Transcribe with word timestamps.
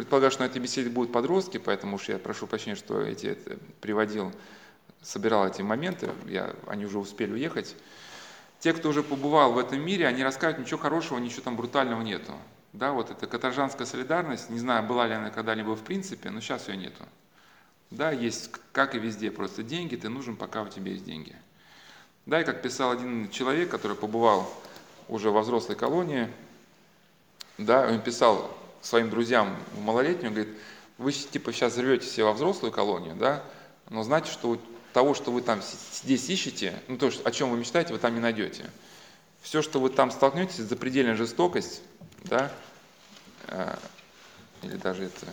предполагаю, 0.00 0.30
что 0.30 0.44
на 0.44 0.46
этой 0.46 0.62
беседе 0.62 0.88
будут 0.88 1.12
подростки, 1.12 1.58
поэтому 1.58 1.96
уж 1.96 2.08
я 2.08 2.18
прошу 2.18 2.46
прощения, 2.46 2.74
что 2.74 3.02
эти 3.02 3.36
приводил, 3.82 4.32
собирал 5.02 5.46
эти 5.46 5.60
моменты, 5.60 6.08
я, 6.26 6.54
они 6.66 6.86
уже 6.86 6.98
успели 6.98 7.34
уехать. 7.34 7.76
Те, 8.60 8.72
кто 8.72 8.88
уже 8.88 9.02
побывал 9.02 9.52
в 9.52 9.58
этом 9.58 9.78
мире, 9.82 10.06
они 10.06 10.24
расскажут, 10.24 10.58
ничего 10.58 10.78
хорошего, 10.78 11.18
ничего 11.18 11.42
там 11.42 11.54
брутального 11.54 12.00
нету. 12.00 12.32
Да, 12.72 12.92
вот 12.92 13.10
эта 13.10 13.26
каторжанская 13.26 13.86
солидарность, 13.86 14.48
не 14.48 14.58
знаю, 14.58 14.86
была 14.86 15.06
ли 15.06 15.12
она 15.12 15.28
когда-либо 15.28 15.76
в 15.76 15.82
принципе, 15.82 16.30
но 16.30 16.40
сейчас 16.40 16.68
ее 16.68 16.78
нету. 16.78 17.04
Да, 17.90 18.10
есть, 18.10 18.52
как 18.72 18.94
и 18.94 18.98
везде, 18.98 19.30
просто 19.30 19.62
деньги, 19.62 19.96
ты 19.96 20.08
нужен, 20.08 20.34
пока 20.34 20.62
у 20.62 20.68
тебя 20.68 20.92
есть 20.92 21.04
деньги. 21.04 21.36
Да, 22.24 22.40
и 22.40 22.44
как 22.44 22.62
писал 22.62 22.90
один 22.90 23.28
человек, 23.28 23.68
который 23.68 23.98
побывал 23.98 24.50
уже 25.08 25.30
во 25.30 25.42
взрослой 25.42 25.76
колонии, 25.76 26.32
да, 27.58 27.86
он 27.86 28.00
писал 28.00 28.56
своим 28.82 29.10
друзьям 29.10 29.56
в 29.74 29.80
малолетнюю, 29.80 30.32
говорит, 30.32 30.54
вы 30.98 31.12
типа 31.12 31.52
сейчас 31.52 31.78
рвете 31.78 32.06
себе 32.06 32.24
во 32.24 32.32
взрослую 32.32 32.72
колонию, 32.72 33.16
да, 33.16 33.42
но 33.88 34.02
знайте, 34.02 34.30
что 34.30 34.60
того, 34.92 35.14
что 35.14 35.30
вы 35.30 35.42
там 35.42 35.60
здесь 35.92 36.28
ищете, 36.28 36.80
ну 36.88 36.98
то, 36.98 37.10
о 37.24 37.30
чем 37.30 37.50
вы 37.50 37.58
мечтаете, 37.58 37.92
вы 37.92 37.98
там 37.98 38.14
не 38.14 38.20
найдете. 38.20 38.70
Все, 39.40 39.62
что 39.62 39.80
вы 39.80 39.88
там 39.90 40.10
столкнетесь, 40.10 40.56
запредельная 40.56 41.14
жестокость, 41.14 41.82
да, 42.24 42.52
э, 43.46 43.76
или 44.62 44.76
даже 44.76 45.04
это... 45.04 45.26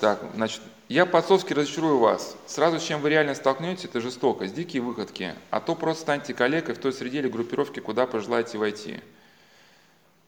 Так, 0.00 0.20
значит, 0.34 0.62
я 0.88 1.06
по-отцовски 1.06 1.52
разочарую 1.52 1.98
вас. 1.98 2.36
Сразу 2.46 2.80
чем 2.80 3.00
вы 3.00 3.10
реально 3.10 3.34
столкнетесь, 3.34 3.84
это 3.84 4.00
жестокость, 4.00 4.54
дикие 4.54 4.82
выходки, 4.82 5.34
а 5.50 5.60
то 5.60 5.76
просто 5.76 6.02
станьте 6.02 6.34
коллегой 6.34 6.74
в 6.74 6.78
той 6.78 6.92
среде 6.92 7.18
или 7.18 7.28
группировке, 7.28 7.80
куда 7.80 8.06
пожелаете 8.06 8.58
войти. 8.58 9.00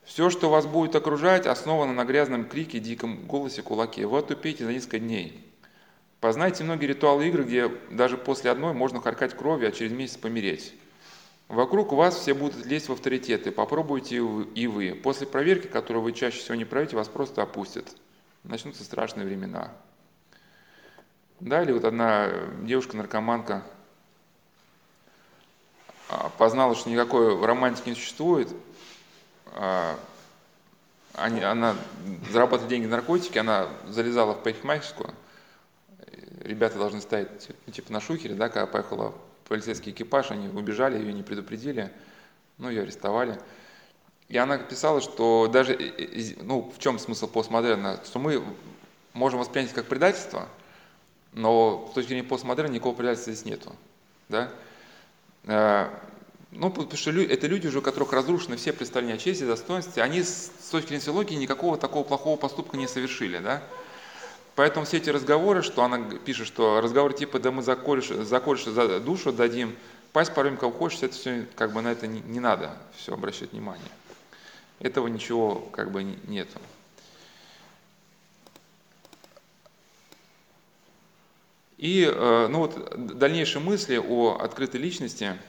Все, 0.04 0.30
что 0.30 0.50
вас 0.50 0.66
будет 0.66 0.94
окружать, 0.96 1.46
основано 1.46 1.92
на 1.92 2.04
грязном 2.04 2.44
крике, 2.46 2.80
диком 2.80 3.26
голосе, 3.26 3.62
кулаке. 3.62 4.06
Вы 4.06 4.18
отупеете 4.18 4.64
за 4.64 4.72
несколько 4.72 4.98
дней. 4.98 5.48
Познайте 6.20 6.64
многие 6.64 6.86
ритуалы 6.86 7.28
игры, 7.28 7.44
где 7.44 7.68
даже 7.90 8.16
после 8.16 8.50
одной 8.50 8.74
можно 8.74 9.00
харкать 9.00 9.34
кровью, 9.34 9.68
а 9.68 9.72
через 9.72 9.92
месяц 9.92 10.16
помереть. 10.16 10.74
Вокруг 11.48 11.92
вас 11.92 12.16
все 12.16 12.32
будут 12.32 12.64
лезть 12.64 12.88
в 12.88 12.92
авторитеты, 12.92 13.50
попробуйте 13.52 14.16
и 14.54 14.66
вы. 14.66 14.94
После 14.94 15.26
проверки, 15.26 15.66
которую 15.66 16.02
вы 16.02 16.12
чаще 16.12 16.38
всего 16.38 16.54
не 16.54 16.64
пройдете, 16.64 16.96
вас 16.96 17.08
просто 17.08 17.42
опустят. 17.42 17.94
Начнутся 18.44 18.84
страшные 18.84 19.26
времена. 19.26 19.72
Да, 21.40 21.62
или 21.62 21.72
вот 21.72 21.84
одна 21.84 22.30
девушка-наркоманка 22.62 23.64
а, 26.08 26.28
познала, 26.38 26.74
что 26.74 26.88
никакой 26.88 27.44
романтики 27.44 27.88
не 27.88 27.94
существует, 27.96 28.48
они, 31.14 31.42
она 31.42 31.76
зарабатывала 32.30 32.68
деньги 32.68 32.86
на 32.86 32.96
наркотики, 32.96 33.38
она 33.38 33.68
залезала 33.88 34.34
в 34.34 34.42
парикмахерскую, 34.42 35.12
ребята 36.40 36.78
должны 36.78 37.00
стоять 37.00 37.48
ну, 37.66 37.72
типа 37.72 37.92
на 37.92 38.00
шухере, 38.00 38.34
да, 38.34 38.48
когда 38.48 38.66
поехала 38.66 39.14
полицейский 39.48 39.92
экипаж, 39.92 40.30
они 40.30 40.48
убежали, 40.48 40.98
ее 40.98 41.12
не 41.12 41.22
предупредили, 41.22 41.92
ну, 42.58 42.70
ее 42.70 42.82
арестовали. 42.82 43.38
И 44.28 44.38
она 44.38 44.56
писала, 44.56 45.00
что 45.00 45.48
даже, 45.52 45.78
ну, 46.40 46.72
в 46.74 46.78
чем 46.78 46.98
смысл 46.98 47.28
постмодерна, 47.28 48.00
что 48.04 48.18
мы 48.18 48.42
можем 49.12 49.40
воспринять 49.40 49.72
как 49.72 49.86
предательство, 49.86 50.48
но 51.32 51.88
с 51.90 51.94
точки 51.94 52.08
зрения 52.08 52.24
постмодерна 52.24 52.72
никакого 52.72 52.94
предательства 52.94 53.32
здесь 53.32 53.44
нету, 53.44 53.72
да. 54.28 54.50
Ну, 56.54 56.70
потому 56.70 56.96
что 56.98 57.10
это 57.10 57.46
люди 57.46 57.66
уже, 57.66 57.78
у 57.78 57.82
которых 57.82 58.12
разрушены 58.12 58.56
все 58.56 58.74
представления 58.74 59.14
о 59.14 59.18
чести, 59.18 59.44
достоинстве, 59.44 60.02
они 60.02 60.22
с 60.22 60.50
точки 60.70 60.88
зрения 60.88 61.02
теологии 61.02 61.34
никакого 61.34 61.78
такого 61.78 62.04
плохого 62.04 62.36
поступка 62.36 62.76
не 62.76 62.86
совершили, 62.86 63.38
да. 63.38 63.62
Поэтому 64.54 64.84
все 64.84 64.98
эти 64.98 65.08
разговоры, 65.08 65.62
что 65.62 65.82
она 65.82 65.98
пишет, 65.98 66.46
что 66.46 66.82
разговоры 66.82 67.14
типа 67.14 67.38
«да 67.38 67.50
мы 67.50 67.62
заколешь, 67.62 68.08
заколешь 68.08 68.64
за 68.64 69.00
душу 69.00 69.32
дадим», 69.32 69.74
пасть 70.12 70.34
порвем, 70.34 70.58
кого 70.58 70.72
хочешь, 70.72 71.02
это 71.02 71.14
все, 71.14 71.46
как 71.56 71.72
бы 71.72 71.80
на 71.80 71.90
это 71.90 72.06
не, 72.06 72.20
не 72.20 72.38
надо 72.38 72.76
все 72.98 73.14
обращать 73.14 73.52
внимание. 73.52 73.88
Этого 74.78 75.06
ничего 75.06 75.54
как 75.72 75.90
бы 75.90 76.02
нету. 76.02 76.60
И 81.78 82.04
э, 82.04 82.46
ну 82.48 82.58
вот, 82.58 83.18
дальнейшие 83.18 83.62
мысли 83.62 83.96
о 83.96 84.36
открытой 84.38 84.82
личности– 84.82 85.34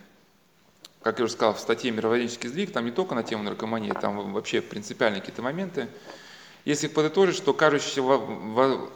как 1.03 1.19
я 1.19 1.25
уже 1.25 1.34
сказал, 1.34 1.53
в 1.53 1.59
статье 1.59 1.91
«Мировоззренческий 1.91 2.50
сдвиг», 2.50 2.72
там 2.72 2.86
не 2.86 2.91
только 2.91 3.14
на 3.14 3.24
тему 3.24 3.44
наркомании, 3.44 3.91
там 3.91 4.31
вообще 4.34 4.62
принципиальные 4.62 5.19
какие-то 5.19 5.41
моменты. 5.41 5.90
Если 6.64 6.88
подытожить, 6.88 7.36
что 7.36 7.53
кажущийся 7.53 8.02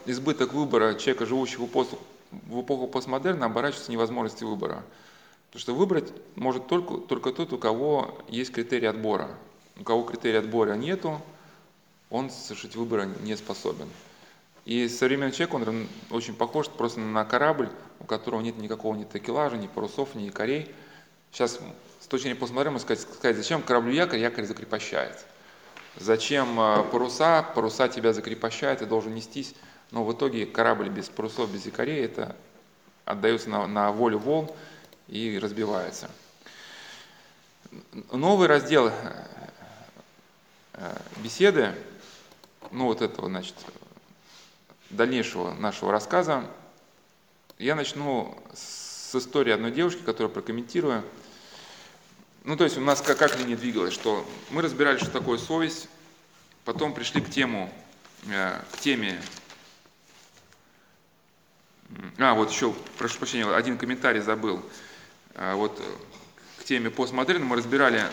избыток 0.05 0.53
выбора 0.53 0.95
человека, 0.95 1.25
живущего 1.25 1.65
в 1.65 2.61
эпоху 2.61 2.87
постмодерна, 2.87 3.47
оборачивается 3.47 3.91
невозможностью 3.91 4.47
выбора. 4.47 4.83
Потому 5.47 5.61
что 5.61 5.75
выбрать 5.75 6.13
может 6.35 6.67
только, 6.67 6.95
только 6.95 7.31
тот, 7.33 7.51
у 7.51 7.57
кого 7.57 8.17
есть 8.29 8.53
критерий 8.53 8.87
отбора. 8.87 9.29
У 9.77 9.83
кого 9.83 10.03
критерия 10.03 10.39
отбора 10.39 10.75
нету, 10.75 11.21
он 12.09 12.29
совершить 12.29 12.77
выбора 12.77 13.09
не 13.21 13.35
способен. 13.35 13.89
И 14.63 14.87
современный 14.87 15.33
человек, 15.33 15.53
он 15.55 15.87
очень 16.09 16.35
похож 16.35 16.69
просто 16.69 17.01
на 17.01 17.25
корабль, 17.25 17.69
у 17.99 18.05
которого 18.05 18.39
нет 18.41 18.57
никакого 18.57 18.95
ни 18.95 19.03
такелажа, 19.03 19.57
ни 19.57 19.67
парусов, 19.67 20.15
ни 20.15 20.23
якорей. 20.23 20.73
Сейчас 21.31 21.59
с 22.07 22.09
точки 22.09 22.23
зрения 22.23 22.39
постмодерна 22.39 22.79
сказать, 22.79 23.01
сказать, 23.01 23.35
зачем 23.35 23.61
кораблю 23.61 23.91
якорь, 23.91 24.19
якорь 24.19 24.45
закрепощает. 24.45 25.25
Зачем 25.97 26.57
а, 26.57 26.83
паруса, 26.83 27.43
паруса 27.43 27.89
тебя 27.89 28.13
закрепощают, 28.13 28.79
ты 28.79 28.85
должен 28.85 29.13
нестись. 29.13 29.53
Но 29.91 30.05
в 30.05 30.13
итоге 30.13 30.45
корабль 30.45 30.87
без 30.87 31.09
парусов, 31.09 31.51
без 31.51 31.65
якорей, 31.65 32.05
это 32.05 32.33
отдается 33.03 33.49
на, 33.49 33.67
на 33.67 33.91
волю 33.91 34.19
волн 34.19 34.49
и 35.09 35.37
разбивается. 35.37 36.09
Новый 38.13 38.47
раздел 38.47 38.87
э, 38.87 38.93
э, 40.75 40.97
беседы, 41.17 41.75
ну 42.71 42.85
вот 42.85 43.01
этого, 43.01 43.27
значит, 43.27 43.55
дальнейшего 44.91 45.51
нашего 45.55 45.91
рассказа, 45.91 46.45
я 47.57 47.75
начну 47.75 48.41
с 48.53 49.13
истории 49.13 49.51
одной 49.51 49.71
девушки, 49.71 50.03
которую 50.03 50.31
прокомментирую. 50.31 51.03
Ну, 52.47 52.55
то 52.55 52.63
есть 52.63 52.77
у 52.77 52.81
нас 52.81 53.01
как, 53.01 53.17
как 53.17 53.37
линия 53.37 53.57
двигалась, 53.57 53.93
что 53.93 54.25
мы 54.51 54.61
разбирали, 54.61 54.97
что 54.97 55.11
такое 55.11 55.37
совесть, 55.37 55.89
потом 56.63 56.93
пришли 56.93 57.19
к 57.19 57.29
тему, 57.29 57.69
э, 58.29 58.61
к 58.71 58.79
теме, 58.79 59.21
а, 62.17 62.35
вот 62.35 62.49
еще, 62.49 62.73
прошу 62.97 63.17
прощения, 63.19 63.53
один 63.53 63.77
комментарий 63.77 64.21
забыл, 64.21 64.63
э, 65.33 65.55
вот 65.55 65.77
к 66.57 66.63
теме 66.63 66.89
постмодерна 66.89 67.43
мы 67.43 67.57
разбирали 67.57 68.05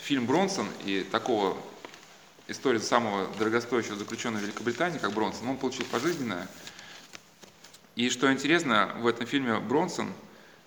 фильм 0.00 0.26
Бронсон 0.26 0.68
и 0.84 1.04
такого 1.10 1.58
историю 2.46 2.80
самого 2.80 3.26
дорогостоящего 3.40 3.96
заключенного 3.96 4.40
в 4.40 4.44
Великобритании, 4.44 4.98
как 4.98 5.12
Бронсон, 5.14 5.48
он 5.48 5.56
получил 5.56 5.84
пожизненное. 5.86 6.46
И 7.96 8.08
что 8.08 8.32
интересно, 8.32 8.94
в 9.00 9.06
этом 9.08 9.26
фильме 9.26 9.58
Бронсон 9.58 10.12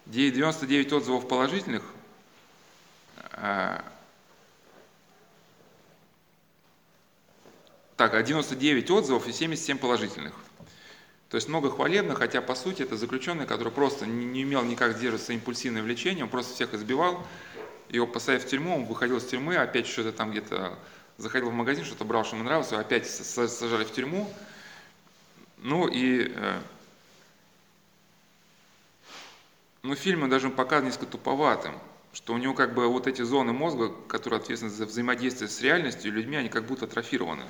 99 0.08 0.92
отзывов 0.92 1.30
положительных, 1.30 1.84
так, 7.98 8.24
99 8.24 8.90
отзывов 8.92 9.28
и 9.28 9.32
77 9.32 9.78
положительных. 9.78 10.34
То 11.30 11.36
есть 11.36 11.48
много 11.48 11.72
хвалебных, 11.72 12.18
хотя 12.18 12.42
по 12.42 12.56
сути 12.56 12.82
это 12.84 12.98
заключенный, 12.98 13.48
который 13.48 13.72
просто 13.72 14.06
не, 14.06 14.44
умел 14.44 14.64
никак 14.64 14.98
сдерживаться 14.98 15.34
импульсивное 15.34 15.82
влечение, 15.82 16.26
он 16.26 16.30
просто 16.30 16.54
всех 16.54 16.74
избивал, 16.74 17.26
его 17.90 18.06
посадили 18.06 18.44
в 18.44 18.48
тюрьму, 18.48 18.76
он 18.76 18.86
выходил 18.86 19.18
из 19.18 19.26
тюрьмы, 19.26 19.56
опять 19.56 19.88
что-то 19.88 20.12
там 20.12 20.32
где-то 20.32 20.78
заходил 21.18 21.50
в 21.50 21.54
магазин, 21.54 21.86
что-то 21.86 22.06
брал, 22.06 22.26
что 22.26 22.36
ему 22.36 22.46
нравилось, 22.46 22.72
опять 22.74 23.10
сажали 23.10 23.86
в 23.86 23.92
тюрьму. 23.92 24.32
Ну 25.58 25.88
и 25.88 26.32
э, 26.36 26.60
ну, 29.84 29.96
фильм 29.96 30.30
даже 30.30 30.50
показан 30.50 30.88
несколько 30.88 31.06
туповатым 31.06 31.76
что 32.14 32.34
у 32.34 32.38
него 32.38 32.54
как 32.54 32.74
бы 32.74 32.88
вот 32.88 33.08
эти 33.08 33.22
зоны 33.22 33.54
мозга, 33.54 33.92
которые 34.08 34.40
ответственны 34.40 34.72
за 34.72 34.86
взаимодействие 34.86 35.50
с 35.50 35.62
реальностью 35.62 36.12
и 36.12 36.14
людьми, 36.14 36.38
они 36.38 36.50
как 36.50 36.66
будто 36.66 36.86
атрофированы. 36.86 37.44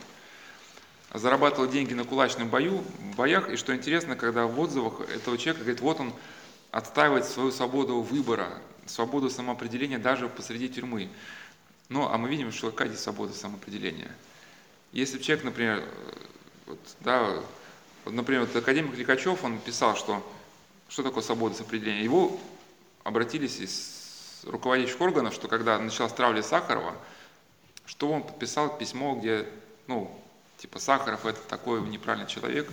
Зарабатывал 1.14 1.70
деньги 1.70 1.94
на 1.94 2.06
кулачном 2.06 2.50
бою, 2.50 2.84
боях, 3.18 3.50
и 3.50 3.56
что 3.58 3.76
интересно, 3.76 4.16
когда 4.16 4.46
в 4.46 4.60
отзывах 4.60 5.02
этого 5.10 5.38
человека 5.38 5.66
говорит, 5.66 5.82
вот 5.82 6.00
он 6.00 6.14
отстаивает 6.72 7.26
свою 7.26 7.52
свободу 7.52 8.02
выбора, 8.02 8.62
свободу 8.86 9.30
самоопределения 9.30 10.00
даже 10.00 10.30
посреди 10.30 10.70
тюрьмы. 10.70 11.10
Ну, 11.90 12.08
а 12.08 12.18
мы 12.18 12.30
видим, 12.30 12.52
что 12.54 12.72
какая 12.72 12.88
здесь 12.88 13.02
свобода 13.02 13.34
самоопределения. 13.34 14.16
Если 14.94 15.20
человек, 15.20 15.44
например, 15.44 15.84
вот, 16.66 16.80
да, 17.02 17.42
вот, 18.06 18.14
например, 18.14 18.46
вот 18.46 18.56
академик 18.56 18.96
Ликачев, 18.96 19.44
он 19.44 19.60
писал, 19.60 19.98
что 19.98 20.24
что 20.92 21.04
такое 21.04 21.24
свобода 21.24 21.56
самоопределения. 21.56 22.04
Его 22.04 22.38
обратились 23.04 23.60
из 23.60 23.91
руководящих 24.44 25.00
органов, 25.02 25.34
что 25.34 25.48
когда 25.48 25.78
началась 25.78 26.14
травля 26.14 26.42
Сахарова, 26.42 26.96
что 27.86 28.12
он 28.12 28.24
подписал 28.24 28.78
письмо, 28.78 29.16
где, 29.16 29.48
ну, 29.88 30.16
типа 30.58 30.80
Сахаров 30.80 31.26
это 31.26 31.40
такой 31.42 31.82
неправильный 31.82 32.30
человек. 32.30 32.70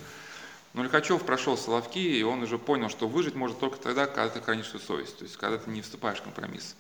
Но 0.75 0.85
Лихачев 0.85 1.23
прошел 1.25 1.57
Соловки, 1.57 1.99
и 1.99 2.23
он 2.23 2.43
уже 2.43 2.59
понял, 2.59 2.89
что 2.89 3.09
выжить 3.09 3.35
может 3.35 3.59
только 3.59 3.79
тогда, 3.79 4.07
когда 4.07 4.29
ты 4.29 4.41
хранишь 4.41 4.69
свою 4.69 4.85
совесть, 4.85 5.19
то 5.19 5.25
есть 5.25 5.37
когда 5.37 5.59
ты 5.59 5.71
не 5.71 5.83
вступаешь 5.83 6.19
в 6.19 6.23
компромисс. 6.23 6.77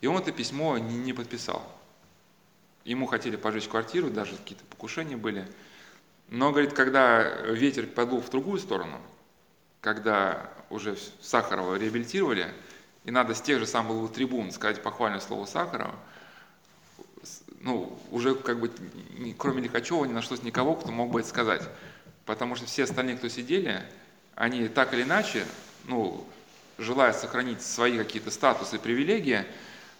И 0.00 0.06
он 0.06 0.16
это 0.16 0.32
письмо 0.32 0.78
не, 0.78 0.96
не 0.96 1.12
подписал. 1.12 1.62
Ему 2.84 3.06
хотели 3.06 3.36
пожечь 3.36 3.68
квартиру, 3.68 4.10
даже 4.10 4.36
какие-то 4.36 4.64
покушения 4.64 5.16
были. 5.16 5.46
Но, 6.28 6.50
говорит, 6.50 6.72
когда 6.72 7.22
ветер 7.42 7.86
подул 7.86 8.22
в 8.22 8.30
другую 8.30 8.60
сторону, 8.60 9.00
когда 9.80 10.50
уже 10.70 10.96
Сахарова 11.20 11.74
реабилитировали, 11.74 12.54
и 13.04 13.10
надо 13.10 13.34
с 13.34 13.40
тех 13.40 13.58
же 13.58 13.66
самых 13.66 14.12
трибун 14.12 14.50
сказать 14.52 14.82
похвальное 14.82 15.20
слово 15.20 15.46
Сахарова, 15.46 15.94
ну, 17.60 17.98
уже 18.10 18.34
как 18.34 18.58
бы 18.58 18.70
кроме 19.38 19.62
Лихачева 19.62 20.04
не 20.04 20.12
нашлось 20.12 20.42
никого, 20.42 20.74
кто 20.74 20.90
мог 20.90 21.10
бы 21.10 21.20
это 21.20 21.28
сказать. 21.28 21.62
Потому 22.24 22.56
что 22.56 22.66
все 22.66 22.84
остальные, 22.84 23.16
кто 23.16 23.28
сидели, 23.28 23.82
они 24.34 24.68
так 24.68 24.94
или 24.94 25.02
иначе, 25.02 25.44
ну, 25.84 26.26
желая 26.78 27.12
сохранить 27.12 27.62
свои 27.62 27.98
какие-то 27.98 28.30
статусы 28.30 28.76
и 28.76 28.78
привилегии, 28.78 29.44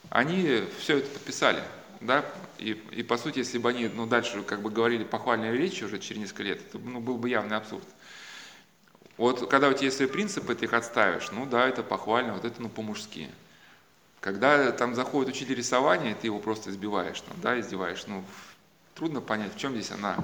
они 0.08 0.64
все 0.78 0.98
это 0.98 1.10
подписали. 1.10 1.62
Да? 2.00 2.24
И, 2.58 2.70
и 2.92 3.02
по 3.02 3.18
сути, 3.18 3.40
если 3.40 3.58
бы 3.58 3.68
они 3.68 3.88
ну, 3.88 4.06
дальше 4.06 4.42
как 4.42 4.62
бы 4.62 4.70
говорили 4.70 5.04
похвальные 5.04 5.52
речи 5.52 5.84
уже 5.84 5.98
через 5.98 6.22
несколько 6.22 6.44
лет, 6.44 6.60
это 6.60 6.78
ну, 6.78 7.00
был 7.00 7.18
бы 7.18 7.28
явный 7.28 7.56
абсурд. 7.56 7.84
Вот 9.20 9.50
когда 9.50 9.68
у 9.68 9.74
тебя 9.74 9.84
есть 9.84 9.98
свои 9.98 10.08
принципы, 10.08 10.54
ты 10.54 10.64
их 10.64 10.72
отставишь, 10.72 11.30
ну 11.30 11.44
да, 11.44 11.68
это 11.68 11.82
похвально, 11.82 12.32
вот 12.32 12.46
это 12.46 12.62
ну 12.62 12.70
по-мужски. 12.70 13.28
Когда 14.18 14.72
там 14.72 14.94
заходит 14.94 15.34
учитель 15.34 15.56
рисования, 15.56 16.14
ты 16.14 16.28
его 16.28 16.38
просто 16.38 16.70
избиваешь, 16.70 17.22
ну, 17.28 17.34
да, 17.42 17.60
издеваешь, 17.60 18.06
ну, 18.06 18.24
трудно 18.94 19.20
понять, 19.20 19.54
в 19.54 19.58
чем 19.58 19.74
здесь 19.74 19.90
она, 19.90 20.16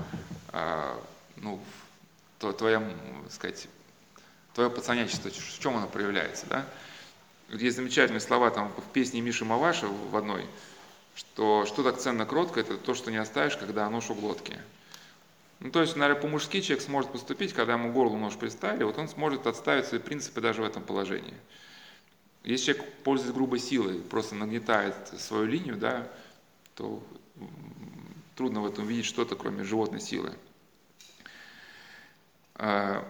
а, 0.48 0.98
ну, 1.36 1.60
то, 2.38 2.52
твоя, 2.52 2.82
сказать, 3.28 3.68
твое 4.54 4.70
пацанячество, 4.70 5.30
в 5.30 5.58
чем 5.58 5.76
оно 5.76 5.88
проявляется, 5.88 6.46
да? 6.46 6.64
Есть 7.50 7.76
замечательные 7.76 8.20
слова 8.20 8.50
там 8.50 8.72
в 8.78 8.92
песне 8.94 9.20
Миши 9.20 9.44
Маваша 9.44 9.88
в 9.88 10.16
одной, 10.16 10.46
что 11.14 11.66
что 11.66 11.82
так 11.82 11.98
ценно 11.98 12.24
кротко, 12.24 12.60
это 12.60 12.78
то, 12.78 12.94
что 12.94 13.10
не 13.10 13.18
оставишь, 13.18 13.58
когда 13.58 13.90
нож 13.90 14.08
у 14.08 14.14
глотки. 14.14 14.58
Ну, 15.60 15.70
то 15.70 15.80
есть, 15.80 15.96
наверное, 15.96 16.20
по-мужски 16.20 16.60
человек 16.60 16.84
сможет 16.84 17.12
поступить, 17.12 17.52
когда 17.52 17.74
ему 17.74 17.92
горло 17.92 18.16
нож 18.16 18.36
приставили, 18.36 18.84
вот 18.84 18.98
он 18.98 19.08
сможет 19.08 19.46
отставить 19.46 19.86
свои 19.86 20.00
принципы 20.00 20.40
даже 20.40 20.62
в 20.62 20.64
этом 20.64 20.82
положении. 20.82 21.34
Если 22.44 22.72
человек 22.72 22.92
пользуется 23.02 23.34
грубой 23.34 23.58
силой, 23.58 23.98
просто 24.00 24.34
нагнетает 24.34 24.94
свою 25.18 25.46
линию, 25.46 25.76
да, 25.76 26.08
то 26.74 27.02
трудно 28.36 28.60
в 28.60 28.66
этом 28.66 28.86
видеть 28.86 29.06
что-то, 29.06 29.34
кроме 29.34 29.64
животной 29.64 30.00
силы. 30.00 30.32
А, 32.54 33.06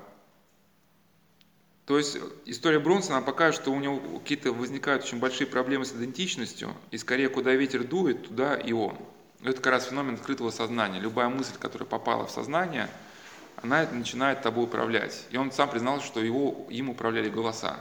то 1.84 1.98
есть 1.98 2.18
история 2.46 2.78
Бронсона 2.78 3.22
покажет, 3.22 3.60
что 3.60 3.72
у 3.72 3.78
него 3.78 4.00
какие-то 4.18 4.52
возникают 4.52 5.04
очень 5.04 5.18
большие 5.18 5.46
проблемы 5.46 5.84
с 5.84 5.92
идентичностью, 5.92 6.74
и 6.90 6.98
скорее 6.98 7.28
куда 7.28 7.52
ветер 7.52 7.84
дует, 7.84 8.28
туда 8.28 8.56
и 8.56 8.72
он. 8.72 8.96
Это 9.42 9.54
как 9.60 9.66
раз 9.66 9.86
феномен 9.86 10.14
открытого 10.14 10.50
сознания. 10.50 10.98
Любая 10.98 11.28
мысль, 11.28 11.56
которая 11.58 11.88
попала 11.88 12.26
в 12.26 12.30
сознание, 12.30 12.88
она 13.62 13.86
начинает 13.90 14.42
тобой 14.42 14.64
управлять. 14.64 15.24
И 15.30 15.36
он 15.36 15.52
сам 15.52 15.70
признал, 15.70 16.00
что 16.00 16.20
его, 16.20 16.66
им 16.70 16.90
управляли 16.90 17.28
голоса. 17.28 17.78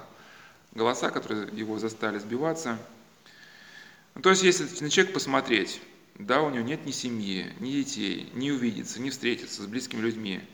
Голоса, 0.73 1.09
которые 1.09 1.47
его 1.51 1.79
заставили 1.79 2.19
сбиваться. 2.19 2.77
Ну, 4.13 4.21
то 4.21 4.29
есть, 4.29 4.43
если 4.43 4.63
на 4.83 4.89
человека 4.89 5.13
посмотреть, 5.13 5.81
да, 6.15 6.41
у 6.41 6.49
него 6.49 6.63
нет 6.63 6.85
ни 6.85 6.91
семьи, 6.91 7.53
ни 7.59 7.71
детей, 7.71 8.29
не 8.33 8.51
увидеться, 8.51 9.01
не 9.01 9.09
встретиться 9.09 9.63
с 9.63 9.65
близкими 9.65 10.01
людьми– 10.01 10.41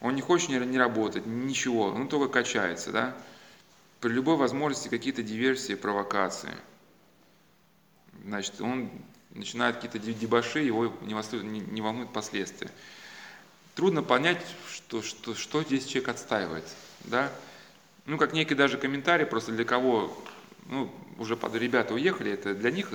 он 0.00 0.14
не 0.14 0.22
хочет 0.22 0.48
не 0.48 0.78
работать, 0.78 1.26
ничего, 1.26 1.88
он 1.88 2.08
только 2.08 2.32
качается, 2.32 2.90
да? 2.90 3.16
При 4.00 4.10
любой 4.10 4.36
возможности 4.36 4.88
какие-то 4.88 5.22
диверсии, 5.22 5.74
провокации. 5.74 6.56
Значит, 8.24 8.60
он 8.62 8.90
начинает 9.34 9.76
какие-то 9.76 9.98
дебаши, 9.98 10.60
его 10.60 10.92
не, 11.02 11.60
не 11.60 11.80
волнуют 11.80 12.12
последствия. 12.12 12.70
Трудно 13.74 14.02
понять, 14.02 14.44
что, 14.72 15.02
что, 15.02 15.34
что 15.34 15.62
здесь 15.62 15.86
человек 15.86 16.08
отстаивает, 16.08 16.64
да? 17.04 17.32
Ну, 18.06 18.18
как 18.18 18.32
некий 18.32 18.54
даже 18.54 18.76
комментарий, 18.76 19.26
просто 19.26 19.52
для 19.52 19.64
кого, 19.64 20.16
ну, 20.66 20.90
уже 21.18 21.36
под 21.36 21.54
ребята 21.54 21.94
уехали, 21.94 22.32
это 22.32 22.54
для 22.54 22.70
них 22.70 22.92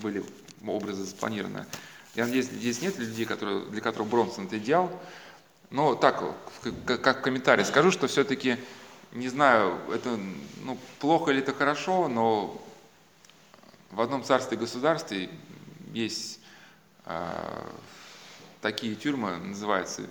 были 0.00 0.24
образы 0.64 1.04
запланированы. 1.04 1.66
Я 2.14 2.26
надеюсь, 2.26 2.46
здесь 2.46 2.80
нет 2.80 2.98
людей, 2.98 3.26
которые, 3.26 3.66
для 3.66 3.80
которых 3.80 4.08
Бронсон 4.08 4.46
это 4.46 4.58
идеал, 4.58 4.90
но 5.70 5.94
так, 5.94 6.22
как 6.86 7.22
комментарий 7.22 7.64
скажу, 7.64 7.90
что 7.90 8.06
все-таки, 8.06 8.56
не 9.12 9.28
знаю, 9.28 9.78
это 9.92 10.18
ну, 10.62 10.78
плохо 11.00 11.32
или 11.32 11.40
это 11.40 11.52
хорошо, 11.52 12.08
но 12.08 12.62
в 13.90 14.00
одном 14.00 14.22
царстве 14.22 14.56
государстве 14.56 15.28
есть 15.92 16.40
э, 17.04 17.68
такие 18.60 18.94
тюрьмы, 18.94 19.36
называются 19.36 20.02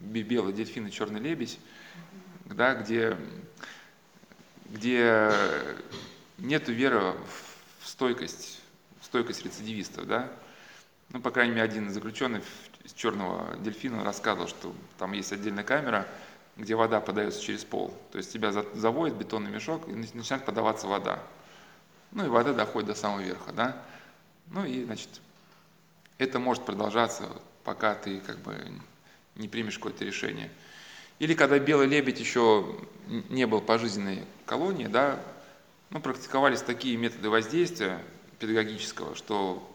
белый 0.00 0.52
дельфин 0.52 0.86
и 0.86 0.90
черный 0.90 1.20
лебедь, 1.20 1.58
да, 2.46 2.74
где, 2.74 3.16
где 4.66 5.32
нет 6.38 6.68
веры 6.68 7.14
в 7.80 7.88
стойкость, 7.88 8.60
в 9.00 9.04
стойкость 9.04 9.44
рецидивистов, 9.44 10.06
да. 10.06 10.30
Ну, 11.10 11.20
по 11.20 11.30
крайней 11.30 11.54
мере, 11.54 11.64
один 11.64 11.88
из 11.88 11.94
заключенных 11.94 12.44
из 12.84 12.92
черного 12.92 13.56
дельфина 13.58 14.04
рассказывал, 14.04 14.48
что 14.48 14.74
там 14.98 15.12
есть 15.12 15.32
отдельная 15.32 15.64
камера, 15.64 16.06
где 16.56 16.74
вода 16.74 17.00
подается 17.00 17.40
через 17.42 17.64
пол. 17.64 17.94
То 18.12 18.18
есть 18.18 18.32
тебя 18.32 18.52
заводит 18.52 19.16
бетонный 19.16 19.50
мешок 19.50 19.88
и 19.88 19.92
начинает 19.92 20.44
подаваться 20.44 20.86
вода. 20.86 21.20
Ну 22.12 22.24
и 22.24 22.28
вода 22.28 22.52
доходит 22.52 22.88
до 22.88 22.94
самого 22.94 23.20
верха, 23.20 23.52
да. 23.52 23.82
Ну 24.50 24.64
и, 24.64 24.84
значит, 24.84 25.08
это 26.18 26.38
может 26.38 26.64
продолжаться, 26.64 27.28
пока 27.64 27.94
ты 27.94 28.20
как 28.20 28.38
бы 28.40 28.56
не 29.36 29.48
примешь 29.48 29.78
какое-то 29.78 30.04
решение. 30.04 30.50
Или 31.18 31.34
когда 31.34 31.58
белый 31.58 31.86
лебедь 31.86 32.20
еще 32.20 32.76
не 33.06 33.46
был 33.46 33.60
пожизненной 33.60 34.24
колонии, 34.46 34.86
да, 34.86 35.20
ну, 35.90 36.00
практиковались 36.00 36.62
такие 36.62 36.96
методы 36.96 37.30
воздействия 37.30 38.00
педагогического, 38.38 39.14
что 39.14 39.66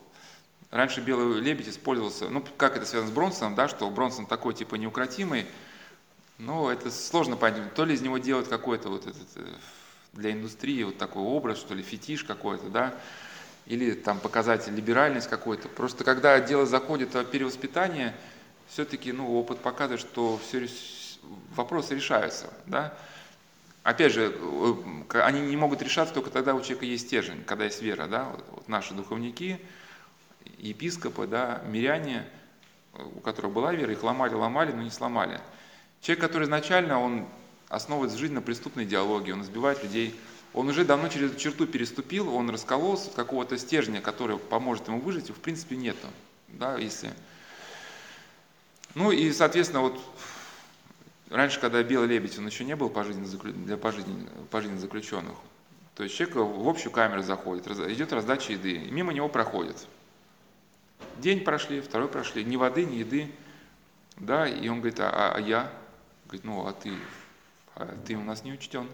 Раньше 0.76 1.00
белый 1.00 1.40
лебедь 1.40 1.70
использовался, 1.70 2.28
ну, 2.28 2.44
как 2.58 2.76
это 2.76 2.86
связано 2.86 3.10
с 3.10 3.14
Бронсоном, 3.14 3.56
да, 3.56 3.70
что 3.70 3.90
Бронсон 3.90 4.26
такой, 4.26 4.54
типа, 4.54 4.76
неукротимый, 4.76 5.46
но 6.38 6.70
это 6.70 6.92
сложно 6.92 7.38
понять, 7.38 7.74
то 7.76 7.86
ли 7.86 7.94
из 7.94 8.02
него 8.02 8.18
делать 8.18 8.50
какой-то 8.50 8.90
вот 8.90 9.08
этот, 9.08 9.28
э, 9.36 9.46
для 10.12 10.34
индустрии 10.34 10.84
вот 10.84 10.98
такой 10.98 11.24
образ, 11.24 11.60
что 11.60 11.76
ли, 11.76 11.82
фетиш 11.82 12.26
какой-то, 12.26 12.70
да, 12.70 12.94
или 13.66 13.94
там 13.94 14.20
показатель 14.20 14.74
либеральность 14.74 15.30
какой-то. 15.30 15.68
Просто 15.70 16.04
когда 16.04 16.40
дело 16.40 16.66
заходит 16.66 17.16
о 17.16 17.24
перевоспитании, 17.24 18.14
все-таки, 18.68 19.12
ну, 19.12 19.34
опыт 19.36 19.60
показывает, 19.60 20.02
что 20.02 20.40
все 20.40 20.68
вопросы 21.56 21.96
решаются, 21.96 22.54
да. 22.66 22.94
Опять 23.84 24.14
же, 24.14 24.36
э, 24.36 25.20
они 25.22 25.42
не 25.42 25.58
могут 25.58 25.82
решаться 25.82 26.14
только 26.14 26.32
тогда 26.32 26.56
у 26.56 26.62
человека 26.62 26.86
есть 26.86 27.08
стержень, 27.08 27.44
когда 27.44 27.66
есть 27.66 27.82
вера, 27.82 28.08
да, 28.08 28.36
вот 28.52 28.68
наши 28.68 28.94
духовники– 28.94 29.60
епископы, 30.58 31.28
да, 31.28 31.62
миряне, 31.68 32.26
у 32.94 33.20
которых 33.20 33.52
была 33.52 33.74
вера, 33.74 33.92
их 33.92 34.04
ломали, 34.04 34.34
ломали, 34.34 34.72
но 34.72 34.82
не 34.82 34.90
сломали. 34.90 35.40
Человек, 36.02 36.22
который 36.22 36.44
изначально, 36.44 37.00
он 37.00 37.28
основывает 37.70 38.14
жизнь 38.14 38.34
на 38.34 38.42
преступной 38.42 38.86
идеологии, 38.86 39.32
он 39.32 39.42
избивает 39.42 39.84
людей, 39.84 40.16
он 40.56 40.70
уже 40.70 40.86
давно 40.86 41.10
через 41.10 41.36
черту 41.36 41.68
переступил, 41.68 42.34
он 42.34 42.50
раскололся, 42.50 43.12
какого-то 43.12 43.58
стержня, 43.58 44.02
который 44.02 44.38
поможет 44.38 44.88
ему 44.88 45.02
выжить, 45.02 45.30
в 45.30 45.36
принципе 45.36 45.76
нету, 45.76 46.08
да, 46.48 46.78
если... 46.78 47.12
Ну 48.96 49.12
и, 49.12 49.34
соответственно, 49.34 49.82
вот 49.82 50.00
раньше, 51.30 51.60
когда 51.60 51.84
Белый 51.84 52.08
Лебедь, 52.08 52.40
он 52.40 52.48
еще 52.48 52.64
не 52.64 52.78
был 52.78 52.90
пожизненно 52.90 53.28
для 53.28 53.76
пожизненно, 53.76 54.30
пожизненно 54.50 54.80
заключенных, 54.80 55.36
то 55.94 56.04
есть 56.04 56.16
человек 56.16 56.38
в 56.38 56.70
общую 56.70 56.94
камеру 56.94 57.22
заходит, 57.22 57.68
идет 57.68 58.14
раздача 58.14 58.54
еды, 58.54 58.76
и 58.76 58.92
мимо 58.92 59.12
него 59.12 59.28
проходит. 59.28 59.86
День 61.18 61.44
прошли, 61.44 61.82
второй 61.82 62.08
прошли, 62.08 62.46
ни 62.46 62.56
воды, 62.56 62.86
ни 62.86 62.96
еды. 62.96 63.30
Да, 64.16 64.48
и 64.48 64.70
он 64.70 64.80
говорит, 64.80 65.02
а, 65.02 65.34
а 65.36 65.40
я? 65.42 65.70
Говорит, 66.26 66.46
ну, 66.46 66.66
а 66.66 66.72
ты, 66.72 66.94
а 67.76 67.94
ты 68.08 68.16
у 68.16 68.24
нас 68.24 68.46
не 68.46 68.54
учтен. 68.54 68.88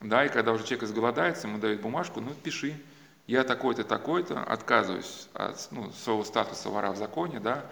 Да, 0.00 0.24
и 0.24 0.28
когда 0.28 0.52
уже 0.52 0.64
человек 0.64 0.84
изголодается, 0.84 1.48
ему 1.48 1.58
дают 1.58 1.80
бумажку, 1.80 2.20
ну, 2.20 2.32
пиши. 2.34 2.80
Я 3.26 3.44
такой-то, 3.44 3.84
такой-то, 3.84 4.42
отказываюсь 4.42 5.28
от 5.34 5.68
ну, 5.70 5.92
своего 5.92 6.24
статуса 6.24 6.70
вора 6.70 6.92
в 6.92 6.96
законе, 6.96 7.40
да, 7.40 7.66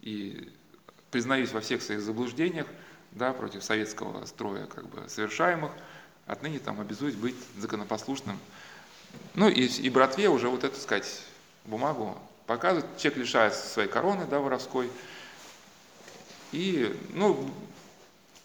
и 0.00 0.50
признаюсь 1.10 1.52
во 1.52 1.60
всех 1.60 1.82
своих 1.82 2.00
заблуждениях, 2.00 2.66
да, 3.10 3.32
против 3.32 3.62
советского 3.62 4.24
строя 4.24 4.66
как 4.66 4.88
бы 4.88 5.08
совершаемых, 5.08 5.72
отныне 6.26 6.58
там 6.58 6.80
обязуюсь 6.80 7.16
быть 7.16 7.36
законопослушным. 7.58 8.38
Ну 9.34 9.48
и, 9.48 9.66
и 9.66 9.90
братве 9.90 10.28
уже 10.28 10.48
вот 10.48 10.64
эту, 10.64 10.80
сказать, 10.80 11.22
бумагу 11.64 12.18
показывает, 12.46 12.86
человек 12.96 13.20
лишается 13.20 13.66
своей 13.66 13.88
короны, 13.88 14.26
да, 14.26 14.38
воровской, 14.38 14.90
И, 16.52 16.96
ну, 17.10 17.50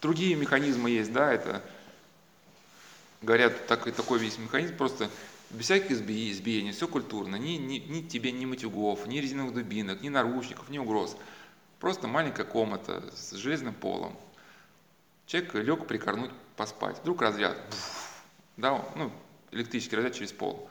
другие 0.02 0.36
механизмы 0.36 0.90
есть, 0.90 1.12
да, 1.12 1.32
это, 1.32 1.62
говорят, 3.22 3.68
такой, 3.68 3.92
такой 3.92 4.20
весь 4.20 4.38
механизм, 4.38 4.76
просто 4.78 5.10
без 5.50 5.66
всяких 5.66 5.92
избиений, 5.92 6.72
все 6.72 6.88
культурно, 6.88 7.36
ни, 7.36 7.58
ни, 7.58 7.78
ни 7.78 8.02
тебе 8.02 8.32
ни 8.32 8.46
матюгов, 8.46 9.08
ни 9.08 9.18
резиновых 9.20 9.54
дубинок, 9.54 10.02
ни 10.02 10.10
наручников, 10.10 10.70
ни 10.70 10.78
угроз. 10.78 11.18
Просто 11.80 12.08
маленькая 12.08 12.46
комната 12.46 13.04
с 13.16 13.32
железным 13.34 13.74
полом. 13.74 14.16
Человек 15.26 15.54
лег 15.56 15.88
прикорнуть, 15.88 16.32
поспать. 16.56 16.98
Вдруг 17.00 17.22
разряд, 17.22 17.58
да, 18.58 18.86
ну, 18.96 19.12
электрический 19.52 19.96
разряд 19.96 20.14
через 20.14 20.32
пол. 20.34 20.70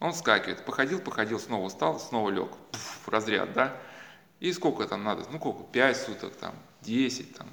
Он 0.00 0.12
скакивает, 0.12 0.64
походил, 0.64 1.00
походил, 1.00 1.40
снова 1.40 1.68
встал, 1.68 1.98
снова 1.98 2.30
лег. 2.30 2.50
Пфф, 2.72 3.08
разряд, 3.08 3.52
да? 3.54 3.76
И 4.40 4.52
сколько 4.52 4.86
там 4.86 5.02
надо? 5.04 5.26
Ну, 5.30 5.38
сколько? 5.38 5.64
5 5.64 5.96
суток, 5.96 6.36
там, 6.36 6.54
10, 6.82 7.34
там. 7.34 7.48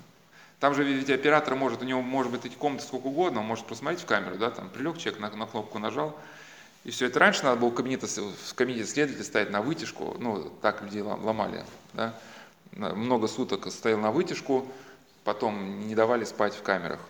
Там 0.64 0.74
же 0.76 0.86
ведь 0.86 1.10
оператор 1.10 1.56
может, 1.56 1.82
у 1.82 1.86
него 1.86 2.02
может 2.02 2.32
быть 2.32 2.46
эти 2.46 2.56
комнаты 2.56 2.86
сколько 2.86 3.08
угодно, 3.08 3.42
он 3.42 3.46
может 3.46 3.66
посмотреть 3.66 4.02
в 4.02 4.06
камеру, 4.06 4.38
да, 4.38 4.50
там 4.50 4.70
прилег 4.70 4.98
человек, 4.98 5.20
на, 5.20 5.30
на 5.30 5.46
кнопку 5.46 5.78
нажал, 5.78 6.18
и 6.86 6.92
все 6.92 7.08
это 7.08 7.20
раньше 7.20 7.44
надо 7.44 7.60
было 7.60 7.68
в 7.68 7.74
кабинете, 7.74 8.08
в 8.08 8.54
кабинете 8.56 8.86
следователя 8.86 9.26
ставить 9.26 9.50
на 9.50 9.62
вытяжку, 9.62 10.16
ну, 10.22 10.50
так 10.62 10.82
людей 10.82 11.02
ломали, 11.02 11.66
да. 11.92 12.18
Много 12.72 13.28
суток 13.28 13.70
стоял 13.74 14.00
на 14.00 14.12
вытяжку, 14.12 14.66
потом 15.26 15.86
не 15.86 15.96
давали 15.96 16.24
спать 16.24 16.56
в 16.56 16.62
камерах. 16.62 17.02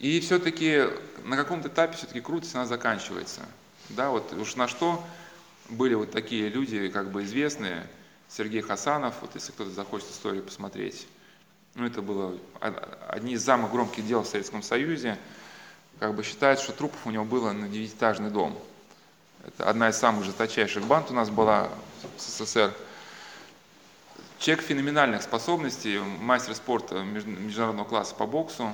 И 0.00 0.18
все-таки 0.18 0.86
на 1.22 1.36
каком-то 1.36 1.68
этапе 1.68 1.96
все-таки 1.96 2.20
крутость 2.20 2.56
она 2.56 2.66
заканчивается. 2.66 3.42
Да, 3.90 4.10
вот 4.10 4.32
уж 4.32 4.56
на 4.56 4.66
что 4.66 5.04
были 5.68 5.94
вот 5.94 6.10
такие 6.10 6.48
люди, 6.48 6.88
как 6.88 7.12
бы 7.12 7.22
известные, 7.22 7.86
Сергей 8.28 8.60
Хасанов, 8.60 9.14
вот 9.20 9.36
если 9.36 9.52
кто-то 9.52 9.70
захочет 9.70 10.10
историю 10.10 10.42
посмотреть. 10.42 11.06
Ну, 11.76 11.84
это 11.84 12.00
было 12.00 12.38
одни 13.08 13.34
из 13.34 13.44
самых 13.44 13.70
громких 13.70 14.06
дел 14.06 14.22
в 14.22 14.26
Советском 14.26 14.62
Союзе. 14.62 15.18
Как 15.98 16.14
бы 16.14 16.24
считают, 16.24 16.58
что 16.58 16.72
трупов 16.72 17.06
у 17.06 17.10
него 17.10 17.26
было 17.26 17.52
на 17.52 17.68
девятиэтажный 17.68 18.30
дом. 18.30 18.58
Это 19.46 19.68
одна 19.68 19.90
из 19.90 19.96
самых 19.96 20.24
жесточайших 20.24 20.84
банд 20.84 21.10
у 21.10 21.14
нас 21.14 21.28
была 21.28 21.68
в 22.16 22.20
СССР. 22.20 22.74
Человек 24.38 24.64
феноменальных 24.64 25.22
способностей, 25.22 25.98
мастер 25.98 26.54
спорта 26.54 27.02
международного 27.02 27.86
класса 27.86 28.14
по 28.14 28.26
боксу. 28.26 28.72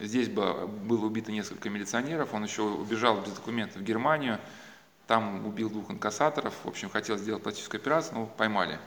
Здесь 0.00 0.28
было 0.28 1.06
убито 1.06 1.32
несколько 1.32 1.70
милиционеров, 1.70 2.34
он 2.34 2.44
еще 2.44 2.62
убежал 2.62 3.20
без 3.22 3.32
документов 3.32 3.80
в 3.80 3.84
Германию, 3.84 4.38
там 5.06 5.46
убил 5.46 5.70
двух 5.70 5.90
инкассаторов, 5.90 6.52
в 6.62 6.68
общем, 6.68 6.90
хотел 6.90 7.16
сделать 7.16 7.42
пластическую 7.42 7.80
операцию, 7.80 8.18
но 8.18 8.26
поймали. 8.26 8.78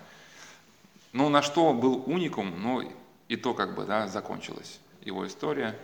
Ну, 1.17 1.29
на 1.29 1.41
что 1.41 1.73
был 1.73 2.03
уникум, 2.05 2.61
ну, 2.61 2.87
и 3.27 3.35
то 3.37 3.55
как 3.55 3.73
бы, 3.73 3.85
да, 3.85 4.07
закончилась 4.07 4.79
его 5.01 5.25
история. 5.25 5.75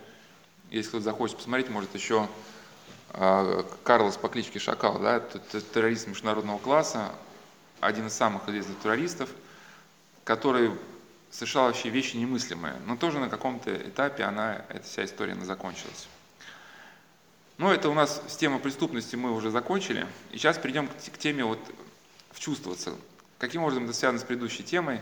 Если 0.70 0.90
кто-то 0.90 1.02
захочет 1.02 1.38
посмотреть, 1.38 1.70
может 1.70 1.92
еще 1.92 2.28
а, 3.10 3.66
Карлос 3.82 4.16
по 4.16 4.28
кличке 4.28 4.60
Шакал, 4.60 5.00
да, 5.00 5.18
террорист 5.18 6.06
международного 6.06 6.58
класса, 6.58 7.10
один 7.80 8.06
из 8.06 8.12
самых 8.12 8.48
известных 8.48 8.78
террористов, 8.78 9.28
который 10.22 10.70
совершал 11.32 11.66
вообще 11.66 11.88
вещи 11.88 12.16
немыслимые, 12.16 12.76
но 12.86 12.96
тоже 12.96 13.18
на 13.18 13.28
каком-то 13.28 13.74
этапе 13.74 14.22
она, 14.22 14.64
эта 14.68 14.84
вся 14.84 15.04
история 15.04 15.32
она 15.32 15.46
закончилась. 15.46 16.06
Ну, 17.58 17.72
это 17.72 17.88
у 17.88 17.94
нас 17.94 18.22
с 18.28 18.36
темой 18.36 18.60
преступности 18.60 19.16
мы 19.16 19.32
уже 19.32 19.50
закончили, 19.50 20.06
и 20.30 20.38
сейчас 20.38 20.58
перейдем 20.58 20.86
к, 20.86 21.18
теме 21.18 21.44
вот 21.44 21.58
вчувствоваться. 22.30 22.94
Каким 23.40 23.64
образом 23.64 23.82
это 23.82 23.94
связано 23.94 24.20
с 24.20 24.24
предыдущей 24.24 24.62
темой, 24.62 25.00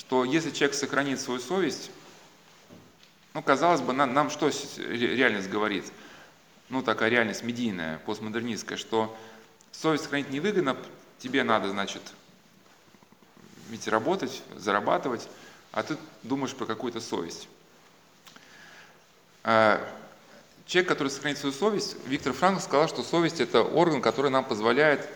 что 0.00 0.24
если 0.24 0.50
человек 0.50 0.74
сохранит 0.74 1.20
свою 1.20 1.40
совесть, 1.40 1.90
ну, 3.34 3.42
казалось 3.42 3.82
бы, 3.82 3.92
нам, 3.92 4.12
нам 4.12 4.30
что 4.30 4.50
реальность 4.78 5.48
говорит– 5.48 5.84
ну, 6.70 6.82
такая 6.82 7.10
реальность 7.10 7.42
медийная, 7.42 7.98
постмодернистская, 7.98 8.78
что 8.78 9.14
совесть 9.72 10.04
сохранить 10.04 10.30
невыгодно, 10.30 10.76
тебе 11.18 11.42
надо, 11.42 11.68
значит, 11.68 12.00
ведь 13.68 13.88
работать, 13.88 14.42
зарабатывать, 14.56 15.28
а 15.72 15.82
ты 15.82 15.96
думаешь 16.22 16.54
про 16.54 16.66
какую-то 16.66 17.00
совесть. 17.00 17.48
А 19.42 19.84
человек, 20.66 20.88
который 20.88 21.08
сохранит 21.08 21.38
свою 21.38 21.52
совесть, 21.52 21.96
Виктор 22.06 22.32
Франк 22.32 22.60
сказал, 22.60 22.88
что 22.88 23.02
совесть– 23.02 23.40
это 23.40 23.62
орган, 23.62 24.00
который 24.00 24.30
нам 24.30 24.44
позволяет 24.44 25.08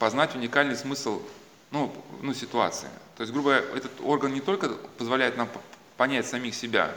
познать 0.00 0.34
уникальный 0.34 0.76
смысл 0.76 1.22
ну, 1.70 1.94
ну, 2.22 2.34
ситуации. 2.34 2.88
То 3.16 3.22
есть, 3.22 3.32
грубо 3.32 3.50
говоря, 3.50 3.76
этот 3.76 3.92
орган 4.02 4.32
не 4.32 4.40
только 4.40 4.68
позволяет 4.96 5.36
нам 5.36 5.48
понять 5.96 6.26
самих 6.26 6.54
себя, 6.54 6.94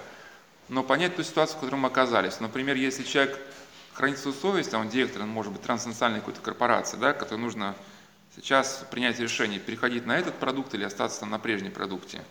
но 0.69 0.83
понять 0.83 1.15
ту 1.15 1.23
ситуацию, 1.23 1.57
в 1.57 1.61
которой 1.61 1.79
мы 1.79 1.87
оказались. 1.87 2.39
Например, 2.39 2.75
если 2.75 3.03
человек 3.03 3.37
хранить 3.93 4.19
свою 4.19 4.35
совесть, 4.35 4.73
а 4.73 4.79
он 4.79 4.89
директор, 4.89 5.21
он 5.21 5.29
может 5.29 5.51
быть 5.51 5.61
транснациональной 5.61 6.21
какой-то 6.21 6.41
корпорации, 6.41 6.97
да, 6.97 7.13
которой 7.13 7.39
нужно 7.39 7.75
сейчас 8.35 8.85
принять 8.89 9.19
решение, 9.19 9.59
переходить 9.59 10.05
на 10.05 10.17
этот 10.17 10.35
продукт 10.35 10.73
или 10.73 10.83
остаться 10.83 11.21
там 11.21 11.31
на 11.31 11.39
прежнем 11.39 11.71
продукте. 11.71 12.21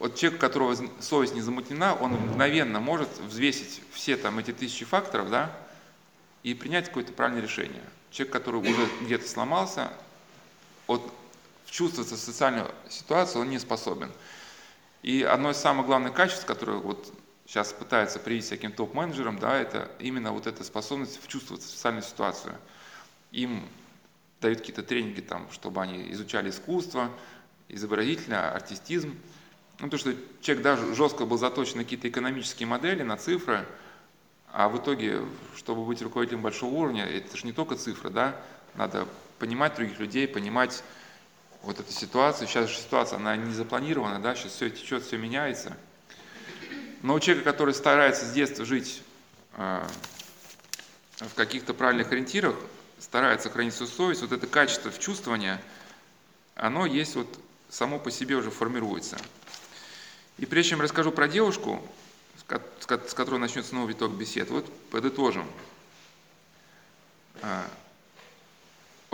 Вот 0.00 0.16
человек, 0.16 0.38
у 0.38 0.40
которого 0.40 0.76
совесть 1.00 1.34
не 1.34 1.40
замутнена, 1.40 1.94
он 1.94 2.12
мгновенно 2.12 2.80
может 2.80 3.08
взвесить 3.18 3.80
все 3.92 4.16
там 4.16 4.38
эти 4.40 4.52
тысячи 4.52 4.84
факторов, 4.84 5.30
да, 5.30 5.52
и 6.42 6.52
принять 6.54 6.88
какое-то 6.88 7.12
правильное 7.12 7.42
решение. 7.42 7.82
Человек, 8.10 8.32
который 8.32 8.60
уже 8.60 8.88
где-то 9.02 9.28
сломался, 9.28 9.90
вот 10.86 11.12
вчувствоваться 11.66 12.16
в 12.16 12.18
социальную 12.18 12.70
ситуацию 12.88 13.42
он 13.42 13.50
не 13.50 13.58
способен. 13.58 14.12
И 15.02 15.22
одно 15.22 15.50
из 15.50 15.56
самых 15.56 15.86
главных 15.86 16.14
качеств, 16.14 16.46
которое 16.46 16.78
вот 16.78 17.12
сейчас 17.46 17.72
пытаются 17.72 18.18
привить 18.18 18.44
всяким 18.44 18.72
топ-менеджерам, 18.72 19.38
да, 19.38 19.56
это 19.56 19.90
именно 19.98 20.32
вот 20.32 20.46
эта 20.46 20.64
способность 20.64 21.22
вчувствоваться 21.22 21.68
в 21.68 21.70
социальную 21.72 22.02
ситуацию. 22.02 22.54
Им 23.32 23.68
дают 24.40 24.60
какие-то 24.60 24.82
тренинги, 24.82 25.20
там, 25.20 25.50
чтобы 25.50 25.82
они 25.82 26.10
изучали 26.12 26.50
искусство, 26.50 27.10
изобразительное, 27.68 28.50
артистизм. 28.50 29.18
Ну, 29.80 29.90
то, 29.90 29.98
что 29.98 30.14
человек 30.40 30.62
даже 30.62 30.94
жестко 30.94 31.26
был 31.26 31.38
заточен 31.38 31.78
на 31.78 31.84
какие-то 31.84 32.08
экономические 32.08 32.66
модели, 32.66 33.02
на 33.02 33.16
цифры, 33.16 33.66
а 34.52 34.68
в 34.68 34.78
итоге, 34.78 35.22
чтобы 35.56 35.84
быть 35.84 36.00
руководителем 36.00 36.42
большого 36.42 36.72
уровня, 36.72 37.04
это 37.04 37.36
же 37.36 37.46
не 37.46 37.52
только 37.52 37.74
цифры, 37.74 38.10
да, 38.10 38.40
надо 38.76 39.08
понимать 39.38 39.74
других 39.74 39.98
людей, 39.98 40.28
понимать 40.28 40.82
вот 41.62 41.80
эту 41.80 41.92
ситуацию. 41.92 42.48
Сейчас 42.48 42.68
же 42.68 42.76
ситуация, 42.76 43.16
она 43.16 43.36
не 43.36 43.52
запланирована, 43.52 44.20
да, 44.20 44.34
сейчас 44.34 44.52
все 44.52 44.70
течет, 44.70 45.04
все 45.04 45.16
меняется– 45.16 45.76
но 47.04 47.12
у 47.12 47.20
человека, 47.20 47.52
который 47.52 47.74
старается 47.74 48.24
с 48.24 48.32
детства 48.32 48.64
жить 48.64 49.02
э, 49.58 49.86
в 51.18 51.34
каких-то 51.34 51.74
правильных 51.74 52.10
ориентирах, 52.10 52.56
старается 52.98 53.50
хранить 53.50 53.74
свою 53.74 53.92
совесть, 53.92 54.22
вот 54.22 54.32
это 54.32 54.46
качество 54.46 54.90
в 54.90 54.98
чувствования, 54.98 55.60
оно 56.54 56.86
есть 56.86 57.14
вот 57.14 57.28
само 57.68 57.98
по 57.98 58.10
себе 58.10 58.36
уже 58.36 58.50
формируется. 58.50 59.18
И 60.38 60.46
прежде 60.46 60.70
чем 60.70 60.80
расскажу 60.80 61.12
про 61.12 61.28
девушку, 61.28 61.86
с 62.80 63.12
которой 63.12 63.38
начнется 63.38 63.74
новый 63.74 63.92
виток 63.92 64.12
бесед, 64.12 64.48
вот 64.48 64.64
подытожим. 64.88 65.46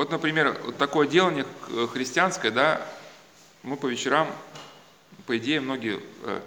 Вот, 0.01 0.11
например, 0.11 0.59
вот 0.65 0.79
такое 0.79 1.07
делание 1.07 1.45
христианское, 1.93 2.51
да, 2.51 2.81
мы 3.63 3.77
по 3.77 3.87
вечерам, 3.87 4.29
по 5.27 5.37
идее, 5.37 5.61
многие 5.61 6.01
э, 6.23 6.41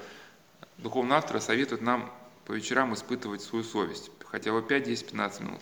духовные 0.79 1.19
авторы 1.19 1.39
советуют 1.39 1.83
нам 1.83 2.11
по 2.45 2.53
вечерам 2.53 2.95
испытывать 2.95 3.43
свою 3.43 3.63
совесть, 3.63 4.09
хотя 4.25 4.51
бы 4.53 4.63
5, 4.63 4.83
10, 4.85 5.05
15 5.05 5.41
минут. 5.41 5.61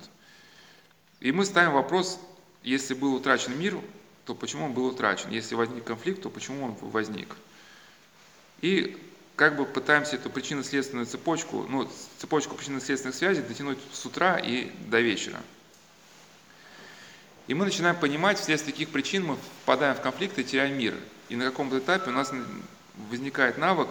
И 1.19 1.33
мы 1.33 1.43
ставим 1.43 1.73
вопрос, 1.73 2.17
если 2.63 2.93
был 2.93 3.13
утрачен 3.13 3.59
мир, 3.59 3.77
то 4.25 4.35
почему 4.35 4.67
он 4.67 4.71
был 4.71 4.85
утрачен? 4.85 5.29
Если 5.29 5.55
возник 5.55 5.83
конфликт, 5.83 6.21
то 6.21 6.29
почему 6.29 6.67
он 6.67 6.75
возник? 6.79 7.35
И 8.61 8.97
как 9.35 9.57
бы 9.57 9.65
пытаемся 9.65 10.15
эту 10.15 10.29
причинно-следственную 10.29 11.07
цепочку, 11.07 11.65
ну, 11.67 11.89
цепочку 12.19 12.55
причинно-следственных 12.55 13.17
связей 13.17 13.41
дотянуть 13.41 13.79
с 13.91 14.05
утра 14.05 14.37
и 14.37 14.71
до 14.87 15.01
вечера. 15.01 15.41
И 17.47 17.53
мы 17.53 17.65
начинаем 17.65 17.95
понимать, 17.95 18.39
вследствие 18.39 18.73
таких 18.73 18.89
причин 18.89 19.25
мы 19.25 19.37
впадаем 19.63 19.95
в 19.95 20.01
конфликт 20.01 20.37
и 20.39 20.43
теряем 20.43 20.77
мир. 20.77 20.95
И 21.29 21.35
на 21.35 21.45
каком-то 21.45 21.79
этапе 21.79 22.11
у 22.11 22.13
нас 22.13 22.31
возникает 23.09 23.57
навык 23.57 23.89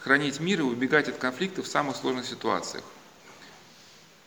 хранить 0.00 0.38
мир 0.40 0.60
и 0.60 0.62
убегать 0.62 1.08
от 1.08 1.16
конфликтов 1.16 1.66
в 1.66 1.68
самых 1.68 1.96
сложных 1.96 2.26
ситуациях. 2.26 2.84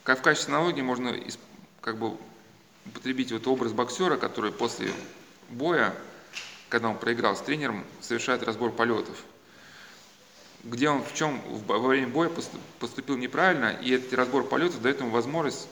Как 0.02 0.18
в 0.20 0.22
качестве 0.22 0.54
аналогии 0.54 0.82
можно 0.82 1.14
как 1.80 1.98
бы 1.98 2.16
употребить 2.86 3.32
вот 3.32 3.46
образ 3.46 3.72
боксера, 3.72 4.16
который 4.16 4.50
после 4.50 4.90
боя, 5.50 5.94
когда 6.68 6.88
он 6.88 6.98
проиграл 6.98 7.36
с 7.36 7.40
тренером, 7.40 7.84
совершает 8.00 8.42
разбор 8.42 8.72
полетов. 8.72 9.22
Где 10.64 10.88
он 10.88 11.04
в 11.04 11.14
чем 11.14 11.40
во 11.66 11.78
время 11.78 12.08
боя 12.08 12.30
поступил 12.80 13.16
неправильно, 13.16 13.70
и 13.70 13.92
этот 13.92 14.12
разбор 14.14 14.44
полетов 14.44 14.82
дает 14.82 15.00
ему 15.00 15.10
возможность 15.10 15.68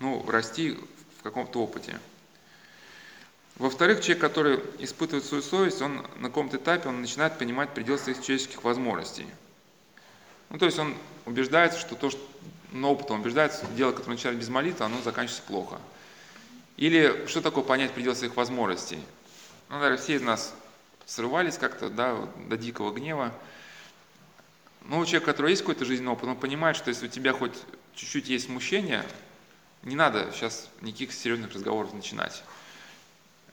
ну, 0.00 0.24
расти 0.28 0.78
в 1.22 1.24
каком-то 1.24 1.62
опыте. 1.62 2.00
Во-вторых, 3.54 4.00
человек, 4.00 4.20
который 4.20 4.60
испытывает 4.80 5.24
свою 5.24 5.40
совесть, 5.40 5.80
он 5.80 6.04
на 6.18 6.28
каком-то 6.28 6.56
этапе 6.56 6.88
он 6.88 7.00
начинает 7.00 7.38
понимать 7.38 7.70
предел 7.70 7.96
своих 7.96 8.20
человеческих 8.20 8.64
возможностей. 8.64 9.26
Ну, 10.50 10.58
то 10.58 10.66
есть 10.66 10.80
он 10.80 10.96
убеждается, 11.24 11.78
что 11.78 11.94
то, 11.94 12.10
что 12.10 12.20
на 12.72 12.88
опыт 12.88 13.12
он 13.12 13.20
убеждается, 13.20 13.64
дело, 13.76 13.92
которое 13.92 14.14
начинает 14.14 14.36
без 14.36 14.48
молитвы, 14.48 14.84
оно 14.84 15.00
заканчивается 15.00 15.46
плохо. 15.46 15.78
Или 16.76 17.24
что 17.28 17.40
такое 17.40 17.62
понять 17.62 17.92
предел 17.92 18.16
своих 18.16 18.34
возможностей? 18.34 18.98
Ну, 19.68 19.76
наверное, 19.76 19.98
все 19.98 20.16
из 20.16 20.22
нас 20.22 20.52
срывались 21.06 21.56
как-то 21.56 21.88
да, 21.88 22.16
до 22.48 22.56
дикого 22.56 22.92
гнева. 22.92 23.32
Но 24.80 24.98
у 24.98 25.06
человека, 25.06 25.40
у 25.40 25.46
есть 25.46 25.62
какой-то 25.62 25.84
жизненный 25.84 26.10
опыт, 26.10 26.28
он 26.28 26.36
понимает, 26.36 26.76
что 26.76 26.88
если 26.88 27.06
у 27.06 27.10
тебя 27.10 27.32
хоть 27.32 27.54
чуть-чуть 27.94 28.28
есть 28.28 28.46
смущение, 28.46 29.04
не 29.82 29.96
надо 29.96 30.30
сейчас 30.32 30.68
никаких 30.80 31.12
серьезных 31.12 31.52
разговоров 31.52 31.92
начинать. 31.92 32.42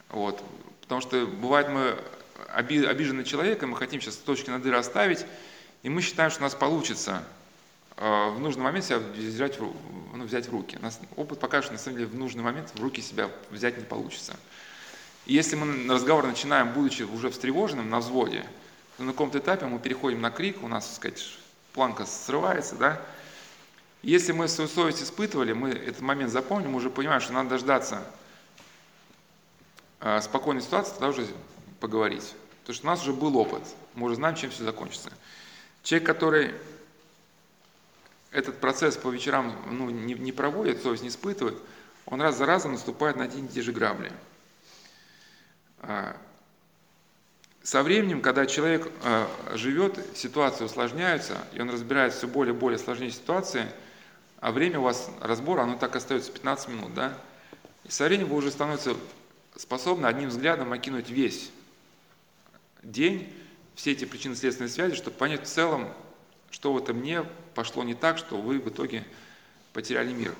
Вот. 0.09 0.43
Потому 0.81 1.01
что 1.01 1.25
бывает 1.25 1.69
мы 1.69 1.97
обиженный 2.47 3.23
человек, 3.23 3.61
и 3.63 3.65
мы 3.65 3.75
хотим 3.75 4.01
сейчас 4.01 4.15
точки 4.15 4.49
над 4.49 4.65
«и» 4.65 4.69
расставить, 4.69 5.25
и 5.83 5.89
мы 5.89 6.01
считаем, 6.01 6.31
что 6.31 6.41
у 6.41 6.43
нас 6.43 6.55
получится 6.55 7.23
э, 7.97 8.29
в 8.29 8.39
нужный 8.39 8.63
момент 8.63 8.85
себя 8.85 8.99
взять, 8.99 9.59
ну, 9.59 10.23
взять 10.23 10.47
в 10.47 10.51
руки. 10.51 10.77
Нас, 10.81 10.99
опыт 11.15 11.39
покажет, 11.39 11.65
что 11.65 11.73
на 11.73 11.79
самом 11.79 11.97
деле 11.97 12.09
в 12.09 12.15
нужный 12.15 12.43
момент 12.43 12.71
в 12.73 12.81
руки 12.81 13.01
себя 13.01 13.29
взять 13.49 13.77
не 13.77 13.83
получится. 13.83 14.35
И 15.25 15.33
если 15.33 15.55
мы 15.55 15.93
разговор 15.93 16.25
начинаем, 16.25 16.73
будучи 16.73 17.03
уже 17.03 17.29
встревоженным, 17.29 17.89
на 17.89 17.99
взводе, 17.99 18.45
то 18.97 19.03
на 19.03 19.11
каком-то 19.11 19.37
этапе 19.37 19.65
мы 19.67 19.79
переходим 19.79 20.21
на 20.21 20.31
крик, 20.31 20.63
у 20.63 20.67
нас, 20.67 20.85
так 20.85 20.95
сказать, 20.95 21.37
планка 21.73 22.05
срывается, 22.05 22.75
да. 22.75 23.01
Если 24.01 24.31
мы 24.31 24.47
свою 24.47 24.69
совесть 24.69 25.03
испытывали, 25.03 25.53
мы 25.53 25.71
этот 25.71 26.01
момент 26.01 26.31
запомним, 26.31 26.71
мы 26.71 26.77
уже 26.77 26.89
понимаем, 26.89 27.21
что 27.21 27.33
надо 27.33 27.49
дождаться 27.49 28.01
э, 29.99 30.21
спокойной 30.21 30.61
ситуации, 30.61 30.91
тогда 30.93 31.09
уже 31.09 31.27
поговорить. 31.79 32.33
Потому 32.61 32.75
что 32.75 32.87
у 32.87 32.89
нас 32.89 33.01
уже 33.01 33.13
был 33.13 33.37
опыт, 33.37 33.63
мы 33.95 34.05
уже 34.05 34.15
знаем, 34.15 34.35
чем 34.35 34.51
все 34.51 34.63
закончится. 34.63 35.11
Человек, 35.83 36.07
который 36.07 36.53
этот 38.31 38.59
процесс 38.59 38.95
по 38.95 39.09
вечерам 39.09 39.55
ну, 39.69 39.89
не, 39.89 40.13
не 40.13 40.31
проводит, 40.31 40.81
совесть 40.81 41.03
не 41.03 41.09
испытывает, 41.09 41.57
он 42.05 42.21
раз 42.21 42.37
за 42.37 42.45
разом 42.45 42.73
наступает 42.73 43.17
на 43.17 43.25
один 43.25 43.45
и 43.45 43.49
те 43.49 43.61
же 43.61 43.71
грабли. 43.71 44.11
А, 45.79 46.15
со 47.63 47.83
временем, 47.83 48.21
когда 48.21 48.45
человек 48.45 48.89
а, 49.03 49.29
живет, 49.55 49.99
ситуации 50.15 50.63
усложняются, 50.63 51.37
и 51.53 51.61
он 51.61 51.69
разбирает 51.69 52.13
все 52.13 52.27
более 52.27 52.55
и 52.55 52.57
более 52.57 52.79
сложнее 52.79 53.11
ситуации, 53.11 53.67
а 54.39 54.51
время 54.51 54.79
у 54.79 54.83
вас 54.83 55.09
разбора, 55.21 55.63
оно 55.63 55.77
так 55.77 55.95
остается 55.95 56.31
15 56.31 56.69
минут, 56.69 56.93
да? 56.93 57.17
И 57.83 57.91
со 57.91 58.05
временем 58.05 58.29
вы 58.29 58.37
уже 58.37 58.51
становитесь 58.51 58.95
способны 59.55 60.05
одним 60.05 60.29
взглядом 60.29 60.71
окинуть 60.71 61.09
весь 61.09 61.51
день, 62.83 63.33
все 63.75 63.91
эти 63.91 64.05
причинно-следственные 64.05 64.69
связи, 64.69 64.95
чтобы 64.95 65.17
понять 65.17 65.43
в 65.43 65.49
целом, 65.49 65.89
что 66.51 66.73
в 66.73 66.77
этом 66.77 67.01
не 67.01 67.23
пошло 67.53 67.83
не 67.83 67.93
так, 67.93 68.17
что 68.17 68.37
вы 68.37 68.59
в 68.59 68.69
итоге 68.69 69.05
потеряли 69.73 70.13
мир. 70.13 70.33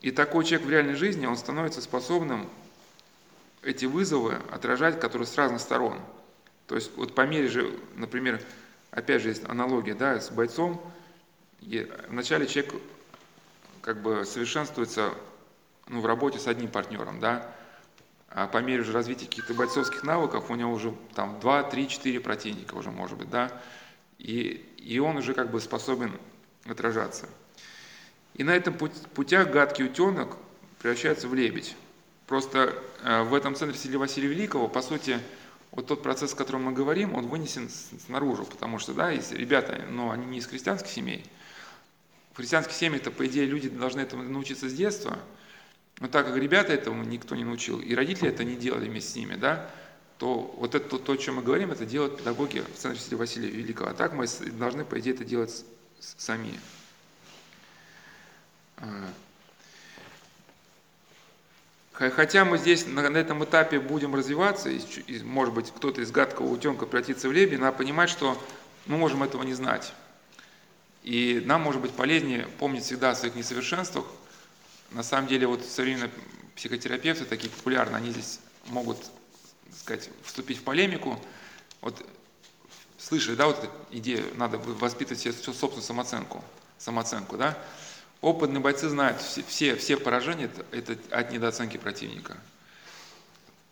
И 0.00 0.10
такой 0.10 0.44
человек 0.44 0.66
в 0.66 0.70
реальной 0.70 0.94
жизни, 0.94 1.26
он 1.26 1.36
становится 1.36 1.80
способным 1.82 2.48
эти 3.62 3.84
вызовы 3.84 4.38
отражать, 4.50 4.98
которые 4.98 5.26
с 5.26 5.36
разных 5.36 5.60
сторон. 5.60 6.00
То 6.66 6.74
есть 6.74 6.90
вот 6.96 7.14
по 7.14 7.26
мере 7.26 7.48
же, 7.48 7.78
например, 7.96 8.42
опять 8.90 9.22
же 9.22 9.28
есть 9.28 9.44
аналогия 9.48 9.94
да, 9.94 10.20
с 10.20 10.30
бойцом, 10.30 10.80
вначале 12.08 12.46
человек 12.46 12.74
как 13.82 14.02
бы 14.02 14.24
совершенствуется 14.24 15.14
ну, 15.88 16.00
в 16.00 16.06
работе 16.06 16.38
с 16.38 16.46
одним 16.46 16.70
партнером, 16.70 17.20
да, 17.20 17.50
а 18.28 18.46
по 18.46 18.58
мере 18.58 18.82
уже 18.82 18.92
развития 18.92 19.26
каких-то 19.26 19.54
бойцовских 19.54 20.04
навыков 20.04 20.50
у 20.50 20.54
него 20.54 20.72
уже 20.72 20.94
там 21.14 21.40
2, 21.40 21.64
3, 21.64 21.88
4 21.88 22.20
противника 22.20 22.74
уже 22.74 22.90
может 22.90 23.18
быть, 23.18 23.30
да, 23.30 23.50
и, 24.18 24.64
и 24.78 24.98
он 24.98 25.16
уже 25.16 25.34
как 25.34 25.50
бы 25.50 25.60
способен 25.60 26.12
отражаться. 26.64 27.28
И 28.34 28.44
на 28.44 28.50
этом 28.50 28.74
путях 28.74 29.50
гадкий 29.50 29.84
утенок 29.84 30.36
превращается 30.78 31.26
в 31.26 31.34
лебедь. 31.34 31.74
Просто 32.26 32.74
э, 33.02 33.22
в 33.22 33.34
этом 33.34 33.56
центре 33.56 33.76
Сели 33.76 33.96
Василия 33.96 34.28
Великого, 34.28 34.68
по 34.68 34.82
сути, 34.82 35.18
вот 35.72 35.86
тот 35.86 36.02
процесс, 36.02 36.32
о 36.32 36.36
котором 36.36 36.64
мы 36.64 36.72
говорим, 36.72 37.14
он 37.14 37.26
вынесен 37.26 37.68
снаружи, 37.68 38.44
потому 38.44 38.78
что, 38.78 38.94
да, 38.94 39.10
если 39.10 39.36
ребята, 39.36 39.84
но 39.88 40.10
они 40.10 40.26
не 40.26 40.38
из 40.38 40.46
христианских 40.46 40.90
семей. 40.90 41.24
Христианских 42.40 42.74
семьях, 42.74 43.02
это, 43.02 43.10
по 43.10 43.26
идее, 43.26 43.46
люди 43.46 43.68
должны 43.68 44.00
этому 44.00 44.22
научиться 44.22 44.68
с 44.68 44.74
детства– 44.74 45.18
но 46.00 46.08
так 46.08 46.26
как 46.26 46.36
ребята 46.36 46.72
этому 46.72 47.04
никто 47.04 47.36
не 47.36 47.44
научил, 47.44 47.78
и 47.78 47.94
родители 47.94 48.30
это 48.30 48.42
не 48.42 48.56
делали 48.56 48.88
вместе 48.88 49.12
с 49.12 49.16
ними, 49.16 49.34
да, 49.34 49.70
то 50.16 50.54
вот 50.56 50.74
это 50.74 50.98
то, 50.98 51.12
о 51.12 51.16
чем 51.16 51.36
мы 51.36 51.42
говорим, 51.42 51.70
это 51.70 51.84
делают 51.84 52.16
педагоги 52.16 52.60
в 52.74 52.78
Центре 52.78 53.00
Святого 53.00 53.20
Василия 53.20 53.50
Великого. 53.50 53.90
А 53.90 53.94
так 53.94 54.14
мы 54.14 54.26
должны, 54.52 54.84
по 54.86 54.98
идее, 54.98 55.14
это 55.14 55.24
делать 55.24 55.64
сами. 56.00 56.58
А. 58.78 59.08
Хотя 61.92 62.46
мы 62.46 62.56
здесь 62.56 62.86
на, 62.86 63.00
этом 63.00 63.44
этапе 63.44 63.78
будем 63.78 64.14
развиваться, 64.14 64.70
и, 64.70 65.22
может 65.22 65.52
быть, 65.52 65.70
кто-то 65.70 66.00
из 66.00 66.10
гадкого 66.10 66.46
утенка 66.46 66.86
превратится 66.86 67.28
в 67.28 67.32
лебедь, 67.32 67.60
надо 67.60 67.76
понимать, 67.76 68.08
что 68.08 68.42
мы 68.86 68.96
можем 68.96 69.22
этого 69.22 69.42
не 69.42 69.52
знать. 69.52 69.92
И 71.02 71.42
нам 71.44 71.62
может 71.62 71.80
быть 71.80 71.92
полезнее 71.92 72.46
помнить 72.58 72.84
всегда 72.84 73.10
о 73.10 73.14
своих 73.14 73.34
несовершенствах, 73.34 74.06
на 74.90 75.02
самом 75.02 75.28
деле 75.28 75.46
вот 75.46 75.64
современные 75.64 76.10
психотерапевты, 76.56 77.24
такие 77.24 77.50
популярные, 77.50 77.96
они 77.96 78.10
здесь 78.10 78.40
могут, 78.66 78.98
так 78.98 79.78
сказать, 79.78 80.10
вступить 80.24 80.58
в 80.58 80.62
полемику. 80.62 81.18
Вот 81.80 82.04
слышали, 82.98 83.34
да, 83.34 83.46
вот 83.46 83.70
идею, 83.90 84.24
надо 84.36 84.58
воспитывать 84.58 85.20
себе 85.20 85.32
собственную 85.32 85.82
самооценку, 85.82 86.44
самооценку, 86.78 87.36
да? 87.36 87.58
Опытные 88.20 88.60
бойцы 88.60 88.88
знают, 88.90 89.22
все, 89.22 89.42
все, 89.42 89.76
все 89.76 89.96
поражения 89.96 90.50
это 90.72 90.98
от 91.10 91.32
недооценки 91.32 91.78
противника. 91.78 92.36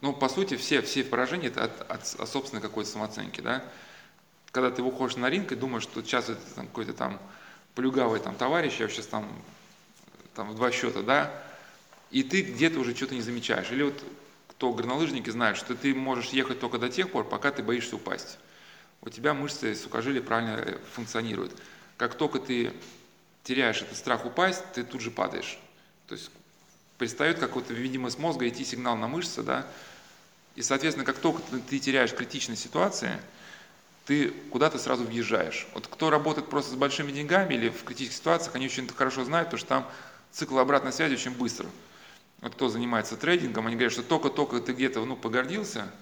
Ну, 0.01 0.15
по 0.15 0.29
сути, 0.29 0.57
все, 0.57 0.81
все 0.81 1.05
поражения 1.05 1.49
это 1.49 1.65
от, 1.65 1.91
от, 1.91 2.21
от 2.21 2.29
собственной 2.29 2.63
какой-то 2.63 2.91
самооценки, 2.91 3.41
да? 3.41 3.65
Когда 4.51 4.71
ты 4.71 4.83
выходишь 4.83 5.17
на 5.17 5.29
ринг 5.29 5.53
и 5.53 5.57
думаешь, 5.57 5.83
что 5.83 6.03
сейчас 6.03 6.29
это 6.29 6.41
там, 6.55 6.67
какой-то 6.67 6.93
там 6.93 7.21
плюгавый 7.75 8.21
там 8.21 8.35
товарищ, 8.35 8.81
я 8.81 8.89
сейчас 8.89 9.07
там 9.07 9.31
там 10.35 10.51
в 10.51 10.55
два 10.55 10.71
счета, 10.71 11.03
да, 11.03 11.33
и 12.11 12.23
ты 12.23 12.43
где-то 12.43 12.79
уже 12.79 12.95
что-то 12.95 13.15
не 13.15 13.23
замечаешь. 13.23 13.71
Или 13.71 13.83
вот 13.83 14.05
кто 14.49 14.73
горнолыжники 14.73 15.31
знают, 15.31 15.59
что 15.59 15.75
ты 15.75 15.95
можешь 15.95 16.31
ехать 16.31 16.61
только 16.61 16.79
до 16.79 16.89
тех 16.89 17.11
пор, 17.11 17.29
пока 17.29 17.51
ты 17.51 17.63
боишься 17.63 17.97
упасть. 17.97 18.39
У 19.01 19.11
тебя 19.11 19.35
мышцы 19.35 19.75
сухожилия 19.75 20.23
правильно 20.23 20.61
э, 20.61 20.79
функционируют. 20.93 21.53
Как 21.97 22.15
только 22.15 22.39
ты 22.39 22.73
теряешь 23.45 23.83
этот 23.83 23.97
страх 23.97 24.25
упасть, 24.27 24.65
ты 24.75 24.85
тут 24.85 25.01
же 25.01 25.11
падаешь. 25.11 25.59
То 26.07 26.15
есть 26.15 26.31
перестает 26.99 27.39
какой-то 27.39 27.73
видимость 27.75 28.19
мозга 28.19 28.49
идти 28.49 28.65
сигнал 28.65 28.97
на 28.97 29.09
мышцы, 29.09 29.43
да, 29.43 29.67
и, 30.57 30.63
соответственно, 30.63 31.05
как 31.05 31.19
только 31.19 31.41
ты 31.69 31.79
теряешь 31.79 32.13
критичные 32.13 32.57
ситуации, 32.57 33.13
ты 34.09 34.31
куда-то 34.51 34.79
сразу 34.79 35.05
въезжаешь. 35.05 35.67
Вот 35.75 35.87
кто 35.87 36.09
работает 36.09 36.49
просто 36.49 36.73
с 36.73 36.75
большими 36.77 37.13
деньгами 37.13 37.53
или 37.53 37.69
в 37.69 37.85
критических 37.85 38.17
ситуациях, 38.17 38.55
они 38.55 38.65
очень 38.65 38.89
хорошо 38.89 39.23
знают, 39.23 39.49
потому 39.49 39.59
что 39.59 39.69
там 39.69 39.87
цикл 40.33 40.59
обратной 40.59 40.95
связи 40.95 41.13
очень 41.13 41.33
быстро. 41.33 41.67
Вот 42.41 42.55
кто 42.55 42.71
занимается 42.71 43.19
трейдингом, 43.19 43.67
они 43.67 43.77
говорят, 43.77 43.93
что 43.93 44.03
только-только 44.03 44.61
ты 44.61 44.73
где-то 44.73 45.05
ну, 45.05 45.15
погордился, 45.15 45.93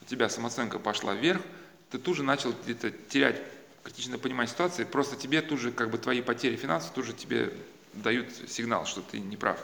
у 0.00 0.06
тебя 0.06 0.30
самооценка 0.30 0.78
пошла 0.78 1.12
вверх, 1.12 1.42
ты 1.90 1.98
тут 1.98 2.16
же 2.16 2.22
начал 2.22 2.54
где-то 2.64 2.90
терять 2.90 3.38
критичное 3.84 4.16
понимание 4.16 4.50
ситуации, 4.50 4.84
просто 4.84 5.16
тебе 5.16 5.42
тут 5.42 5.60
же 5.60 5.72
как 5.72 5.90
бы 5.90 5.98
твои 5.98 6.22
потери 6.22 6.56
финансов 6.56 6.92
тут 6.94 7.04
же 7.04 7.12
тебе 7.12 7.52
дают 7.92 8.28
сигнал, 8.48 8.86
что 8.86 9.02
ты 9.02 9.20
не 9.20 9.36
прав. 9.36 9.58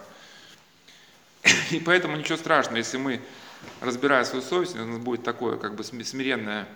И 1.70 1.80
поэтому 1.80 2.18
ничего 2.18 2.36
страшного, 2.36 2.76
если 2.76 2.98
мы, 2.98 3.22
разбирая 3.80 4.26
свою 4.26 4.44
совесть, 4.44 4.76
у 4.76 4.84
нас 4.84 4.98
будет 4.98 5.24
такое 5.24 5.56
как 5.56 5.74
бы 5.74 5.82
смиренное, 5.84 6.68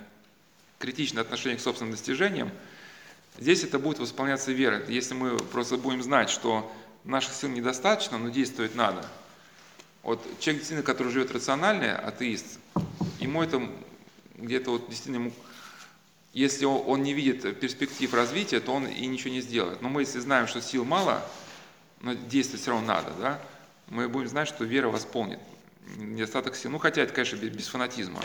критичное 0.83 1.23
отношение 1.23 1.57
к 1.57 1.63
собственным 1.63 1.93
достижениям, 1.93 2.51
здесь 3.39 3.63
это 3.63 3.79
будет 3.79 4.01
восполняться 4.01 4.51
верой. 4.51 4.85
Если 4.89 5.15
мы 5.15 5.39
просто 5.39 5.77
будем 5.77 6.03
знать, 6.03 6.29
что 6.29 6.71
наших 7.05 7.35
сил 7.35 7.51
недостаточно, 7.51 8.19
но 8.19 8.31
действовать 8.31 8.75
надо. 8.75 9.07
Вот 10.03 10.21
человек, 10.41 10.63
действительно, 10.63 10.83
который 10.83 11.13
живет 11.13 11.31
рационально, 11.31 11.97
атеист, 11.97 12.59
ему 13.21 13.45
это 13.45 13.63
где-то 14.37 14.73
вот 14.73 14.89
действительно, 14.89 15.31
если 16.33 16.65
он, 16.65 17.05
не 17.05 17.15
видит 17.15 17.61
перспектив 17.61 18.13
развития, 18.13 18.59
то 18.59 18.73
он 18.73 18.87
и 18.87 19.07
ничего 19.07 19.31
не 19.31 19.41
сделает. 19.41 19.83
Но 19.83 19.89
мы, 19.89 20.03
если 20.03 20.19
знаем, 20.19 20.49
что 20.49 20.61
сил 20.61 20.85
мало, 20.85 21.25
но 22.01 22.15
действовать 22.15 22.63
все 22.63 22.73
равно 22.73 22.87
надо, 22.89 23.13
да, 23.21 23.41
мы 23.89 24.09
будем 24.09 24.27
знать, 24.27 24.49
что 24.49 24.65
вера 24.65 24.89
восполнит 24.89 25.39
недостаток 25.97 26.57
сил. 26.57 26.73
Ну, 26.73 26.79
хотя 26.79 27.03
это, 27.03 27.13
конечно, 27.13 27.37
без 27.37 27.69
фанатизма. 27.69 28.21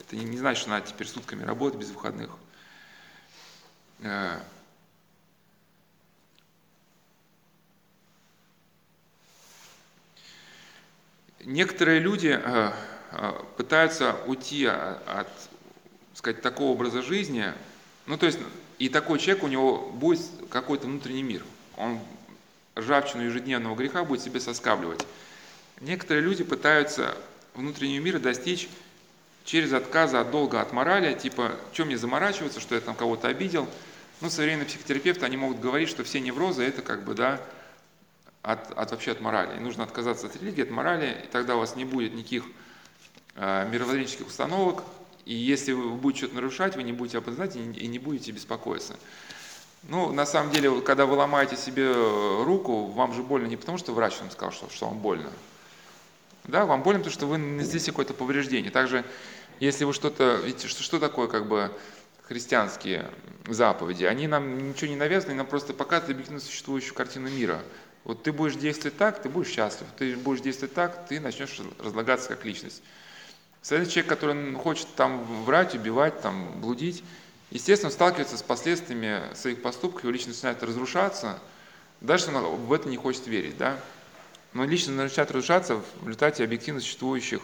Это 0.00 0.16
не, 0.16 0.36
значит, 0.36 0.62
что 0.62 0.70
надо 0.70 0.86
теперь 0.86 1.06
сутками 1.06 1.42
работать 1.42 1.78
без 1.78 1.90
выходных. 1.90 2.30
Э, 4.00 4.40
Некоторые 11.44 12.00
люди, 12.00 12.28
э, 12.28 12.72
а, 13.10 13.32
пытаются 13.58 14.16
уйти 14.26 14.64
от, 14.64 15.28
сказать, 16.14 16.40
такого 16.40 16.72
образа 16.72 17.02
жизни, 17.02 17.52
ну, 18.06 18.16
то 18.16 18.24
есть, 18.24 18.38
и 18.78 18.88
такой 18.88 19.18
человек, 19.18 19.44
у 19.44 19.48
него 19.48 19.90
будет 19.90 20.22
какой-то 20.48 20.86
внутренний 20.86 21.22
мир. 21.22 21.44
Он 21.76 22.00
ржавчину 22.76 23.24
ежедневного 23.24 23.76
греха 23.76 24.04
будет 24.04 24.22
себе 24.22 24.40
соскабливать. 24.40 25.06
Некоторые 25.80 26.24
люди 26.24 26.44
пытаются 26.44 27.14
внутреннего 27.54 28.02
мира 28.02 28.18
достичь 28.18 28.68
через 29.44 29.72
отказ 29.72 30.14
от 30.14 30.30
долга 30.30 30.60
от 30.60 30.72
морали, 30.72 31.14
типа, 31.14 31.52
что 31.72 31.84
мне 31.84 31.98
заморачиваться, 31.98 32.60
что 32.60 32.74
я 32.74 32.80
там 32.80 32.94
кого-то 32.94 33.28
обидел. 33.28 33.68
Ну, 34.20 34.30
современные 34.30 34.66
психотерапевты, 34.66 35.26
они 35.26 35.36
могут 35.36 35.60
говорить, 35.60 35.88
что 35.88 36.02
все 36.04 36.20
неврозы– 36.20 36.62
это 36.64 36.82
как 36.82 37.04
бы, 37.04 37.14
да, 37.14 37.40
от, 38.42 38.70
от 38.72 38.90
вообще 38.90 39.12
от 39.12 39.20
морали. 39.20 39.56
И 39.56 39.60
нужно 39.60 39.84
отказаться 39.84 40.26
от 40.26 40.36
религии, 40.36 40.62
от 40.62 40.70
морали, 40.70 41.22
и 41.24 41.26
тогда 41.28 41.56
у 41.56 41.58
вас 41.58 41.76
не 41.76 41.84
будет 41.84 42.14
никаких 42.14 42.44
э, 43.36 43.68
мировоззренческих 43.70 44.26
установок, 44.26 44.82
и 45.24 45.34
если 45.34 45.72
вы 45.72 45.90
будете 45.90 46.20
что-то 46.20 46.34
нарушать, 46.36 46.76
вы 46.76 46.82
не 46.82 46.92
будете 46.92 47.18
об 47.18 47.24
этом 47.24 47.34
знать 47.34 47.56
и, 47.56 47.60
и 47.60 47.86
не 47.86 47.98
будете 47.98 48.32
беспокоиться. 48.32 48.96
Ну, 49.88 50.12
на 50.12 50.24
самом 50.24 50.50
деле, 50.50 50.80
когда 50.80 51.04
вы 51.04 51.16
ломаете 51.16 51.56
себе 51.56 51.92
руку, 51.92 52.86
вам 52.86 53.12
же 53.12 53.22
больно 53.22 53.46
не 53.46 53.56
потому, 53.56 53.76
что 53.76 53.92
врач 53.92 54.18
вам 54.20 54.30
сказал, 54.30 54.52
что, 54.52 54.70
что 54.70 54.86
вам 54.86 54.98
больно. 54.98 55.30
Да, 56.44 56.66
вам 56.66 56.82
больно, 56.82 57.00
потому 57.00 57.14
что 57.14 57.26
вы 57.26 57.38
нанесли 57.38 57.90
какое-то 57.90 58.12
повреждение. 58.12 58.70
Также, 58.70 59.04
если 59.60 59.84
вы 59.84 59.94
что-то, 59.94 60.40
видите, 60.44 60.68
что, 60.68 60.82
что 60.82 60.98
такое 60.98 61.26
как 61.26 61.48
бы 61.48 61.70
христианские 62.22 63.10
заповеди? 63.48 64.04
Они 64.04 64.26
нам 64.26 64.70
ничего 64.70 64.88
не 64.88 64.96
навязаны, 64.96 65.34
нам 65.34 65.46
просто 65.46 65.72
показывают 65.72 66.16
объективно 66.16 66.40
существующую 66.40 66.94
картину 66.94 67.30
мира. 67.30 67.62
Вот 68.04 68.22
ты 68.22 68.32
будешь 68.32 68.56
действовать 68.56 68.98
так, 68.98 69.22
ты 69.22 69.30
будешь 69.30 69.48
счастлив. 69.48 69.86
Ты 69.96 70.16
будешь 70.16 70.42
действовать 70.42 70.74
так, 70.74 71.08
ты 71.08 71.18
начнешь 71.18 71.60
разлагаться 71.78 72.28
как 72.28 72.44
личность. 72.44 72.82
Следующий 73.62 73.92
человек, 73.92 74.10
который 74.10 74.54
хочет 74.56 74.88
там 74.94 75.24
врать, 75.44 75.74
убивать, 75.74 76.20
там, 76.20 76.60
блудить, 76.60 77.02
естественно, 77.50 77.90
сталкивается 77.90 78.36
с 78.36 78.42
последствиями 78.42 79.34
своих 79.34 79.62
поступков, 79.62 80.02
его 80.02 80.12
личность 80.12 80.42
начинает 80.42 80.62
разрушаться, 80.62 81.38
дальше 82.02 82.28
он 82.28 82.44
в 82.44 82.72
это 82.74 82.90
не 82.90 82.98
хочет 82.98 83.26
верить, 83.26 83.56
да. 83.56 83.78
Но 84.54 84.64
личность 84.64 84.96
начинает 84.96 85.30
разрушаться 85.30 85.76
в 85.76 86.06
результате 86.06 86.44
объективно 86.44 86.80
существующих 86.80 87.42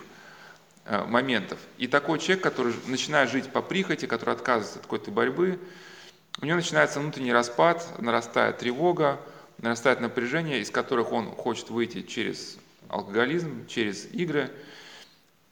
э, 0.87 1.05
моментов. 1.05 1.59
И 1.77 1.87
такой 1.87 2.19
человек, 2.19 2.43
который 2.43 2.73
начинает 2.87 3.31
жить 3.31 3.53
по 3.53 3.61
прихоти, 3.61 4.07
который 4.07 4.35
отказывается 4.35 4.79
от 4.79 4.85
какой-то 4.85 5.11
борьбы, 5.11 5.59
у 6.41 6.47
него 6.47 6.57
начинается 6.57 7.01
внутренний 7.01 7.33
распад, 7.33 7.87
нарастает 7.99 8.59
тревога, 8.59 9.21
нарастает 9.59 10.01
напряжение, 10.01 10.61
из 10.61 10.71
которых 10.71 11.13
он 11.13 11.27
хочет 11.27 11.69
выйти 11.69 12.01
через 12.03 12.57
алкоголизм, 12.89 13.67
через 13.67 14.07
игры– 14.07 14.51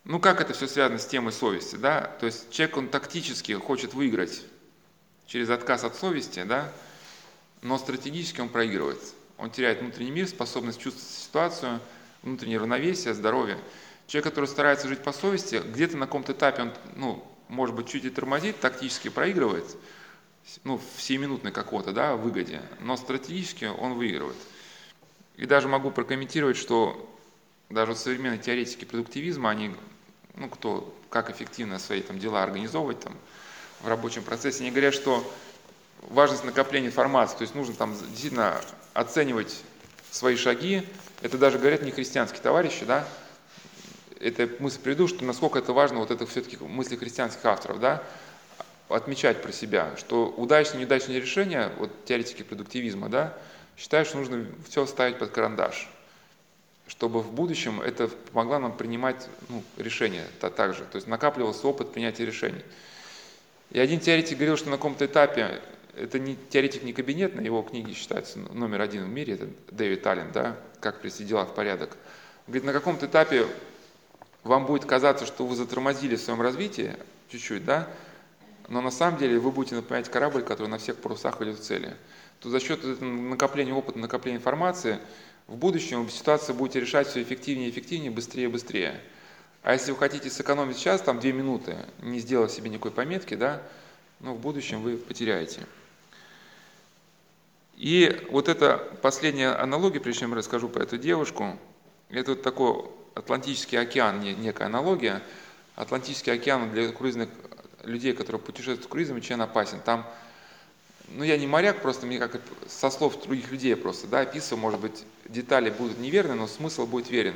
ну, 0.08 0.20
как 0.20 0.40
это 0.40 0.54
все 0.54 0.66
связано 0.66 0.98
с 0.98 1.06
темой 1.06 1.32
совести, 1.32 1.76
да? 1.76 2.00
То 2.18 2.24
есть 2.24 2.50
человек, 2.50 2.78
он 2.78 2.88
тактически 2.88 3.52
хочет 3.52 3.92
выиграть 3.92 4.42
через 5.26 5.50
отказ 5.50 5.84
от 5.84 5.96
совести, 5.96 6.44
да? 6.44 6.72
Но 7.60 7.76
стратегически 7.76 8.40
он 8.40 8.48
проигрывает. 8.48 8.98
Он 9.38 9.50
теряет 9.50 9.80
внутренний 9.80 10.10
мир, 10.10 10.28
способность 10.28 10.80
чувствовать 10.80 11.08
ситуацию, 11.08 11.80
внутреннее 12.22 12.58
равновесие, 12.58 13.14
здоровье. 13.14 13.58
Человек, 14.06 14.32
который 14.32 14.46
старается 14.46 14.88
жить 14.88 15.02
по 15.02 15.12
совести, 15.12 15.62
где-то 15.64 15.96
на 15.96 16.06
каком-то 16.06 16.32
этапе 16.32 16.62
он, 16.62 16.72
ну, 16.96 17.24
может 17.48 17.74
быть, 17.74 17.88
чуть 17.88 18.04
и 18.04 18.10
тормозит, 18.10 18.58
тактически 18.60 19.08
проигрывает, 19.08 19.64
ну, 20.64 20.78
в 20.78 20.98
7-минутной 20.98 21.52
какой-то, 21.52 21.92
да, 21.92 22.16
выгоде, 22.16 22.62
но 22.80 22.96
стратегически 22.96 23.66
он 23.66 23.94
выигрывает. 23.94 24.36
И 25.36 25.46
даже 25.46 25.68
могу 25.68 25.90
прокомментировать, 25.90 26.56
что 26.56 27.08
даже 27.70 27.94
современные 27.94 28.40
теоретики 28.40 28.84
продуктивизма, 28.84 29.50
они 29.50 29.74
ну, 30.38 30.48
кто 30.48 30.94
как 31.10 31.30
эффективно 31.30 31.78
свои 31.78 32.00
там, 32.00 32.18
дела 32.18 32.42
организовывать 32.42 33.00
там, 33.00 33.16
в 33.80 33.88
рабочем 33.88 34.22
процессе. 34.22 34.62
Они 34.62 34.70
говорят, 34.70 34.94
что 34.94 35.24
важность 36.02 36.44
накопления 36.44 36.88
информации, 36.88 37.36
то 37.36 37.42
есть 37.42 37.54
нужно 37.54 37.74
там 37.74 37.92
действительно 37.92 38.60
оценивать 38.94 39.62
свои 40.10 40.36
шаги. 40.36 40.86
Это 41.22 41.38
даже 41.38 41.58
говорят 41.58 41.82
не 41.82 41.90
христианские 41.90 42.40
товарищи, 42.40 42.84
да, 42.84 43.06
это 44.20 44.48
мысль 44.58 44.80
приведу, 44.80 45.08
что 45.08 45.24
насколько 45.24 45.58
это 45.58 45.72
важно, 45.72 45.98
вот 45.98 46.10
это 46.10 46.26
все-таки 46.26 46.56
мысли 46.56 46.96
христианских 46.96 47.44
авторов, 47.44 47.80
да, 47.80 48.02
отмечать 48.88 49.42
про 49.42 49.52
себя, 49.52 49.94
что 49.96 50.28
удачные 50.28 50.78
и 50.78 50.80
неудачные 50.80 51.20
решения, 51.20 51.72
вот 51.78 52.04
теоретики 52.04 52.42
продуктивизма, 52.42 53.08
да, 53.08 53.36
считают, 53.76 54.08
что 54.08 54.18
нужно 54.18 54.46
все 54.66 54.86
ставить 54.86 55.18
под 55.18 55.30
карандаш 55.30 55.88
чтобы 56.88 57.20
в 57.20 57.32
будущем 57.32 57.80
это 57.80 58.08
помогло 58.08 58.58
нам 58.58 58.76
принимать 58.76 59.28
ну, 59.48 59.62
решения 59.76 60.24
-то 60.40 60.50
также, 60.50 60.84
то 60.84 60.96
есть 60.96 61.06
накапливался 61.06 61.68
опыт 61.68 61.92
принятия 61.92 62.24
решений. 62.24 62.64
И 63.70 63.78
один 63.78 64.00
теоретик 64.00 64.38
говорил, 64.38 64.56
что 64.56 64.70
на 64.70 64.76
каком-то 64.76 65.04
этапе, 65.04 65.60
это 65.98 66.18
не 66.18 66.36
теоретик 66.50 66.82
не 66.82 66.92
кабинетный, 66.92 67.44
его 67.44 67.62
книги 67.62 67.92
считаются 67.92 68.38
номер 68.38 68.80
один 68.80 69.04
в 69.04 69.08
мире, 69.08 69.34
это 69.34 69.48
Дэвид 69.70 70.06
Аллен, 70.06 70.30
да, 70.32 70.56
«Как 70.80 71.00
привести 71.00 71.24
дела 71.24 71.44
в 71.44 71.54
порядок». 71.54 71.96
Говорит, 72.46 72.64
на 72.64 72.72
каком-то 72.72 73.06
этапе 73.06 73.46
вам 74.44 74.66
будет 74.66 74.84
казаться, 74.84 75.26
что 75.26 75.46
вы 75.46 75.56
затормозили 75.56 76.16
в 76.16 76.20
своем 76.20 76.40
развитии 76.40 76.96
чуть-чуть, 77.30 77.64
да, 77.64 77.88
но 78.68 78.80
на 78.80 78.90
самом 78.90 79.18
деле 79.18 79.38
вы 79.38 79.50
будете 79.50 79.76
напоминать 79.76 80.10
корабль, 80.10 80.42
который 80.42 80.68
на 80.68 80.78
всех 80.78 80.96
парусах 80.96 81.40
идет 81.42 81.58
в 81.58 81.62
цели. 81.62 81.96
То 82.40 82.50
за 82.50 82.60
счет 82.60 82.80
накопления 83.00 83.74
опыта, 83.74 83.98
накопления 83.98 84.38
информации– 84.38 84.98
в 85.48 85.56
будущем 85.56 86.10
ситуация 86.10 86.54
будете 86.54 86.78
решать 86.78 87.08
все 87.08 87.22
эффективнее 87.22 87.68
и 87.68 87.70
эффективнее, 87.70 88.10
быстрее 88.10 88.44
и 88.44 88.48
быстрее. 88.48 89.00
А 89.62 89.72
если 89.72 89.92
вы 89.92 89.98
хотите 89.98 90.28
сэкономить 90.28 90.76
сейчас, 90.76 91.00
там 91.00 91.18
две 91.18 91.32
минуты, 91.32 91.76
не 92.02 92.20
сделав 92.20 92.52
себе 92.52 92.68
никакой 92.68 92.90
пометки, 92.90 93.34
да, 93.34 93.62
ну, 94.20 94.34
в 94.34 94.40
будущем 94.40 94.82
вы 94.82 94.98
потеряете. 94.98 95.62
И 97.78 98.26
вот 98.30 98.48
эта 98.48 98.76
последняя 99.02 99.50
аналогия, 99.50 100.00
прежде 100.00 100.20
чем 100.20 100.34
расскажу 100.34 100.68
про 100.68 100.82
эту 100.82 100.98
девушку, 100.98 101.56
это 102.10 102.32
вот 102.32 102.42
такой 102.42 102.84
Атлантический 103.14 103.78
океан, 103.78 104.20
некая 104.20 104.66
аналогия. 104.66 105.22
Атлантический 105.76 106.32
океан 106.32 106.72
для 106.72 106.88
круизных 106.88 107.28
людей, 107.84 108.14
которые 108.14 108.42
путешествуют 108.42 108.90
круизом, 108.90 109.20
чем 109.20 109.40
опасен. 109.42 109.78
Там 109.84 110.04
ну 111.10 111.22
я 111.24 111.38
не 111.38 111.46
моряк, 111.46 111.80
просто 111.80 112.04
мне 112.04 112.18
как 112.18 112.40
со 112.66 112.90
слов 112.90 113.22
других 113.22 113.50
людей 113.50 113.76
просто, 113.76 114.08
да, 114.08 114.20
описываю, 114.20 114.60
может 114.60 114.80
быть, 114.80 115.04
детали 115.26 115.70
будут 115.70 115.98
неверны, 115.98 116.34
но 116.34 116.46
смысл 116.48 116.84
будет 116.86 117.10
верен. 117.10 117.34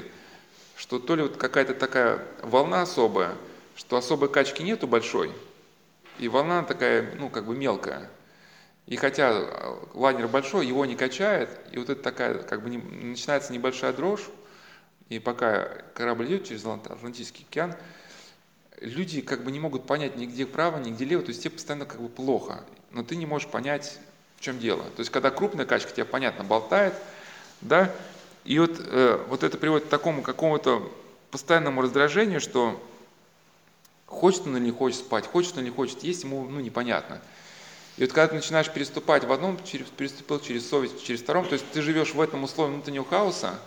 Что 0.76 0.98
то 0.98 1.14
ли 1.14 1.22
вот 1.22 1.36
какая-то 1.36 1.74
такая 1.74 2.26
волна 2.42 2.82
особая, 2.82 3.36
что 3.76 3.96
особой 3.96 4.28
качки 4.28 4.62
нету 4.62 4.86
большой, 4.88 5.32
и 6.18 6.28
волна 6.28 6.64
такая, 6.64 7.14
ну, 7.16 7.30
как 7.30 7.46
бы 7.46 7.56
мелкая. 7.56 8.10
И 8.92 8.96
хотя 8.96 9.48
лайнер 9.94 10.28
большой, 10.28 10.66
его 10.66 10.84
не 10.84 10.96
качает, 10.96 11.48
и 11.72 11.78
вот 11.78 11.88
это 11.88 12.02
такая, 12.02 12.34
как 12.34 12.62
бы 12.62 12.68
не, 12.68 12.76
начинается 12.76 13.50
небольшая 13.50 13.94
дрожь, 13.94 14.28
и 15.08 15.18
пока 15.18 15.66
корабль 15.94 16.26
идет 16.26 16.44
через 16.44 16.66
Атлантический 16.66 17.46
океан, 17.48 17.74
люди 18.82 19.22
как 19.22 19.44
бы 19.44 19.50
не 19.50 19.58
могут 19.58 19.86
понять 19.86 20.16
нигде 20.16 20.44
право, 20.44 20.78
нигде 20.78 21.06
лево, 21.06 21.22
то 21.22 21.30
есть 21.30 21.40
тебе 21.40 21.52
постоянно 21.52 21.86
как 21.86 22.02
бы 22.02 22.10
плохо, 22.10 22.66
но 22.90 23.02
ты 23.02 23.16
не 23.16 23.24
можешь 23.24 23.48
понять, 23.48 23.98
в 24.36 24.42
чем 24.42 24.58
дело. 24.58 24.82
То 24.82 25.00
есть 25.00 25.10
когда 25.10 25.30
крупная 25.30 25.64
качка 25.64 25.90
тебя, 25.90 26.04
понятно, 26.04 26.44
болтает, 26.44 26.92
да, 27.62 27.90
и 28.44 28.58
вот, 28.58 28.72
э, 28.78 29.24
вот 29.26 29.42
это 29.42 29.56
приводит 29.56 29.86
к 29.86 29.90
такому 29.90 30.20
какому-то 30.20 30.92
постоянному 31.30 31.80
раздражению, 31.80 32.42
что 32.42 32.78
хочет 34.04 34.46
он 34.46 34.58
или 34.58 34.64
не 34.64 34.70
хочет 34.70 34.98
спать, 34.98 35.26
хочет 35.26 35.54
он 35.54 35.60
или 35.60 35.70
не 35.70 35.74
хочет 35.74 36.02
есть, 36.02 36.24
ему 36.24 36.46
ну, 36.46 36.60
непонятно. 36.60 37.22
И 37.98 38.02
вот 38.02 38.12
когда 38.12 38.28
ты 38.28 38.34
начинаешь 38.36 38.70
переступать 38.70 39.24
в 39.24 39.32
одном, 39.32 39.62
через, 39.64 39.86
переступил 39.86 40.40
через 40.40 40.68
совесть, 40.68 41.04
через 41.04 41.20
втором, 41.20 41.46
то 41.46 41.52
есть 41.52 41.64
ты 41.72 41.82
живешь 41.82 42.14
в 42.14 42.20
этом 42.20 42.44
условии 42.44 42.72
внутреннего 42.72 43.04
хаоса, 43.04 43.58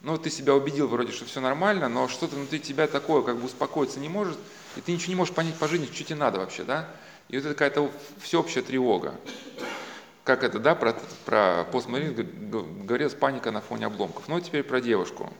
ну, 0.00 0.18
ты 0.18 0.30
себя 0.30 0.54
убедил 0.54 0.88
вроде, 0.88 1.12
что 1.12 1.24
все 1.24 1.40
нормально, 1.40 1.88
но 1.88 2.08
что-то 2.08 2.36
внутри 2.36 2.60
тебя 2.60 2.86
такое, 2.86 3.22
как 3.22 3.38
бы 3.38 3.46
успокоиться 3.46 3.98
не 4.00 4.08
может, 4.08 4.38
и 4.76 4.80
ты 4.80 4.92
ничего 4.92 5.10
не 5.10 5.16
можешь 5.16 5.34
понять 5.34 5.54
по 5.54 5.68
жизни, 5.68 5.86
что 5.86 6.04
тебе 6.04 6.16
надо 6.16 6.38
вообще, 6.38 6.64
да? 6.64 6.88
И 7.28 7.36
вот 7.36 7.46
это 7.46 7.54
какая-то 7.54 7.90
всеобщая 8.20 8.62
тревога. 8.62 9.14
Как 10.22 10.42
это, 10.42 10.58
да, 10.58 10.74
про, 10.74 10.96
про 11.24 11.64
постмодернизм 11.70 12.84
говорилось 12.84 13.14
паника 13.14 13.50
на 13.52 13.60
фоне 13.60 13.86
обломков. 13.86 14.28
Ну, 14.28 14.40
теперь 14.40 14.64
про 14.64 14.80
девушку. 14.80 15.32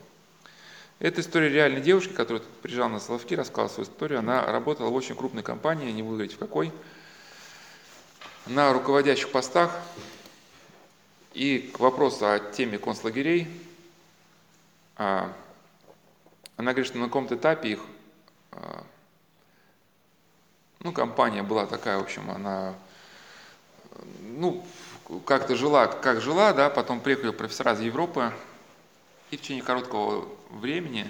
Это 0.99 1.21
история 1.21 1.49
реальной 1.49 1.81
девушки, 1.81 2.13
которая 2.13 2.41
приезжала 2.61 2.89
на 2.89 2.99
Соловки, 2.99 3.35
рассказала 3.35 3.67
свою 3.67 3.87
историю. 3.87 4.19
Она 4.19 4.45
работала 4.45 4.89
в 4.89 4.95
очень 4.95 5.15
крупной 5.15 5.43
компании, 5.43 5.91
не 5.91 6.01
буду 6.01 6.15
говорить 6.15 6.33
в 6.33 6.39
какой, 6.39 6.71
на 8.47 8.73
руководящих 8.73 9.31
постах. 9.31 9.77
И 11.33 11.59
к 11.59 11.79
вопросу 11.79 12.25
о 12.25 12.39
теме 12.39 12.77
концлагерей– 12.77 13.47
она 16.57 16.71
говорит, 16.71 16.87
что 16.87 16.97
на 16.97 17.05
каком-то 17.05 17.35
этапе 17.35 17.73
их, 17.73 17.79
а, 18.51 18.83
ну, 20.79 20.91
компания 20.91 21.43
была 21.43 21.67
такая, 21.67 21.99
в 21.99 22.01
общем, 22.01 22.29
она, 22.31 22.73
ну, 24.21 24.65
как-то 25.25 25.55
жила, 25.55 25.85
как 25.85 26.19
жила, 26.19 26.53
да, 26.53 26.71
потом 26.71 26.99
приехали 26.99 27.29
профессора 27.29 27.73
из 27.73 27.81
Европы, 27.81 28.33
и 29.29 29.37
в 29.37 29.41
течение 29.41 29.63
короткого 29.63 30.27
времени 30.49 31.09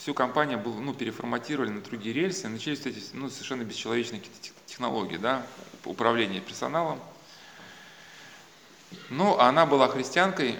всю 0.00 0.14
компанию 0.14 0.58
был, 0.58 0.72
ну, 0.74 0.94
переформатировали 0.94 1.68
на 1.68 1.82
другие 1.82 2.14
рельсы, 2.14 2.48
начались 2.48 2.80
эти 2.86 3.02
ну, 3.12 3.28
совершенно 3.28 3.64
бесчеловечные 3.64 4.22
технологии, 4.64 5.18
да, 5.18 5.46
управления 5.84 6.40
персоналом. 6.40 6.98
Ну, 9.10 9.36
а 9.38 9.48
она 9.48 9.66
была 9.66 9.88
христианкой, 9.88 10.56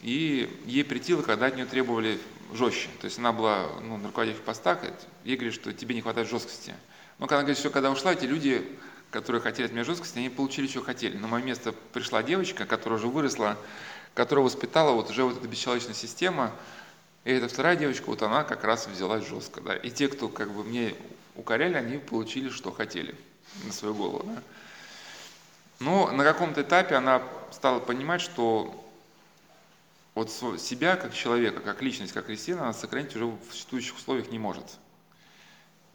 и 0.00 0.62
ей 0.66 0.84
притило, 0.84 1.22
когда 1.22 1.46
от 1.46 1.56
нее 1.56 1.66
требовали 1.66 2.20
жестче. 2.54 2.88
То 3.00 3.06
есть 3.06 3.18
она 3.18 3.32
была 3.32 3.66
ну, 3.82 3.96
на 3.96 4.06
руководящих 4.06 4.42
постах, 4.42 4.78
ей 5.24 5.34
говорили, 5.36 5.54
что 5.54 5.72
тебе 5.72 5.96
не 5.96 6.00
хватает 6.00 6.28
жесткости. 6.28 6.72
Но 7.18 7.26
когда 7.26 7.38
она 7.38 7.42
говорит, 7.42 7.58
что 7.58 7.70
когда 7.70 7.90
ушла, 7.90 8.12
эти 8.12 8.24
люди, 8.24 8.78
которые 9.10 9.42
хотели 9.42 9.66
от 9.66 9.72
меня 9.72 9.82
жесткости, 9.82 10.18
они 10.18 10.28
получили, 10.28 10.68
что 10.68 10.80
хотели. 10.80 11.16
На 11.16 11.26
мое 11.26 11.42
место 11.42 11.74
пришла 11.92 12.22
девочка, 12.22 12.66
которая 12.66 13.00
уже 13.00 13.08
выросла, 13.08 13.58
которая 14.14 14.44
воспитала 14.44 14.92
вот 14.92 15.10
уже 15.10 15.24
вот 15.24 15.38
эта 15.38 15.48
бесчеловечная 15.48 15.94
система, 15.94 16.52
и 17.24 17.32
эта 17.32 17.48
вторая 17.48 17.76
девочка, 17.76 18.06
вот 18.06 18.22
она 18.22 18.44
как 18.44 18.64
раз 18.64 18.86
взялась 18.86 19.26
жестко. 19.26 19.60
Да. 19.60 19.76
И 19.76 19.90
те, 19.90 20.08
кто 20.08 20.28
как 20.28 20.50
бы 20.52 20.64
мне 20.64 20.94
укоряли, 21.36 21.74
они 21.74 21.98
получили, 21.98 22.48
что 22.48 22.72
хотели 22.72 23.14
на 23.64 23.72
свою 23.72 23.94
голову. 23.94 24.24
Да. 24.24 24.42
Но 25.80 26.10
на 26.12 26.24
каком-то 26.24 26.62
этапе 26.62 26.94
она 26.94 27.22
стала 27.50 27.80
понимать, 27.80 28.20
что 28.20 28.86
вот 30.14 30.30
себя 30.30 30.96
как 30.96 31.14
человека, 31.14 31.60
как 31.60 31.82
личность, 31.82 32.12
как 32.12 32.26
христиана, 32.26 32.62
она 32.62 32.72
сохранить 32.72 33.14
уже 33.16 33.26
в 33.26 33.38
существующих 33.50 33.96
условиях 33.96 34.30
не 34.30 34.38
может. 34.38 34.78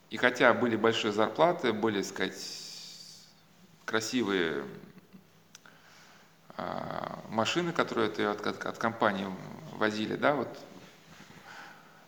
И 0.09 0.17
хотя 0.17 0.53
были 0.53 0.75
большие 0.75 1.11
зарплаты, 1.11 1.73
были, 1.73 2.01
так 2.01 2.09
сказать, 2.09 2.61
красивые 3.85 4.63
а, 6.57 7.19
машины, 7.29 7.71
которые 7.71 8.09
от, 8.09 8.47
от, 8.47 8.65
от 8.65 8.77
компании 8.77 9.27
возили, 9.73 10.15
да, 10.15 10.35
вот, 10.35 10.47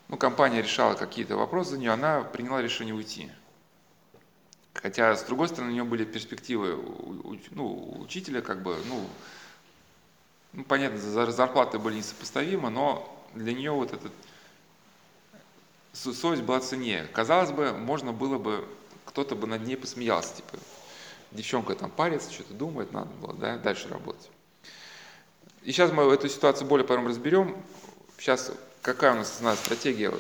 ну, 0.10 0.18
компания 0.18 0.62
решала 0.62 0.96
какие-то 0.96 1.36
вопросы 1.36 1.72
за 1.72 1.78
нее, 1.78 1.92
она 1.92 2.22
приняла 2.22 2.62
решение 2.62 2.94
уйти. 2.94 3.30
Хотя, 4.74 5.16
с 5.16 5.24
другой 5.24 5.48
стороны, 5.48 5.72
у 5.72 5.74
нее 5.74 5.84
были 5.84 6.06
перспективы 6.06 6.76
ну, 7.52 8.00
учителя, 8.00 8.42
как 8.42 8.62
бы, 8.62 8.78
ну, 8.88 9.08
ну, 10.54 10.64
понятно, 10.64 10.98
зарплаты 10.98 11.80
были 11.80 11.98
несопоставимы, 11.98 12.70
но 12.70 13.26
для 13.34 13.54
нее 13.54 13.72
вот 13.72 13.94
этот 13.94 14.14
совесть 15.94 16.44
была 16.44 16.60
ценнее. 16.60 17.06
Казалось 17.12 17.52
бы, 17.52 17.74
можно 17.74 18.14
было 18.14 18.38
бы, 18.38 18.66
кто-то 19.06 19.36
бы 19.36 19.48
над 19.48 19.66
ней 19.66 19.76
посмеялся, 19.76 20.36
типа, 20.36 20.58
девчонка 21.32 21.76
там 21.76 21.90
парится, 21.90 22.32
что-то 22.32 22.54
думает, 22.54 22.94
надо 22.94 23.10
было 23.16 23.34
да, 23.34 23.58
дальше 23.58 23.90
работать. 23.90 24.30
И 25.64 25.72
сейчас 25.72 25.92
мы 25.92 26.04
эту 26.04 26.30
ситуацию 26.30 26.68
более 26.68 26.88
потом 26.88 27.08
разберем. 27.08 27.58
Сейчас 28.18 28.52
какая 28.82 29.14
у 29.14 29.16
нас 29.16 29.32
основная 29.32 29.58
стратегия 29.58 30.14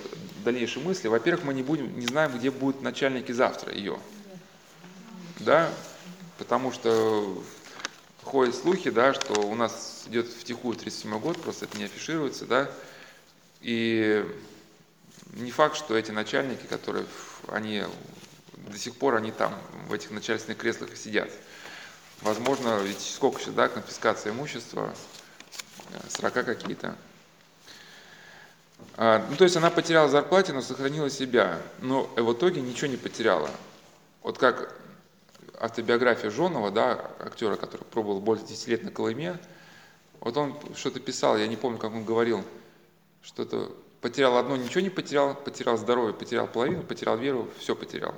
дальнейшей 0.43 0.81
мысли? 0.83 1.07
Во-первых, 1.07 1.45
мы 1.45 1.53
не, 1.53 1.63
будем, 1.63 1.97
не 1.99 2.05
знаем, 2.05 2.37
где 2.37 2.51
будут 2.51 2.81
начальники 2.81 3.31
завтра 3.31 3.73
ее. 3.73 3.99
Да? 5.39 5.69
Потому 6.37 6.71
что 6.71 7.43
ходят 8.23 8.55
слухи, 8.55 8.89
да, 8.89 9.13
что 9.13 9.41
у 9.41 9.55
нас 9.55 10.03
идет 10.07 10.27
втихую 10.27 10.75
37 10.75 11.19
год, 11.19 11.41
просто 11.41 11.65
это 11.65 11.77
не 11.77 11.85
афишируется, 11.85 12.45
да, 12.45 12.69
и 13.61 14.25
не 15.33 15.51
факт, 15.51 15.75
что 15.75 15.97
эти 15.97 16.11
начальники, 16.11 16.65
которые, 16.67 17.05
они 17.47 17.83
до 18.53 18.77
сих 18.77 18.95
пор, 18.95 19.15
они 19.15 19.31
там, 19.31 19.53
в 19.87 19.93
этих 19.93 20.11
начальственных 20.11 20.57
креслах 20.57 20.91
и 20.91 20.95
сидят. 20.95 21.29
Возможно, 22.21 22.79
ведь 22.79 22.99
сколько 22.99 23.39
сейчас, 23.39 23.53
да, 23.53 23.67
конфискация 23.69 24.31
имущества, 24.33 24.93
срока 26.09 26.43
какие-то. 26.43 26.95
А, 28.95 29.25
ну, 29.29 29.35
то 29.35 29.43
есть 29.43 29.55
она 29.55 29.69
потеряла 29.69 30.09
зарплате, 30.09 30.53
но 30.53 30.61
сохранила 30.61 31.09
себя. 31.09 31.61
Но 31.79 32.09
в 32.15 32.33
итоге 32.33 32.61
ничего 32.61 32.87
не 32.87 32.97
потеряла. 32.97 33.49
Вот 34.23 34.37
как 34.37 34.75
автобиография 35.59 36.29
Жонова, 36.29 36.71
да, 36.71 37.11
актера, 37.19 37.55
который 37.55 37.83
пробовал 37.83 38.19
больше 38.19 38.45
10 38.45 38.67
лет 38.67 38.83
на 38.83 38.91
Колыме, 38.91 39.37
вот 40.19 40.35
он 40.37 40.57
что-то 40.75 40.99
писал, 40.99 41.37
я 41.37 41.47
не 41.47 41.55
помню, 41.55 41.77
как 41.77 41.93
он 41.93 42.03
говорил, 42.03 42.43
что-то 43.21 43.71
потерял 44.01 44.37
одно, 44.37 44.55
ничего 44.55 44.81
не 44.81 44.89
потерял, 44.89 45.35
потерял 45.35 45.77
здоровье, 45.77 46.13
потерял 46.13 46.47
половину, 46.47 46.83
потерял 46.83 47.17
веру, 47.17 47.49
все 47.59 47.75
потерял. 47.75 48.15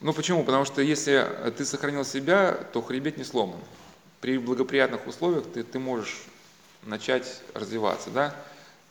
Ну 0.00 0.12
почему? 0.12 0.44
Потому 0.44 0.64
что 0.64 0.82
если 0.82 1.26
ты 1.56 1.64
сохранил 1.64 2.04
себя, 2.04 2.52
то 2.72 2.82
хребет 2.82 3.16
не 3.16 3.24
сломан. 3.24 3.60
При 4.20 4.38
благоприятных 4.38 5.06
условиях 5.06 5.44
ты, 5.52 5.62
ты 5.62 5.78
можешь 5.78 6.24
начать 6.86 7.42
развиваться. 7.54 8.10
Да? 8.10 8.34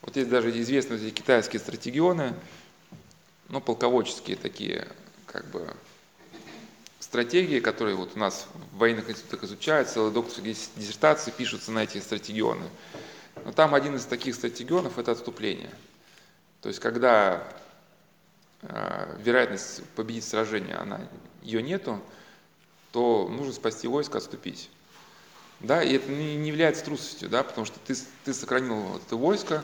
Вот 0.01 0.15
есть 0.17 0.29
даже 0.29 0.49
известные 0.59 0.99
эти 0.99 1.13
китайские 1.13 1.59
стратегионы, 1.59 2.33
ну, 3.49 3.61
полководческие 3.61 4.35
такие, 4.35 4.87
как 5.25 5.45
бы, 5.47 5.73
стратегии, 6.99 7.59
которые 7.59 7.95
вот 7.95 8.13
у 8.15 8.19
нас 8.19 8.47
в 8.71 8.77
военных 8.77 9.09
институтах 9.09 9.43
изучают, 9.43 9.87
целые 9.87 10.11
докторские 10.11 10.55
диссертации 10.75 11.31
пишутся 11.31 11.71
на 11.71 11.83
эти 11.83 11.99
стратегионы. 11.99 12.65
Но 13.45 13.51
там 13.51 13.75
один 13.75 13.95
из 13.95 14.05
таких 14.05 14.33
стратегионов– 14.33 14.97
это 14.99 15.11
отступление. 15.11 15.69
То 16.61 16.69
есть, 16.69 16.79
когда 16.79 17.43
э, 18.61 19.17
вероятность 19.19 19.83
победить 19.95 20.23
сражение, 20.23 20.75
она, 20.75 21.01
ее 21.43 21.61
нету, 21.61 22.01
то 22.91 23.27
нужно 23.29 23.53
спасти 23.53 23.87
войско, 23.87 24.17
отступить. 24.17 24.69
Да, 25.59 25.81
и 25.81 25.93
это 25.93 26.11
не, 26.11 26.35
не 26.35 26.49
является 26.49 26.83
трусостью, 26.83 27.29
да, 27.29 27.43
потому 27.43 27.65
что 27.65 27.79
ты, 27.79 27.95
ты 28.25 28.33
сохранил 28.33 28.97
это 28.97 29.15
войско, 29.15 29.63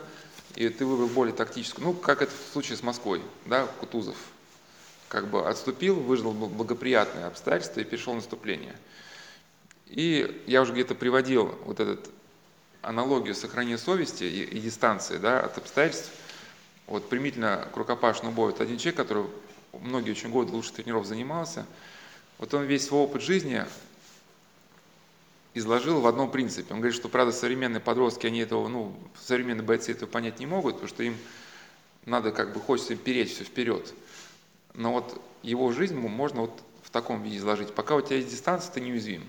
и 0.56 0.70
ты 0.70 0.86
выбрал 0.86 1.08
более 1.08 1.36
тактическую, 1.36 1.86
ну, 1.86 1.94
как 1.94 2.22
это 2.22 2.32
в 2.32 2.54
случае 2.54 2.78
с 2.78 2.84
Москвой, 2.84 3.22
да, 3.46 3.66
Кутузов, 3.80 4.16
как 5.10 5.28
бы 5.28 5.48
отступил, 5.48 5.96
выждал 5.96 6.32
благоприятные 6.32 7.26
обстоятельства 7.26 7.82
и 7.82 7.84
перешел 7.84 8.14
в 8.14 8.18
наступление. 8.18 8.76
И 9.88 10.44
я 10.48 10.62
уже 10.62 10.74
где-то 10.74 10.96
приводил 10.96 11.56
вот 11.66 11.80
этот 11.80 12.10
аналогию 12.82 13.36
сохранения 13.36 13.78
совести 13.78 14.24
и, 14.24 14.44
и 14.44 14.60
дистанции 14.60 15.18
да, 15.18 15.42
от 15.42 15.58
обстоятельств. 15.58 16.12
Вот 16.88 17.10
примительно 17.10 17.68
к 17.74 17.78
рукопашному 17.78 18.34
бою, 18.34 18.54
это 18.54 18.64
один 18.64 18.78
человек, 18.78 18.98
который 18.98 19.26
многие 19.74 20.12
очень 20.12 20.30
годы 20.30 20.52
лучше 20.54 20.74
тренеров 20.74 21.06
занимался, 21.06 21.66
вот 22.38 22.54
он 22.54 22.64
весь 22.64 22.88
свой 22.88 23.02
опыт 23.02 23.22
жизни 23.22 23.66
изложил 25.60 26.02
в 26.02 26.08
одном 26.08 26.32
принципе. 26.32 26.74
Он 26.74 26.80
говорит, 26.80 26.96
что, 26.96 27.10
правда, 27.10 27.32
современные 27.32 27.80
подростки, 27.80 28.28
они 28.28 28.40
этого, 28.40 28.68
ну, 28.68 28.96
современные 29.22 29.64
бойцы 29.64 29.92
этого 29.92 30.10
понять 30.10 30.40
не 30.40 30.46
могут, 30.46 30.76
потому 30.76 30.90
что 30.90 31.04
им 31.04 31.16
надо, 32.06 32.32
как 32.32 32.54
бы, 32.54 32.60
хочется 32.60 32.94
им 32.94 33.00
переть 33.00 33.34
все 33.34 33.44
вперед. 33.44 33.94
Но 34.74 34.94
вот 34.94 35.22
его 35.44 35.72
жизнь 35.72 35.96
можно 35.96 36.42
вот 36.42 36.60
в 36.84 36.90
таком 36.90 37.22
виде 37.22 37.38
изложить. 37.38 37.74
Пока 37.74 37.96
у 37.96 38.02
тебя 38.02 38.18
есть 38.18 38.30
дистанция, 38.30 38.74
ты 38.74 38.82
неуязвим. 38.82 39.24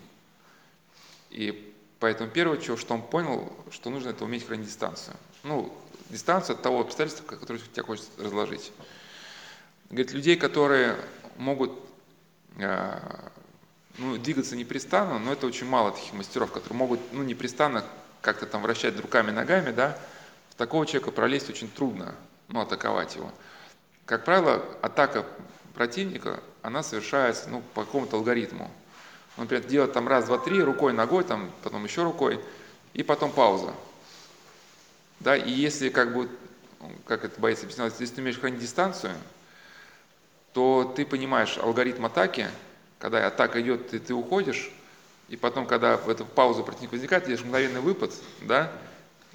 И 1.31 1.75
поэтому 1.99 2.31
первое, 2.31 2.61
что, 2.61 2.77
что 2.77 2.95
он 2.95 3.03
понял, 3.03 3.53
что 3.71 3.91
нужно 3.91 4.11
это 4.11 4.25
уметь 4.25 4.47
хранить 4.47 4.67
дистанцию. 4.67 5.17
Ну, 5.43 5.73
дистанцию 6.09 6.57
от 6.57 6.63
того 6.63 6.81
обстоятельства, 6.81 7.25
которое 7.25 7.61
тебя 7.61 7.83
хочет 7.83 8.07
разложить. 8.19 8.73
Говорит, 9.91 10.13
людей, 10.13 10.37
которые 10.37 10.97
могут 11.37 11.73
э, 12.59 12.99
ну, 14.01 14.17
двигаться 14.17 14.57
непрестанно, 14.57 15.19
но 15.19 15.33
это 15.33 15.47
очень 15.47 15.67
мало 15.67 15.93
таких 15.93 16.15
мастеров, 16.15 16.51
которые 16.51 16.77
могут 16.77 17.01
ну, 17.13 17.23
непрестанно 17.23 17.85
как-то 18.23 18.47
там 18.47 18.63
вращать 18.63 18.99
руками, 18.99 19.31
ногами, 19.31 19.73
да, 19.73 19.99
в 20.49 20.55
такого 20.55 20.87
человека 20.87 21.11
пролезть 21.11 21.51
очень 21.51 21.71
трудно, 21.71 22.15
ну, 22.49 22.61
атаковать 22.61 23.15
его. 23.17 23.31
Как 24.07 24.25
правило, 24.25 24.65
атака 24.81 25.27
противника, 25.75 26.41
она 26.63 26.83
совершается 26.83 27.51
ну, 27.51 27.63
по 27.75 27.85
какому-то 27.85 28.17
алгоритму. 28.17 28.71
Он, 29.37 29.45
например, 29.45 29.65
делает 29.65 29.93
там 29.93 30.09
раз, 30.09 30.25
два, 30.25 30.39
три, 30.39 30.63
рукой, 30.63 30.93
ногой, 30.93 31.23
там, 31.25 31.51
потом 31.63 31.85
еще 31.85 32.03
рукой, 32.03 32.41
и 32.95 33.03
потом 33.03 33.31
пауза. 33.31 33.75
Да, 35.21 35.37
и 35.37 35.51
если, 35.51 35.91
как 35.91 36.15
бы, 36.15 36.29
как 37.07 37.25
это 37.27 37.39
боец 37.39 37.63
объяснял, 37.63 37.87
если 37.87 38.07
ты 38.07 38.23
умеешь 38.23 38.39
хранить 38.41 38.61
дистанцию, 38.61 39.13
то 40.55 40.91
ты 40.97 41.05
понимаешь 41.05 41.59
алгоритм 41.59 42.07
атаки, 42.07 42.49
когда 43.01 43.27
атака 43.27 43.61
идет, 43.61 43.89
ты, 43.91 43.99
ты 43.99 44.15
уходишь, 44.15 44.71
и 45.29 45.37
потом, 45.37 45.67
когда 45.67 45.97
в 45.97 46.09
эту 46.09 46.25
паузу 46.25 46.63
противник 46.63 46.93
возникает, 46.93 47.25
делаешь 47.25 47.43
мгновенный 47.43 47.81
выпад, 47.81 48.13
да, 48.43 48.71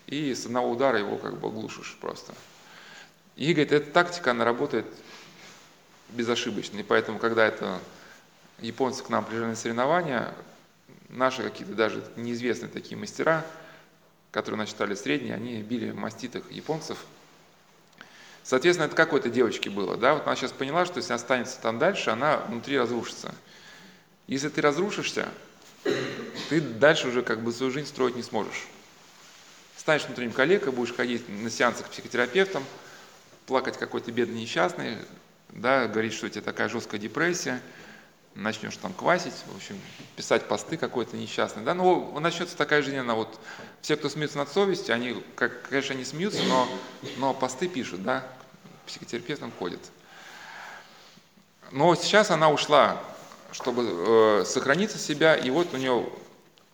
и 0.07 0.33
с 0.33 0.45
одного 0.45 0.69
удара 0.69 0.99
его 0.99 1.17
как 1.17 1.37
бы 1.39 1.47
оглушишь 1.47 1.97
просто. 1.99 2.33
И 3.35 3.51
говорит, 3.53 3.71
эта 3.71 3.91
тактика, 3.91 4.31
она 4.31 4.45
работает 4.45 4.85
безошибочно. 6.09 6.77
И 6.79 6.83
поэтому, 6.83 7.17
когда 7.17 7.45
это 7.45 7.79
японцы 8.59 9.03
к 9.03 9.09
нам 9.09 9.25
приезжали 9.25 9.49
на 9.49 9.55
соревнования, 9.55 10.33
наши 11.09 11.41
какие-то 11.41 11.73
даже 11.73 12.03
неизвестные 12.15 12.69
такие 12.69 12.97
мастера, 12.97 13.45
которые 14.31 14.59
начитали 14.59 14.95
средние, 14.95 15.33
они 15.33 15.61
били 15.61 15.91
маститых 15.91 16.51
японцев. 16.51 16.99
Соответственно, 18.43 18.85
это 18.85 18.95
как 18.95 19.13
у 19.13 19.17
этой 19.17 19.31
девочки 19.31 19.69
было. 19.69 19.97
Да? 19.97 20.13
Вот 20.13 20.27
она 20.27 20.35
сейчас 20.35 20.51
поняла, 20.51 20.85
что 20.85 20.97
если 20.97 21.13
останется 21.13 21.59
там 21.59 21.79
дальше, 21.79 22.11
она 22.11 22.37
внутри 22.37 22.77
разрушится. 22.77 23.33
Если 24.27 24.49
ты 24.49 24.61
разрушишься, 24.61 25.29
ты 26.49 26.61
дальше 26.61 27.07
уже 27.07 27.21
как 27.21 27.41
бы 27.41 27.51
свою 27.51 27.71
жизнь 27.71 27.87
строить 27.87 28.15
не 28.15 28.23
сможешь. 28.23 28.67
Станешь 29.77 30.05
внутренним 30.05 30.31
коллегой, 30.31 30.71
будешь 30.71 30.93
ходить 30.93 31.27
на 31.29 31.49
сеансы 31.49 31.83
к 31.83 31.89
психотерапевтам– 31.89 32.63
плакать 33.45 33.77
какой-то 33.77 34.11
бедный 34.11 34.41
несчастный, 34.41 34.97
да, 35.49 35.87
говорить, 35.87 36.13
что 36.13 36.25
у 36.25 36.29
тебя 36.29 36.41
такая 36.41 36.69
жесткая 36.69 36.99
депрессия, 36.99 37.61
начнешь 38.33 38.75
там 38.77 38.93
квасить, 38.93 39.33
в 39.47 39.55
общем, 39.55 39.79
писать 40.15 40.47
посты 40.47 40.77
какой-то 40.77 41.15
несчастный, 41.15 41.63
да, 41.63 41.73
но 41.73 42.19
начнется 42.19 42.57
такая 42.57 42.81
жизнь, 42.81 42.97
она 42.97 43.15
вот, 43.15 43.39
все, 43.81 43.95
кто 43.95 44.09
смеются 44.09 44.37
над 44.37 44.49
совестью, 44.49 44.95
они, 44.95 45.23
как, 45.35 45.69
конечно, 45.69 45.95
они 45.95 46.03
смеются, 46.03 46.43
но, 46.43 46.67
но 47.17 47.33
посты 47.33 47.67
пишут, 47.67 48.03
да, 48.03 48.27
к 48.83 48.87
психотерапевтам 48.87 49.51
ходят. 49.57 49.79
Но 51.71 51.95
сейчас 51.95 52.31
она 52.31 52.49
ушла, 52.49 53.01
чтобы 53.55 53.83
э, 53.85 54.43
сохраниться 54.45 54.97
себя, 54.97 55.33
и 55.33 55.49
вот 55.49 55.73
у 55.73 55.77
нее 55.77 56.09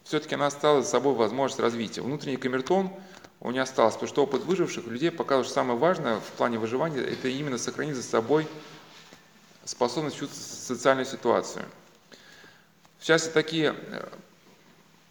все-таки 0.03 0.33
она 0.33 0.47
оставила 0.47 0.81
за 0.81 0.89
собой 0.89 1.13
возможность 1.13 1.59
развития. 1.59 2.01
Внутренний 2.01 2.37
камертон 2.37 2.91
у 3.39 3.51
нее 3.51 3.61
остался, 3.61 3.97
потому 3.97 4.09
что 4.09 4.23
опыт 4.23 4.43
выживших 4.45 4.87
людей 4.87 5.11
показывает, 5.11 5.45
что 5.45 5.53
самое 5.53 5.77
важное 5.77 6.17
в 6.17 6.31
плане 6.37 6.57
выживания– 6.57 7.01
это 7.01 7.27
именно 7.27 7.59
сохранить 7.59 7.95
за 7.95 8.01
собой 8.01 8.47
способность 9.63 10.17
чувствовать 10.17 10.43
социальную 10.43 11.05
ситуацию. 11.05 11.65
В 12.97 13.05
частности, 13.05 13.35
такие 13.35 13.75
э, 13.77 14.07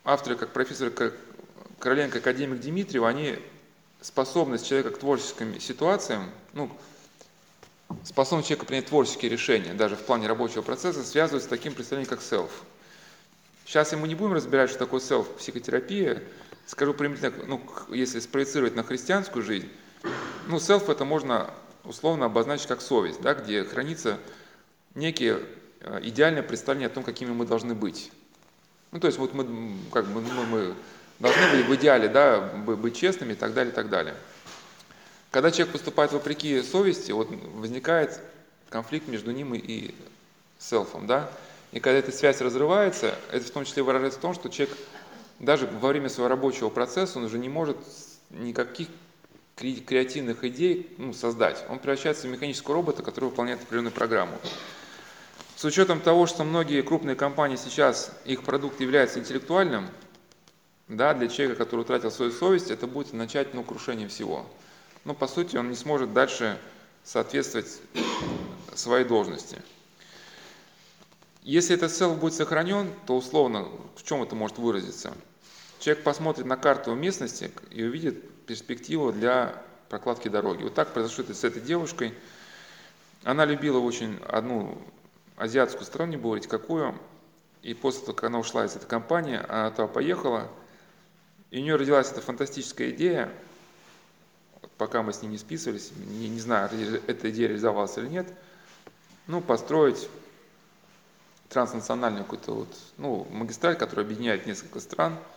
авторы, 0.04 0.34
как 0.34 0.52
профессор 0.52 0.92
Короленко, 1.78 2.18
академик 2.18 2.60
Дмитриев, 2.60 3.04
они 3.04 3.38
способность 4.00 4.66
человека 4.66 4.90
к 4.90 4.98
творческим 4.98 5.60
ситуациям, 5.60 6.30
ну, 6.52 6.68
способность 8.04 8.48
человека 8.48 8.66
принять 8.66 8.86
творческие 8.86 9.30
решения, 9.30 9.74
даже 9.74 9.96
в 9.96 10.00
плане 10.00 10.26
рабочего 10.26 10.62
процесса, 10.62 11.04
связывают 11.04 11.44
с 11.44 11.46
таким 11.46 11.74
представлением, 11.74 12.10
как 12.10 12.20
self. 12.20 12.50
Сейчас 13.66 13.92
мы 13.92 14.08
не 14.08 14.14
будем 14.14 14.32
разбирать, 14.32 14.70
что 14.70 14.78
такое 14.78 15.00
self 15.00 15.36
психотерапия. 15.36 16.22
Скажу 16.66 16.94
примерно, 16.94 17.32
ну, 17.46 17.62
если 17.88 18.20
спроецировать 18.20 18.74
на 18.74 18.82
христианскую 18.82 19.44
жизнь, 19.44 19.68
ну, 20.48 20.56
self 20.56 20.90
это 20.90 21.04
можно 21.04 21.50
условно 21.84 22.26
обозначить 22.26 22.66
как 22.66 22.80
совесть, 22.80 23.20
да, 23.20 23.34
где 23.34 23.64
хранится 23.64 24.18
некие 24.94 25.40
э, 25.80 26.00
идеальное 26.02 26.42
представление 26.42 26.86
о 26.86 26.90
том, 26.90 27.04
какими 27.04 27.30
мы 27.30 27.46
должны 27.46 27.74
быть. 27.74 28.10
Ну, 28.92 29.00
то 29.00 29.06
есть 29.06 29.18
вот 29.18 29.34
мы, 29.34 29.76
как 29.92 30.06
бы, 30.06 30.20
мы, 30.20 30.46
мы 30.46 30.74
должны 31.20 31.56
быть 31.56 31.66
в 31.66 31.74
идеале, 31.76 32.08
да, 32.08 32.40
быть 32.40 32.96
честными 32.96 33.32
и 33.32 33.36
так 33.36 33.54
далее, 33.54 33.72
и 33.72 33.74
так 33.74 33.88
далее. 33.88 34.14
Когда 35.30 35.50
человек 35.50 35.72
поступает 35.72 36.12
вопреки 36.12 36.60
совести, 36.62 37.12
вот 37.12 37.28
возникает 37.54 38.20
конфликт 38.68 39.06
между 39.08 39.30
ним 39.30 39.54
и 39.54 39.94
селфом, 40.58 41.06
да, 41.06 41.30
и 41.72 41.78
когда 41.78 41.98
эта 41.98 42.10
связь 42.10 42.40
разрывается, 42.40 43.14
это 43.30 43.46
в 43.46 43.50
том 43.50 43.64
числе 43.64 43.82
выражается 43.82 44.18
в 44.18 44.22
том, 44.22 44.34
что 44.34 44.48
человек 44.48 44.76
даже 45.38 45.66
во 45.66 45.88
время 45.88 46.08
своего 46.08 46.28
рабочего 46.28 46.68
процесса 46.68 47.18
он 47.18 47.24
уже 47.24 47.38
не 47.38 47.48
может 47.48 47.76
никаких 48.30 48.88
креативных 49.56 50.42
идей 50.44 50.92
ну, 50.98 51.12
создать. 51.12 51.64
Он 51.68 51.78
превращается 51.78 52.26
в 52.26 52.30
механического 52.30 52.74
робота, 52.74 53.02
который 53.02 53.26
выполняет 53.26 53.60
определенную 53.60 53.92
программу. 53.92 54.36
С 55.54 55.64
учетом 55.64 56.00
того, 56.00 56.26
что 56.26 56.42
многие 56.44 56.82
крупные 56.82 57.14
компании 57.14 57.56
сейчас, 57.56 58.12
их 58.24 58.42
продукт 58.42 58.80
является 58.80 59.18
интеллектуальным, 59.18 59.88
да, 60.88 61.14
для 61.14 61.28
человека, 61.28 61.62
который 61.62 61.82
утратил 61.82 62.10
свою 62.10 62.32
совесть, 62.32 62.70
это 62.70 62.86
будет 62.86 63.12
начать 63.12 63.54
ну, 63.54 63.62
крушение 63.62 64.08
всего. 64.08 64.46
Но 65.10 65.14
по 65.14 65.26
сути 65.26 65.56
он 65.56 65.70
не 65.70 65.74
сможет 65.74 66.12
дальше 66.12 66.56
соответствовать 67.02 67.80
своей 68.76 69.04
должности. 69.04 69.60
Если 71.42 71.74
этот 71.74 71.90
селф 71.90 72.16
будет 72.16 72.34
сохранен, 72.34 72.92
то 73.08 73.16
условно 73.16 73.66
в 73.96 74.04
чем 74.04 74.22
это 74.22 74.36
может 74.36 74.58
выразиться? 74.58 75.12
Человек 75.80 76.04
посмотрит 76.04 76.46
на 76.46 76.56
карту 76.56 76.94
местности 76.94 77.50
и 77.72 77.82
увидит 77.82 78.46
перспективу 78.46 79.10
для 79.10 79.60
прокладки 79.88 80.28
дороги. 80.28 80.62
Вот 80.62 80.74
так 80.74 80.92
произошло 80.92 81.24
это 81.24 81.34
с 81.34 81.42
этой 81.42 81.60
девушкой. 81.60 82.14
Она 83.24 83.44
любила 83.44 83.80
очень 83.80 84.16
одну 84.28 84.80
азиатскую 85.36 85.86
страну, 85.86 86.12
не 86.12 86.18
буду 86.18 86.28
говорить 86.28 86.46
какую, 86.46 86.96
и 87.62 87.74
после 87.74 88.02
того, 88.02 88.12
как 88.12 88.30
она 88.30 88.38
ушла 88.38 88.64
из 88.64 88.76
этой 88.76 88.86
компании, 88.86 89.40
она 89.48 89.72
туда 89.72 89.88
поехала, 89.88 90.48
и 91.50 91.58
у 91.58 91.62
нее 91.62 91.74
родилась 91.74 92.12
эта 92.12 92.20
фантастическая 92.20 92.90
идея, 92.90 93.34
пока 94.78 95.02
мы 95.02 95.12
с 95.12 95.22
ней 95.22 95.28
не 95.28 95.38
списывались, 95.38 95.92
не, 95.96 96.28
не 96.28 96.40
знаю, 96.40 96.70
эта 97.06 97.30
идея 97.30 97.48
реализовалась 97.48 97.96
или 97.98 98.08
нет, 98.08 98.32
ну, 99.26 99.40
построить 99.40 100.08
транснациональную 101.48 102.24
какую-то 102.24 102.52
вот, 102.52 102.76
ну, 102.96 103.26
магистраль, 103.30 103.76
которая 103.76 104.04
объединяет 104.06 104.46
несколько 104.46 104.80
стран– 104.80 105.18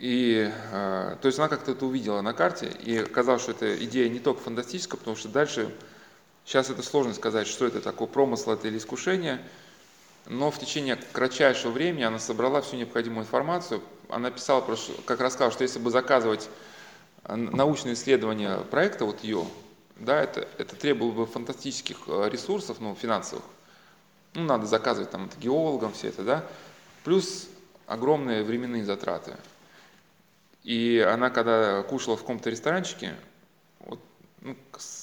и, 0.00 0.50
э, 0.72 1.16
то 1.20 1.26
есть 1.26 1.38
она 1.38 1.48
как-то 1.48 1.72
это 1.72 1.84
увидела 1.84 2.22
на 2.22 2.32
карте, 2.32 2.72
и 2.82 2.96
оказалось, 2.96 3.42
что 3.42 3.52
эта 3.52 3.84
идея 3.84 4.08
не 4.08 4.18
только 4.18 4.40
фантастическая, 4.40 4.98
потому 4.98 5.14
что 5.14 5.28
дальше, 5.28 5.74
сейчас 6.46 6.70
это 6.70 6.82
сложно 6.82 7.12
сказать, 7.12 7.46
что 7.46 7.66
это 7.66 7.82
такое, 7.82 8.08
промысл 8.08 8.52
это 8.52 8.68
или 8.68 8.78
искушение, 8.78 9.42
но 10.26 10.50
в 10.50 10.58
течение 10.58 10.96
кратчайшего 11.12 11.72
времени 11.72 12.04
она 12.04 12.18
собрала 12.18 12.62
всю 12.62 12.76
необходимую 12.76 13.24
информацию, 13.24 13.82
она 14.08 14.30
писала, 14.30 14.64
как 15.04 15.20
рассказала, 15.20 15.52
что 15.52 15.64
если 15.64 15.78
бы 15.78 15.90
заказывать 15.90 16.48
э, 17.24 17.36
научные 17.36 17.94
исследования 17.94 18.58
проекта, 18.70 19.04
вот 19.04 19.22
ее, 19.22 19.46
да, 19.96 20.22
это, 20.22 20.48
это 20.58 20.76
требовало 20.76 21.12
бы 21.12 21.26
фантастических 21.26 21.98
э, 22.06 22.28
ресурсов, 22.30 22.78
ну, 22.80 22.94
финансовых, 22.94 23.44
ну, 24.34 24.44
надо 24.44 24.66
заказывать 24.66 25.10
там 25.10 25.30
геологам 25.38 25.92
все 25.92 26.08
это, 26.08 26.22
да, 26.22 26.44
плюс 27.04 27.48
огромные 27.86 28.44
временные 28.44 28.84
затраты. 28.84 29.36
И 30.62 31.04
она, 31.06 31.30
когда 31.30 31.82
кушала 31.82 32.16
в 32.16 32.20
каком-то 32.20 32.50
ресторанчике, 32.50 33.16
вот, 33.80 33.98
ну, 34.42 34.56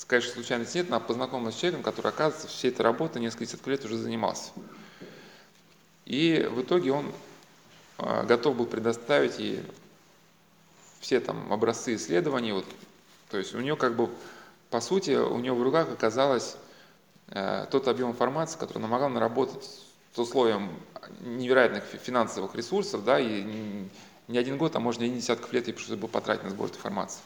конечно, 0.07 0.33
случайности 0.33 0.77
нет, 0.77 0.87
она 0.87 0.99
познакомилась 0.99 1.55
с 1.55 1.59
человеком, 1.59 1.83
который, 1.83 2.07
оказывается, 2.07 2.47
всей 2.47 2.71
этой 2.71 2.81
работой 2.81 3.21
несколько 3.21 3.45
десятков 3.45 3.67
лет 3.67 3.83
уже 3.83 3.97
занимался. 3.97 4.51
И 6.05 6.47
в 6.49 6.61
итоге 6.61 6.93
он 6.93 7.11
а, 7.97 8.23
готов 8.23 8.55
был 8.55 8.65
предоставить 8.65 9.39
ей 9.39 9.63
все 10.99 11.19
там 11.19 11.51
образцы 11.51 11.95
исследований. 11.95 12.51
Вот, 12.51 12.65
то 13.29 13.37
есть 13.37 13.53
у 13.55 13.59
нее 13.59 13.75
как 13.75 13.95
бы, 13.95 14.09
по 14.69 14.81
сути, 14.81 15.11
у 15.11 15.37
нее 15.39 15.53
в 15.53 15.61
руках 15.61 15.89
оказалось 15.91 16.57
э, 17.29 17.65
тот 17.71 17.87
объем 17.87 18.11
информации, 18.11 18.57
который 18.57 18.77
она 18.79 18.87
могла 18.87 19.09
наработать 19.09 19.69
с 20.13 20.19
условием 20.19 20.71
невероятных 21.21 21.83
финансовых 21.83 22.55
ресурсов, 22.55 23.03
да, 23.03 23.19
и 23.19 23.87
не 24.27 24.37
один 24.37 24.57
год, 24.57 24.75
а 24.75 24.79
может 24.79 25.01
один 25.01 25.15
десятков 25.15 25.53
лет, 25.53 25.67
и 25.67 25.77
чтобы 25.77 26.07
потратить 26.07 26.43
на 26.43 26.49
сбор 26.49 26.69
информации. 26.69 27.21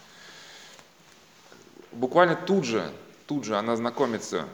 Буквально 1.92 2.36
тут 2.36 2.66
же, 2.66 2.92
тут 3.28 3.44
же 3.44 3.58
она 3.58 3.76
знакомится, 3.76 4.46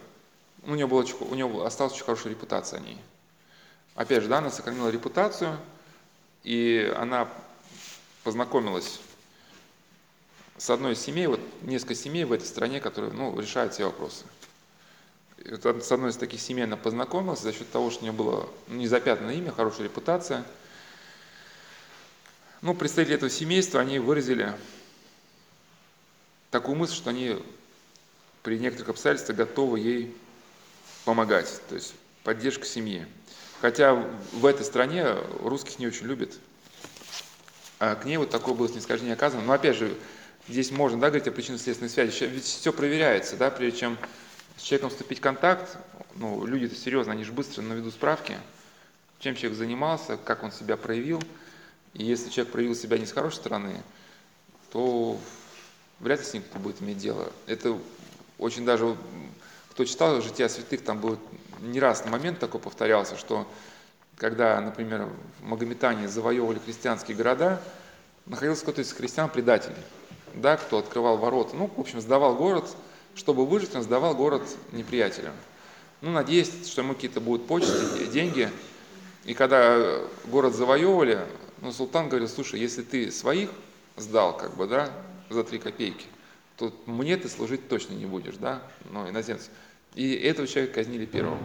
у 0.64 0.76
нее, 0.76 0.88
было, 0.88 1.06
у 1.22 1.36
нее 1.36 1.66
осталась 1.66 1.94
очень 1.94 2.06
хорошая 2.06 2.34
репутация 2.34 2.80
о 2.80 2.84
ней. 2.84 2.98
Опять 3.96 4.24
же, 4.24 4.30
да, 4.30 4.40
она 4.40 4.50
сохранила 4.50 4.90
репутацию, 4.90 5.58
и 6.44 6.94
она 6.98 7.28
познакомилась 8.24 9.00
с 10.58 10.70
одной 10.70 10.94
из 10.94 11.00
семей, 11.00 11.28
вот 11.28 11.40
несколько 11.62 11.96
семей 11.96 12.24
в 12.24 12.34
этой 12.34 12.46
стране, 12.46 12.80
которые 12.80 13.14
ну, 13.14 13.40
решают 13.40 13.74
все 13.74 13.86
вопросы. 13.86 14.26
Это, 15.46 15.80
с 15.80 15.92
одной 15.92 16.10
из 16.10 16.18
таких 16.18 16.42
семей 16.42 16.64
она 16.64 16.78
познакомилась 16.78 17.42
за 17.42 17.54
счет 17.54 17.70
того, 17.72 17.92
что 17.92 18.02
у 18.02 18.04
нее 18.04 18.12
было 18.14 18.50
ну, 18.68 18.78
незапятнанное 18.78 19.36
имя, 19.36 19.52
хорошая 19.52 19.84
репутация– 19.86 20.46
ну, 22.62 22.74
представители 22.74 23.16
этого 23.16 23.30
семейства, 23.30 23.82
они 23.82 24.00
выразили 24.00 24.52
такую 26.50 26.76
мысль, 26.76 26.96
что 26.96 27.12
они 27.12 27.38
при 28.42 28.58
некоторых 28.58 28.90
обстоятельствах 28.90 29.38
готовы 29.38 29.80
ей 29.80 30.18
помогать, 31.06 31.62
то 31.70 31.76
есть 31.76 31.94
поддержка 32.24 32.66
семьи. 32.66 33.06
Хотя 33.62 33.94
в 34.32 34.46
этой 34.46 34.66
стране 34.66 35.06
русских 35.44 35.78
не 35.78 35.86
очень 35.86 36.08
любят, 36.08 36.34
а 37.78 37.94
к 37.94 38.06
ней 38.06 38.18
вот 38.18 38.32
такое 38.32 38.56
было 38.56 38.68
снисхождение 38.68 39.14
оказано. 39.14 39.44
Но 39.44 39.54
опять 39.54 39.76
же, 39.76 39.96
здесь 40.48 40.72
можно 40.72 41.00
да, 41.00 41.08
говорить 41.08 41.28
о 41.28 41.32
причинно-следственной 41.32 41.90
связи, 41.90 42.26
ведь 42.26 42.44
все 42.44 42.72
проверяется, 42.74 43.36
да, 43.36 43.52
прежде 43.52 43.80
чем 43.80 43.98
с 44.58 44.62
человеком 44.62 44.90
вступить 44.90 45.20
в 45.20 45.22
контакт, 45.22 45.78
ну, 46.16 46.46
люди-то 46.46 46.76
серьезно, 46.76 47.14
они 47.14 47.24
же 47.24 47.32
быстро 47.32 47.62
наведут 47.62 47.94
справки, 47.94 48.38
чем 49.20 49.36
человек 49.36 49.58
занимался, 49.58 50.18
как 50.18 50.44
он 50.44 50.52
себя 50.52 50.78
проявил– 50.78 51.22
и 51.98 52.04
если 52.04 52.30
человек 52.30 52.54
проявил 52.54 52.76
себя 52.76 52.98
не 52.98 53.06
с 53.06 53.12
хорошей 53.12 53.38
стороны, 53.38 53.82
то 54.72 55.20
вряд 56.00 56.20
ли 56.20 56.26
с 56.26 56.34
ним 56.34 56.44
кто 56.44 56.60
будет 56.60 56.82
иметь 56.82 57.00
дело. 57.00 57.32
Это 57.48 57.78
очень 58.38 58.66
даже, 58.66 58.96
кто 59.72 59.84
читал 59.84 60.22
«Жития 60.22 60.48
святых», 60.48 60.84
там 60.84 61.00
был 61.00 61.18
не 61.62 61.80
раз 61.80 62.06
момент 62.06 62.38
такой 62.38 62.60
повторялся, 62.60 63.18
что 63.18 63.52
когда, 64.16 64.62
например, 64.62 65.10
магометане 65.42 66.08
завоевывали 66.08 66.60
христианские 66.60 67.18
города, 67.18 67.62
находился 68.28 68.62
кто-то 68.62 68.82
из 68.82 68.94
христиан 68.94 69.30
предатель, 69.30 69.76
да, 70.34 70.58
кто 70.58 70.80
открывал 70.80 71.18
ворота. 71.18 71.56
Ну, 71.56 71.72
в 71.76 71.80
общем, 71.80 72.02
сдавал 72.02 72.36
город, 72.36 72.66
чтобы 73.16 73.46
выжить, 73.46 73.76
он 73.76 73.84
сдавал 73.84 74.16
город 74.16 74.44
неприятелям. 74.72 75.34
Ну, 76.02 76.12
надеясь, 76.12 76.68
что 76.68 76.82
ему 76.82 76.94
какие-то 76.94 77.20
будут 77.22 77.48
почты, 77.48 78.08
деньги. 78.08 78.50
И 79.26 79.34
когда 79.34 80.00
город 80.26 80.54
завоевывали, 80.54 81.20
но 81.62 81.72
султан 81.72 82.08
говорил, 82.08 82.30
слушай, 82.30 82.60
если 82.60 82.84
ты 82.84 83.12
своих 83.12 83.50
сдал, 83.96 84.38
как 84.38 84.56
бы, 84.56 84.68
да, 84.68 84.92
за 85.30 85.44
три 85.44 85.60
копейки, 85.60 86.06
то 86.56 86.72
мне 86.86 87.18
ты 87.18 87.28
служить 87.28 87.68
точно 87.68 87.94
не 87.94 88.06
будешь, 88.06 88.36
да, 88.36 88.62
ну, 88.92 89.10
иноземцу. 89.10 89.50
И 89.96 90.14
этого 90.14 90.48
человека 90.48 90.76
казнили 90.76 91.06
первым. 91.06 91.40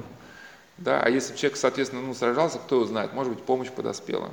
Да, 0.78 1.00
а 1.02 1.08
если 1.08 1.32
бы 1.32 1.38
человек, 1.38 1.58
соответственно, 1.58 2.02
ну, 2.02 2.14
сражался, 2.14 2.58
кто 2.58 2.76
его 2.76 2.84
знает, 2.86 3.12
может 3.12 3.32
быть, 3.32 3.44
помощь 3.44 3.70
подоспела. 3.70 4.30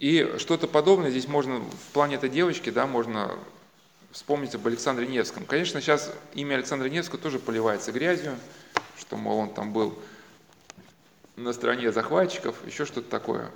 И 0.00 0.36
что-то 0.38 0.66
подобное 0.66 1.10
здесь 1.10 1.28
можно, 1.28 1.60
в 1.60 1.92
плане 1.92 2.16
этой 2.16 2.30
девочки, 2.30 2.70
да, 2.70 2.86
можно 2.86 3.38
вспомнить 4.10 4.54
об 4.54 4.66
Александре 4.66 5.06
Невском. 5.06 5.44
Конечно, 5.44 5.82
сейчас 5.82 6.10
имя 6.32 6.54
Александра 6.54 6.88
Невского 6.88 7.18
тоже 7.18 7.38
поливается 7.38 7.92
грязью, 7.92 8.38
что, 8.98 9.18
мол, 9.18 9.36
он 9.36 9.52
там 9.52 9.74
был 9.74 9.98
на 11.36 11.52
стороне 11.52 11.92
захватчиков, 11.92 12.56
еще 12.66 12.86
что-то 12.86 13.10
такое. 13.10 13.50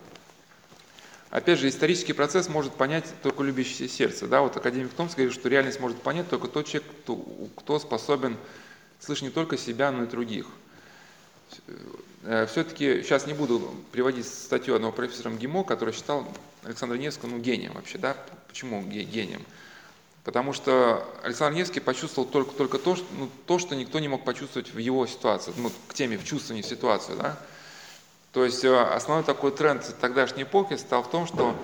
Опять 1.31 1.61
же, 1.61 1.69
исторический 1.71 2.13
процесс 2.13 2.51
может 2.51 2.75
понять 2.75 3.07
только 3.23 3.43
любящее 3.43 3.89
сердце. 3.89 4.27
Да? 4.27 4.43
Вот 4.43 4.55
академик 4.55 4.93
Томс 4.93 5.15
говорит, 5.15 5.33
что 5.33 5.49
реальность 5.49 5.81
может 5.81 6.03
понять 6.03 6.29
только 6.29 6.49
тот 6.49 6.67
человек, 6.67 6.91
кто, 7.05 7.17
кто 7.57 7.79
способен 7.79 8.37
слышать 9.01 9.25
не 9.25 9.31
только 9.31 9.57
себя, 9.57 9.91
но 9.91 10.05
и 10.05 10.07
других. 10.07 10.47
Э, 12.25 12.47
Все-таки 12.47 13.03
сейчас 13.03 13.27
не 13.27 13.35
буду 13.35 13.75
приводить 13.93 14.27
статью 14.27 14.75
одного 14.75 14.93
профессора 14.93 15.31
МГИМО, 15.31 15.65
который 15.65 15.93
считал 15.93 16.27
Александра 16.63 16.97
Невского 16.97 17.31
ну, 17.31 17.39
гением 17.39 17.73
вообще. 17.75 17.99
Да? 17.99 18.17
Почему 18.49 18.83
гением? 18.83 19.43
Потому 20.25 20.55
что 20.55 21.07
Александр 21.23 21.59
Невский 21.59 21.81
почувствовал 21.81 22.27
только, 22.27 22.53
только 22.53 22.79
то, 22.79 22.97
что, 22.97 23.07
ну, 23.19 23.29
то, 23.47 23.59
что 23.59 23.77
никто 23.77 23.99
не 23.99 24.09
мог 24.09 24.25
почувствовать 24.25 24.73
в 24.73 24.79
его 24.79 25.07
ситуации, 25.07 25.53
ну, 25.57 25.71
к 25.87 25.95
теме 25.95 26.17
в 26.17 26.25
чувствовании 26.25 26.63
ситуации. 26.63 27.15
Да? 27.15 27.39
То 28.33 28.45
есть 28.45 28.65
э, 28.65 28.75
основной 28.75 29.25
такой 29.25 29.53
тренд 29.53 29.95
тогдашней 30.01 30.45
эпохи 30.45 30.77
стал 30.77 31.03
в 31.03 31.11
том, 31.11 31.27
что 31.27 31.55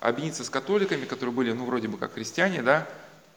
объединиться 0.00 0.44
с 0.44 0.50
католиками, 0.50 1.06
которые 1.06 1.34
были, 1.34 1.52
ну, 1.52 1.64
вроде 1.64 1.88
бы 1.88 1.96
как 1.96 2.14
христиане, 2.14 2.62
да, 2.62 2.86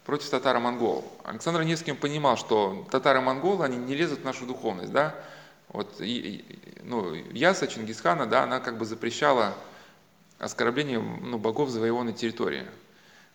против 0.06 0.30
татаро-монгол. 0.30 1.10
Александр 1.24 1.64
Невский 1.64 1.94
понимал, 1.94 2.38
что 2.38 2.86
татаро-монголы, 2.92 3.64
они 3.64 3.78
не 3.78 3.96
лезут 3.96 4.20
в 4.20 4.26
нашу 4.26 4.46
духовность, 4.46 4.92
да. 4.92 5.16
Вот, 5.70 6.00
и, 6.00 6.46
ну, 6.84 7.14
Яса 7.32 7.68
Чингисхана, 7.68 8.26
да, 8.28 8.44
она 8.44 8.60
как 8.60 8.78
бы 8.78 8.86
запрещала 8.86 9.56
оскорбление 10.40 11.00
ну, 11.00 11.38
богов 11.38 11.70
завоеванной 11.70 12.14
территории. 12.14 12.66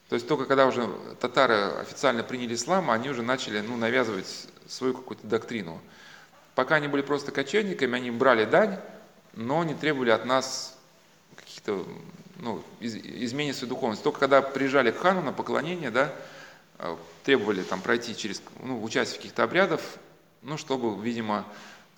То 0.09 0.15
есть 0.15 0.27
только 0.27 0.47
когда 0.47 0.67
уже 0.67 0.89
татары 1.21 1.55
официально 1.55 2.23
приняли 2.23 2.55
ислам, 2.55 2.91
они 2.91 3.11
уже 3.11 3.23
начали 3.23 3.61
ну, 3.61 3.77
навязывать 3.77 4.49
свою 4.69 4.95
какую-то 4.95 5.27
доктрину. 5.27 5.81
Пока 6.55 6.77
они 6.77 6.89
были 6.89 7.03
просто 7.03 7.31
кочевниками, 7.31 7.97
они 7.97 8.11
брали 8.11 8.45
дань, 8.45 8.79
но 9.35 9.63
не 9.65 9.75
требовали 9.75 10.11
от 10.11 10.25
нас 10.25 10.77
каких-то 11.37 11.87
ну, 12.37 12.63
из, 12.81 12.97
изменений 12.97 13.53
своей 13.53 13.69
духовности. 13.69 14.03
Только 14.03 14.21
когда 14.21 14.43
приезжали 14.43 14.91
к 14.91 14.99
хану 14.99 15.23
на 15.23 15.33
поклонение, 15.33 15.91
да, 15.91 16.13
э, 16.79 16.97
требовали 17.25 17.63
там 17.63 17.81
пройти 17.81 18.17
через, 18.17 18.43
ну, 18.63 18.83
участие 18.83 19.15
в 19.15 19.19
каких-то 19.19 19.45
обрядов, 19.45 19.99
ну, 20.43 20.57
чтобы, 20.57 21.01
видимо, 21.03 21.45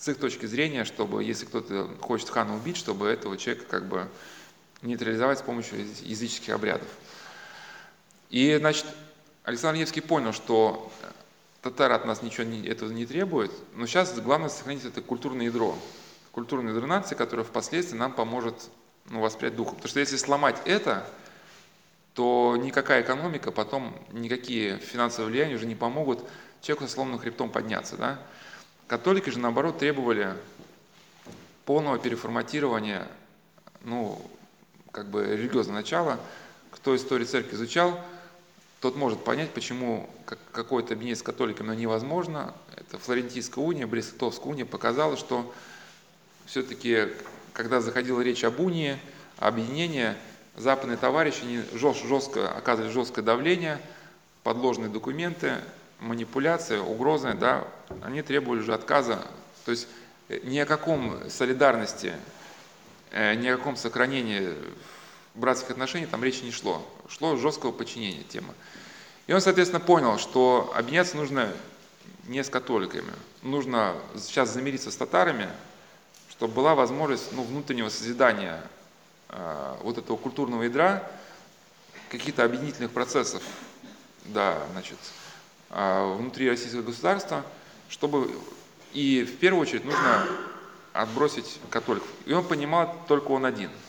с 0.01 0.09
их 0.09 0.17
точки 0.17 0.47
зрения, 0.47 0.85
чтобы, 0.85 1.23
если 1.23 1.45
кто-то 1.45 1.91
хочет 2.01 2.31
хана 2.31 2.57
убить, 2.57 2.79
чтобы 2.79 3.07
этого 3.07 3.37
человека 3.37 3.67
как 3.69 3.87
бы 3.87 4.09
нейтрализовать 4.81 5.41
с 5.41 5.43
помощью 5.43 5.79
языческих 5.81 6.55
обрядов. 6.55 6.89
И, 8.31 8.57
значит, 8.59 8.87
Александр 9.45 9.79
Невский 9.79 10.01
понял, 10.01 10.33
что 10.33 10.91
татары 11.61 11.93
от 11.93 12.07
нас 12.07 12.23
ничего 12.23 12.45
не, 12.45 12.67
этого 12.67 12.91
не 12.91 13.05
требуют, 13.05 13.53
но 13.75 13.87
сейчас 13.87 14.19
главное 14.19 14.49
сохранить 14.49 14.87
это 14.87 15.03
культурное 15.03 15.47
ядро, 15.47 15.77
культурной 16.33 16.73
ядро 16.73 16.87
нации, 16.87 17.15
которое 17.15 17.45
впоследствии 17.45 17.99
нам 17.99 18.15
поможет 18.15 18.71
ну, 19.11 19.21
воспрять 19.21 19.55
дух. 19.55 19.75
Потому 19.75 19.89
что 19.89 20.01
если 20.01 20.17
сломать 20.17 20.57
это, 20.65 21.07
то 22.15 22.57
никакая 22.59 23.03
экономика, 23.03 23.53
потом 23.53 23.95
никакие 24.13 24.79
финансовые 24.79 25.31
влияния 25.31 25.57
уже 25.57 25.67
не 25.67 25.75
помогут 25.75 26.27
человеку 26.63 26.87
со 26.87 26.95
сломанным 26.95 27.19
хребтом 27.19 27.51
подняться. 27.51 27.99
Да? 27.99 28.19
Католики 28.91 29.31
же, 29.31 29.39
наоборот, 29.39 29.79
требовали 29.79 30.35
полного 31.65 31.97
переформатирования, 31.97 33.07
ну, 33.85 34.21
как 34.91 35.07
бы 35.07 35.25
религиозного 35.25 35.77
начала. 35.77 36.19
Кто 36.73 36.97
историю 36.97 37.29
церкви 37.29 37.55
изучал, 37.55 38.01
тот 38.81 38.97
может 38.97 39.23
понять, 39.23 39.51
почему 39.51 40.11
какое-то 40.51 40.95
объединение 40.95 41.15
с 41.15 41.23
католиками 41.23 41.69
но 41.69 41.75
невозможно. 41.75 42.53
Это 42.75 42.99
Флорентийская 42.99 43.65
уния, 43.65 43.87
Брестовская 43.87 44.51
уния 44.51 44.67
показала, 44.67 45.17
что 45.17 45.55
все-таки, 46.47 47.11
когда 47.53 47.81
заходила 47.81 48.21
речь 48.21 48.43
об 48.43 48.59
унии, 48.59 48.99
объединении, 49.39 50.15
западные 50.57 50.97
товарищи 50.97 51.45
жестко, 51.79 52.09
жестко 52.09 52.51
оказывали 52.51 52.91
жесткое 52.91 53.25
давление, 53.25 53.81
подложные 54.43 54.89
документы, 54.89 55.59
манипуляции, 56.01 56.79
угрозы, 56.79 57.35
да, 57.35 57.65
они 58.03 58.23
требовали 58.23 58.61
уже 58.61 58.75
отказа. 58.75 59.25
То 59.65 59.71
есть 59.71 59.89
э, 60.29 60.41
ни 60.45 60.59
о 60.59 60.67
каком 60.67 61.31
солидарности, 61.31 62.15
э, 63.11 63.35
ни 63.35 63.49
о 63.49 63.57
каком 63.57 63.77
сохранении 63.77 64.55
братских 65.35 65.71
отношений 65.71 66.07
там 66.07 66.25
речи 66.25 66.43
не 66.43 66.51
шло. 66.51 66.87
Шло 67.09 67.37
жесткого 67.37 67.73
подчинения 67.73 68.23
тема. 68.25 68.55
И 69.27 69.33
он, 69.33 69.41
соответственно, 69.41 69.81
понял, 69.81 70.19
что 70.19 70.73
объединяться 70.75 71.17
нужно 71.17 71.53
не 72.27 72.43
с 72.43 72.49
католиками. 72.49 73.13
Нужно 73.43 73.95
сейчас 74.17 74.51
замириться 74.51 74.91
с 74.91 74.97
татарами, 74.97 75.49
чтобы 76.31 76.55
была 76.55 76.75
возможность 76.75 77.33
ну, 77.33 77.43
внутреннего 77.43 77.89
созидания 77.89 78.63
э, 79.29 79.77
вот 79.83 79.99
этого 79.99 80.17
культурного 80.17 80.63
ядра, 80.63 81.09
каких-то 82.09 82.45
объединительных 82.45 82.91
процессов 82.91 83.43
да, 84.27 84.59
значит, 84.73 84.99
внутри 85.71 86.49
российского 86.49 86.83
государства, 86.83 87.45
чтобы 87.89 88.31
и 88.93 89.25
в 89.25 89.39
первую 89.39 89.63
очередь 89.63 89.85
нужно 89.85 90.27
отбросить 90.93 91.61
католиков. 91.71 92.09
И 92.27 92.33
он 92.33 92.45
понимал 92.45 92.97
только 93.07 93.29
он 93.31 93.45
один– 93.45 93.71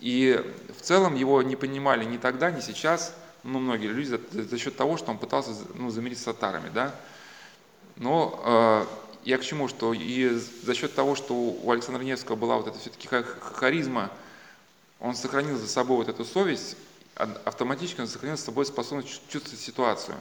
и 0.00 0.42
в 0.76 0.82
целом 0.82 1.14
его 1.14 1.42
не 1.42 1.56
понимали 1.56 2.04
ни 2.04 2.18
тогда, 2.18 2.50
ни 2.50 2.60
сейчас, 2.60 3.14
ну, 3.44 3.58
многие 3.58 3.86
люди, 3.86 4.08
за, 4.08 4.20
за 4.30 4.58
счет 4.58 4.76
того, 4.76 4.96
что 4.96 5.10
он 5.10 5.18
пытался 5.18 5.52
ну, 5.74 5.90
замириться 5.90 6.24
с 6.24 6.34
татарами, 6.34 6.68
да. 6.68 6.94
Но 7.96 8.40
э, 8.44 8.84
я 9.24 9.38
к 9.38 9.42
чему, 9.42 9.68
что 9.68 9.94
и 9.94 10.28
за 10.28 10.74
счет 10.74 10.94
того, 10.94 11.14
что 11.14 11.34
у 11.34 11.70
Александра 11.70 12.02
Невского 12.02 12.36
была 12.36 12.56
вот 12.56 12.66
эта 12.66 12.78
все-таки 12.78 13.08
харизма, 13.08 14.10
он 15.00 15.14
сохранил 15.14 15.56
за 15.56 15.68
собой 15.68 15.98
вот 15.98 16.08
эту 16.08 16.24
совесть, 16.24 16.76
автоматически 17.14 18.00
он 18.00 18.08
сохранил 18.08 18.36
за 18.36 18.44
собой 18.44 18.66
способность 18.66 19.22
чувствовать 19.28 19.60
ситуацию. 19.60 20.16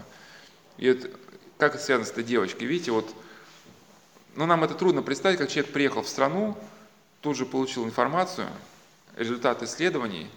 И 0.77 0.87
это, 0.87 1.09
как 1.57 1.75
это 1.75 1.83
связано 1.83 2.05
с 2.05 2.11
этой 2.11 2.23
девочкой? 2.23 2.67
Видите, 2.67 2.91
вот, 2.91 3.13
ну, 4.35 4.45
нам 4.45 4.63
это 4.63 4.73
трудно 4.73 5.01
представить, 5.01 5.37
как 5.37 5.49
человек 5.49 5.71
приехал 5.71 6.01
в 6.01 6.09
страну, 6.09 6.57
тут 7.21 7.37
же 7.37 7.45
получил 7.45 7.85
информацию, 7.85 8.47
результат 9.15 9.63
исследований, 9.63 10.29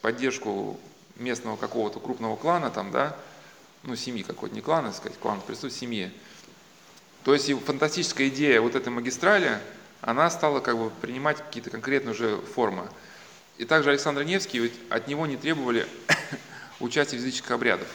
поддержку 0.00 0.80
местного 1.16 1.56
какого-то 1.56 2.00
крупного 2.00 2.36
клана, 2.36 2.70
там, 2.70 2.90
да, 2.90 3.16
ну, 3.82 3.96
семьи 3.96 4.22
какой-то, 4.22 4.54
не 4.54 4.60
клана, 4.60 4.92
сказать, 4.92 5.18
клан 5.18 5.40
присутствует 5.40 5.74
семьи. 5.74 6.12
То 7.24 7.34
есть 7.34 7.48
и 7.48 7.54
фантастическая 7.54 8.28
идея 8.28 8.60
вот 8.60 8.74
этой 8.74 8.88
магистрали, 8.88 9.58
она 10.00 10.30
стала 10.30 10.60
как 10.60 10.78
бы 10.78 10.90
принимать 10.90 11.38
какие-то 11.38 11.70
конкретные 11.70 12.12
уже 12.12 12.38
формы. 12.38 12.88
И 13.58 13.66
также 13.66 13.90
Александр 13.90 14.22
Невский, 14.22 14.58
ведь 14.58 14.72
от 14.88 15.06
него 15.06 15.26
не 15.26 15.36
требовали 15.36 15.86
участия 16.80 17.16
в 17.16 17.20
языческих 17.20 17.50
обрядах. 17.50 17.88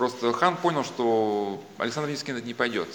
Просто 0.00 0.32
хан 0.32 0.56
понял, 0.56 0.82
что 0.82 1.62
Александр 1.76 2.08
Невский 2.08 2.32
это 2.32 2.40
не 2.40 2.54
пойдет. 2.54 2.88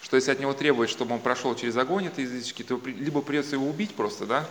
Что 0.00 0.14
если 0.14 0.30
от 0.30 0.38
него 0.38 0.52
требует, 0.52 0.88
чтобы 0.88 1.12
он 1.14 1.20
прошел 1.20 1.56
через 1.56 1.76
огонь 1.76 2.06
это 2.06 2.20
языческий, 2.20 2.64
то 2.64 2.80
либо 2.84 3.20
придется 3.20 3.56
его 3.56 3.68
убить 3.68 3.96
просто, 3.96 4.26
да, 4.26 4.48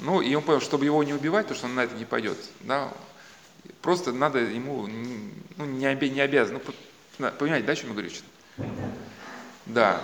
ну, 0.00 0.20
и 0.20 0.32
он 0.36 0.44
понял, 0.44 0.60
чтобы 0.60 0.84
его 0.84 1.02
не 1.02 1.14
убивать, 1.14 1.46
потому 1.46 1.58
что 1.58 1.66
он 1.66 1.74
на 1.74 1.80
это 1.80 1.96
не 1.96 2.04
пойдет, 2.04 2.38
да, 2.60 2.92
просто 3.82 4.12
надо 4.12 4.38
ему, 4.38 4.86
ну, 5.56 5.64
не, 5.64 5.88
оби, 5.88 6.08
не 6.08 6.20
обязан, 6.20 6.60
ну, 7.18 7.30
понимаете, 7.36 7.66
да, 7.66 7.72
о 7.72 7.76
чем 7.76 7.88
я 7.88 7.94
говорю? 7.94 8.10
Да. 9.66 10.00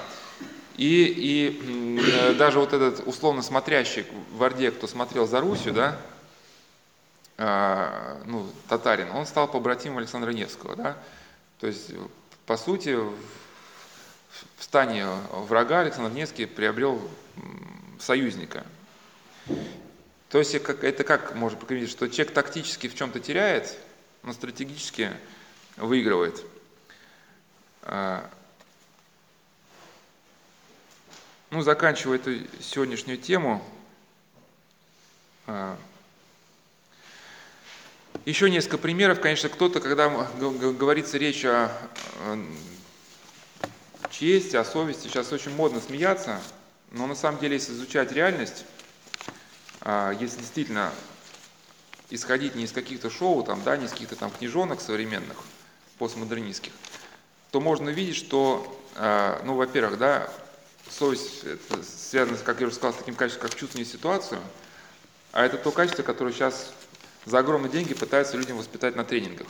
И, 0.76 1.04
и 1.06 2.00
э, 2.02 2.34
даже 2.34 2.58
вот 2.58 2.72
этот 2.72 3.06
условно 3.06 3.42
смотрящий 3.42 4.06
в 4.32 4.42
Орде, 4.42 4.72
кто 4.72 4.88
смотрел 4.88 5.28
за 5.28 5.40
Русью, 5.40 5.72
да, 5.72 6.00
ну, 7.38 8.50
татарин, 8.68 9.10
он 9.10 9.26
стал 9.26 9.46
побратимом 9.46 9.98
Александра 9.98 10.30
Невского, 10.30 10.74
да, 10.74 10.96
то 11.60 11.66
есть, 11.66 11.90
по 12.46 12.56
сути, 12.56 12.94
в, 12.94 13.14
стане 14.58 15.06
врага 15.30 15.80
Александр 15.80 16.12
Невский 16.12 16.46
приобрел 16.46 17.00
союзника. 17.98 18.64
То 20.28 20.38
есть 20.38 20.54
это 20.54 21.04
как 21.04 21.34
можно 21.34 21.58
прокомментировать, 21.58 21.96
что 21.96 22.08
человек 22.08 22.34
тактически 22.34 22.88
в 22.88 22.94
чем-то 22.94 23.20
теряет, 23.20 23.76
но 24.22 24.32
стратегически 24.32 25.12
выигрывает. 25.76 26.44
А, 27.82 28.28
ну, 31.50 31.62
заканчивая 31.62 32.18
эту 32.18 32.38
сегодняшнюю 32.60 33.18
тему, 33.18 33.62
а, 35.46 35.78
Еще 38.26 38.50
несколько 38.50 38.78
примеров. 38.78 39.20
Конечно, 39.20 39.48
кто-то, 39.48 39.80
когда 39.80 40.08
говорится 40.08 41.16
речь 41.16 41.44
о 41.44 41.70
чести, 44.10 44.56
о 44.56 44.64
совести, 44.64 45.06
сейчас 45.06 45.32
очень 45.32 45.54
модно 45.54 45.80
смеяться, 45.80 46.40
но 46.90 47.06
на 47.06 47.14
самом 47.14 47.38
деле, 47.38 47.54
если 47.54 47.72
изучать 47.72 48.10
реальность, 48.10 48.64
а, 49.80 50.10
если 50.10 50.38
действительно 50.38 50.92
исходить 52.10 52.56
не 52.56 52.64
из 52.64 52.72
каких-то 52.72 53.10
шоу, 53.10 53.44
там, 53.44 53.62
да, 53.62 53.76
не 53.76 53.86
из 53.86 53.92
каких-то 53.92 54.16
там 54.16 54.32
книжонок 54.32 54.80
современных, 54.80 55.36
постмодернистских, 55.98 56.72
то 57.52 57.60
можно 57.60 57.92
увидеть, 57.92 58.16
что, 58.16 58.84
а, 58.96 59.40
ну, 59.44 59.54
во-первых, 59.54 59.98
да, 59.98 60.28
совесть 60.88 61.44
связана, 62.10 62.36
как 62.38 62.60
я 62.60 62.66
уже 62.66 62.74
сказал, 62.74 62.92
с 62.92 62.96
таким 62.96 63.14
качеством, 63.14 63.48
как 63.48 63.56
чувствование 63.56 63.88
ситуацию, 63.88 64.40
а 65.30 65.44
это 65.44 65.58
то 65.58 65.70
качество, 65.70 66.02
которое 66.02 66.32
сейчас 66.32 66.72
за 67.26 67.40
огромные 67.40 67.70
деньги 67.70 67.92
пытаются 67.92 68.36
людям 68.36 68.56
воспитать 68.56 68.96
на 68.96 69.04
тренингах. 69.04 69.48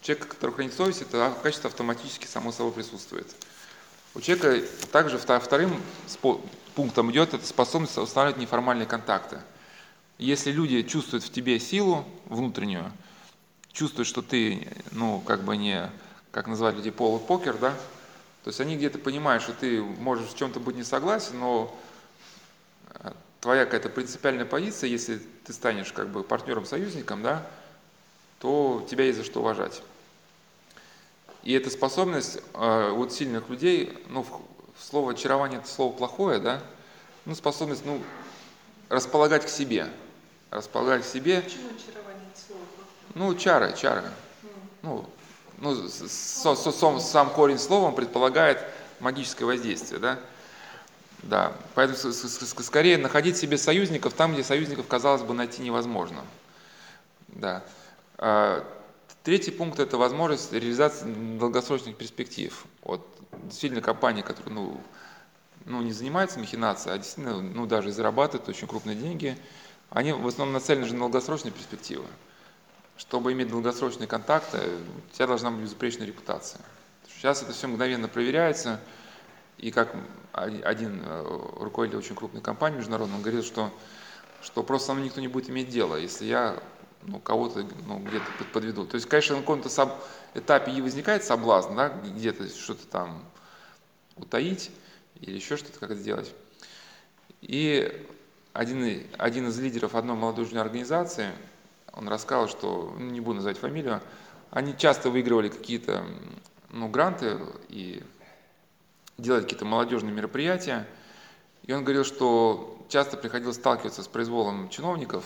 Человек, 0.00 0.26
который 0.26 0.52
хранит 0.52 0.74
совесть, 0.74 1.02
это 1.02 1.32
качество 1.42 1.68
автоматически 1.68 2.26
само 2.26 2.50
собой 2.50 2.72
присутствует. 2.72 3.26
У 4.14 4.20
человека 4.20 4.66
также 4.90 5.18
вторым 5.18 5.80
пунктом 6.74 7.10
идет 7.12 7.34
это 7.34 7.46
способность 7.46 7.96
устанавливать 7.96 8.40
неформальные 8.40 8.86
контакты. 8.86 9.40
Если 10.18 10.50
люди 10.50 10.82
чувствуют 10.82 11.24
в 11.24 11.30
тебе 11.30 11.60
силу 11.60 12.04
внутреннюю, 12.26 12.90
чувствуют, 13.72 14.08
что 14.08 14.22
ты, 14.22 14.68
ну, 14.90 15.20
как 15.20 15.44
бы 15.44 15.56
не, 15.56 15.90
как 16.30 16.46
называют 16.46 16.76
люди, 16.76 16.90
полупокер, 16.90 17.56
да, 17.58 17.70
то 18.44 18.48
есть 18.48 18.60
они 18.60 18.76
где-то 18.76 18.98
понимают, 18.98 19.42
что 19.42 19.52
ты 19.52 19.80
можешь 19.82 20.28
в 20.30 20.36
чем-то 20.36 20.58
быть 20.58 20.76
не 20.76 20.84
согласен, 20.84 21.38
но 21.38 21.76
твоя 23.42 23.64
какая-то 23.64 23.88
принципиальная 23.88 24.46
позиция, 24.46 24.88
если 24.88 25.18
ты 25.44 25.52
станешь 25.52 25.92
как 25.92 26.08
бы 26.08 26.22
партнером-союзником, 26.22 27.22
да, 27.22 27.44
то 28.38 28.86
тебя 28.88 29.04
есть 29.04 29.18
за 29.18 29.24
что 29.24 29.40
уважать. 29.40 29.82
И 31.42 31.52
эта 31.52 31.68
способность 31.68 32.38
э, 32.54 32.90
у 32.92 33.08
сильных 33.08 33.48
людей, 33.48 33.98
ну, 34.08 34.24
слово 34.78 35.12
очарование 35.12 35.58
это 35.58 35.68
слово 35.68 35.92
плохое, 35.92 36.38
да, 36.38 36.62
ну, 37.24 37.34
способность, 37.34 37.84
ну, 37.84 38.00
располагать 38.88 39.44
к 39.44 39.48
себе. 39.48 39.88
Располагать 40.50 41.02
к 41.02 41.06
себе. 41.06 41.40
Почему 41.40 41.70
очарование 41.70 42.28
это 42.32 42.40
слово 42.46 42.62
Ну, 43.14 43.34
чара, 43.34 43.72
чара. 43.72 44.04
Mm. 44.42 44.48
Ну, 44.82 45.10
ну, 45.58 45.88
со, 45.88 46.54
со, 46.54 46.70
со, 46.70 47.00
сам 47.00 47.30
корень 47.30 47.58
слова 47.58 47.90
предполагает 47.90 48.64
магическое 49.00 49.46
воздействие, 49.46 49.98
да. 49.98 50.20
Да, 51.22 51.52
поэтому 51.76 52.12
скорее 52.12 52.98
находить 52.98 53.36
себе 53.36 53.56
союзников 53.56 54.12
там, 54.12 54.32
где 54.32 54.42
союзников, 54.42 54.88
казалось 54.88 55.22
бы, 55.22 55.34
найти 55.34 55.62
невозможно. 55.62 56.24
Да. 57.28 57.62
А, 58.18 58.64
третий 59.22 59.52
пункт– 59.52 59.78
это 59.80 59.96
возможность 59.96 60.52
реализации 60.52 61.06
долгосрочных 61.38 61.96
перспектив. 61.96 62.64
Вот 62.82 63.06
действительно 63.44 63.80
компания, 63.80 64.24
которая 64.24 64.52
ну, 64.52 64.80
ну, 65.64 65.80
не 65.82 65.92
занимается 65.92 66.40
махинацией, 66.40 66.96
а 66.96 66.98
действительно 66.98 67.40
ну, 67.40 67.66
даже 67.66 67.92
зарабатывает 67.92 68.48
очень 68.48 68.66
крупные 68.66 68.96
деньги, 68.96 69.38
они 69.90 70.12
в 70.12 70.26
основном 70.26 70.54
нацелены 70.54 70.86
же 70.86 70.94
на 70.94 71.00
долгосрочные 71.00 71.52
перспективы. 71.52 72.04
Чтобы 72.96 73.32
иметь 73.32 73.48
долгосрочные 73.48 74.08
контакты, 74.08 74.58
у 74.58 75.14
тебя 75.14 75.28
должна 75.28 75.52
быть 75.52 75.60
безупречная 75.60 76.06
репутация. 76.06 76.60
Сейчас 77.14 77.42
это 77.42 77.52
все 77.52 77.68
мгновенно 77.68 78.08
проверяется– 78.08 78.80
и 79.62 79.70
как 79.70 79.94
один 80.32 81.02
э, 81.04 81.22
руководитель 81.60 81.98
очень 81.98 82.16
крупной 82.16 82.42
компании 82.42 82.78
международной, 82.78 83.16
он 83.16 83.22
говорил, 83.22 83.44
что, 83.44 83.70
что 84.42 84.64
просто 84.64 84.88
со 84.88 84.94
мной 84.94 85.06
никто 85.06 85.20
не 85.20 85.28
будет 85.28 85.48
иметь 85.48 85.68
дело, 85.68 85.94
если 85.94 86.24
я 86.24 86.60
ну, 87.02 87.20
кого-то 87.20 87.64
ну, 87.86 88.00
где-то 88.00 88.26
подведу. 88.52 88.86
То 88.86 88.96
есть, 88.96 89.08
конечно, 89.08 89.36
на 89.36 89.42
каком-то 89.42 89.68
соб... 89.68 89.92
этапе 90.34 90.72
и 90.72 90.80
возникает 90.80 91.22
соблазн, 91.22 91.76
да, 91.76 91.90
где-то 91.90 92.48
что-то 92.48 92.86
там 92.88 93.22
утаить 94.16 94.72
или 95.20 95.36
еще 95.36 95.56
что-то 95.56 95.78
как 95.78 95.96
сделать. 95.96 96.34
И 97.40 98.04
один, 98.52 99.06
один 99.16 99.46
из 99.46 99.58
лидеров 99.60 99.94
одной 99.94 100.16
молодежной 100.16 100.60
организации, 100.60 101.30
он 101.92 102.08
рассказал, 102.08 102.48
что, 102.48 102.96
ну, 102.98 103.10
не 103.10 103.20
буду 103.20 103.36
называть 103.36 103.58
фамилию, 103.58 104.00
они 104.50 104.76
часто 104.76 105.08
выигрывали 105.08 105.50
какие-то 105.50 106.04
ну, 106.70 106.88
гранты 106.88 107.38
и 107.68 108.02
делать 109.22 109.44
какие-то 109.44 109.64
молодежные 109.64 110.12
мероприятия. 110.12 110.86
И 111.62 111.72
он 111.72 111.84
говорил, 111.84 112.04
что 112.04 112.84
часто 112.88 113.16
приходилось 113.16 113.56
сталкиваться 113.56 114.02
с 114.02 114.08
произволом 114.08 114.68
чиновников, 114.68 115.24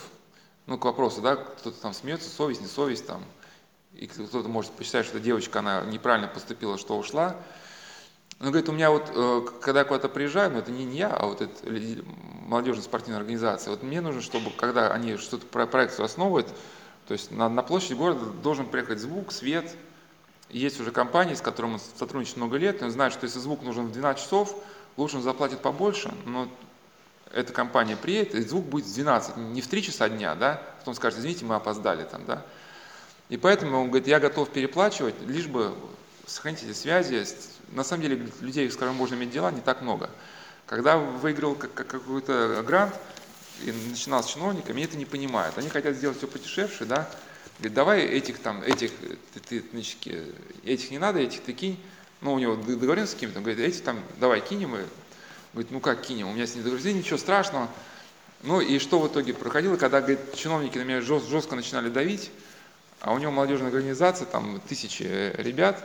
ну, 0.67 0.79
к 0.79 0.85
вопросу, 0.85 1.21
да, 1.23 1.37
кто-то 1.37 1.81
там 1.81 1.93
смеется, 1.95 2.29
совесть, 2.29 2.61
не 2.61 2.67
совесть 2.67 3.07
там, 3.07 3.23
и 3.95 4.07
кто-то 4.07 4.49
может 4.49 4.73
посчитать, 4.73 5.07
что 5.07 5.19
девочка, 5.19 5.61
она 5.61 5.83
неправильно 5.83 6.29
поступила, 6.29 6.77
что 6.77 6.99
ушла. 6.99 7.37
Он 8.39 8.49
говорит, 8.49 8.69
у 8.69 8.73
меня 8.73 8.91
вот, 8.91 9.11
э, 9.15 9.47
когда 9.63 9.81
я 9.81 9.85
куда-то 9.87 10.11
приезжаю, 10.11 10.53
ну, 10.53 10.59
это 10.59 10.71
не 10.71 10.85
я, 10.97 11.09
а 11.09 11.27
вот 11.27 11.41
эта 11.41 11.67
молодежная 12.47 12.85
спортивная 12.85 13.21
организация, 13.21 13.71
вот 13.71 13.83
мне 13.83 14.03
нужно, 14.03 14.21
чтобы, 14.21 14.51
когда 14.51 14.93
они 14.93 15.17
что-то 15.17 15.47
про 15.47 15.67
проект 15.67 15.99
основывают, 15.99 16.49
то 17.07 17.13
есть 17.13 17.31
на, 17.31 17.49
на 17.49 17.63
площади 17.63 17.95
города 17.95 18.27
должен 18.27 18.67
приехать 18.67 18.99
звук, 18.99 19.33
свет, 19.33 19.75
есть 20.59 20.81
уже 20.81 20.91
компании, 20.91 21.35
с 21.35 21.41
которыми 21.41 21.75
он 21.75 21.81
сотрудничает 21.99 22.39
много 22.39 22.57
лет, 22.57 22.83
он 22.83 22.91
знает, 22.91 23.13
что 23.13 23.25
если 23.25 23.39
звук 23.39 23.63
нужен 23.63 23.87
в 23.87 23.93
12 23.93 24.23
часов, 24.23 24.57
лучше 24.97 25.17
он 25.17 25.23
заплатит 25.23 25.61
побольше, 25.61 26.13
но 26.25 26.49
эта 27.33 27.53
компания 27.53 27.97
приедет, 27.97 28.35
и 28.35 28.43
звук 28.43 28.65
будет 28.65 28.87
в 28.87 28.95
12, 28.95 29.37
не 29.37 29.61
в 29.61 29.69
3 29.69 29.83
часа 29.83 30.09
дня, 30.09 30.35
да, 30.35 30.63
потом 30.79 30.95
скажет, 30.95 31.19
извините, 31.19 31.45
мы 31.45 31.57
опоздали 31.57 32.05
там, 32.05 32.25
да. 32.25 32.45
И 33.29 33.37
поэтому 33.37 33.81
он 33.81 33.89
говорит, 33.89 34.07
я 34.07 34.21
готов 34.21 34.51
переплачивать, 34.51 35.15
лишь 35.23 35.47
бы 35.47 35.75
сохранить 36.27 36.63
эти 36.63 36.73
связи. 36.73 37.25
На 37.73 37.85
самом 37.85 38.03
деле 38.03 38.29
людей, 38.41 38.71
с 38.71 38.75
которыми 38.75 38.97
можно 38.97 39.15
иметь 39.17 39.31
дела, 39.31 39.51
не 39.51 39.61
так 39.61 39.83
много. 39.83 40.11
Когда 40.67 40.97
выиграл 40.97 41.55
какой-то 41.55 42.63
грант 42.67 42.95
и 43.65 43.73
начинал 43.73 44.23
с 44.23 44.27
чиновниками, 44.27 44.83
это 44.83 44.97
не 44.97 45.05
понимают. 45.05 45.59
Они 45.59 45.69
хотят 45.69 45.97
сделать 45.97 46.19
все 46.19 46.27
подешевше, 46.27 46.85
да, 46.85 47.09
Говорит, 47.59 47.75
давай 47.75 48.03
этих 48.03 48.39
там, 48.39 48.63
этих, 48.63 48.93
ты, 49.35 49.41
ты, 49.41 49.65
значит, 49.73 49.97
этих 50.65 50.91
не 50.91 50.99
надо, 50.99 51.21
этих 51.21 51.43
ты 51.43 51.53
кинь. 51.53 51.79
Ну, 52.21 52.35
у 52.35 52.39
него 52.39 52.57
договоренность 52.57 53.13
с 53.13 53.15
кем-то, 53.15 53.41
говорит, 53.41 53.61
этих 53.61 53.83
там, 53.83 54.01
давай 54.19 54.41
кинем. 54.41 54.77
И, 54.77 54.81
говорит, 55.53 55.71
ну 55.71 55.81
как 55.81 56.03
кинем, 56.03 56.29
у 56.29 56.33
меня 56.33 56.47
с 56.47 56.55
ним 56.55 56.65
договоренность, 56.65 56.99
ничего 56.99 57.19
страшного. 57.19 57.69
Ну 58.43 58.61
и 58.61 58.79
что 58.79 59.01
в 59.01 59.09
итоге 59.09 59.33
проходило, 59.33 59.77
когда, 59.77 60.01
говорит, 60.01 60.35
чиновники 60.35 60.77
на 60.77 60.83
меня 60.83 61.01
жестко, 61.01 61.31
жестко 61.31 61.57
начинали 61.57 61.89
давить, 61.89 62.31
а 63.01 63.13
у 63.13 63.19
него 63.19 63.33
молодежная 63.33 63.69
организация, 63.69 64.27
там 64.27 64.61
тысячи 64.69 65.03
ребят, 65.39 65.83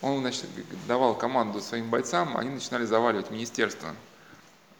он, 0.00 0.20
значит, 0.20 0.46
давал 0.88 1.16
команду 1.16 1.60
своим 1.60 1.88
бойцам, 1.88 2.36
они 2.36 2.50
начинали 2.50 2.84
заваливать 2.84 3.30
министерство 3.30 3.94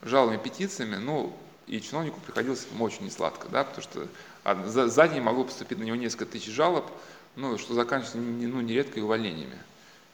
жалобами, 0.03 0.39
петициями, 0.39 0.97
ну, 0.97 1.37
и 1.67 1.81
чиновнику 1.81 2.21
приходилось 2.21 2.67
очень 2.79 3.07
несладко, 3.07 3.49
да, 3.49 3.65
потому 3.65 3.83
что 3.83 4.09
а 4.47 4.55
за, 4.65 4.87
за 4.87 5.09
день 5.09 5.23
могло 5.23 5.43
поступить 5.43 5.77
на 5.77 5.83
него 5.83 5.97
несколько 5.97 6.25
тысяч 6.25 6.53
жалоб, 6.53 6.89
ну, 7.35 7.59
что 7.59 7.75
заканчивается 7.75 8.19
ну, 8.19 8.61
нередко 8.61 9.01
и 9.01 9.03
увольнениями. 9.03 9.59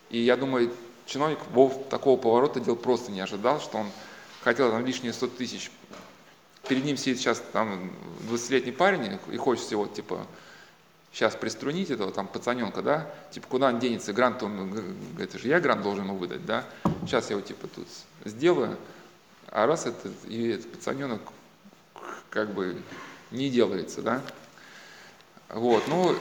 И 0.09 0.20
я 0.20 0.39
думаю, 0.39 0.72
чиновник 1.05 1.39
Вов 1.51 1.91
такого 1.91 2.18
поворота 2.18 2.59
дел 2.59 2.74
просто 2.74 3.12
не 3.12 3.20
ожидал, 3.20 3.61
что 3.61 3.76
он 3.76 3.89
хотел 4.41 4.70
там 4.70 4.87
лишние 4.87 5.12
100 5.12 5.26
тысяч. 5.26 5.70
Перед 6.66 6.83
ним 6.83 6.97
сидит 6.97 7.18
сейчас 7.18 7.43
там 7.53 7.93
20-летний 8.30 8.72
парень 8.72 9.18
и 9.30 9.37
хочется 9.37 9.74
его, 9.74 9.87
типа, 9.87 10.26
сейчас 11.12 11.37
приструнить 11.37 11.91
этого 11.91 12.11
там 12.11 12.26
пацаненка, 12.26 12.80
да, 12.80 13.14
типа, 13.33 13.47
куда 13.49 13.68
он 13.68 13.80
денется, 13.80 14.14
грант 14.14 14.43
он, 14.43 14.72
это 15.18 15.39
же 15.39 15.49
я 15.49 15.61
грант 15.61 15.83
должен 15.83 16.05
ему 16.05 16.16
выдать, 16.16 16.47
да, 16.47 16.64
сейчас 17.03 17.28
я 17.28 17.37
его, 17.37 17.47
типа, 17.47 17.68
тут 17.68 17.87
сделаю, 18.24 18.78
а 19.49 19.66
раз 19.66 19.85
это, 19.85 20.11
и 20.26 20.49
этот 20.49 20.72
пацаненок, 20.72 21.20
как 22.30 22.55
бы, 22.55 22.80
не 23.33 23.51
делается, 23.51 24.03
да. 24.03 24.22
Вот, 25.49 25.87
ну, 25.89 26.14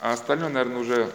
а 0.00 0.12
остальное, 0.12 0.48
наверное, 0.48 0.80
уже 0.80 1.12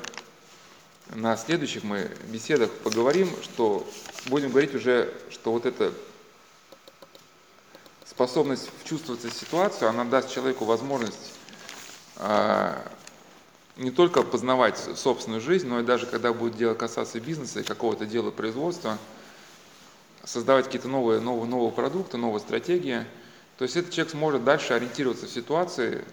на 1.09 1.35
следующих 1.37 1.83
мы 1.83 2.09
беседах 2.27 2.71
поговорим, 2.71 3.29
что 3.41 3.87
будем 4.27 4.49
говорить 4.49 4.75
уже, 4.75 5.13
что 5.29 5.51
вот 5.51 5.65
эта 5.65 5.93
способность 8.05 8.69
вчувствоваться 8.83 9.29
в 9.29 9.33
ситуацию, 9.33 9.89
она 9.89 10.03
даст 10.05 10.31
человеку 10.31 10.65
возможность 10.65 11.33
а, 12.17 12.81
не 13.77 13.91
только 13.91 14.23
познавать 14.23 14.77
собственную 14.95 15.41
жизнь, 15.41 15.67
но 15.67 15.79
и 15.79 15.83
даже 15.83 16.05
когда 16.05 16.33
будет 16.33 16.55
дело 16.55 16.73
касаться 16.73 17.19
бизнеса 17.19 17.61
и 17.61 17.63
какого-то 17.63 18.05
дела 18.05 18.31
производства, 18.31 18.97
создавать 20.23 20.65
какие-то 20.65 20.87
новые, 20.87 21.19
новые, 21.19 21.49
новые 21.49 21.71
продукты, 21.71 22.17
новые 22.17 22.41
стратегии– 22.41 23.05
то 23.61 23.65
есть 23.65 23.77
этот 23.77 23.91
человек 23.91 24.11
сможет 24.11 24.43
дальше 24.43 24.73
ориентироваться 24.73 25.27
в 25.27 25.29
ситуации, 25.29 26.03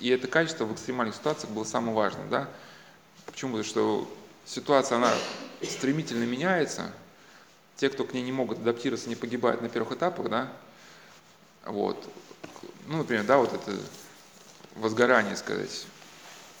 и 0.00 0.08
это 0.08 0.26
качество 0.26 0.64
в 0.64 0.72
экстремальных 0.72 1.14
ситуациях 1.14 1.52
было 1.52 1.64
самым 1.64 1.92
важным. 1.92 2.30
Да? 2.30 2.48
Почему? 3.26 3.50
Потому 3.50 3.68
что 3.68 4.10
ситуация, 4.46 4.96
она 4.96 5.12
стремительно 5.62 6.24
меняется, 6.24 6.90
те, 7.76 7.90
кто 7.90 8.04
к 8.04 8.14
ней 8.14 8.22
не 8.22 8.32
могут 8.32 8.60
адаптироваться, 8.60 9.10
не 9.10 9.16
погибают 9.16 9.60
на 9.60 9.68
первых 9.68 9.92
этапах, 9.92 10.30
да, 10.30 10.50
вот, 11.66 12.10
ну, 12.86 12.96
например, 12.96 13.24
да, 13.24 13.36
вот 13.36 13.52
это 13.52 13.76
возгорание, 14.76 15.36
сказать, 15.36 15.84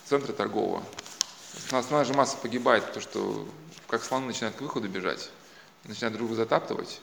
центра 0.04 0.34
торгового. 0.34 0.82
Основная 1.70 2.04
же 2.04 2.12
масса 2.12 2.36
погибает, 2.36 2.84
потому 2.84 3.00
что 3.00 3.48
как 3.88 4.04
слоны 4.04 4.26
начинают 4.26 4.56
к 4.56 4.60
выходу 4.60 4.90
бежать, 4.90 5.30
начинают 5.84 6.18
друг 6.18 6.28
друга 6.28 6.42
затаптывать. 6.42 7.00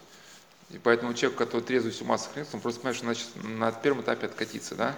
И 0.74 0.78
поэтому 0.78 1.14
человек, 1.14 1.38
который 1.38 1.62
трезвость 1.62 2.02
ума 2.02 2.18
сохранится, 2.18 2.56
он 2.56 2.62
просто 2.62 2.80
понимает, 2.80 2.98
что 2.98 3.06
значит 3.06 3.28
на 3.44 3.72
первом 3.72 4.02
этапе 4.02 4.28
откатиться. 4.28 4.76
Да? 4.76 4.96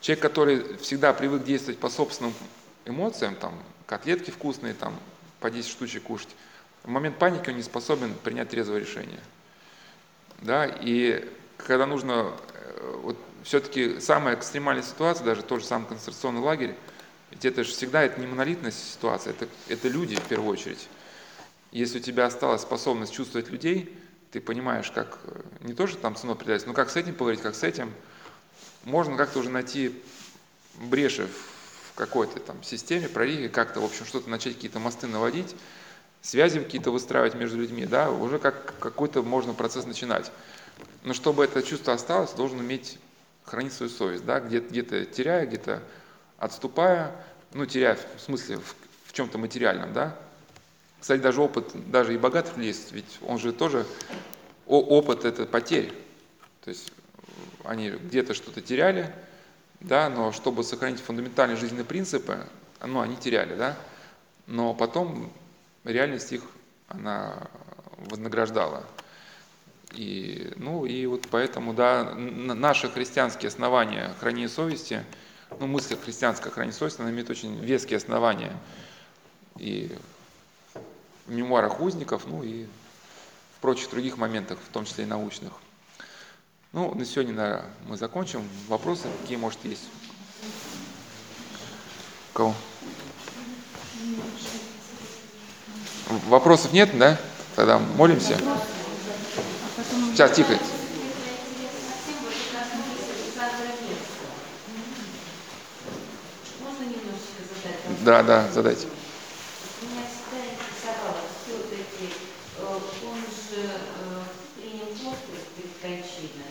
Человек, 0.00 0.22
который 0.22 0.76
всегда 0.78 1.12
привык 1.12 1.44
действовать 1.44 1.78
по 1.78 1.88
собственным 1.88 2.34
эмоциям, 2.84 3.34
там, 3.36 3.54
котлетки 3.86 4.30
вкусные, 4.30 4.74
там, 4.74 4.98
по 5.40 5.50
10 5.50 5.70
штучек 5.70 6.02
кушать, 6.02 6.28
в 6.82 6.88
момент 6.88 7.18
паники 7.18 7.48
он 7.48 7.56
не 7.56 7.62
способен 7.62 8.14
принять 8.14 8.50
трезвое 8.50 8.80
решение. 8.80 9.20
Да? 10.40 10.66
И 10.66 11.28
когда 11.56 11.86
нужно, 11.86 12.32
э, 12.54 13.00
вот 13.02 13.16
все-таки 13.44 14.00
самая 14.00 14.36
экстремальная 14.36 14.82
ситуация, 14.82 15.24
даже 15.24 15.42
тот 15.42 15.60
же 15.60 15.66
самый 15.66 15.86
концентрационный 15.86 16.40
лагерь, 16.40 16.74
ведь 17.30 17.44
это 17.44 17.64
же 17.64 17.72
всегда 17.72 18.02
это 18.02 18.20
не 18.20 18.26
монолитная 18.26 18.72
ситуация, 18.72 19.32
это, 19.32 19.48
это 19.68 19.88
люди 19.88 20.16
в 20.16 20.22
первую 20.22 20.50
очередь. 20.50 20.88
Если 21.70 21.98
у 21.98 22.02
тебя 22.02 22.26
осталась 22.26 22.62
способность 22.62 23.14
чувствовать 23.14 23.48
людей, 23.48 23.96
ты 24.32 24.40
понимаешь, 24.40 24.90
как 24.90 25.18
э, 25.24 25.42
не 25.60 25.74
то, 25.74 25.86
что 25.86 25.98
там 25.98 26.16
ценой 26.16 26.34
определяется, 26.34 26.66
но 26.66 26.74
как 26.74 26.88
с 26.90 26.96
этим 26.96 27.14
поговорить, 27.14 27.42
как 27.42 27.54
с 27.54 27.62
этим, 27.62 27.92
можно 28.84 29.16
как-то 29.16 29.38
уже 29.38 29.50
найти 29.50 30.02
бреши 30.76 31.28
в 31.28 31.94
какой-то 31.94 32.40
там 32.40 32.62
системе, 32.62 33.08
прорехи, 33.08 33.48
как-то, 33.48 33.80
в 33.80 33.84
общем, 33.84 34.06
что-то 34.06 34.30
начать, 34.30 34.54
какие-то 34.54 34.78
мосты 34.78 35.06
наводить, 35.06 35.54
связи 36.22 36.60
какие-то 36.60 36.90
выстраивать 36.90 37.34
между 37.34 37.58
людьми, 37.58 37.84
да, 37.84 38.10
уже 38.10 38.38
как 38.38 38.78
какой-то 38.78 39.22
можно 39.22 39.52
процесс 39.52 39.84
начинать. 39.84 40.32
Но 41.04 41.12
чтобы 41.12 41.44
это 41.44 41.62
чувство 41.62 41.92
осталось, 41.92 42.32
должен 42.32 42.58
уметь 42.58 42.98
хранить 43.44 43.74
свою 43.74 43.90
совесть, 43.90 44.24
да, 44.24 44.40
где-то 44.40 44.70
где 44.70 45.04
теряя, 45.04 45.46
где-то 45.46 45.82
отступая, 46.38 47.14
ну, 47.52 47.66
теряя 47.66 47.98
в 48.16 48.20
смысле 48.20 48.56
в, 48.56 48.74
в 49.04 49.12
чем-то 49.12 49.36
материальном, 49.36 49.92
да. 49.92 50.16
Кстати, 51.02 51.20
даже 51.20 51.42
опыт, 51.42 51.72
даже 51.90 52.14
и 52.14 52.16
богатых 52.16 52.56
людей, 52.56 52.76
ведь 52.92 53.18
он 53.26 53.40
же 53.40 53.52
тоже, 53.52 53.84
опыт 54.66 55.24
это 55.24 55.46
потерь. 55.46 55.92
То 56.64 56.70
есть 56.70 56.92
они 57.64 57.90
где-то 57.90 58.34
что-то 58.34 58.60
теряли, 58.60 59.12
да, 59.80 60.08
но 60.08 60.30
чтобы 60.30 60.62
сохранить 60.62 61.00
фундаментальные 61.00 61.56
жизненные 61.56 61.84
принципы, 61.84 62.46
ну, 62.80 63.00
они 63.00 63.16
теряли, 63.16 63.56
да, 63.56 63.76
но 64.46 64.74
потом 64.74 65.32
реальность 65.82 66.30
их, 66.30 66.42
она 66.86 67.48
вознаграждала. 67.96 68.84
И, 69.94 70.52
ну, 70.54 70.86
и 70.86 71.04
вот 71.06 71.22
поэтому, 71.32 71.74
да, 71.74 72.14
наши 72.14 72.88
христианские 72.88 73.48
основания 73.48 74.14
хранения 74.20 74.48
совести– 74.48 75.04
ну, 75.60 75.66
мысль 75.66 75.96
христианская 75.96 76.50
хранить 76.50 76.74
совесть, 76.74 77.00
она 77.00 77.10
имеет 77.10 77.30
очень 77.30 77.58
веские 77.58 77.96
основания 77.96 78.52
и 79.58 79.96
в 81.26 81.32
мемуарах 81.32 81.80
узников, 81.80 82.22
ну 82.26 82.42
и 82.42 82.66
в 83.56 83.60
прочих 83.60 83.90
других 83.90 84.16
моментах, 84.16 84.58
в 84.58 84.72
том 84.72 84.84
числе 84.84 85.04
и 85.04 85.06
научных. 85.06 85.52
Ну, 86.72 86.94
на 86.94 87.04
сегодня, 87.04 87.34
наверное, 87.34 87.64
мы 87.86 87.96
закончим. 87.96 88.48
Вопросы 88.68 89.06
какие, 89.20 89.36
может, 89.36 89.58
есть? 89.64 89.84
Кого? 92.32 92.54
Вопросов 96.28 96.72
нет, 96.72 96.96
да? 96.98 97.20
Тогда 97.56 97.78
молимся. 97.78 98.38
Сейчас, 100.12 100.32
тихо. 100.32 100.58
Да, 108.04 108.24
да, 108.24 108.50
задайте. 108.50 108.88
Меня 109.80 110.02
всегда 110.10 110.42
интересовало 110.42 111.22
все-таки, 111.38 112.10
э, 112.58 112.66
он 112.66 113.20
же 113.20 113.62
э, 113.62 114.22
принял 114.56 114.90
остров 114.90 115.42
перед 115.54 115.70
кончиной. 115.80 116.50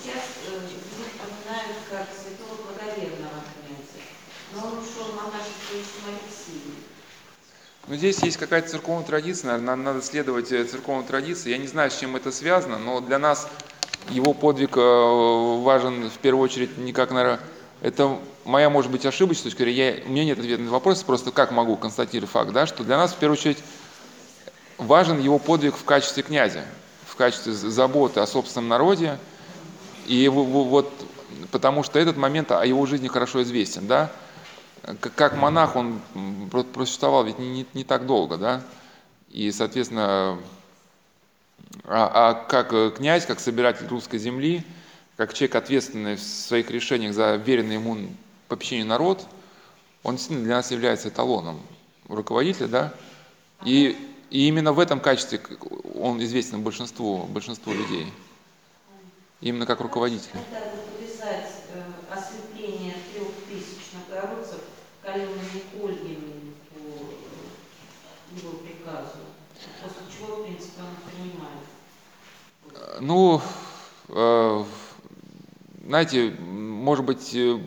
Сейчас 0.00 0.22
люди 0.46 0.78
э, 0.78 1.02
поминают 1.18 1.78
как 1.90 2.06
святого 2.14 2.62
благоверного 2.62 3.42
князя. 3.58 4.06
Но 4.54 4.68
он 4.68 4.78
ушел 4.78 5.10
в 5.10 5.16
монашество 5.16 5.74
еще 5.74 5.98
в 5.98 6.08
Алексии. 6.08 6.78
Ну, 7.88 7.96
здесь 7.96 8.22
есть 8.38 8.50
какая-то 8.50 8.70
церковная 8.70 9.04
традиция, 9.04 9.58
наверное, 9.58 9.76
надо 9.76 10.02
следовать 10.02 10.48
церковной 10.48 11.04
традиции. 11.04 11.50
Я 11.50 11.58
не 11.58 11.66
знаю, 11.66 11.90
с 11.90 11.98
чем 11.98 12.14
это 12.14 12.30
связано, 12.30 12.78
но 12.78 13.00
для 13.00 13.18
нас 13.18 13.48
его 14.10 14.32
подвиг 14.32 14.76
важен 14.76 16.08
в 16.08 16.18
первую 16.18 16.44
очередь 16.44 16.78
не 16.78 16.92
как, 16.92 17.10
наверное, 17.10 17.40
это 17.80 18.18
моя, 18.44 18.70
может 18.70 18.90
быть, 18.90 19.04
ошибочность, 19.06 19.44
точка 19.44 19.64
зрения, 19.64 19.98
я, 19.98 20.06
у 20.06 20.10
меня 20.10 20.24
нет 20.24 20.38
ответа 20.38 20.62
на 20.62 20.70
вопрос, 20.70 21.02
просто 21.02 21.32
как 21.32 21.50
могу 21.50 21.76
констатировать 21.76 22.30
факт, 22.30 22.52
да, 22.52 22.66
что 22.66 22.84
для 22.84 22.96
нас, 22.96 23.12
в 23.12 23.16
первую 23.16 23.38
очередь, 23.38 23.58
важен 24.78 25.18
его 25.20 25.38
подвиг 25.38 25.76
в 25.76 25.84
качестве 25.84 26.22
князя, 26.22 26.64
в 27.06 27.16
качестве 27.16 27.52
заботы 27.52 28.20
о 28.20 28.26
собственном 28.26 28.68
народе, 28.68 29.18
и 30.06 30.28
вот 30.28 30.92
потому 31.50 31.82
что 31.82 31.98
этот 31.98 32.16
момент 32.16 32.52
о 32.52 32.64
его 32.64 32.86
жизни 32.86 33.08
хорошо 33.08 33.42
известен, 33.42 33.86
да, 33.86 34.10
как 35.14 35.36
монах 35.36 35.76
он 35.76 36.00
просуществовал 36.50 37.24
ведь 37.24 37.38
не, 37.38 37.48
не, 37.48 37.66
не 37.74 37.84
так 37.84 38.06
долго, 38.06 38.36
да, 38.36 38.62
и, 39.30 39.50
соответственно, 39.52 40.38
а, 41.84 42.30
а 42.30 42.34
как 42.34 42.96
князь, 42.96 43.26
как 43.26 43.40
собиратель 43.40 43.86
русской 43.86 44.18
земли, 44.18 44.64
как 45.16 45.34
человек, 45.34 45.56
ответственный 45.56 46.16
в 46.16 46.22
своих 46.22 46.70
решениях 46.70 47.12
за 47.12 47.36
веренный 47.36 47.74
ему 47.74 47.96
попечению 48.46 48.86
народ, 48.86 49.26
он 50.02 50.14
действительно 50.14 50.46
для 50.46 50.56
нас 50.56 50.70
является 50.70 51.08
эталоном 51.08 51.60
руководителя, 52.08 52.68
да, 52.68 52.94
и, 53.64 53.96
и 54.30 54.46
именно 54.48 54.72
в 54.72 54.78
этом 54.78 55.00
качестве 55.00 55.40
он 55.94 56.22
известен 56.22 56.62
большинству, 56.62 57.24
большинству 57.24 57.72
людей, 57.72 58.06
именно 59.40 59.66
как 59.66 59.80
руководитель. 59.80 60.30
Когда 60.32 60.66
подписать 60.70 61.64
э, 61.74 61.82
ослепление 62.12 62.94
трех 63.12 63.28
тысяч 63.48 63.92
новгородцев 63.92 64.60
калеными 65.02 65.62
кольями 65.72 66.54
по 66.70 66.78
его 68.36 68.52
приказу, 68.58 69.18
после 69.82 70.02
чего, 70.16 70.36
в 70.36 70.44
принципе, 70.44 70.82
он 70.82 71.10
принимает? 71.10 71.64
Ну, 73.00 73.40
э, 74.08 74.64
знаете, 75.86 76.30
может 76.40 77.04
быть, 77.04 77.34
э, 77.34 77.60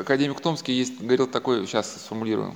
академик 0.00 0.40
Томский 0.40 0.72
есть, 0.72 1.00
говорил 1.00 1.26
такой, 1.26 1.66
сейчас 1.66 1.92
сформулирую. 1.92 2.54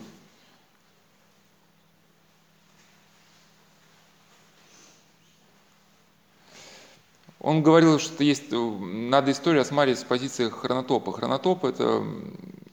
Он 7.41 7.63
говорил, 7.63 7.99
что 7.99 8.23
есть, 8.23 8.53
надо 8.53 9.33
историю 9.33 9.63
осматривать 9.63 10.01
с 10.01 10.05
позиции 10.05 10.51
хронотопа. 10.51 11.13
Хронотоп– 11.13 11.65
это 11.67 12.05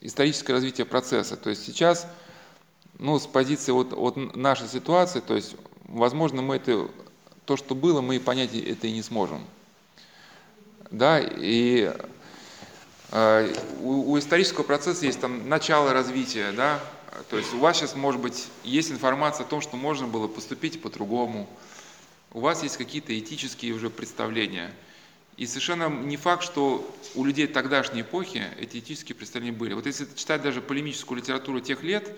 историческое 0.02 0.54
развитие 0.54 0.86
процесса. 0.86 1.38
То 1.38 1.50
есть 1.50 1.66
сейчас, 1.66 2.06
ну, 3.00 3.18
с 3.18 3.26
позиции 3.28 3.72
вот, 3.72 3.94
вот 3.94 4.36
нашей 4.36 4.68
ситуации, 4.68 5.22
то 5.22 5.36
есть, 5.36 5.56
возможно, 5.86 6.42
мы 6.42 6.58
это, 6.58 6.90
то, 7.48 7.58
что 7.58 7.74
было, 7.74 8.02
мы 8.02 8.20
понять 8.20 8.54
это 8.54 8.86
и 8.86 8.92
не 8.92 9.02
сможем 9.02 9.42
да, 10.92 11.20
и 11.20 11.92
э, 13.12 13.54
у, 13.82 14.12
у 14.12 14.20
исторического 14.20 14.64
процесса 14.64 15.06
есть 15.06 15.20
там 15.20 15.50
начало 15.50 15.94
развития, 15.94 16.52
да, 16.52 16.80
то 17.30 17.38
есть 17.38 17.54
у 17.54 17.58
вас 17.58 17.78
сейчас, 17.78 17.96
может 17.96 18.22
быть, 18.22 18.48
есть 18.64 18.92
информация 18.92 19.46
о 19.46 19.50
том, 19.50 19.62
что 19.62 19.76
можно 19.76 20.08
было 20.08 20.28
поступить 20.28 20.82
по-другому, 20.82 21.50
у 22.32 22.40
вас 22.40 22.64
есть 22.64 22.78
какие-то 22.78 23.18
этические 23.18 23.74
уже 23.74 23.90
представления. 23.90 24.72
И 25.38 25.46
совершенно 25.46 25.88
не 25.88 26.18
факт, 26.18 26.44
что 26.44 26.96
у 27.14 27.24
людей 27.24 27.46
тогдашней 27.48 28.02
эпохи 28.02 28.44
эти 28.60 28.80
этические 28.80 29.16
представления 29.16 29.56
были. 29.56 29.74
Вот 29.74 29.86
если 29.86 30.08
читать 30.16 30.42
даже 30.42 30.62
полемическую 30.62 31.20
литературу 31.20 31.60
тех 31.60 31.84
лет, 31.84 32.12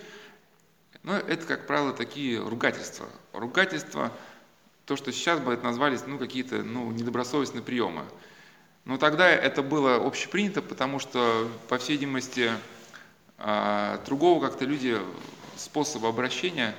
ну, 1.04 1.14
это, 1.14 1.46
как 1.46 1.68
правило, 1.68 1.92
такие 1.92 2.40
ругательства. 2.42 3.08
Ругательства, 3.34 4.14
то, 4.90 4.96
что 4.96 5.12
сейчас 5.12 5.40
бы 5.40 5.54
это 5.54 5.64
назвались, 5.64 6.02
ну, 6.08 6.18
какие-то, 6.18 6.64
ну, 6.64 6.90
недобросовестные 6.90 7.62
приемы. 7.62 8.06
Но 8.86 8.98
тогда 8.98 9.30
это 9.30 9.62
было 9.62 9.98
общепринято, 9.98 10.64
потому 10.64 10.98
что, 10.98 11.48
по 11.68 11.78
всей 11.78 11.92
видимости, 11.92 12.50
а, 13.38 14.02
другого 14.08 14.44
как-то 14.44 14.66
люди 14.66 14.98
способа 15.58 16.10
обращения 16.10 16.76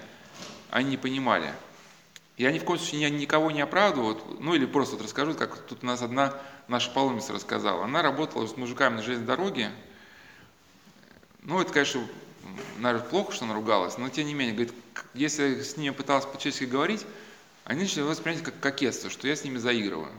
они 0.71 0.91
не 0.91 0.97
понимали. 0.97 1.55
Я 2.37 2.51
ни 2.51 2.59
в 2.59 2.65
коем 2.65 2.81
случае 2.81 3.11
никого 3.11 3.53
не 3.53 3.61
оправдываю, 3.61 4.21
ну 4.41 4.57
или 4.57 4.67
просто 4.67 4.97
вот 4.97 5.05
расскажу, 5.05 5.35
как 5.35 5.59
тут 5.59 5.85
у 5.85 5.87
нас 5.87 6.03
одна 6.03 6.35
наша 6.67 6.91
паломница 6.91 7.33
рассказала. 7.33 7.85
Она 7.85 8.03
работала 8.03 8.45
с 8.45 8.57
мужиками 8.57 8.97
на 8.97 9.03
железной 9.03 9.29
дороге. 9.29 9.71
Ну, 11.43 11.61
это, 11.61 11.73
конечно, 11.73 12.05
наверное, 12.79 13.09
плохо, 13.09 13.33
что 13.33 13.45
она 13.45 13.55
ругалась, 13.55 13.99
но 13.99 14.09
тем 14.09 14.27
не 14.27 14.35
менее, 14.35 14.55
говорит, 14.55 14.75
если 15.15 15.63
с 15.63 15.77
ними 15.77 15.95
пыталась 15.95 16.25
по-человечески 16.25 16.65
говорить, 16.65 17.07
они 17.65 17.83
начали 17.83 18.03
воспринять 18.03 18.43
как 18.43 18.59
кокетство, 18.61 19.11
что 19.11 19.29
я 19.29 19.37
с 19.37 19.45
ними 19.45 19.59
заигрываю. 19.59 20.13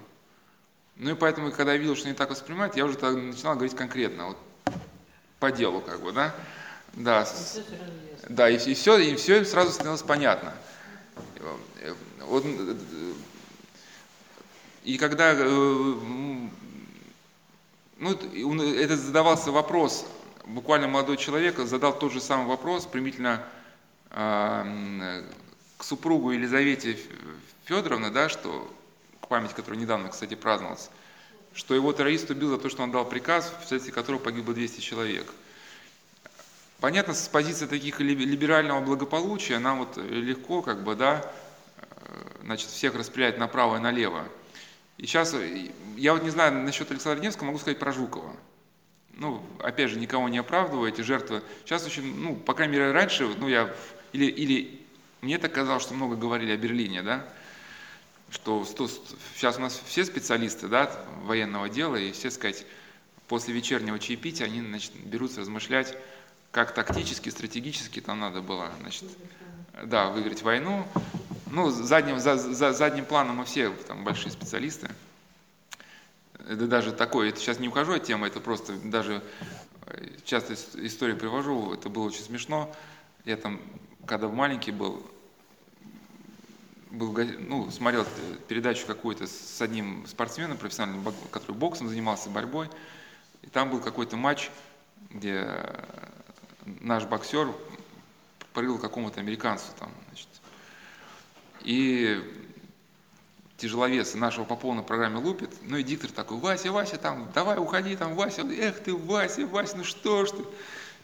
Ну 0.96 1.12
и 1.12 1.16
поэтому, 1.16 1.52
когда 1.52 1.74
я 1.74 1.78
видел, 1.78 1.96
что 1.96 2.08
они 2.08 2.16
так 2.16 2.30
воспринимают, 2.30 2.76
я 2.76 2.86
уже 2.86 3.00
начинал 3.00 3.56
говорить 3.56 3.76
конкретно. 3.76 4.28
Вот 4.28 4.38
по 5.40 5.52
делу, 5.52 5.82
как 5.82 6.02
бы, 6.02 6.12
да? 6.12 6.36
Да, 6.94 7.28
да, 8.30 8.50
и, 8.50 8.58
и 8.58 8.74
все, 8.74 8.98
и 8.98 9.16
все 9.16 9.40
им 9.40 9.46
сразу 9.46 9.72
становилось 9.72 10.04
понятно. 10.04 10.54
Вот, 12.20 12.46
и 14.84 14.98
когда, 14.98 15.34
э, 15.34 15.46
ну, 17.98 18.74
это 18.74 18.98
задавался 18.98 19.52
вопрос, 19.52 20.06
буквально 20.46 20.88
молодой 20.88 21.18
человек 21.18 21.58
задал 21.60 21.98
тот 21.98 22.12
же 22.12 22.22
самый 22.22 22.48
вопрос, 22.48 22.86
примительно 22.86 23.44
а, 24.10 24.66
к 25.82 25.84
супругу 25.84 26.30
Елизавете 26.30 26.96
Федоровне, 27.66 28.12
да, 28.12 28.30
что, 28.30 28.72
к 29.20 29.28
памяти, 29.28 29.54
которая 29.56 29.82
недавно, 29.82 30.10
кстати, 30.10 30.36
праздновалась, 30.36 30.92
что 31.56 31.74
его 31.74 31.92
террорист 31.92 32.30
убил 32.30 32.50
за 32.50 32.60
то, 32.60 32.70
что 32.70 32.84
он 32.84 32.92
дал 32.92 33.04
приказ, 33.04 33.52
вследствие 33.66 33.92
которого 33.92 34.20
погибло 34.20 34.54
200 34.54 34.80
человек. 34.80 35.26
Понятно, 36.82 37.16
с 37.16 37.28
позиции 37.28 37.66
таких 37.66 38.00
ли- 38.00 38.14
либерального 38.14 38.80
благополучия 38.80 39.58
нам 39.58 39.80
вот 39.80 39.98
легко, 39.98 40.62
как 40.62 40.84
бы, 40.84 40.94
да, 40.94 41.28
э, 41.78 41.84
значит, 42.44 42.70
всех 42.70 42.94
распределять 42.94 43.40
направо 43.40 43.78
и 43.78 43.80
налево. 43.80 44.24
И 45.00 45.08
сейчас, 45.08 45.34
э, 45.34 45.72
я 45.98 46.14
вот 46.14 46.22
не 46.22 46.30
знаю 46.30 46.54
насчет 46.54 46.92
Александра 46.92 47.24
Невского, 47.24 47.48
могу 47.48 47.58
сказать 47.58 47.80
про 47.80 47.92
Жукова. 47.92 48.36
Ну, 49.14 49.44
опять 49.58 49.90
же, 49.90 49.98
никого 50.00 50.30
не 50.30 50.38
оправдываю, 50.38 50.94
эти 50.94 51.02
жертвы. 51.02 51.42
Сейчас 51.66 51.84
очень, 51.88 52.16
ну, 52.22 52.36
по 52.36 52.54
крайней 52.54 52.74
мере, 52.74 52.92
раньше, 52.92 53.28
ну, 53.40 53.48
я, 53.48 53.74
или, 54.14 54.26
или 54.26 54.81
мне 55.22 55.38
так 55.38 55.54
казалось, 55.54 55.84
что 55.84 55.94
много 55.94 56.16
говорили 56.16 56.52
о 56.52 56.58
Берлине, 56.58 57.04
да, 57.04 57.26
что 58.30 58.66
сто- 58.66 58.90
сейчас 59.36 59.58
у 59.58 59.62
нас 59.62 59.82
все 59.86 60.04
специалисты, 60.06 60.68
да, 60.68 60.92
военного 61.24 61.70
дела, 61.70 61.96
и 61.96 62.12
все, 62.12 62.32
сказать, 62.32 62.66
после 63.28 63.54
вечернего 63.54 64.00
чаепития 64.00 64.46
они, 64.46 64.62
значит, 64.62 64.94
берутся 64.96 65.42
размышлять, 65.42 65.96
как 66.52 66.74
тактически, 66.74 67.30
стратегически 67.30 68.02
там 68.02 68.20
надо 68.20 68.42
было, 68.42 68.72
значит, 68.82 69.06
да, 69.84 70.10
выиграть 70.10 70.42
войну. 70.42 70.86
Ну, 71.50 71.70
задним, 71.70 72.20
за, 72.20 72.38
за 72.38 72.72
задним 72.72 73.06
планом 73.06 73.38
мы 73.38 73.46
все 73.46 73.70
там 73.88 74.04
большие 74.04 74.32
специалисты. 74.32 74.90
Это 76.48 76.68
даже 76.68 76.92
такое, 76.92 77.30
это 77.30 77.40
сейчас 77.40 77.60
не 77.60 77.68
ухожу 77.68 77.94
от 77.94 78.04
темы, 78.04 78.28
это 78.28 78.40
просто 78.40 78.74
даже 78.74 79.22
э, 79.86 80.08
часто 80.26 80.54
ис- 80.54 80.86
историю 80.86 81.18
привожу, 81.18 81.74
это 81.74 81.90
было 81.90 82.06
очень 82.06 82.24
смешно. 82.24 82.74
Я 83.26 83.38
там, 83.38 83.62
когда 84.06 84.28
маленький 84.28 84.72
был, 84.72 85.06
был, 86.90 87.18
ну, 87.40 87.70
смотрел 87.72 88.04
э, 88.04 88.36
передачу 88.48 88.86
какую-то 88.86 89.28
с 89.28 89.62
одним 89.62 90.06
спортсменом 90.08 90.58
профессиональным, 90.58 91.14
который 91.32 91.56
боксом 91.56 91.88
занимался, 91.88 92.30
борьбой. 92.30 92.70
И 93.42 93.48
там 93.48 93.70
был 93.70 93.80
какой-то 93.80 94.18
матч, 94.18 94.50
где 95.10 95.46
э, 95.46 95.84
наш 96.66 97.06
боксер 97.06 97.48
порыл 98.54 98.78
какому-то 98.78 99.20
американцу 99.20 99.68
там, 99.80 99.92
значит. 100.08 100.28
И 101.62 102.20
тяжеловесы 103.58 104.18
нашего 104.18 104.44
по 104.44 104.56
полной 104.56 104.84
программе 104.84 105.18
лупит. 105.18 105.52
Ну 105.62 105.78
и 105.78 105.84
диктор 105.84 106.12
такой, 106.12 106.38
Вася, 106.38 106.72
Вася, 106.72 106.98
там, 106.98 107.32
давай 107.34 107.60
уходи, 107.60 107.96
там, 107.96 108.16
Вася, 108.16 108.42
эх 108.42 108.80
ты, 108.80 108.94
Вася, 108.94 109.46
Вася, 109.46 109.78
ну 109.78 109.84
что 109.84 110.26
ж 110.26 110.32
ты. 110.32 110.44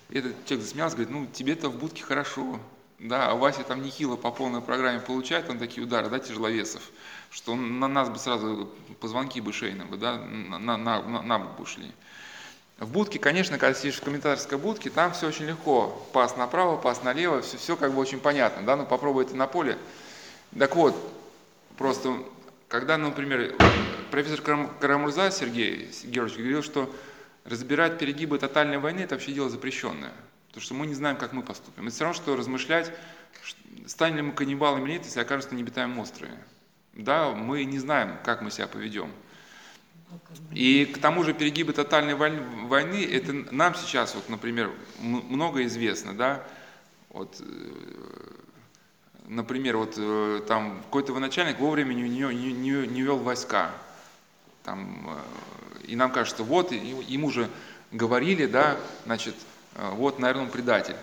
И 0.10 0.18
этот 0.18 0.46
человек 0.46 0.66
засмеялся, 0.66 0.96
говорит, 0.96 1.14
ну 1.14 1.28
тебе-то 1.28 1.70
в 1.70 1.78
будке 1.78 2.04
хорошо. 2.04 2.60
Да, 3.00 3.30
а 3.30 3.36
Вася 3.36 3.64
там 3.64 3.84
нехило 3.84 4.16
по 4.16 4.32
полной 4.32 4.62
программе 4.62 5.00
получает, 5.00 5.50
он 5.50 5.60
такие 5.60 5.84
удары, 5.86 6.10
да, 6.10 6.18
тяжеловесов, 6.18 6.82
что 7.30 7.54
он 7.54 7.80
на 7.80 7.88
нас 7.88 8.10
бы 8.10 8.18
сразу 8.18 8.72
позвонки 9.00 9.40
бы 9.40 9.54
шейные 9.54 9.86
бы, 9.86 9.98
да, 9.98 10.18
на, 10.18 10.58
на, 10.58 10.78
на, 10.78 11.22
на 11.22 11.40
бок 11.40 11.58
бы 11.58 11.64
ушли. 11.64 11.92
В 12.80 12.92
будке, 12.92 13.20
конечно, 13.20 13.60
когда 13.60 13.78
сидишь 13.78 13.98
в 13.98 14.04
комментаторской 14.04 14.58
будке, 14.58 14.90
там 14.90 15.12
все 15.12 15.28
очень 15.28 15.46
легко. 15.46 16.08
Пас 16.12 16.38
направо, 16.38 16.78
пас 16.78 17.04
налево, 17.04 17.42
все, 17.42 17.58
все 17.58 17.76
как 17.76 17.94
бы 17.94 18.00
очень 18.00 18.20
понятно, 18.20 18.64
да, 18.66 18.76
ну 18.76 18.86
попробуй 18.86 19.26
это 19.26 19.36
на 19.36 19.46
поле. 19.46 19.78
Так 20.58 20.76
вот, 20.76 20.96
просто, 21.78 22.16
когда, 22.68 22.98
например, 22.98 23.54
профессор 24.10 24.42
Карам- 24.42 24.72
Карамурза 24.80 25.30
Сергей 25.30 25.92
Георгиевич 26.04 26.38
говорил, 26.38 26.64
что 26.64 26.92
разбирать 27.46 28.00
перегибы 28.00 28.40
тотальной 28.40 28.80
войны– 28.80 29.02
это 29.02 29.16
вообще 29.16 29.34
дело 29.34 29.50
запрещенное. 29.50 30.14
Потому 30.58 30.66
что 30.66 30.74
мы 30.74 30.88
не 30.88 30.96
знаем, 30.96 31.18
как 31.18 31.34
мы 31.34 31.44
поступим. 31.44 31.86
Это 31.86 31.94
все 31.94 32.04
равно, 32.06 32.20
что 32.20 32.36
размышлять, 32.36 32.92
станем 33.86 34.16
ли 34.16 34.22
мы 34.24 34.32
каннибалами 34.32 34.86
или 34.86 34.94
нет, 34.94 35.06
если 35.06 35.20
окажется 35.20 35.54
необитаемым 35.54 36.00
острове. 36.00 36.34
Да, 36.94 37.30
мы 37.30 37.64
не 37.64 37.78
знаем, 37.78 38.18
как 38.24 38.42
мы 38.42 38.50
себя 38.50 38.66
поведем. 38.66 39.12
И 40.52 40.86
к 40.86 40.98
тому 41.00 41.24
же 41.24 41.36
перегибы 41.36 41.74
тотальной 41.74 42.16
войн- 42.16 42.66
войны, 42.66 43.06
это 43.06 43.34
нам 43.54 43.76
сейчас, 43.76 44.16
вот, 44.16 44.30
например, 44.30 44.72
много 45.00 45.64
известно, 45.66 46.16
да, 46.16 46.44
вот, 47.10 47.40
э, 47.40 48.34
например, 49.28 49.78
вот 49.78 49.94
э, 49.96 50.42
там 50.48 50.82
какой-то 50.86 51.14
военачальник 51.14 51.60
вовремя 51.60 51.94
не, 51.94 52.10
не, 52.10 52.34
не, 52.34 52.88
не- 52.88 53.02
вел 53.04 53.20
войска, 53.20 53.70
там, 54.64 55.08
э, 55.08 55.84
и 55.90 55.96
нам 55.96 56.12
кажется, 56.12 56.42
вот, 56.42 56.72
ему 56.72 57.30
же 57.30 57.48
говорили, 57.92 58.48
да, 58.48 58.76
значит, 59.06 59.36
вот, 59.78 60.20
наверное, 60.20 60.46
он 60.46 60.52
предатель. 60.52 60.96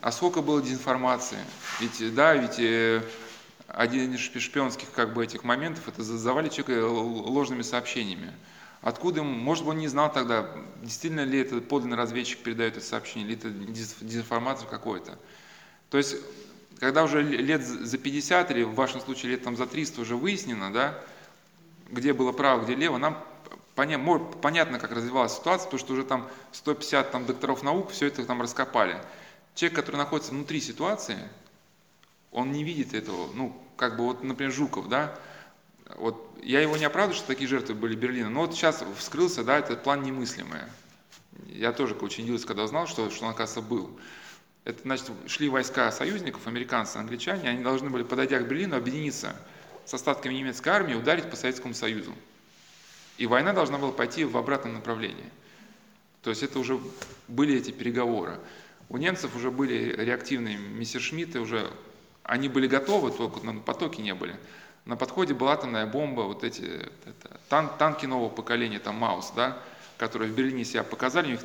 А 0.00 0.12
сколько 0.12 0.42
было 0.42 0.60
дезинформации? 0.60 1.38
Ведь, 1.80 2.14
да, 2.14 2.34
ведь 2.34 2.58
э, 2.58 3.02
один 3.68 4.12
из 4.14 4.20
шпи- 4.20 4.40
шпионских 4.40 4.90
как 4.90 5.14
бы 5.14 5.24
этих 5.24 5.44
моментов, 5.44 5.88
это 5.88 6.02
за- 6.02 6.18
завалить 6.18 6.54
человека 6.54 6.86
ложными 6.86 7.62
сообщениями. 7.62 8.32
Откуда, 8.82 9.22
может 9.22 9.64
быть, 9.64 9.74
он 9.74 9.78
не 9.78 9.88
знал 9.88 10.12
тогда, 10.12 10.48
действительно 10.82 11.24
ли 11.24 11.38
это 11.38 11.60
подлинный 11.60 11.96
разведчик 11.96 12.40
передает 12.40 12.76
это 12.76 12.84
сообщение, 12.84 13.28
или 13.28 13.36
это 13.36 13.48
дез- 13.48 13.96
дезинформация 14.00 14.68
какой-то. 14.68 15.16
То 15.88 15.98
есть, 15.98 16.16
когда 16.80 17.04
уже 17.04 17.22
лет 17.22 17.64
за 17.64 17.96
50 17.96 18.50
или 18.50 18.64
в 18.64 18.74
вашем 18.74 19.00
случае 19.00 19.32
лет 19.32 19.44
там 19.44 19.56
за 19.56 19.66
300 19.66 20.00
уже 20.00 20.16
выяснено, 20.16 20.72
да, 20.72 20.98
где 21.90 22.12
было 22.12 22.32
право, 22.32 22.64
где 22.64 22.74
лево, 22.74 22.98
нам 22.98 23.22
понятно, 23.74 24.78
как 24.78 24.92
развивалась 24.92 25.34
ситуация, 25.36 25.66
потому 25.66 25.80
что 25.80 25.92
уже 25.94 26.04
там 26.04 26.28
150 26.52 27.10
там, 27.10 27.26
докторов 27.26 27.62
наук 27.62 27.90
все 27.90 28.06
это 28.06 28.24
там 28.24 28.42
раскопали. 28.42 29.00
Человек, 29.54 29.76
который 29.76 29.96
находится 29.96 30.32
внутри 30.32 30.60
ситуации, 30.60 31.18
он 32.30 32.52
не 32.52 32.64
видит 32.64 32.94
этого, 32.94 33.30
ну, 33.34 33.56
как 33.76 33.96
бы 33.96 34.04
вот, 34.04 34.22
например, 34.22 34.52
Жуков, 34.52 34.88
да, 34.88 35.18
вот 35.96 36.30
я 36.42 36.60
его 36.60 36.76
не 36.76 36.84
оправдываю, 36.84 37.16
что 37.16 37.26
такие 37.26 37.48
жертвы 37.48 37.74
были 37.74 37.94
Берлина, 37.94 38.30
но 38.30 38.40
вот 38.40 38.54
сейчас 38.54 38.82
вскрылся, 38.96 39.44
да, 39.44 39.58
этот 39.58 39.82
план 39.82 40.02
немыслимый. 40.02 40.60
Я 41.46 41.72
тоже 41.72 41.94
очень 41.94 42.24
удивился, 42.24 42.46
когда 42.46 42.64
узнал, 42.64 42.86
что, 42.86 43.10
что 43.10 43.24
он, 43.24 43.30
оказывается, 43.32 43.68
был. 43.68 43.98
Это, 44.64 44.80
значит, 44.82 45.10
шли 45.26 45.48
войска 45.48 45.90
союзников, 45.90 46.46
американцы, 46.46 46.96
англичане, 46.96 47.48
они 47.48 47.62
должны 47.62 47.90
были, 47.90 48.04
подойдя 48.04 48.38
к 48.38 48.46
Берлину, 48.46 48.76
объединиться 48.76 49.34
с 49.84 49.92
остатками 49.94 50.34
немецкой 50.34 50.70
армии 50.70 50.94
ударить 50.94 51.28
по 51.28 51.36
Советскому 51.36 51.74
Союзу. 51.74 52.14
И 53.22 53.26
война 53.26 53.52
должна 53.52 53.78
была 53.78 53.92
пойти 53.92 54.24
в 54.24 54.36
обратном 54.36 54.74
направлении. 54.74 55.30
То 56.22 56.30
есть 56.30 56.42
это 56.42 56.58
уже 56.58 56.80
были 57.28 57.54
эти 57.54 57.70
переговоры. 57.70 58.36
У 58.88 58.96
немцев 58.96 59.36
уже 59.36 59.52
были 59.52 59.94
реактивные 59.96 60.58
мессершмитты, 60.58 61.38
уже 61.38 61.70
они 62.24 62.48
были 62.48 62.66
готовы, 62.66 63.12
только 63.12 63.38
на 63.46 63.60
потоке 63.60 64.02
не 64.02 64.12
были. 64.12 64.34
На 64.86 64.96
подходе 64.96 65.34
была 65.34 65.52
атомная 65.52 65.86
бомба, 65.86 66.22
вот 66.22 66.42
эти 66.42 66.62
это, 66.62 67.40
тан- 67.48 67.70
танки 67.78 68.06
нового 68.06 68.28
поколения, 68.28 68.80
там 68.80 68.96
Маус, 68.96 69.30
да, 69.36 69.56
которые 69.98 70.32
в 70.32 70.34
Берлине 70.34 70.64
себя 70.64 70.82
показали, 70.82 71.28
у 71.28 71.30
них 71.30 71.40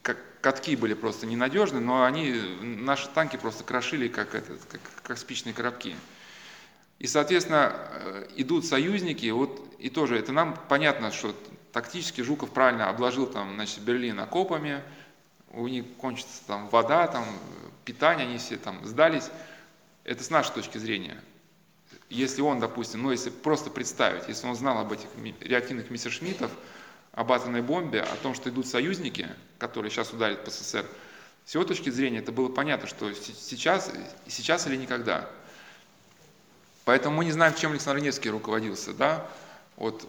как 0.00 0.16
катки 0.40 0.74
были 0.74 0.94
просто 0.94 1.26
ненадежны, 1.26 1.80
но 1.80 2.04
они, 2.04 2.32
наши 2.62 3.10
танки 3.10 3.36
просто 3.36 3.62
крошили, 3.62 4.08
как, 4.08 4.34
этот, 4.34 4.58
как, 4.70 4.80
как 5.02 5.18
спичные 5.18 5.52
коробки. 5.52 5.94
И, 7.02 7.08
соответственно, 7.08 7.74
э, 7.74 8.26
идут 8.36 8.64
союзники, 8.64 9.28
вот, 9.30 9.74
и 9.80 9.90
тоже 9.90 10.16
это 10.16 10.30
нам 10.30 10.56
понятно, 10.68 11.10
что 11.10 11.34
тактически 11.72 12.20
Жуков 12.20 12.50
правильно 12.52 12.88
обложил 12.88 13.26
там, 13.26 13.54
значит, 13.54 13.80
Берлин 13.80 14.20
окопами, 14.20 14.80
у 15.50 15.66
них 15.66 15.84
кончится 15.98 16.46
там 16.46 16.68
вода, 16.68 17.08
там, 17.08 17.24
питание, 17.84 18.28
они 18.28 18.38
все 18.38 18.56
там 18.56 18.86
сдались. 18.86 19.30
Это 20.04 20.22
с 20.22 20.30
нашей 20.30 20.54
точки 20.54 20.78
зрения. 20.78 21.20
Если 22.08 22.40
он, 22.40 22.60
допустим, 22.60 23.02
ну 23.02 23.10
если 23.10 23.30
просто 23.30 23.68
представить, 23.68 24.28
если 24.28 24.46
он 24.46 24.54
знал 24.54 24.78
об 24.78 24.92
этих 24.92 25.08
реактивных 25.40 25.90
мессершмиттов, 25.90 26.52
об 27.10 27.32
атомной 27.32 27.62
бомбе, 27.62 28.02
о 28.02 28.14
том, 28.22 28.32
что 28.32 28.48
идут 28.48 28.68
союзники, 28.68 29.28
которые 29.58 29.90
сейчас 29.90 30.12
ударят 30.12 30.44
по 30.44 30.52
СССР, 30.52 30.86
с 31.46 31.54
его 31.54 31.64
точки 31.64 31.90
зрения 31.90 32.18
это 32.18 32.30
было 32.30 32.48
понятно, 32.48 32.86
что 32.86 33.12
сейчас, 33.12 33.90
сейчас 34.28 34.68
или 34.68 34.76
никогда. 34.76 35.28
Поэтому 36.84 37.16
мы 37.16 37.24
не 37.24 37.32
знаем, 37.32 37.54
чем 37.54 37.72
Александр 37.72 38.02
Невский 38.02 38.30
руководился, 38.30 38.92
да, 38.92 39.26
вот 39.76 40.02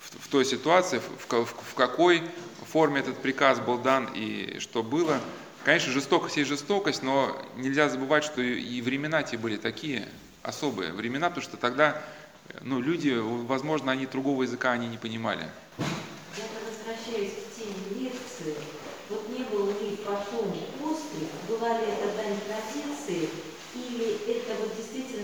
в, 0.00 0.24
в 0.26 0.28
той 0.28 0.44
ситуации, 0.44 0.98
в, 0.98 1.32
в- 1.32 1.44
в 1.44 1.74
какой 1.74 2.22
форме 2.66 3.00
этот 3.00 3.16
приказ 3.18 3.60
был 3.60 3.78
дан 3.78 4.08
и 4.14 4.58
что 4.58 4.82
было. 4.82 5.20
Конечно, 5.64 5.92
жестокость 5.92 6.36
есть 6.36 6.48
жестокость, 6.48 7.02
но 7.02 7.36
нельзя 7.56 7.88
забывать, 7.88 8.24
что 8.24 8.40
и 8.42 8.80
времена 8.80 9.22
те 9.22 9.36
были 9.36 9.56
такие 9.56 10.06
особые 10.42 10.92
времена, 10.92 11.28
потому 11.28 11.44
что 11.44 11.56
тогда 11.56 12.00
ну, 12.62 12.80
люди, 12.80 13.14
возможно, 13.18 13.92
они 13.92 14.06
другого 14.06 14.42
языка 14.42 14.72
они 14.72 14.88
не 14.88 14.98
понимали. 14.98 15.42
Я 16.36 16.44
возвращаюсь 16.64 17.32
к 17.32 17.56
теме 17.56 18.00
лекции. 18.00 18.54
Вот 19.08 19.28
не 19.30 19.44
было 19.44 19.72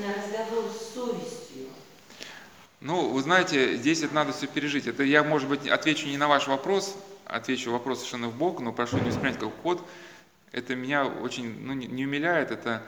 на 0.05 0.15
разговор 0.15 0.71
с 0.71 0.95
совестью. 0.95 1.67
Ну, 2.81 3.09
вы 3.09 3.23
знаете, 3.23 3.77
здесь 3.77 4.03
это 4.03 4.15
надо 4.15 4.33
все 4.33 4.47
пережить. 4.47 4.87
Это 4.87 5.03
я, 5.03 5.23
может 5.23 5.49
быть, 5.49 5.67
отвечу 5.67 6.07
не 6.07 6.19
на 6.19 6.29
ваш 6.29 6.47
вопрос, 6.47 6.97
отвечу 7.25 7.71
вопрос 7.71 7.99
совершенно 7.99 8.29
в 8.29 8.37
бок, 8.37 8.61
но 8.61 8.73
прошу 8.73 8.99
не 8.99 9.09
воспринять 9.09 9.39
как 9.39 9.51
ход. 9.63 9.83
Это 10.53 10.77
меня 10.77 11.07
очень 11.07 11.59
ну, 11.61 11.73
не 11.73 12.05
умиляет. 12.05 12.51
Это 12.51 12.83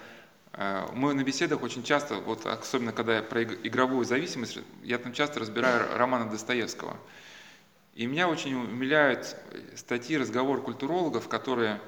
э, 0.53 0.87
мы 0.93 1.15
на 1.15 1.25
беседах 1.25 1.63
очень 1.63 1.83
часто, 1.83 2.17
вот 2.17 2.45
особенно 2.45 2.93
когда 2.93 3.17
я 3.17 3.23
про 3.23 3.43
игровую 3.43 4.05
зависимость, 4.05 4.59
я 4.83 4.99
там 4.99 5.13
часто 5.13 5.41
разбираю 5.41 5.97
романы 5.97 6.31
Достоевского. 6.31 6.97
И 7.95 8.05
меня 8.05 8.29
очень 8.29 8.55
умиляют 8.55 9.37
статьи, 9.75 10.19
разговор 10.19 10.61
культурологов, 10.61 11.29
которые 11.29 11.81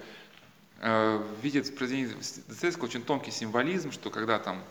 э, 0.78 1.22
видят 1.42 1.66
в 1.66 1.74
произведении 1.74 2.14
Достоевского 2.48 2.86
очень 2.86 3.02
тонкий 3.02 3.30
символизм, 3.30 3.92
что 3.92 4.10
когда 4.10 4.38
там 4.38 4.62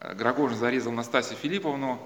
э, 0.00 0.14
Грагожин 0.14 0.58
зарезал 0.58 0.92
Настасью 0.92 1.36
Филипповну, 1.36 2.00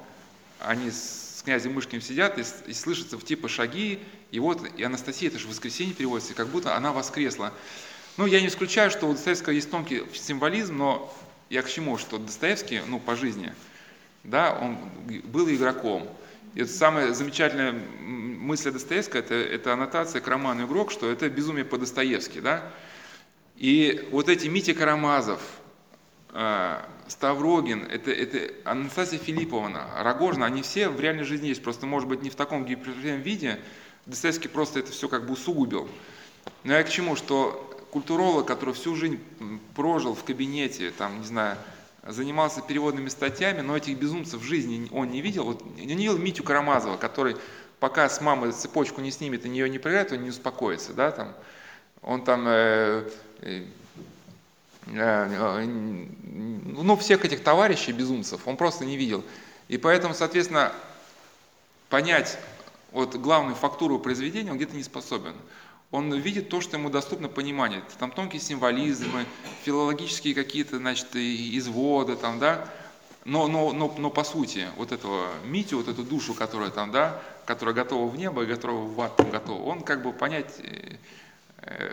они 0.60 0.90
с 0.90 1.42
князем 1.44 1.74
Мышкиным 1.74 2.02
сидят 2.02 2.38
и, 2.38 2.44
и 2.66 2.72
слышатся 2.74 3.18
в 3.18 3.24
типа 3.24 3.48
шаги, 3.48 4.00
и 4.30 4.38
вот 4.38 4.62
и 4.76 4.82
Анастасия, 4.82 5.28
это 5.28 5.38
же 5.38 5.48
воскресенье 5.48 5.94
переводится, 5.94 6.34
как 6.34 6.48
будто 6.48 6.76
она 6.76 6.92
воскресла. 6.92 7.52
Ну, 8.16 8.26
я 8.26 8.40
не 8.40 8.48
исключаю, 8.48 8.90
что 8.90 9.08
у 9.08 9.12
Достоевского 9.12 9.52
есть 9.52 9.70
тонкий 9.70 10.02
символизм, 10.12 10.76
но 10.76 11.14
я 11.48 11.62
к 11.62 11.68
чему, 11.68 11.98
что 11.98 12.18
Достоевский, 12.18 12.80
ну, 12.86 13.00
по 13.00 13.16
жизни, 13.16 13.52
да, 14.24 14.56
он 14.60 14.78
был 15.24 15.48
игроком. 15.48 16.08
И 16.54 16.60
это 16.60 16.72
самая 16.72 17.12
замечательная 17.14 17.72
мысль 17.72 18.70
Достоевского, 18.70 19.20
это, 19.20 19.34
это 19.34 19.72
аннотация 19.72 20.20
к 20.20 20.28
роману 20.28 20.66
«Игрок», 20.66 20.92
что 20.92 21.10
это 21.10 21.28
безумие 21.30 21.64
по-достоевски, 21.64 22.40
да. 22.40 22.70
И 23.56 24.08
вот 24.10 24.28
эти 24.28 24.48
Митя 24.48 24.74
Карамазов, 24.74 25.40
а, 26.30 26.88
Ставрогин, 27.08 27.84
это, 27.84 28.10
это 28.10 28.54
Анастасия 28.64 29.18
Филипповна, 29.18 29.86
Рогожина, 29.98 30.46
они 30.46 30.62
все 30.62 30.88
в 30.88 31.00
реальной 31.00 31.24
жизни 31.24 31.48
есть, 31.48 31.62
просто, 31.62 31.86
может 31.86 32.08
быть, 32.08 32.22
не 32.22 32.30
в 32.30 32.34
таком 32.34 32.64
гипертрофированном 32.64 33.22
виде, 33.22 33.60
Достоевский 34.06 34.48
просто 34.48 34.80
это 34.80 34.90
все 34.90 35.08
как 35.08 35.26
бы 35.26 35.34
усугубил. 35.34 35.88
Но 36.64 36.72
я 36.72 36.82
к 36.82 36.90
чему, 36.90 37.14
что 37.14 37.68
культуролог, 37.92 38.46
который 38.46 38.74
всю 38.74 38.96
жизнь 38.96 39.20
прожил 39.76 40.14
в 40.14 40.24
кабинете, 40.24 40.90
там, 40.90 41.20
не 41.20 41.26
знаю, 41.26 41.56
занимался 42.04 42.62
переводными 42.62 43.08
статьями, 43.08 43.60
но 43.60 43.76
этих 43.76 43.98
безумцев 43.98 44.40
в 44.40 44.44
жизни 44.44 44.88
он 44.90 45.10
не 45.10 45.20
видел. 45.20 45.44
Вот, 45.44 45.64
не 45.76 45.94
видел 45.94 46.18
Митю 46.18 46.42
Карамазова, 46.42 46.96
который 46.96 47.36
пока 47.78 48.08
с 48.08 48.20
мамой 48.20 48.52
цепочку 48.52 49.00
не 49.00 49.10
снимет 49.10 49.46
и 49.46 49.48
нее 49.48 49.68
не 49.68 49.78
проиграет, 49.78 50.12
он 50.12 50.22
не 50.22 50.30
успокоится, 50.30 50.94
да, 50.94 51.12
там. 51.12 51.34
Он 52.00 52.24
там 52.24 52.44
Э, 52.46 53.08
ну, 54.86 56.96
всех 56.96 57.24
этих 57.24 57.42
товарищей, 57.42 57.92
безумцев, 57.92 58.46
он 58.46 58.56
просто 58.56 58.84
не 58.84 58.96
видел. 58.96 59.24
И 59.68 59.78
поэтому, 59.78 60.14
соответственно, 60.14 60.72
понять 61.88 62.38
вот 62.90 63.14
главную 63.16 63.54
фактуру 63.54 63.98
произведения 63.98 64.50
он 64.50 64.56
где-то 64.56 64.76
не 64.76 64.82
способен. 64.82 65.34
Он 65.90 66.12
видит 66.14 66.48
то, 66.48 66.60
что 66.60 66.78
ему 66.78 66.88
доступно 66.88 67.28
понимание. 67.28 67.82
Там 67.98 68.10
тонкие 68.10 68.40
символизмы, 68.40 69.26
филологические 69.64 70.34
какие-то, 70.34 70.78
значит, 70.78 71.14
изводы, 71.14 72.16
там, 72.16 72.38
да. 72.38 72.66
Но, 73.24 73.46
но, 73.46 73.72
но, 73.72 73.94
но 73.98 74.10
по 74.10 74.24
сути, 74.24 74.66
вот 74.76 74.90
этого 74.90 75.28
Митю, 75.44 75.76
вот 75.76 75.88
эту 75.88 76.02
душу, 76.02 76.34
которая 76.34 76.70
там, 76.70 76.90
да, 76.90 77.22
которая 77.44 77.74
готова 77.74 78.08
в 78.08 78.16
небо 78.16 78.42
и 78.42 78.46
готова 78.46 78.86
в 78.86 79.00
ад, 79.00 79.30
готова, 79.30 79.62
он 79.62 79.82
как 79.82 80.02
бы 80.02 80.12
понять 80.12 80.54
э, 80.58 80.62
Э, 80.62 80.96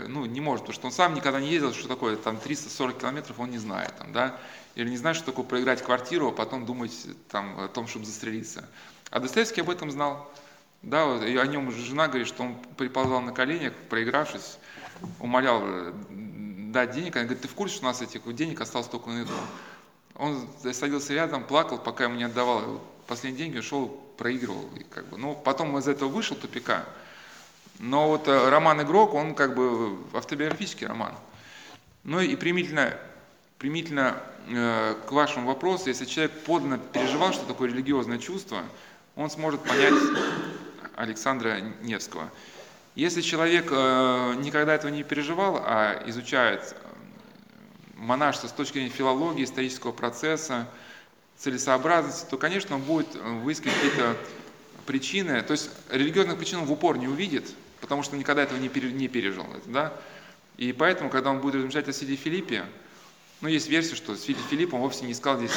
ну, 0.07 0.25
не 0.25 0.41
может, 0.41 0.65
потому 0.65 0.73
что 0.73 0.87
он 0.87 0.91
сам 0.91 1.13
никогда 1.13 1.39
не 1.39 1.49
ездил, 1.51 1.73
что 1.73 1.87
такое 1.87 2.15
там 2.15 2.37
340 2.37 2.97
километров, 2.97 3.39
он 3.39 3.51
не 3.51 3.57
знает, 3.57 3.93
там, 3.97 4.11
да, 4.11 4.37
или 4.75 4.89
не 4.89 4.97
знает, 4.97 5.17
что 5.17 5.27
такое 5.27 5.45
проиграть 5.45 5.83
квартиру, 5.83 6.29
а 6.29 6.31
потом 6.31 6.65
думать 6.65 6.93
там, 7.29 7.59
о 7.59 7.67
том, 7.67 7.87
чтобы 7.87 8.05
застрелиться. 8.05 8.67
А 9.11 9.19
Достоевский 9.19 9.61
об 9.61 9.69
этом 9.69 9.91
знал. 9.91 10.31
Да, 10.81 11.05
вот, 11.05 11.23
и 11.23 11.35
о 11.35 11.45
нем 11.45 11.71
жена 11.71 12.07
говорит, 12.07 12.27
что 12.27 12.43
он 12.43 12.55
приползал 12.77 13.21
на 13.21 13.33
коленях, 13.33 13.73
проигравшись, 13.89 14.57
умолял 15.19 15.61
э, 15.63 15.93
дать 16.09 16.91
денег. 16.91 17.15
Она 17.17 17.25
говорит, 17.25 17.41
ты 17.41 17.49
в 17.49 17.53
курсе, 17.53 17.75
что 17.75 17.85
у 17.85 17.89
нас 17.89 18.01
этих 18.01 18.33
денег 18.33 18.61
осталось 18.61 18.87
только 18.87 19.09
на 19.09 19.23
это? 19.23 19.31
Он 20.15 20.47
садился 20.73 21.13
рядом, 21.13 21.43
плакал, 21.43 21.77
пока 21.77 22.05
ему 22.05 22.15
не 22.15 22.23
отдавал 22.23 22.81
последние 23.07 23.45
деньги, 23.45 23.61
шел, 23.61 23.89
проигрывал. 24.17 24.69
И 24.77 24.83
как 24.83 25.07
бы. 25.09 25.17
Ну, 25.17 25.35
потом 25.35 25.77
из 25.77 25.87
этого 25.87 26.09
вышел 26.09 26.37
тупика. 26.37 26.85
Но 27.79 28.09
вот 28.09 28.27
э, 28.27 28.49
роман 28.49 28.81
«Игрок», 28.81 29.13
он 29.13 29.33
как 29.33 29.55
бы 29.55 29.97
автобиографический 30.13 30.85
роман. 30.85 31.13
Ну 32.03 32.19
и 32.19 32.35
примительно, 32.35 32.93
примительно 33.57 34.21
э, 34.49 34.95
к 35.07 35.11
вашему 35.11 35.47
вопросу, 35.47 35.87
если 35.87 36.05
человек 36.05 36.31
подлинно 36.43 36.77
переживал, 36.77 37.31
что 37.31 37.45
такое 37.45 37.69
религиозное 37.69 38.17
чувство, 38.17 38.63
он 39.15 39.29
сможет 39.29 39.61
понять 39.63 39.93
Александра 40.95 41.61
Невского. 41.81 42.29
Если 42.95 43.21
человек 43.21 43.67
э, 43.71 44.33
никогда 44.39 44.75
этого 44.75 44.91
не 44.91 45.03
переживал, 45.03 45.61
а 45.65 46.03
изучает 46.07 46.75
э, 46.75 46.87
монашество 47.95 48.49
с 48.49 48.51
точки 48.51 48.73
зрения 48.73 48.89
филологии, 48.89 49.45
исторического 49.45 49.93
процесса, 49.93 50.67
целесообразности, 51.37 52.29
то, 52.29 52.37
конечно, 52.37 52.75
он 52.75 52.81
будет 52.81 53.15
э, 53.15 53.19
выискивать 53.19 53.75
какие-то 53.75 54.17
причины, 54.85 55.41
то 55.43 55.53
есть 55.53 55.69
религиозных 55.89 56.37
причин 56.37 56.59
он 56.59 56.65
в 56.65 56.71
упор 56.73 56.97
не 56.97 57.07
увидит, 57.07 57.53
потому 57.81 58.03
что 58.03 58.17
никогда 58.17 58.43
этого 58.43 58.57
не, 58.59 58.69
пере, 58.69 58.91
не 58.91 59.07
пережил. 59.07 59.45
Да? 59.65 59.93
И 60.57 60.73
поэтому, 60.73 61.09
когда 61.09 61.31
он 61.31 61.39
будет 61.39 61.55
размышлять 61.55 61.87
о 61.87 61.93
Святой 61.93 62.15
Филиппе, 62.15 62.65
ну, 63.41 63.47
есть 63.47 63.69
версия, 63.69 63.95
что 63.95 64.15
Святый 64.15 64.43
Филипп, 64.49 64.73
он 64.73 64.81
вовсе 64.81 65.05
не 65.05 65.13
искал 65.13 65.37
здесь 65.37 65.53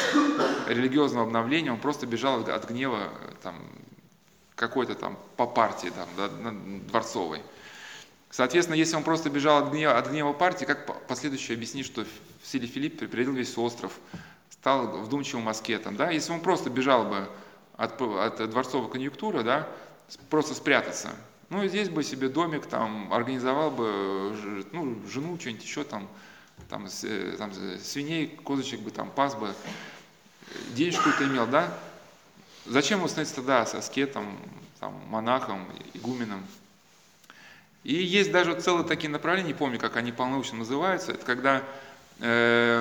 религиозного 0.69 1.27
обновления, 1.27 1.73
он 1.73 1.81
просто 1.81 2.07
бежал 2.07 2.41
от 2.41 2.69
гнева 2.69 3.13
там, 3.43 3.57
какой-то 4.55 4.95
там 4.95 5.19
по 5.37 5.47
партии 5.47 5.93
там, 5.95 6.09
да, 6.17 6.29
дворцовой. 6.89 7.43
Соответственно, 8.31 8.77
если 8.77 8.95
он 8.95 9.03
просто 9.03 9.29
бежал 9.29 9.65
от 9.65 9.73
гнева, 9.73 9.99
от 9.99 10.09
гнева 10.09 10.33
партии, 10.33 10.65
как 10.65 11.07
последующее 11.07 11.57
объяснить, 11.57 11.85
что 11.85 12.07
Святый 12.45 12.69
Филипп 12.69 12.99
переделил 13.01 13.33
весь 13.33 13.59
остров, 13.59 13.93
стал 14.51 14.87
вдумчивым 14.99 15.49
аскетом, 15.49 15.97
да? 15.97 16.11
Если 16.11 16.33
он 16.33 16.41
просто 16.41 16.71
бежал 16.71 17.05
бы 17.05 17.29
от, 17.77 18.01
от 18.01 18.51
дворцовой 18.51 18.89
конъюнктуры, 18.89 19.43
да, 19.43 19.69
просто 20.31 20.55
спрятаться, 20.55 21.11
ну, 21.53 21.63
и 21.63 21.69
здесь 21.69 21.91
бы 21.91 22.03
себе 22.03 22.31
домик 22.31 22.65
там 22.65 23.13
организовал 23.13 23.71
бы, 23.71 24.65
ну, 24.73 24.99
жену, 25.07 25.39
что-нибудь 25.39 25.63
еще 25.63 25.85
там, 25.85 26.09
там, 26.71 26.89
э, 27.03 27.35
там 27.37 27.53
свиней, 27.79 28.27
козочек 28.27 28.81
бы 28.81 28.91
там 28.91 29.11
пас 29.11 29.35
бы, 29.35 29.55
денежку-то 30.75 31.25
имел, 31.25 31.47
да? 31.47 31.77
Зачем 32.65 33.01
ему 33.01 33.09
становиться 33.09 33.37
тогда 33.37 33.61
аскетом, 33.61 34.35
там, 34.81 34.95
монахом, 35.09 35.69
игуменом? 35.93 36.43
И 37.85 37.97
есть 37.97 38.33
даже 38.33 38.59
целые 38.59 38.87
такие 38.87 39.11
направления, 39.11 39.49
не 39.49 39.55
помню, 39.55 39.79
как 39.79 39.97
они 39.99 40.11
полнонаучно 40.11 40.57
называются, 40.57 41.13
это 41.13 41.27
когда, 41.27 41.63
э, 42.21 42.81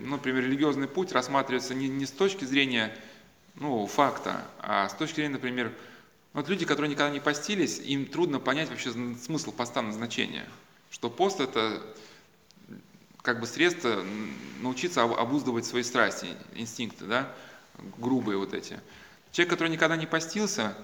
ну, 0.00 0.16
например, 0.16 0.42
религиозный 0.42 0.88
путь 0.88 1.12
рассматривается 1.12 1.72
не, 1.72 1.88
не 1.88 2.04
с 2.04 2.10
точки 2.10 2.46
зрения 2.46 2.92
ну, 3.54 3.86
факта, 3.86 4.44
а 4.58 4.88
с 4.88 4.94
точки 4.94 5.16
зрения, 5.16 5.34
например, 5.34 5.72
вот 6.36 6.50
люди, 6.50 6.66
которые 6.66 6.90
никогда 6.90 7.10
не 7.10 7.18
постились, 7.18 7.78
им 7.78 8.04
трудно 8.04 8.38
понять 8.38 8.68
вообще 8.68 8.92
смысл 8.92 9.52
поста 9.52 9.80
назначения. 9.80 10.46
Что 10.90 11.08
пост– 11.08 11.40
это 11.40 11.82
как 13.22 13.40
бы 13.40 13.46
средство 13.46 14.04
научиться 14.60 15.02
обуздывать 15.02 15.64
свои 15.64 15.82
страсти, 15.82 16.26
инстинкты, 16.54 17.06
да, 17.06 17.32
грубые 17.96 18.36
вот 18.36 18.52
эти. 18.52 18.78
Человек, 19.32 19.50
который 19.50 19.68
никогда 19.68 19.96
не 19.96 20.04
постился, 20.04 20.76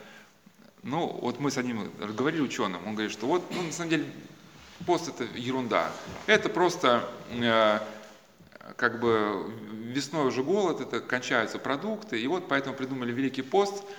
ну, 0.83 1.07
вот 1.07 1.39
мы 1.39 1.51
с 1.51 1.59
одним 1.59 1.93
говорили 1.99 2.41
ученым, 2.41 2.81
он 2.87 2.95
говорит, 2.95 3.13
что 3.13 3.27
вот, 3.27 3.45
ну, 3.55 3.63
на 3.63 3.73
самом 3.73 3.91
деле, 3.91 4.07
пост 4.87 5.09
это 5.09 5.25
ерунда. 5.39 5.93
Это 6.27 6.49
просто 6.49 7.07
э, 7.29 7.79
как 8.77 9.01
бы 9.01 9.53
весной 9.71 10.29
уже 10.29 10.43
голод, 10.43 10.81
это 10.81 11.01
кончаются 11.01 11.59
продукты, 11.59 12.19
и 12.19 12.27
вот 12.27 12.49
поэтому 12.49 12.75
придумали 12.75 13.13
Великий 13.13 13.43
пост– 13.43 13.85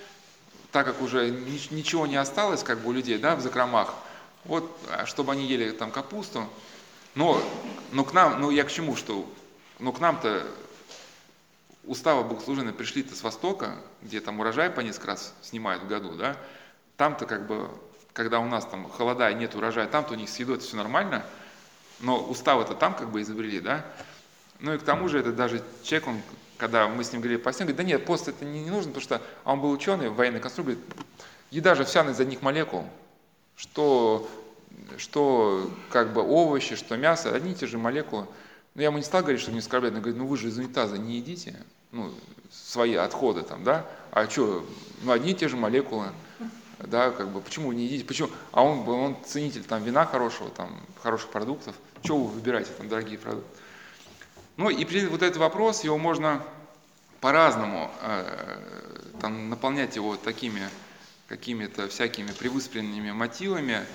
так 0.74 0.88
как 0.88 1.02
уже 1.04 1.30
ничего 1.30 2.08
не 2.08 2.16
осталось 2.16 2.64
как 2.64 2.80
бы 2.80 2.90
у 2.90 2.92
людей 2.92 3.20
да, 3.20 3.36
в 3.36 3.42
закромах, 3.42 3.94
вот, 4.44 4.76
а 4.90 5.06
чтобы 5.06 5.32
они 5.32 5.46
ели 5.46 5.70
там 5.70 5.92
капусту, 5.92 6.50
но, 7.14 7.40
но 7.92 8.04
к 8.04 8.12
нам, 8.12 8.42
ну 8.42 8.50
я 8.50 8.64
к 8.64 8.72
чему, 8.72 8.96
что, 8.96 9.32
но 9.78 9.92
к 9.92 10.00
нам-то 10.00 10.46
уставы 11.84 12.24
богослужения 12.24 12.74
пришли-то 12.74 13.16
с 13.16 13.22
Востока, 13.22 13.76
где 14.02 14.20
там 14.20 14.40
урожай 14.40 14.72
по 14.72 14.80
несколько 14.80 15.08
раз 15.08 15.36
снимают 15.44 15.84
в 15.84 15.88
году, 15.88 16.16
да, 16.16 16.36
там-то 16.98 17.28
как 17.28 17.46
бы, 17.46 17.70
когда 18.12 18.40
у 18.40 18.46
нас 18.46 18.66
там 18.66 18.90
холода 18.90 19.30
и 19.30 19.36
нет 19.36 19.54
урожая, 19.54 19.86
там-то 19.86 20.14
у 20.14 20.18
них 20.18 20.28
с 20.28 20.38
едой 20.38 20.58
все 20.58 20.76
нормально, 20.76 21.24
но 22.00 22.20
уставы-то 22.20 22.74
там 22.74 22.96
как 22.96 23.12
бы 23.12 23.22
изобрели, 23.22 23.60
да, 23.60 23.86
ну 24.60 24.74
и 24.74 24.80
к 24.80 24.84
тому 24.84 25.08
же 25.08 25.20
это 25.20 25.32
даже 25.34 25.64
человек, 25.84 26.08
он 26.08 26.22
когда 26.58 26.88
мы 26.88 27.04
с 27.04 27.12
ним 27.12 27.22
говорили 27.22 27.42
по 27.42 27.50
он 27.50 27.56
говорит, 27.56 27.76
да 27.76 27.84
нет, 27.84 28.06
пост 28.06 28.28
это 28.28 28.46
не, 28.46 28.64
не 28.64 28.70
нужно, 28.70 28.92
потому 28.92 29.02
что 29.02 29.22
а 29.44 29.54
он 29.54 29.62
был 29.62 29.72
ученый, 29.72 30.10
военный 30.10 30.40
конструктор, 30.40 30.76
говорит, 30.76 30.94
еда 31.52 31.76
же 31.76 31.86
вся 31.86 32.10
из 32.10 32.20
одних 32.20 32.42
молекул, 32.42 32.86
что, 33.56 34.30
что 34.98 35.72
как 35.90 36.14
бы 36.14 36.22
овощи, 36.22 36.76
что 36.76 36.98
мясо, 36.98 37.34
одни 37.34 37.52
и 37.52 37.56
те 37.56 37.68
же 37.68 37.78
молекулы. 37.78 38.28
Ну, 38.76 38.82
я 38.82 38.88
ему 38.88 38.98
не 38.98 39.04
стал 39.04 39.22
говорить, 39.22 39.42
что 39.42 39.52
не 39.52 39.60
оскорбляет, 39.60 39.94
но 39.94 40.02
говорит, 40.02 40.18
ну 40.18 40.26
вы 40.26 40.38
же 40.38 40.48
из 40.48 40.58
унитаза 40.58 40.98
не 40.98 41.18
едите, 41.18 41.56
ну, 41.92 42.12
свои 42.52 42.96
отходы 42.96 43.44
там, 43.44 43.64
да, 43.64 43.86
а 44.12 44.28
что, 44.28 44.66
ну, 45.04 45.12
одни 45.12 45.32
и 45.32 45.36
те 45.36 45.48
же 45.48 45.58
молекулы, 45.58 46.08
да, 46.80 47.12
как 47.12 47.30
бы, 47.30 47.40
почему 47.40 47.72
не 47.72 47.86
едите, 47.86 48.04
почему, 48.04 48.30
а 48.52 48.64
он, 48.64 48.88
он 48.88 49.18
ценитель 49.26 49.64
там 49.64 49.84
вина 49.84 50.06
хорошего, 50.06 50.50
там, 50.50 50.80
хороших 51.02 51.30
продуктов, 51.30 51.76
что 52.04 52.18
вы 52.18 52.32
выбираете 52.32 52.72
там 52.78 52.90
дорогие 52.90 53.18
продукты? 53.18 53.48
Ну, 54.58 54.70
и 54.70 54.86
при 54.86 55.06
вот 55.08 55.22
этот 55.22 55.38
вопрос, 55.38 55.84
его 55.84 55.98
можно 55.98 56.44
по-разному 57.22 57.90
э, 58.02 58.60
там, 59.20 59.50
наполнять 59.50 59.96
его 59.96 60.16
такими 60.16 60.62
какими-то 61.28 61.88
всякими 61.88 62.32
превыспленными 62.32 63.12
мотивами, 63.12 63.86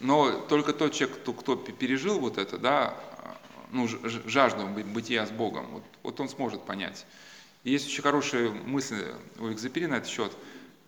но 0.00 0.32
только 0.32 0.72
тот 0.72 0.94
человек, 0.94 1.18
кто, 1.18 1.32
кто 1.32 1.54
пережил 1.54 2.18
вот 2.18 2.38
это, 2.38 2.58
да, 2.58 2.96
ну, 3.70 3.86
жажду 3.86 4.66
бытия 4.66 5.26
с 5.26 5.30
Богом, 5.30 5.66
вот, 5.66 5.84
вот 6.02 6.20
он 6.20 6.28
сможет 6.28 6.64
понять. 6.64 7.06
И 7.62 7.70
есть 7.70 7.86
очень 7.86 8.02
хорошая 8.02 8.50
мысль 8.50 9.04
у 9.38 9.52
Экзапери 9.52 9.86
на 9.86 9.96
этот 9.96 10.08
счет, 10.08 10.32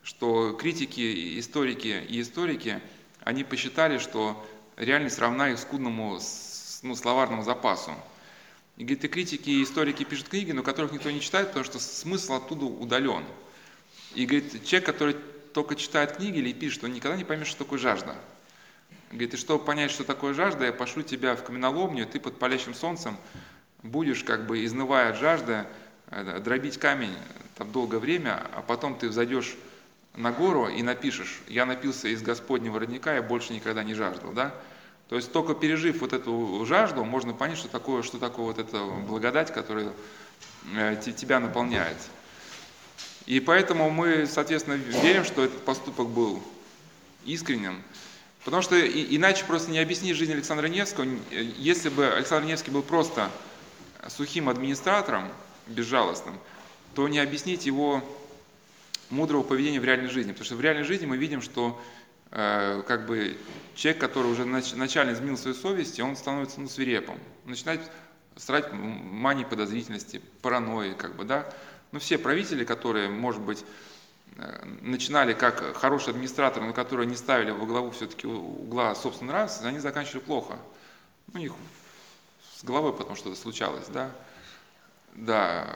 что 0.03 0.53
критики, 0.53 1.39
историки 1.39 2.05
и 2.09 2.21
историки, 2.21 2.81
они 3.23 3.45
посчитали, 3.45 3.99
что 3.99 4.45
реальность 4.77 5.19
равна 5.19 5.51
их 5.51 5.59
скудному 5.59 6.19
ну, 6.83 6.95
словарному 6.97 7.45
запасу. 7.45 7.93
И 8.77 8.83
говорит, 8.83 9.05
и 9.05 9.09
критики, 9.09 9.51
и 9.51 9.63
историки 9.63 10.05
пишут 10.05 10.29
книги, 10.29 10.53
но 10.53 10.63
которых 10.63 10.93
никто 10.93 11.11
не 11.11 11.21
читает, 11.21 11.49
потому 11.49 11.65
что 11.65 11.79
смысл 11.79 12.35
оттуда 12.35 12.65
удален. 12.65 13.25
И 14.15 14.27
говорит, 14.27 14.65
человек, 14.65 14.87
который 14.87 15.17
только 15.53 15.77
читает 15.77 16.17
книги 16.17 16.39
или 16.39 16.53
пишет, 16.53 16.83
он 16.83 16.93
никогда 16.93 17.17
не 17.17 17.25
поймет, 17.25 17.47
что 17.47 17.59
такое 17.59 17.79
жажда. 17.79 18.17
Говорит, 19.11 19.35
и 19.35 19.37
чтобы 19.37 19.65
понять, 19.65 19.93
что 19.93 20.03
такое 20.03 20.35
жажда, 20.35 20.65
я 20.67 20.73
пошлю 20.73 21.05
тебя 21.05 21.37
в 21.37 21.45
каменоломню, 21.45 22.07
ты 22.07 22.19
под 22.19 22.39
палящим 22.39 22.75
солнцем 22.75 23.17
будешь, 23.85 24.25
как 24.25 24.47
бы 24.47 24.65
изнывая 24.65 25.11
от 25.11 25.19
жажды, 25.19 25.67
э, 26.11 26.41
дробить 26.41 26.79
камень 26.79 27.15
там 27.57 27.71
долгое 27.71 27.99
время, 27.99 28.45
а 28.53 28.63
потом 28.63 28.99
ты 28.99 29.09
взойдешь 29.09 29.55
на 30.17 30.33
гору 30.33 30.69
и 30.69 30.83
напишешь, 30.83 31.43
я 31.47 31.67
напился 31.67 32.09
из 32.09 32.23
Господнего 32.23 32.81
родника, 32.81 33.15
я 33.15 33.23
больше 33.23 33.53
никогда 33.53 33.85
не 33.85 33.95
жаждал, 33.95 34.33
да? 34.33 34.55
То 35.09 35.17
есть 35.17 35.33
только 35.33 35.55
пережив 35.55 36.01
вот 36.01 36.13
эту 36.13 36.65
жажду, 36.67 37.05
можно 37.05 37.35
понять, 37.35 37.59
что 37.59 37.69
такое, 37.69 38.03
что 38.03 38.19
такое 38.19 38.47
вот 38.47 38.59
эта 38.59 38.83
благодать, 38.85 39.53
которая 39.53 39.93
э, 40.75 40.97
тебя 41.17 41.41
наполняет. 41.41 41.97
И 43.27 43.41
поэтому 43.41 43.91
мы, 43.91 44.27
соответственно, 44.27 44.75
верим, 44.75 45.25
что 45.25 45.45
этот 45.45 45.65
поступок 45.65 46.09
был 46.09 46.43
искренним, 47.25 47.83
Потому 48.45 48.63
что 48.63 48.79
иначе 48.79 49.45
просто 49.47 49.71
не 49.71 49.79
объяснить 49.79 50.17
жизнь 50.17 50.33
Александра 50.33 50.67
Невского. 50.67 51.07
Если 51.31 51.89
бы 51.89 52.07
Александр 52.07 52.47
Невский 52.47 52.71
был 52.71 52.83
просто 52.83 53.31
сухим 54.09 54.51
администратором, 54.51 55.31
безжалостным, 55.67 56.39
то 56.95 57.09
не 57.09 57.19
объяснить 57.19 57.65
его 57.65 58.05
мудрого 59.09 59.43
поведения 59.43 59.81
в 59.81 59.85
реальной 59.85 60.11
жизни. 60.11 60.33
Потому 60.33 60.45
что 60.45 60.57
в 60.57 60.61
реальной 60.61 60.85
жизни 60.85 61.07
мы 61.07 61.17
видим, 61.17 61.41
что 61.41 61.81
как 62.35 63.07
бы 63.07 63.39
человек, 63.77 64.01
который 64.01 64.31
уже 64.31 64.45
нач, 64.45 64.73
начально 64.73 65.13
изменил 65.13 65.37
свою 65.37 65.55
совесть, 65.55 66.01
он 66.01 66.17
становится 66.17 66.61
ну, 66.61 66.69
свирепым. 66.69 67.19
Начинает 67.45 67.81
страдать 68.37 68.73
манией 68.73 69.47
подозрительности, 69.47 70.21
паранойи, 70.43 70.95
как 70.95 71.15
бы, 71.15 71.25
да. 71.25 71.49
Ну, 71.93 72.01
все 72.01 72.19
правители, 72.19 72.65
которые, 72.65 73.09
может 73.09 73.41
быть, 73.41 73.65
Э, 74.37 74.65
начинали 74.81 75.33
как 75.33 75.77
хорошие 75.77 76.11
администраторы, 76.11 76.67
но 76.67 76.73
которые 76.73 77.07
не 77.07 77.15
ставили 77.17 77.51
во 77.51 77.67
главу 77.67 77.91
все-таки 77.93 78.27
угла 78.27 78.95
собственный 78.95 79.33
раз, 79.33 79.63
они 79.63 79.79
заканчивали 79.79 80.21
плохо. 80.21 80.59
У 81.33 81.39
них 81.39 81.53
с 82.57 82.65
головой 82.65 82.93
потом 82.93 83.15
что-то 83.15 83.37
случалось, 83.37 83.87
да. 83.89 84.11
Да, 85.15 85.67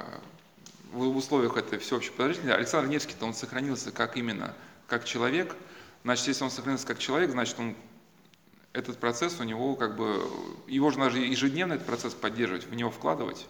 в 0.91 1.17
условиях 1.17 1.57
этой 1.57 1.79
всеобщей 1.79 2.11
подозрительности 2.11 2.57
Александр 2.57 2.89
Невский-то 2.89 3.25
он 3.25 3.35
сохранился 3.35 3.93
как 3.93 4.17
именно, 4.17 4.55
как 4.89 5.05
человек. 5.05 5.55
Значит, 6.05 6.29
если 6.29 6.45
он 6.45 6.51
сохранился 6.51 6.87
как 6.87 6.99
человек, 6.99 7.31
значит, 7.31 7.59
он 7.59 7.75
этот 8.73 8.99
процесс 8.99 9.41
у 9.41 9.45
него 9.45 9.75
как 9.77 9.97
бы, 9.97 10.23
его 10.67 10.91
же 10.91 10.99
надо 10.99 11.19
ежедневно 11.19 11.75
этот 11.75 11.87
процесс 11.87 12.15
поддерживать, 12.15 12.67
в 12.67 12.75
него 12.75 12.91
вкладывать. 12.91 13.47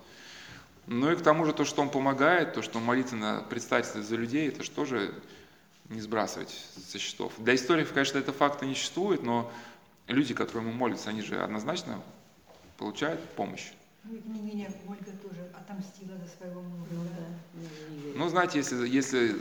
Ну 0.86 1.12
и 1.12 1.16
к 1.16 1.22
тому 1.22 1.44
же 1.44 1.52
то, 1.52 1.64
что 1.64 1.82
он 1.82 1.90
помогает, 1.90 2.54
то, 2.54 2.62
что 2.62 2.78
он 2.78 2.84
молится 2.84 3.14
на 3.14 3.40
предстательство 3.42 4.02
за 4.02 4.16
людей, 4.16 4.48
это 4.48 4.62
же 4.62 4.70
тоже 4.70 5.14
не 5.90 6.00
сбрасывать 6.00 6.54
со 6.86 6.98
счетов. 6.98 7.32
Для 7.38 7.54
историков, 7.54 7.92
конечно, 7.92 8.18
это 8.18 8.32
факта 8.32 8.64
не 8.64 8.74
существует, 8.74 9.22
но 9.22 9.50
люди, 10.06 10.34
которые 10.34 10.66
ему 10.66 10.76
молятся, 10.76 11.10
они 11.10 11.22
же 11.22 11.40
однозначно 11.42 12.00
получают 12.78 13.20
помощь. 13.30 13.72
Ну, 14.04 14.18
не 14.32 14.40
менее, 14.40 14.72
Ольга 14.88 15.10
тоже 15.22 15.50
отомстила 15.52 16.16
за 16.16 16.28
своего 16.38 16.62
мужа. 16.62 16.90
Ну, 16.92 17.02
да. 17.04 18.12
ну 18.14 18.28
знаете, 18.28 18.58
если, 18.58 18.88
если, 18.88 19.36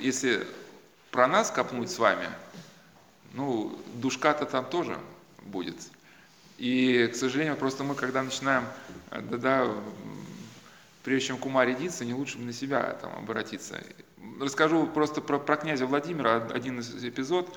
если 0.00 0.46
про 1.12 1.28
нас 1.28 1.50
копнуть 1.50 1.90
с 1.90 1.98
вами, 1.98 2.26
ну, 3.34 3.78
душка-то 3.94 4.46
там 4.46 4.64
тоже 4.64 4.98
будет. 5.42 5.76
И, 6.58 7.08
к 7.12 7.14
сожалению, 7.14 7.56
просто 7.56 7.84
мы, 7.84 7.94
когда 7.94 8.22
начинаем 8.22 8.64
да, 9.10 9.36
да, 9.36 9.68
прежде 11.04 11.28
чем 11.28 11.38
к 11.38 11.64
рядиться, 11.64 12.04
не 12.04 12.14
лучше 12.14 12.38
бы 12.38 12.44
на 12.44 12.52
себя 12.52 12.96
там, 13.00 13.14
обратиться. 13.16 13.78
Расскажу 14.40 14.86
просто 14.86 15.20
про, 15.20 15.38
про 15.38 15.56
князя 15.56 15.86
Владимира, 15.86 16.36
один 16.52 16.80
из 16.80 17.04
эпизод. 17.04 17.56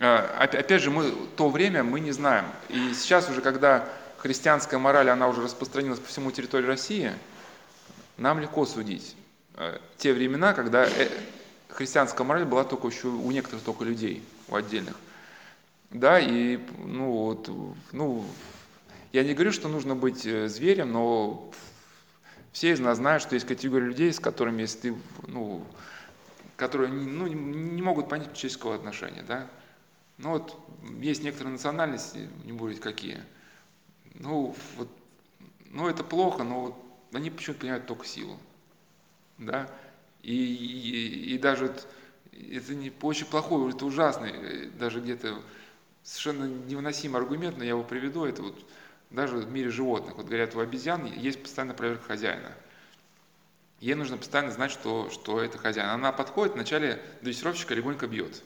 А, 0.00 0.38
опять 0.40 0.82
же, 0.82 0.90
мы 0.90 1.12
то 1.36 1.50
время 1.50 1.82
мы 1.84 2.00
не 2.00 2.12
знаем. 2.12 2.46
И 2.70 2.94
сейчас 2.94 3.28
уже, 3.28 3.42
когда 3.42 3.86
христианская 4.16 4.78
мораль, 4.78 5.10
она 5.10 5.28
уже 5.28 5.42
распространилась 5.42 6.00
по 6.00 6.08
всему 6.08 6.30
территории 6.30 6.66
России, 6.66 7.12
нам 8.16 8.40
легко 8.40 8.64
судить. 8.64 9.16
А, 9.54 9.78
те 9.98 10.14
времена, 10.14 10.54
когда 10.54 10.86
э, 10.86 11.10
христианская 11.74 12.24
мораль 12.24 12.44
была 12.44 12.64
только 12.64 12.88
еще 12.88 13.08
у 13.08 13.30
некоторых 13.30 13.64
только 13.64 13.84
людей, 13.84 14.24
у 14.48 14.54
отдельных. 14.54 14.96
Да, 15.90 16.18
и, 16.18 16.58
ну, 16.78 17.12
вот, 17.12 17.50
ну, 17.92 18.24
я 19.12 19.22
не 19.22 19.34
говорю, 19.34 19.52
что 19.52 19.68
нужно 19.68 19.94
быть 19.94 20.26
э, 20.26 20.48
зверем, 20.48 20.92
но 20.92 21.52
все 22.52 22.72
из 22.72 22.80
нас 22.80 22.98
знают, 22.98 23.22
что 23.22 23.34
есть 23.34 23.46
категория 23.46 23.86
людей, 23.86 24.12
с 24.12 24.18
которыми, 24.18 24.62
если 24.62 24.78
ты, 24.78 24.96
ну, 25.26 25.64
которые 26.56 26.92
ну, 26.92 27.26
не 27.26 27.82
могут 27.82 28.08
понять 28.08 28.34
человеческого 28.34 28.74
отношения, 28.74 29.22
да. 29.22 29.48
Ну 30.18 30.30
вот 30.30 30.58
есть 31.00 31.22
некоторые 31.22 31.52
национальности, 31.52 32.28
не 32.44 32.52
будет 32.52 32.80
какие. 32.80 33.22
Ну, 34.14 34.54
вот, 34.76 34.88
ну 35.70 35.88
это 35.88 36.04
плохо, 36.04 36.44
но 36.44 36.60
вот 36.60 36.76
они 37.12 37.30
почему-то 37.30 37.60
понимают 37.60 37.86
только 37.86 38.06
силу, 38.06 38.38
да. 39.38 39.68
И, 40.24 40.32
и, 40.32 41.34
и 41.34 41.38
даже 41.38 41.74
это 42.32 42.74
не 42.74 42.90
очень 43.02 43.26
плохой, 43.26 43.70
это 43.70 43.84
ужасный, 43.84 44.70
даже 44.78 45.00
где-то 45.00 45.40
совершенно 46.02 46.44
невыносимый 46.44 47.20
аргумент, 47.20 47.58
но 47.58 47.64
я 47.64 47.70
его 47.70 47.82
приведу, 47.82 48.24
это 48.24 48.42
вот 48.42 48.58
даже 49.10 49.36
в 49.36 49.52
мире 49.52 49.70
животных. 49.70 50.16
Вот 50.16 50.26
говорят, 50.26 50.54
у 50.54 50.60
обезьян 50.60 51.04
есть 51.04 51.42
постоянная 51.42 51.76
проверка 51.76 52.04
хозяина. 52.04 52.52
Ей 53.80 53.94
нужно 53.94 54.16
постоянно 54.16 54.50
знать, 54.50 54.70
что, 54.70 55.10
что 55.10 55.42
это 55.42 55.58
хозяин. 55.58 55.90
Она 55.90 56.10
подходит, 56.10 56.54
вначале 56.54 57.02
дрессировщика 57.20 57.74
легонько 57.74 58.06
бьет. 58.06 58.42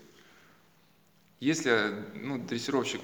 Если 1.39 1.95
ну, 2.14 2.39
дрессировщик 2.39 3.03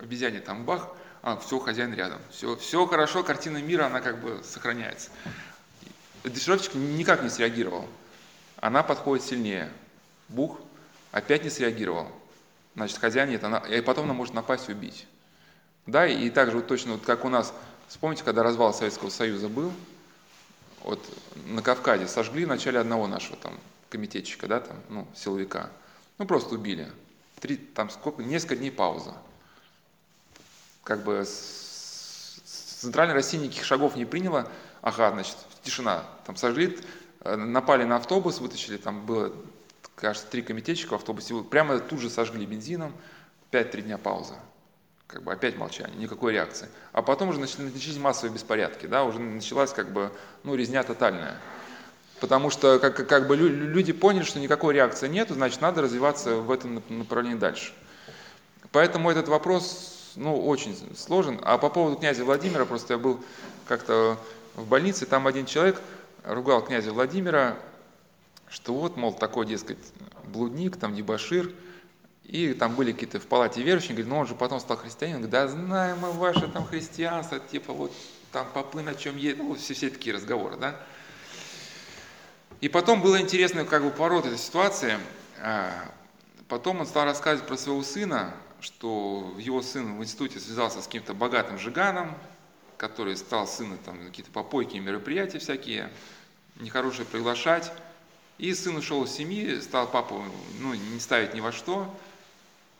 обезьяне 0.00 0.40
там 0.40 0.64
бах, 0.64 0.96
а, 1.20 1.36
все, 1.36 1.58
хозяин 1.58 1.92
рядом. 1.92 2.20
Все, 2.30 2.56
все 2.56 2.86
хорошо, 2.86 3.22
картина 3.22 3.58
мира, 3.58 3.84
она 3.86 4.00
как 4.00 4.20
бы 4.22 4.40
сохраняется. 4.42 5.10
Дрессировщик 6.22 6.74
никак 6.74 7.22
не 7.22 7.28
среагировал. 7.28 7.86
Она 8.64 8.82
подходит 8.82 9.26
сильнее. 9.26 9.70
Бух 10.30 10.58
опять 11.12 11.44
не 11.44 11.50
среагировал. 11.50 12.10
Значит, 12.74 12.96
хозяин 12.96 13.28
нет, 13.28 13.44
она, 13.44 13.58
и 13.58 13.82
потом 13.82 14.06
она 14.06 14.14
может 14.14 14.32
напасть 14.32 14.70
и 14.70 14.72
убить. 14.72 15.06
Да, 15.84 16.06
и 16.06 16.30
также 16.30 16.56
вот 16.56 16.66
точно, 16.66 16.92
вот 16.92 17.04
как 17.04 17.26
у 17.26 17.28
нас, 17.28 17.52
вспомните, 17.88 18.24
когда 18.24 18.42
развал 18.42 18.72
Советского 18.72 19.10
Союза 19.10 19.50
был, 19.50 19.70
вот 20.82 20.98
на 21.44 21.60
Кавказе 21.60 22.08
сожгли 22.08 22.46
в 22.46 22.48
начале 22.48 22.78
одного 22.78 23.06
нашего 23.06 23.36
там 23.36 23.52
комитетчика, 23.90 24.46
да, 24.46 24.60
там, 24.60 24.78
ну, 24.88 25.06
силовика. 25.14 25.68
Ну, 26.16 26.24
просто 26.24 26.54
убили. 26.54 26.90
Три, 27.40 27.58
там 27.58 27.90
сколько, 27.90 28.22
несколько 28.22 28.56
дней 28.56 28.70
пауза. 28.70 29.12
Как 30.84 31.04
бы 31.04 31.22
с, 31.22 32.40
с 32.46 32.80
Центральной 32.80 33.12
России 33.12 33.36
никаких 33.36 33.66
шагов 33.66 33.94
не 33.94 34.06
приняла. 34.06 34.48
Ага, 34.80 35.10
значит, 35.10 35.36
тишина. 35.62 36.04
Там 36.24 36.36
сожгли, 36.36 36.78
напали 37.24 37.84
на 37.84 37.96
автобус, 37.96 38.40
вытащили, 38.40 38.76
там 38.76 39.06
было, 39.06 39.32
кажется, 39.94 40.28
три 40.28 40.42
комитетчика 40.42 40.92
в 40.92 40.96
автобусе, 40.96 41.42
прямо 41.42 41.78
тут 41.80 42.00
же 42.00 42.10
сожгли 42.10 42.46
бензином, 42.46 42.92
5-3 43.50 43.82
дня 43.82 43.98
пауза 43.98 44.34
как 45.06 45.22
бы 45.22 45.32
опять 45.32 45.56
молчание, 45.56 45.96
никакой 45.96 46.32
реакции. 46.32 46.68
А 46.92 47.00
потом 47.00 47.28
уже 47.28 47.38
начались 47.38 47.96
массовые 47.98 48.34
беспорядки, 48.34 48.86
да, 48.86 49.04
уже 49.04 49.20
началась 49.20 49.72
как 49.72 49.92
бы, 49.92 50.10
ну, 50.42 50.56
резня 50.56 50.82
тотальная. 50.82 51.36
Потому 52.20 52.50
что 52.50 52.80
как, 52.80 53.06
как 53.06 53.28
бы 53.28 53.36
люди 53.36 53.92
поняли, 53.92 54.24
что 54.24 54.40
никакой 54.40 54.74
реакции 54.74 55.06
нет, 55.06 55.28
значит, 55.30 55.60
надо 55.60 55.82
развиваться 55.82 56.36
в 56.36 56.50
этом 56.50 56.82
направлении 56.88 57.38
дальше. 57.38 57.72
Поэтому 58.72 59.08
этот 59.08 59.28
вопрос, 59.28 60.12
ну, 60.16 60.40
очень 60.46 60.76
сложен. 60.96 61.40
А 61.44 61.58
по 61.58 61.70
поводу 61.70 61.96
князя 61.96 62.24
Владимира, 62.24 62.64
просто 62.64 62.94
я 62.94 62.98
был 62.98 63.22
как-то 63.68 64.18
в 64.56 64.66
больнице, 64.66 65.06
там 65.06 65.28
один 65.28 65.46
человек 65.46 65.80
ругал 66.24 66.64
князя 66.64 66.92
Владимира, 66.92 67.56
что 68.48 68.74
вот, 68.74 68.96
мол, 68.96 69.12
такой, 69.12 69.46
дескать, 69.46 69.78
блудник, 70.24 70.76
там, 70.76 70.94
дебашир, 70.94 71.52
и 72.24 72.54
там 72.54 72.74
были 72.74 72.92
какие-то 72.92 73.20
в 73.20 73.26
палате 73.26 73.62
верующие, 73.62 73.90
говорит, 73.90 74.08
ну 74.08 74.18
он 74.18 74.26
же 74.26 74.34
потом 74.34 74.58
стал 74.58 74.78
христианином, 74.78 75.22
говорит, 75.22 75.32
да 75.32 75.48
знаем 75.48 75.98
мы 75.98 76.12
ваше 76.12 76.48
там 76.48 76.66
христианство, 76.66 77.38
типа 77.38 77.72
вот 77.72 77.92
там 78.32 78.46
попы 78.52 78.80
на 78.80 78.94
чем 78.94 79.16
едут, 79.16 79.46
ну, 79.46 79.54
все, 79.54 79.74
все 79.74 79.90
такие 79.90 80.14
разговоры, 80.14 80.56
да. 80.56 80.80
И 82.60 82.68
потом 82.68 83.02
было 83.02 83.20
интересно, 83.20 83.64
как 83.64 83.82
бы 83.82 83.90
поворот 83.90 84.24
этой 84.24 84.38
ситуации. 84.38 84.98
А, 85.40 85.70
потом 86.48 86.80
он 86.80 86.86
стал 86.86 87.04
рассказывать 87.04 87.46
про 87.46 87.56
своего 87.56 87.82
сына, 87.82 88.34
что 88.60 89.34
его 89.38 89.60
сын 89.60 89.98
в 89.98 90.02
институте 90.02 90.40
связался 90.40 90.80
с 90.80 90.86
каким-то 90.86 91.12
богатым 91.12 91.58
жиганом, 91.58 92.16
который 92.78 93.16
стал 93.16 93.46
сына 93.46 93.76
там 93.84 93.98
какие-то 94.06 94.30
попойки 94.30 94.76
и 94.76 94.80
мероприятия 94.80 95.38
всякие, 95.38 95.90
нехорошие 96.56 97.06
приглашать. 97.06 97.72
И 98.38 98.52
сын 98.54 98.76
ушел 98.76 99.04
из 99.04 99.10
семьи, 99.10 99.60
стал 99.60 99.88
папу 99.88 100.24
ну, 100.60 100.74
не 100.74 101.00
ставить 101.00 101.34
ни 101.34 101.40
во 101.40 101.52
что. 101.52 101.94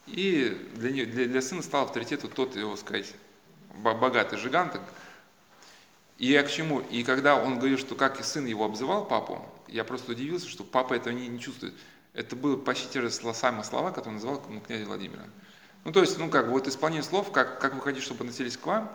И 0.07 0.68
для, 0.75 1.05
для, 1.07 1.27
для 1.27 1.43
сына 1.43 1.62
стал 1.62 1.85
авторитетом 1.85 2.31
тот, 2.31 2.57
его 2.57 2.77
сказать, 2.77 3.14
богатый 3.77 4.37
жигант. 4.37 4.81
И 6.18 6.27
я 6.27 6.43
к 6.43 6.51
чему? 6.51 6.81
И 6.81 7.03
когда 7.05 7.37
он 7.37 7.59
говорил, 7.59 7.79
что 7.79 7.95
как 7.95 8.20
и 8.20 8.22
сын 8.22 8.47
его 8.47 8.64
обзывал 8.64 9.05
папу, 9.05 9.45
я 9.68 9.85
просто 9.85 10.12
удивился, 10.12 10.49
что 10.49 10.64
папа 10.64 10.95
этого 10.95 11.12
не, 11.12 11.29
не 11.29 11.41
чувствует. 11.41 11.75
Это 12.12 12.37
было 12.37 12.57
почти 12.57 12.89
те 12.89 13.01
же 13.01 13.11
самые 13.11 13.64
слова, 13.64 13.91
которые 13.91 14.11
он 14.11 14.14
называл 14.14 14.43
ну, 14.49 14.61
князя 14.61 14.87
Владимира. 14.87 15.25
Ну, 15.85 15.93
то 15.93 16.01
есть, 16.01 16.18
ну, 16.18 16.31
как 16.31 16.49
вот 16.49 16.68
исполнение 16.68 17.03
слов, 17.03 17.33
как, 17.33 17.61
как 17.61 17.75
вы 17.75 17.81
хотите, 17.81 18.05
чтобы 18.05 18.25
относились 18.25 18.57
к 18.57 18.64
вам, 18.64 18.91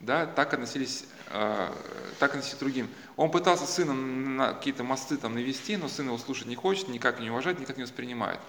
да, 0.00 0.26
так 0.26 0.54
относились, 0.54 1.04
э, 1.30 1.72
так 2.18 2.30
относились 2.30 2.56
к 2.56 2.60
другим. 2.60 2.88
Он 3.16 3.30
пытался 3.30 3.66
сына 3.66 3.94
на 3.94 4.54
какие-то 4.54 4.84
мосты 4.84 5.16
там 5.16 5.34
навести, 5.34 5.76
но 5.76 5.88
сын 5.88 6.06
его 6.06 6.18
слушать 6.18 6.46
не 6.46 6.56
хочет, 6.56 6.88
никак 6.88 7.20
не 7.20 7.30
уважает, 7.30 7.58
никак 7.58 7.76
не 7.76 7.82
воспринимает. 7.82 8.40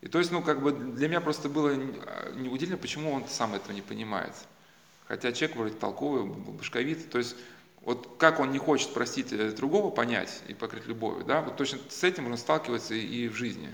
И 0.00 0.08
то 0.08 0.18
есть, 0.18 0.30
ну, 0.30 0.42
как 0.42 0.62
бы 0.62 0.72
для 0.72 1.08
меня 1.08 1.20
просто 1.20 1.48
было 1.48 1.74
неудивительно, 1.74 2.78
почему 2.78 3.12
он 3.12 3.28
сам 3.28 3.54
этого 3.54 3.72
не 3.72 3.82
понимает. 3.82 4.34
Хотя 5.06 5.32
человек 5.32 5.56
вроде 5.56 5.74
толковый, 5.74 6.24
башковитый, 6.24 7.04
то 7.04 7.18
есть 7.18 7.36
вот 7.82 8.16
как 8.18 8.40
он 8.40 8.52
не 8.52 8.58
хочет 8.58 8.92
простить 8.92 9.32
э, 9.32 9.50
другого, 9.50 9.90
понять 9.90 10.42
и 10.48 10.54
покрыть 10.54 10.86
любовью, 10.86 11.24
да, 11.24 11.40
вот 11.40 11.56
точно 11.56 11.78
с 11.88 12.04
этим 12.04 12.26
он 12.26 12.36
сталкивается 12.36 12.94
и 12.94 13.28
в 13.28 13.34
жизни. 13.34 13.70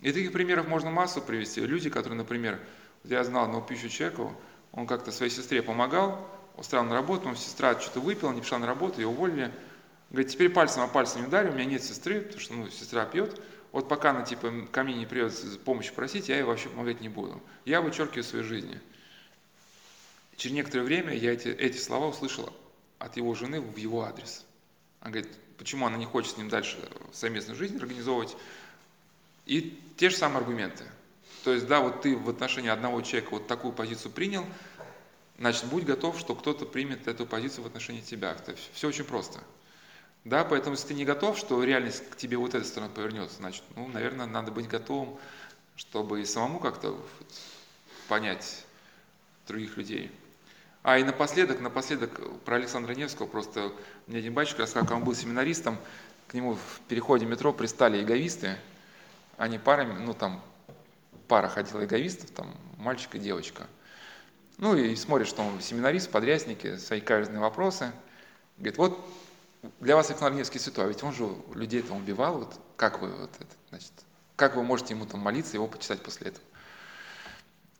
И 0.00 0.12
таких 0.12 0.32
примеров 0.32 0.68
можно 0.68 0.90
массу 0.90 1.20
привести. 1.20 1.60
Люди, 1.60 1.90
которые, 1.90 2.18
например, 2.18 2.60
я 3.04 3.24
знал 3.24 3.44
одного 3.44 3.64
пищу 3.64 3.88
человека, 3.88 4.30
он 4.72 4.86
как-то 4.86 5.10
своей 5.10 5.30
сестре 5.30 5.62
помогал, 5.62 6.28
устраивал 6.56 6.88
на 6.88 6.94
работу, 6.94 7.28
он 7.28 7.36
сестра 7.36 7.78
что-то 7.78 8.00
выпила, 8.00 8.32
не 8.32 8.40
пришла 8.40 8.58
на 8.58 8.66
работу, 8.66 9.00
ее 9.00 9.08
уволили. 9.08 9.52
Говорит, 10.10 10.30
теперь 10.30 10.50
пальцем 10.50 10.82
о 10.82 10.88
пальцем 10.88 11.22
не 11.22 11.26
ударю, 11.26 11.50
у 11.50 11.54
меня 11.54 11.64
нет 11.64 11.82
сестры, 11.82 12.20
потому 12.20 12.40
что 12.40 12.54
ну, 12.54 12.70
сестра 12.70 13.04
пьет. 13.04 13.40
Вот 13.72 13.88
пока 13.88 14.10
она 14.10 14.22
типа 14.22 14.52
ко 14.70 14.84
мне 14.84 14.94
не 14.94 15.06
придет 15.06 15.60
помощи 15.64 15.92
просить, 15.92 16.28
я 16.28 16.36
ей 16.36 16.42
вообще 16.42 16.68
помогать 16.68 17.00
не 17.00 17.08
буду. 17.08 17.42
Я 17.64 17.80
вычеркиваю 17.80 18.24
своей 18.24 18.44
жизни. 18.44 18.80
Через 20.36 20.54
некоторое 20.54 20.84
время 20.84 21.14
я 21.14 21.32
эти, 21.32 21.48
эти 21.48 21.76
слова 21.76 22.06
услышал 22.08 22.52
от 22.98 23.16
его 23.16 23.34
жены 23.34 23.60
в 23.60 23.76
его 23.76 24.04
адрес. 24.04 24.44
Она 25.00 25.12
говорит, 25.12 25.32
почему 25.58 25.86
она 25.86 25.96
не 25.96 26.06
хочет 26.06 26.34
с 26.34 26.36
ним 26.36 26.48
дальше 26.48 26.78
совместную 27.12 27.56
жизнь 27.56 27.76
организовывать. 27.76 28.36
И 29.46 29.80
те 29.96 30.10
же 30.10 30.16
самые 30.16 30.38
аргументы. 30.38 30.84
То 31.44 31.52
есть, 31.52 31.66
да, 31.66 31.80
вот 31.80 32.02
ты 32.02 32.16
в 32.16 32.28
отношении 32.28 32.70
одного 32.70 33.00
человека 33.02 33.30
вот 33.30 33.46
такую 33.46 33.72
позицию 33.72 34.10
принял, 34.10 34.44
значит, 35.38 35.64
будь 35.66 35.84
готов, 35.84 36.18
что 36.18 36.34
кто-то 36.34 36.66
примет 36.66 37.08
эту 37.08 37.26
позицию 37.26 37.64
в 37.64 37.66
отношении 37.66 38.00
тебя. 38.00 38.32
Это 38.32 38.54
все 38.72 38.88
очень 38.88 39.04
просто. 39.04 39.40
Да, 40.24 40.44
поэтому 40.44 40.74
если 40.74 40.88
ты 40.88 40.94
не 40.94 41.04
готов, 41.04 41.38
что 41.38 41.62
реальность 41.62 42.08
к 42.10 42.16
тебе 42.16 42.36
вот 42.36 42.54
этой 42.54 42.64
стороной 42.64 42.92
повернется, 42.92 43.36
значит, 43.36 43.62
ну, 43.76 43.86
наверное, 43.86 44.26
надо 44.26 44.50
быть 44.50 44.66
готовым, 44.66 45.16
чтобы 45.76 46.20
и 46.20 46.24
самому 46.24 46.58
как-то 46.58 46.98
понять 48.08 48.64
других 49.46 49.76
людей. 49.76 50.10
А 50.82 50.98
и 50.98 51.04
напоследок, 51.04 51.60
напоследок 51.60 52.40
про 52.44 52.56
Александра 52.56 52.94
Невского, 52.94 53.26
просто 53.26 53.72
мне 54.06 54.18
один 54.18 54.34
батюшка 54.34 54.62
рассказал, 54.62 54.86
как 54.88 54.96
он 54.96 55.04
был 55.04 55.14
семинаристом, 55.14 55.78
к 56.28 56.34
нему 56.34 56.54
в 56.54 56.80
переходе 56.88 57.26
метро 57.26 57.52
пристали 57.52 58.02
эговисты, 58.02 58.56
они 59.36 59.58
парами, 59.58 59.98
ну 59.98 60.14
там 60.14 60.42
пара 61.28 61.48
ходила 61.48 61.84
эговистов, 61.84 62.30
там 62.30 62.54
мальчик 62.78 63.14
и 63.14 63.18
девочка. 63.18 63.66
Ну 64.58 64.74
и 64.74 64.96
смотрит, 64.96 65.28
что 65.28 65.42
он 65.42 65.60
семинарист, 65.60 66.10
подрясники, 66.10 66.76
свои 66.78 67.00
каверзные 67.00 67.40
вопросы. 67.40 67.92
Говорит, 68.56 68.78
вот 68.78 69.06
для 69.80 69.96
вас 69.96 70.08
Александр 70.08 70.38
Невский 70.38 70.58
святой, 70.58 70.86
а 70.86 70.88
ведь 70.88 71.02
он 71.02 71.12
же 71.12 71.28
людей 71.54 71.82
там 71.82 71.98
убивал, 71.98 72.38
вот 72.38 72.58
как 72.76 73.00
вы 73.00 73.10
вот 73.10 73.30
это, 73.38 73.50
значит, 73.68 73.92
как 74.36 74.56
вы 74.56 74.62
можете 74.62 74.94
ему 74.94 75.06
там 75.06 75.20
молиться, 75.20 75.56
его 75.56 75.66
почитать 75.66 76.02
после 76.02 76.28
этого? 76.28 76.44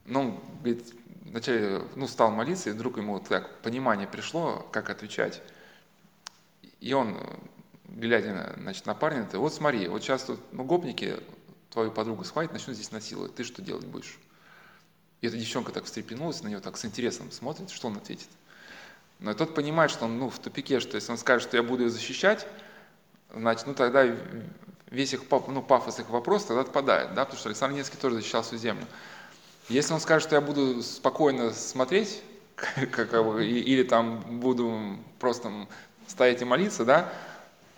Ну, 0.05 0.41
говорит, 0.59 0.95
вначале 1.24 1.83
ну, 1.95 2.07
стал 2.07 2.31
молиться, 2.31 2.70
и 2.70 2.72
вдруг 2.72 2.99
ему 2.99 3.18
так 3.20 3.61
понимание 3.62 4.07
пришло, 4.07 4.66
как 4.70 4.91
отвечать. 4.91 5.43
И 6.81 6.93
он, 6.93 7.18
глядя 7.85 8.55
значит, 8.59 8.85
на 8.87 8.95
парня, 8.95 9.20
говорит, 9.20 9.37
вот 9.37 9.55
смотри, 9.55 9.89
вот 9.89 10.03
сейчас 10.03 10.24
тут 10.24 10.41
ну, 10.53 10.64
гопники 10.64 11.16
твою 11.70 11.91
подругу 11.91 12.24
схватят, 12.24 12.53
начнут 12.53 12.77
здесь 12.77 12.93
насиловать, 12.93 13.35
ты 13.35 13.45
что 13.45 13.62
делать 13.62 13.87
будешь? 13.87 14.18
И 15.20 15.26
эта 15.26 15.36
девчонка 15.36 15.72
так 15.72 15.84
встрепенулась, 15.84 16.42
на 16.42 16.48
него 16.48 16.60
так 16.60 16.76
с 16.76 16.84
интересом 16.84 17.30
смотрит, 17.30 17.70
что 17.70 17.88
он 17.88 17.96
ответит. 17.96 18.28
Но 19.18 19.32
тот 19.34 19.54
понимает, 19.54 19.90
что 19.90 20.04
он 20.04 20.18
ну, 20.18 20.28
в 20.28 20.38
тупике, 20.38 20.80
что 20.80 20.96
если 20.96 21.10
он 21.10 21.18
скажет, 21.18 21.48
что 21.48 21.56
я 21.56 21.62
буду 21.62 21.84
ее 21.84 21.90
защищать, 21.90 22.46
значит, 23.34 23.66
ну 23.66 23.74
тогда 23.74 24.04
весь 24.90 25.14
их 25.14 25.22
ну, 25.30 25.62
пафос 25.62 25.98
их 26.00 26.10
вопрос 26.10 26.44
тогда 26.44 26.62
отпадает, 26.62 27.14
да, 27.14 27.24
потому 27.24 27.38
что 27.38 27.48
Александр 27.48 27.76
Невский 27.76 27.96
тоже 27.96 28.16
защищал 28.16 28.42
всю 28.42 28.56
землю. 28.56 28.86
Если 29.68 29.92
он 29.92 30.00
скажет, 30.00 30.28
что 30.28 30.36
я 30.36 30.40
буду 30.40 30.82
спокойно 30.82 31.52
смотреть, 31.52 32.22
как, 32.54 33.12
или 33.14 33.82
там 33.82 34.40
буду 34.40 34.98
просто 35.18 35.50
стоять 36.06 36.42
и 36.42 36.44
молиться, 36.44 36.84
да, 36.84 37.12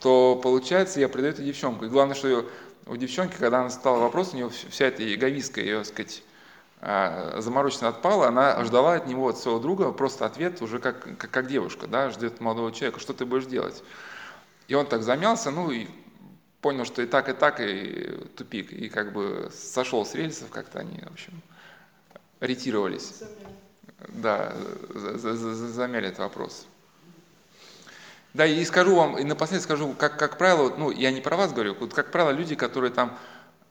то 0.00 0.38
получается, 0.42 1.00
я 1.00 1.08
предаю 1.08 1.34
эту 1.34 1.42
девчонку. 1.42 1.84
И 1.84 1.88
главное, 1.88 2.14
что 2.14 2.48
у 2.86 2.96
девчонки, 2.96 3.36
когда 3.38 3.60
она 3.60 3.70
стала 3.70 3.98
вопрос, 3.98 4.32
у 4.32 4.36
нее 4.36 4.50
вся 4.70 4.86
эта 4.86 5.02
эговистка, 5.02 5.60
ее, 5.60 5.84
сказать, 5.84 6.22
а, 6.80 7.40
замороченно 7.40 7.88
отпала, 7.88 8.28
она 8.28 8.62
ждала 8.64 8.94
от 8.94 9.06
него, 9.06 9.28
от 9.28 9.38
своего 9.38 9.58
друга, 9.58 9.90
просто 9.90 10.26
ответ 10.26 10.62
уже 10.62 10.78
как, 10.78 11.02
как, 11.18 11.30
как 11.30 11.46
девушка, 11.48 11.86
да, 11.86 12.10
ждет 12.10 12.40
молодого 12.40 12.72
человека, 12.72 13.00
что 13.00 13.12
ты 13.12 13.24
будешь 13.24 13.46
делать. 13.46 13.82
И 14.68 14.74
он 14.74 14.86
так 14.86 15.02
замялся, 15.02 15.50
ну 15.50 15.70
и 15.70 15.88
понял, 16.60 16.84
что 16.84 17.02
и 17.02 17.06
так, 17.06 17.28
и 17.28 17.32
так, 17.32 17.60
и 17.60 18.26
тупик, 18.36 18.72
и 18.72 18.88
как 18.88 19.12
бы 19.12 19.50
сошел 19.52 20.06
с 20.06 20.14
рельсов, 20.14 20.50
как-то 20.50 20.78
они, 20.78 21.00
в 21.00 21.12
общем, 21.12 21.42
ретировались. 22.40 23.22
Да, 24.08 24.54
замяли 24.94 26.08
этот 26.08 26.20
вопрос. 26.20 26.66
Да, 28.34 28.46
и 28.46 28.64
скажу 28.64 28.94
вам, 28.94 29.18
и 29.18 29.24
напоследок 29.24 29.64
скажу, 29.64 29.94
как, 29.94 30.16
как 30.16 30.38
правило, 30.38 30.72
ну, 30.76 30.90
я 30.90 31.10
не 31.10 31.20
про 31.20 31.36
вас 31.36 31.52
говорю, 31.52 31.74
вот 31.80 31.92
как 31.92 32.12
правило, 32.12 32.30
люди, 32.30 32.54
которые 32.54 32.92
там 32.92 33.18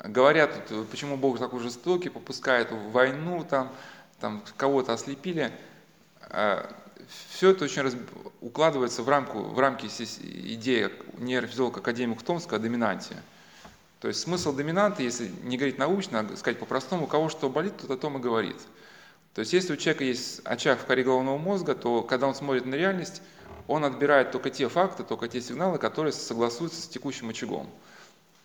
говорят, 0.08 0.72
почему 0.92 1.18
Бог 1.18 1.40
такой 1.40 1.62
жестокий, 1.62 2.10
попускает 2.10 2.72
войну, 2.72 3.46
там, 3.50 3.72
там 4.20 4.44
кого-то 4.58 4.94
ослепили, 4.94 5.52
а, 6.22 6.74
все 7.30 7.52
это 7.52 7.66
очень 7.66 7.82
раз, 7.82 7.96
укладывается 8.42 9.04
в, 9.04 9.10
рамку, 9.10 9.40
в 9.40 9.60
рамки 9.60 9.86
идеи 9.86 10.90
нейрофизиолога 11.18 11.80
академика 11.80 12.24
Томска 12.24 12.58
о 12.58 12.60
доминанте. 12.60 13.16
То 14.00 14.08
есть 14.08 14.20
смысл 14.20 14.54
доминанты, 14.54 15.04
если 15.04 15.32
не 15.44 15.58
говорить 15.58 15.78
научно, 15.78 16.20
а 16.20 16.38
сказать 16.38 16.60
по-простому, 16.60 17.06
у 17.06 17.08
кого 17.08 17.30
что 17.30 17.50
болит, 17.50 17.78
тот 17.78 17.92
о 17.92 17.98
том 17.98 18.18
и 18.18 18.22
говорит. 18.22 18.58
То 19.34 19.42
есть 19.42 19.54
если 19.54 19.74
у 19.74 19.78
человека 19.78 20.04
есть 20.04 20.42
очаг 20.44 20.80
в 20.80 20.86
коре 20.86 21.04
головного 21.04 21.38
мозга, 21.38 21.76
то 21.76 22.04
когда 22.04 22.28
он 22.28 22.36
смотрит 22.36 22.66
на 22.66 22.76
реальность, 22.76 23.22
он 23.68 23.86
отбирает 23.86 24.32
только 24.32 24.50
те 24.50 24.70
факты, 24.70 25.04
только 25.04 25.28
те 25.28 25.42
сигналы, 25.42 25.78
которые 25.78 26.14
согласуются 26.14 26.82
с 26.82 26.88
текущим 26.88 27.30
очагом. 27.30 27.70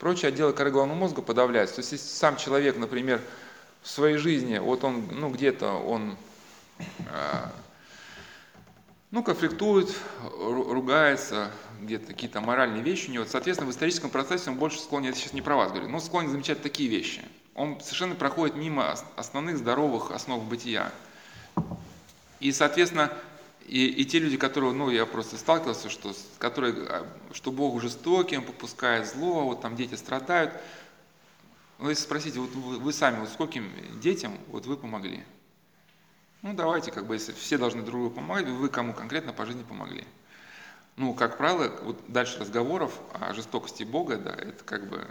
Прочие 0.02 0.30
отделы 0.30 0.52
коры 0.52 0.72
головного 0.72 0.98
мозга 0.98 1.22
подавляются. 1.22 1.76
То 1.76 1.80
есть 1.82 1.92
если 1.92 2.08
сам 2.08 2.36
человек, 2.36 2.76
например, 2.76 3.20
в 3.82 3.88
своей 3.88 4.16
жизни, 4.16 4.58
вот 4.58 4.82
он, 4.82 5.06
ну 5.12 5.30
где-то 5.30 5.74
он 5.74 6.16
а, 7.08 7.52
ну, 9.12 9.22
конфликтует, 9.22 9.96
ругается, 10.40 11.52
где-то 11.80 12.08
какие-то 12.08 12.40
моральные 12.40 12.82
вещи 12.82 13.10
у 13.10 13.12
него. 13.12 13.26
Соответственно, 13.26 13.70
в 13.70 13.72
историческом 13.72 14.10
процессе 14.10 14.50
он 14.50 14.56
больше 14.56 14.80
склонен, 14.80 15.10
я 15.10 15.14
сейчас 15.14 15.34
не 15.34 15.40
про 15.40 15.54
вас 15.54 15.70
говорю, 15.70 15.88
но 15.88 16.00
склонен 16.00 16.32
замечать 16.32 16.60
такие 16.62 16.90
вещи. 16.90 17.22
Он 17.54 17.80
совершенно 17.80 18.16
проходит 18.16 18.56
мимо 18.56 18.96
основных 19.14 19.56
здоровых 19.56 20.10
основ 20.10 20.42
бытия. 20.42 20.90
И, 22.40 22.50
соответственно, 22.50 23.12
и, 23.66 23.86
и 23.86 24.04
те 24.04 24.18
люди, 24.18 24.36
которые, 24.36 24.72
ну, 24.72 24.90
я 24.90 25.06
просто 25.06 25.36
сталкивался, 25.36 25.88
что, 25.88 26.14
которые, 26.38 26.74
а, 26.88 27.06
что 27.32 27.52
Бог 27.52 27.80
жестокий, 27.80 28.36
Он 28.36 28.44
попускает 28.44 29.06
зло, 29.06 29.44
вот 29.44 29.60
там 29.60 29.76
дети 29.76 29.94
страдают. 29.94 30.52
Ну, 31.78 31.88
если 31.88 32.04
спросите, 32.04 32.40
вот 32.40 32.50
вы, 32.50 32.78
вы 32.78 32.92
сами, 32.92 33.20
вот 33.20 33.28
скольким 33.28 33.70
детям 34.00 34.38
вот 34.48 34.66
вы 34.66 34.76
помогли? 34.76 35.24
Ну, 36.42 36.54
давайте, 36.54 36.90
как 36.90 37.06
бы, 37.06 37.14
если 37.14 37.32
все 37.32 37.56
должны 37.56 37.82
друг 37.82 38.00
другу 38.00 38.14
помогать, 38.16 38.46
вы 38.48 38.68
кому 38.68 38.92
конкретно 38.92 39.32
по 39.32 39.46
жизни 39.46 39.62
помогли. 39.62 40.04
Ну, 40.96 41.14
как 41.14 41.38
правило, 41.38 41.72
вот 41.82 42.00
дальше 42.08 42.38
разговоров 42.40 42.98
о 43.14 43.32
жестокости 43.32 43.84
Бога, 43.84 44.16
да, 44.16 44.32
это 44.32 44.62
как 44.64 44.88
бы 44.88 45.06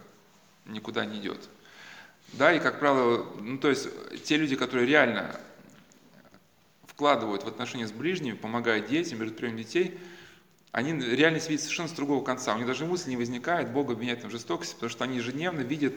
никуда 0.65 1.05
не 1.05 1.19
идет. 1.19 1.49
Да, 2.33 2.53
и 2.53 2.59
как 2.59 2.79
правило, 2.79 3.25
ну, 3.39 3.57
то 3.57 3.69
есть 3.69 3.89
те 4.23 4.37
люди, 4.37 4.55
которые 4.55 4.87
реально 4.87 5.35
вкладывают 7.01 7.43
в 7.43 7.47
отношения 7.47 7.87
с 7.87 7.91
ближними, 7.91 8.35
помогают 8.35 8.85
детям, 8.85 9.17
берут 9.17 9.35
прием 9.35 9.57
детей, 9.57 9.97
они 10.71 10.93
реально 10.93 11.37
видят 11.37 11.61
совершенно 11.61 11.89
с 11.89 11.93
другого 11.93 12.23
конца. 12.23 12.53
У 12.53 12.59
них 12.59 12.67
даже 12.67 12.85
мысли 12.85 13.09
не 13.09 13.17
возникает 13.17 13.71
Бога 13.71 13.93
обвинять 13.93 14.23
в 14.23 14.29
жестокости, 14.29 14.75
потому 14.75 14.91
что 14.91 15.03
они 15.05 15.17
ежедневно 15.17 15.61
видят 15.61 15.95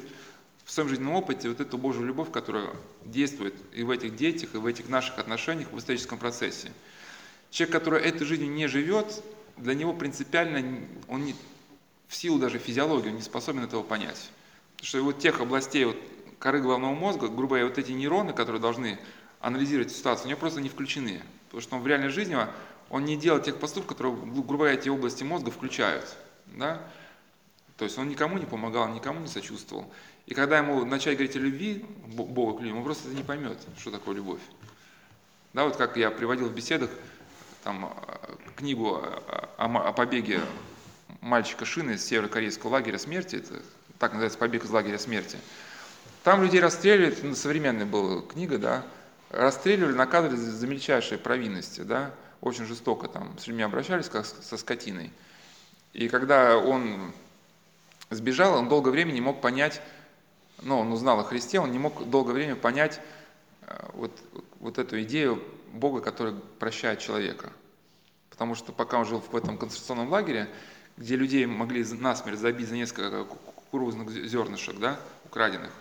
в 0.65 0.73
своем 0.73 0.89
жизненном 0.89 1.13
опыте 1.13 1.51
вот 1.51 1.61
эту 1.61 1.77
Божью 1.77 2.07
любовь, 2.07 2.31
которая 2.33 2.71
действует 3.05 3.55
и 3.75 3.83
в 3.83 3.91
этих 3.91 4.17
детях, 4.17 4.55
и 4.55 4.57
в 4.57 4.65
этих 4.65 4.89
наших 4.89 5.19
отношениях 5.19 5.71
в 5.73 5.79
историческом 5.79 6.17
процессе. 6.17 6.73
Человек, 7.51 7.75
который 7.75 8.01
этой 8.01 8.25
жизнью 8.25 8.51
не 8.51 8.67
живет, 8.67 9.23
для 9.59 9.75
него 9.75 9.93
принципиально, 9.93 10.89
он 11.09 11.27
не, 11.27 11.35
в 12.09 12.17
силу 12.17 12.39
даже 12.39 12.59
физиологии, 12.59 13.11
он 13.11 13.17
не 13.17 13.23
способен 13.23 13.63
этого 13.63 13.83
понять. 13.83 14.31
Потому 14.77 14.89
что 14.89 15.03
вот 15.03 15.19
тех 15.19 15.43
областей 15.43 15.85
вот, 15.85 15.99
коры 16.39 16.63
головного 16.63 16.95
мозга, 16.95 17.29
грубо 17.29 17.49
говоря, 17.49 17.67
вот 17.67 17.77
эти 17.77 17.93
нейроны, 17.93 18.33
которые 18.33 18.63
должны 18.63 18.99
анализировать 19.45 19.93
ситуацию, 19.93 20.27
у 20.27 20.29
него 20.31 20.41
просто 20.41 20.61
не 20.61 20.71
включены. 20.71 21.21
Потому 21.47 21.61
что 21.61 21.77
он 21.77 21.83
в 21.83 21.87
реальной 21.87 22.09
жизни, 22.09 22.37
он 22.89 23.05
не 23.05 23.17
делает 23.17 23.45
тех 23.45 23.61
поступков, 23.61 23.97
которые, 23.97 24.17
грубо 24.17 24.55
говоря, 24.55 24.75
эти 24.75 24.89
области 24.89 25.23
мозга 25.23 25.51
включают. 25.51 26.17
Да? 26.47 26.81
То 27.77 27.85
есть 27.85 27.99
он 27.99 28.09
никому 28.09 28.39
не 28.39 28.47
помогал, 28.47 28.89
никому 28.89 29.21
не 29.21 29.29
сочувствовал. 29.29 29.93
И 30.27 30.33
когда 30.35 30.59
ему 30.59 30.85
начать 30.87 31.19
говорить 31.19 31.37
о 31.37 31.41
любви, 31.41 31.85
Бога 32.07 32.59
к 32.59 32.63
людям, 32.63 32.79
он 32.79 32.85
просто 32.85 33.09
не 33.09 33.23
поймет, 33.23 33.59
что 33.79 33.91
такое 33.91 34.17
любовь. 34.17 34.41
Да, 35.53 35.65
вот 35.65 35.77
как 35.77 35.97
я 35.99 36.11
приводил 36.11 36.49
в 36.49 36.55
беседах 36.55 36.89
там, 37.63 37.95
э, 38.23 38.35
книгу 38.57 38.95
о, 38.97 39.89
о 39.89 39.93
побеге 39.93 40.41
мальчика 41.21 41.67
Шины 41.67 41.93
из 41.93 42.05
северокорейского 42.05 42.71
лагеря 42.71 42.99
смерти, 42.99 43.37
это 43.37 43.63
так 43.99 44.13
называется 44.13 44.39
«Побег 44.39 44.65
из 44.65 44.71
лагеря 44.71 44.99
смерти». 44.99 45.39
Там 46.23 46.43
людей 46.43 46.61
расстреливали, 46.61 47.17
ну, 47.23 47.35
современная 47.35 47.87
была 47.87 48.23
книга, 48.23 48.59
да, 48.59 48.87
расстреливали, 49.35 49.95
наказывали 49.95 50.37
за, 50.37 50.67
мельчайшие 50.67 51.19
провинности, 51.19 51.81
да, 51.81 52.13
очень 52.41 52.65
жестоко 52.65 53.09
там 53.09 53.37
с 53.39 53.47
людьми 53.47 53.63
обращались, 53.63 54.09
как 54.09 54.27
со 54.27 54.57
скотиной. 54.57 55.11
И 55.93 56.09
когда 56.09 56.59
он 56.59 57.13
сбежал, 58.11 58.59
он 58.59 58.69
долгое 58.69 58.91
время 58.91 59.13
не 59.13 59.21
мог 59.21 59.41
понять, 59.41 59.81
ну, 60.63 60.79
он 60.79 60.93
узнал 60.93 61.21
о 61.21 61.25
Христе, 61.25 61.61
он 61.61 61.73
не 61.73 61.79
мог 61.79 62.09
долгое 62.09 62.33
время 62.33 62.57
понять 62.57 63.01
э, 63.63 63.87
вот, 63.93 64.13
вот 64.61 64.79
эту 64.79 65.03
идею 65.03 65.43
Бога, 65.73 66.01
который 66.01 66.35
прощает 66.59 67.01
человека. 67.01 67.53
Потому 68.31 68.55
что 68.55 68.73
пока 68.73 68.99
он 68.99 69.05
жил 69.05 69.21
в 69.21 69.37
этом 69.37 69.59
концентрационном 69.59 70.11
лагере, 70.11 70.49
где 70.97 71.17
людей 71.17 71.47
могли 71.47 71.85
насмерть 71.85 72.39
забить 72.39 72.69
за 72.69 72.77
несколько 72.77 73.25
кукурузных 73.25 74.11
зернышек, 74.11 74.79
да, 74.79 74.99
украденных, 75.25 75.73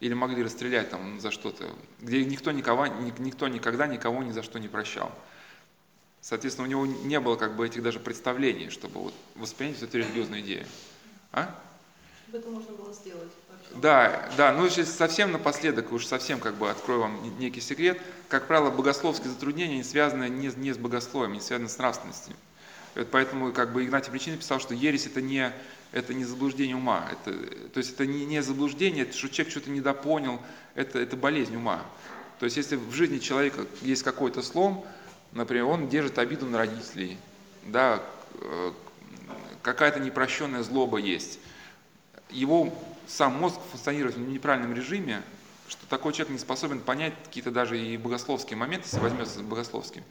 или 0.00 0.14
могли 0.14 0.42
расстрелять 0.42 0.90
там 0.90 1.20
за 1.20 1.30
что-то, 1.30 1.68
где 2.00 2.24
никто, 2.24 2.50
никого, 2.50 2.86
никто 2.86 3.48
никогда 3.48 3.86
никого 3.86 4.22
ни 4.22 4.32
за 4.32 4.42
что 4.42 4.58
не 4.58 4.68
прощал. 4.68 5.12
Соответственно, 6.20 6.66
у 6.66 6.70
него 6.70 6.86
не 6.86 7.20
было 7.20 7.36
как 7.36 7.54
бы 7.54 7.66
этих 7.66 7.82
даже 7.82 8.00
представлений, 8.00 8.70
чтобы 8.70 9.00
вот 9.00 9.14
воспринять 9.34 9.82
эту 9.82 9.98
религиозную 9.98 10.40
идею. 10.40 10.66
А? 11.32 11.54
Это 12.32 12.48
можно 12.48 12.72
было 12.72 12.92
сделать. 12.92 13.30
Вообще. 13.48 13.80
Да, 13.80 14.30
да, 14.36 14.52
ну 14.52 14.68
сейчас 14.68 14.90
совсем 14.90 15.32
напоследок, 15.32 15.92
уж 15.92 16.06
совсем 16.06 16.40
как 16.40 16.54
бы 16.54 16.70
открою 16.70 17.00
вам 17.00 17.38
некий 17.38 17.60
секрет. 17.60 18.00
Как 18.28 18.46
правило, 18.46 18.70
богословские 18.70 19.30
затруднения 19.30 19.76
не 19.76 19.84
связаны 19.84 20.28
не, 20.28 20.48
не 20.48 20.72
с 20.72 20.78
богословием, 20.78 21.34
не 21.34 21.40
связаны 21.40 21.68
с 21.68 21.78
нравственностью. 21.78 22.34
Поэтому 23.10 23.52
как 23.52 23.72
бы 23.72 23.84
Игнатий 23.84 24.10
Причина 24.10 24.36
писал, 24.36 24.60
что 24.60 24.74
ересь 24.74 25.06
это 25.06 25.20
не, 25.20 25.52
это 25.92 26.14
не 26.14 26.24
заблуждение 26.24 26.76
ума. 26.76 27.08
Это, 27.10 27.36
то 27.70 27.78
есть 27.78 27.94
это 27.94 28.06
не, 28.06 28.24
не 28.24 28.42
заблуждение, 28.42 29.04
это 29.04 29.16
что 29.16 29.28
человек 29.28 29.50
что-то 29.50 29.70
недопонял, 29.70 30.40
это, 30.74 30.98
это 30.98 31.16
болезнь 31.16 31.56
ума. 31.56 31.82
То 32.38 32.44
есть 32.44 32.56
если 32.56 32.76
в 32.76 32.92
жизни 32.92 33.18
человека 33.18 33.66
есть 33.82 34.02
какой-то 34.02 34.42
слом, 34.42 34.86
например, 35.32 35.66
он 35.66 35.88
держит 35.88 36.18
обиду 36.18 36.46
на 36.46 36.58
родителей, 36.58 37.18
да, 37.64 38.02
э, 38.34 38.72
какая-то 39.62 40.00
непрощенная 40.00 40.62
злоба 40.62 40.98
есть, 40.98 41.38
его 42.30 42.72
сам 43.06 43.34
мозг 43.34 43.58
функционирует 43.70 44.16
в 44.16 44.20
неправильном 44.20 44.74
режиме, 44.74 45.22
что 45.68 45.86
такой 45.86 46.12
человек 46.12 46.32
не 46.32 46.38
способен 46.38 46.80
понять 46.80 47.14
какие-то 47.24 47.50
даже 47.50 47.78
и 47.78 47.96
богословские 47.96 48.56
моменты, 48.56 48.86
если 48.86 49.00
возьмется 49.00 49.40
богословским. 49.40 50.02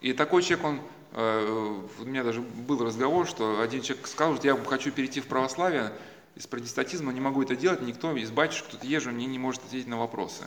И 0.00 0.12
такой 0.12 0.42
человек, 0.42 0.64
он, 0.64 0.80
у 1.14 2.04
меня 2.04 2.24
даже 2.24 2.40
был 2.40 2.84
разговор, 2.84 3.26
что 3.28 3.60
один 3.60 3.82
человек 3.82 4.06
сказал, 4.08 4.36
что 4.36 4.48
я 4.48 4.56
хочу 4.56 4.90
перейти 4.90 5.20
в 5.20 5.26
православие, 5.26 5.92
из 6.34 6.48
протестантизма 6.48 7.12
не 7.12 7.20
могу 7.20 7.42
это 7.42 7.54
делать, 7.54 7.82
никто 7.82 8.16
из 8.16 8.32
батюшек, 8.32 8.66
кто-то 8.66 8.86
езжу, 8.86 9.12
мне 9.12 9.26
не 9.26 9.38
может 9.38 9.62
ответить 9.62 9.86
на 9.86 9.96
вопросы. 9.96 10.44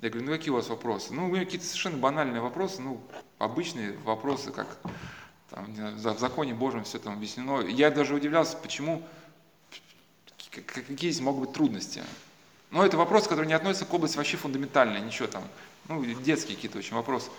Я 0.00 0.08
говорю, 0.08 0.28
ну 0.28 0.32
какие 0.32 0.50
у 0.50 0.54
вас 0.54 0.68
вопросы? 0.68 1.12
Ну, 1.12 1.30
какие-то 1.34 1.66
совершенно 1.66 1.98
банальные 1.98 2.40
вопросы, 2.40 2.80
ну, 2.80 3.00
обычные 3.38 3.98
вопросы, 4.04 4.52
как 4.52 4.78
там, 5.50 5.66
в 5.74 6.18
законе 6.18 6.54
Божьем 6.54 6.84
все 6.84 7.00
там 7.00 7.14
объяснено. 7.14 7.60
Я 7.66 7.90
даже 7.90 8.14
удивлялся, 8.14 8.56
почему, 8.56 9.02
какие 10.50 10.96
здесь 10.96 11.20
могут 11.20 11.48
быть 11.48 11.52
трудности. 11.52 12.02
Но 12.70 12.86
это 12.86 12.96
вопрос, 12.96 13.26
который 13.26 13.46
не 13.46 13.52
относится 13.54 13.84
к 13.84 13.92
области 13.92 14.16
вообще 14.16 14.36
фундаментальной, 14.36 15.00
ничего 15.00 15.26
там, 15.26 15.42
ну, 15.88 16.02
детские 16.04 16.54
какие-то 16.54 16.78
очень 16.78 16.94
вопросы. 16.94 17.30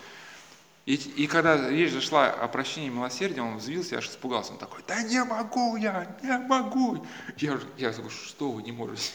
И, 0.86 0.96
и 0.96 1.28
когда 1.28 1.70
речь 1.70 1.92
зашла 1.92 2.30
о 2.30 2.48
прощении 2.48 2.88
и 2.88 2.92
милосердии, 2.92 3.40
он 3.40 3.58
взвился, 3.58 3.92
я 3.92 3.98
аж 4.00 4.10
испугался. 4.10 4.54
Он 4.54 4.58
такой, 4.58 4.84
да 4.88 5.04
не 5.04 5.24
могу 5.24 5.76
я, 5.76 6.18
не 6.24 6.38
могу. 6.40 7.06
Я, 7.38 7.60
я 7.78 7.92
говорю, 7.92 8.10
что 8.10 8.52
вы 8.52 8.64
не 8.64 8.72
можете? 8.72 9.12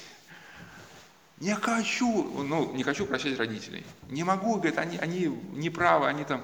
Не 1.40 1.54
хочу, 1.54 2.42
ну, 2.44 2.72
не 2.72 2.82
хочу 2.82 3.04
прощать 3.04 3.38
родителей. 3.38 3.84
Не 4.08 4.24
могу, 4.24 4.54
говорит, 4.54 4.78
они, 4.78 4.96
они 4.98 5.26
неправы, 5.52 6.06
они 6.06 6.24
там... 6.24 6.40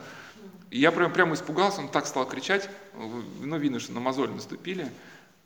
Я 0.71 0.91
прям, 0.91 1.13
прямо 1.13 1.35
испугался, 1.35 1.81
он 1.81 1.89
так 1.89 2.07
стал 2.07 2.27
кричать, 2.27 2.69
ну, 3.41 3.59
видно, 3.59 3.79
что 3.79 3.93
на 3.93 4.01
мозоль 4.01 4.31
наступили. 4.31 4.91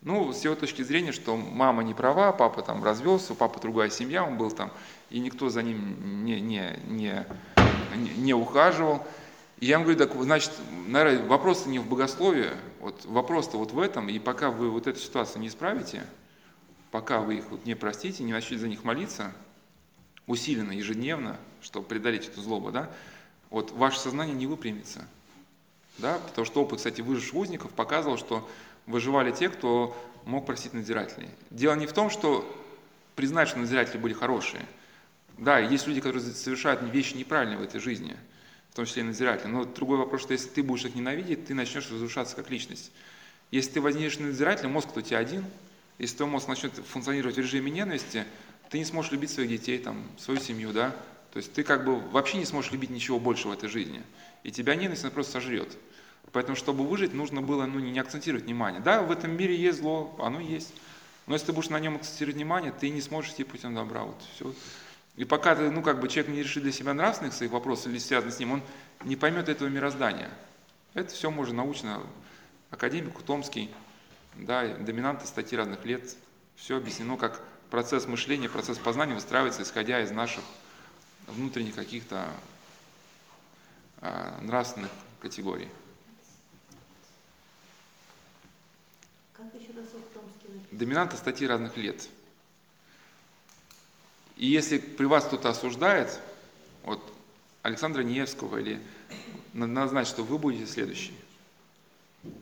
Ну, 0.01 0.31
с 0.31 0.43
его 0.43 0.55
точки 0.55 0.83
зрения, 0.83 1.11
что 1.11 1.35
мама 1.35 1.83
не 1.83 1.93
права, 1.93 2.31
папа 2.31 2.61
там 2.61 2.83
развелся, 2.83 3.33
у 3.33 3.35
папы 3.35 3.59
другая 3.59 3.89
семья, 3.89 4.23
он 4.23 4.37
был 4.37 4.51
там, 4.51 4.71
и 5.09 5.19
никто 5.19 5.49
за 5.49 5.63
ним 5.63 6.23
не, 6.23 6.39
не, 6.39 6.79
не, 6.87 7.25
не 8.15 8.33
ухаживал. 8.33 9.05
Я 9.59 9.75
ему 9.75 9.85
говорю, 9.85 9.97
так, 9.97 10.13
значит, 10.21 10.51
наверное, 10.87 11.25
вопрос 11.25 11.65
не 11.65 11.79
в 11.79 11.87
богословии, 11.87 12.51
вот 12.79 13.05
вопрос-то 13.05 13.57
вот 13.57 13.71
в 13.71 13.79
этом, 13.79 14.07
и 14.07 14.19
пока 14.19 14.51
вы 14.51 14.69
вот 14.69 14.85
эту 14.85 14.99
ситуацию 14.99 15.41
не 15.41 15.47
исправите, 15.47 16.05
пока 16.91 17.21
вы 17.21 17.37
их 17.37 17.49
вот 17.49 17.65
не 17.65 17.73
простите, 17.73 18.23
не 18.23 18.33
начнете 18.33 18.61
за 18.61 18.67
них 18.67 18.83
молиться, 18.83 19.33
усиленно, 20.27 20.73
ежедневно, 20.73 21.37
чтобы 21.61 21.87
преодолеть 21.87 22.27
эту 22.27 22.41
злобу, 22.41 22.71
да, 22.71 22.91
вот 23.49 23.71
ваше 23.71 23.99
сознание 23.99 24.35
не 24.35 24.45
выпрямится. 24.45 25.07
Да, 25.97 26.19
потому 26.19 26.45
что 26.45 26.61
опыт, 26.61 26.77
кстати, 26.77 27.01
выживших 27.01 27.33
узников 27.33 27.71
показывал, 27.71 28.19
что 28.19 28.47
выживали 28.85 29.31
те, 29.31 29.49
кто 29.49 29.97
мог 30.25 30.45
простить 30.45 30.73
надзирателей. 30.73 31.29
Дело 31.49 31.73
не 31.73 31.87
в 31.87 31.93
том, 31.93 32.11
что 32.11 32.45
признать, 33.15 33.47
что 33.47 33.57
надзиратели 33.57 33.97
были 33.97 34.13
хорошие. 34.13 34.63
Да, 35.39 35.57
есть 35.57 35.87
люди, 35.87 35.99
которые 35.99 36.21
совершают 36.21 36.83
вещи 36.83 37.15
неправильные 37.15 37.57
в 37.57 37.63
этой 37.63 37.79
жизни– 37.79 38.15
том 38.77 38.85
числе 38.85 39.01
и 39.01 39.05
надзирателя. 39.05 39.49
Но 39.49 39.65
другой 39.65 39.97
вопрос, 39.97 40.21
что 40.21 40.33
если 40.33 40.49
ты 40.49 40.63
будешь 40.63 40.85
их 40.85 40.95
ненавидеть, 40.95 41.47
ты 41.47 41.53
начнешь 41.53 41.91
разрушаться 41.91 42.35
как 42.35 42.49
личность. 42.49 42.91
Если 43.51 43.71
ты 43.71 43.81
возьмешь 43.81 44.19
надзирателя, 44.19 44.69
мозг-то 44.69 44.99
у 44.99 45.01
тебя 45.01 45.17
один, 45.17 45.43
если 45.97 46.17
твой 46.17 46.29
мозг 46.29 46.47
начнет 46.47 46.73
функционировать 46.73 47.35
в 47.35 47.39
режиме 47.39 47.71
ненависти, 47.71 48.25
ты 48.69 48.77
не 48.77 48.85
сможешь 48.85 49.11
любить 49.11 49.31
своих 49.31 49.49
детей, 49.49 49.79
там, 49.79 50.03
свою 50.19 50.39
семью, 50.39 50.73
да, 50.73 50.95
то 51.33 51.37
есть 51.37 51.53
ты 51.53 51.63
как 51.63 51.85
бы 51.85 51.99
вообще 51.99 52.37
не 52.37 52.45
сможешь 52.45 52.71
любить 52.71 52.89
ничего 52.89 53.19
больше 53.19 53.47
в 53.47 53.51
этой 53.51 53.67
жизни. 53.67 54.03
И 54.43 54.51
тебя 54.51 54.75
ненависть 54.75 55.03
она 55.03 55.11
просто 55.11 55.33
сожрет. 55.33 55.75
Поэтому, 56.31 56.55
чтобы 56.55 56.85
выжить, 56.85 57.13
нужно 57.13 57.41
было 57.41 57.65
ну, 57.65 57.79
не 57.79 57.97
акцентировать 57.99 58.45
внимание. 58.45 58.81
Да, 58.81 59.01
в 59.01 59.11
этом 59.11 59.31
мире 59.31 59.55
есть 59.55 59.79
зло, 59.79 60.15
оно 60.19 60.39
есть. 60.39 60.73
Но 61.25 61.33
если 61.33 61.47
ты 61.47 61.53
будешь 61.53 61.69
на 61.69 61.79
нем 61.79 61.95
акцентировать 61.95 62.35
внимание, 62.35 62.71
ты 62.71 62.89
не 62.89 63.01
сможешь 63.01 63.31
идти 63.31 63.43
путем 63.43 63.73
добра. 63.73 64.03
Вот 64.03 64.21
все. 64.35 64.53
И 65.17 65.25
пока 65.25 65.55
ты, 65.55 65.69
ну, 65.71 65.81
как 65.81 65.99
бы 65.99 66.07
человек 66.07 66.31
не 66.31 66.43
решит 66.43 66.63
для 66.63 66.71
себя 66.71 66.93
нравственных 66.93 67.33
своих 67.33 67.51
вопросов 67.51 67.87
или 67.87 67.97
связанных 67.97 68.35
с 68.35 68.39
ним, 68.39 68.51
он 68.53 68.63
не 69.03 69.15
поймет 69.15 69.49
этого 69.49 69.67
мироздания. 69.67 70.29
Это 70.93 71.13
все 71.13 71.31
можно 71.31 71.55
научно, 71.55 72.01
академик 72.69 73.21
Томский, 73.23 73.71
да, 74.35 74.75
доминанты 74.77 75.25
статьи 75.25 75.57
разных 75.57 75.83
лет, 75.85 76.15
все 76.55 76.77
объяснено, 76.77 77.17
как 77.17 77.43
процесс 77.71 78.05
мышления, 78.05 78.47
процесс 78.47 78.77
познания 78.77 79.15
выстраивается, 79.15 79.63
исходя 79.63 80.01
из 80.01 80.11
наших 80.11 80.43
внутренних 81.25 81.73
каких-то 81.73 82.27
а, 84.01 84.39
нравственных 84.41 84.91
категорий. 85.19 85.69
Как 89.33 89.47
еще 89.55 89.71
раз 89.75 89.87
Доминанты 90.71 91.17
статьи 91.17 91.47
разных 91.47 91.75
лет. 91.75 92.07
И 94.37 94.47
если 94.47 94.77
при 94.77 95.05
вас 95.05 95.25
кто-то 95.25 95.49
осуждает, 95.49 96.19
вот 96.83 97.01
Александра 97.63 98.01
Невского 98.01 98.57
или 98.57 98.79
надо 99.53 99.89
знать, 99.89 100.07
что 100.07 100.23
вы 100.23 100.37
будете 100.37 100.67
следующий. 100.71 101.13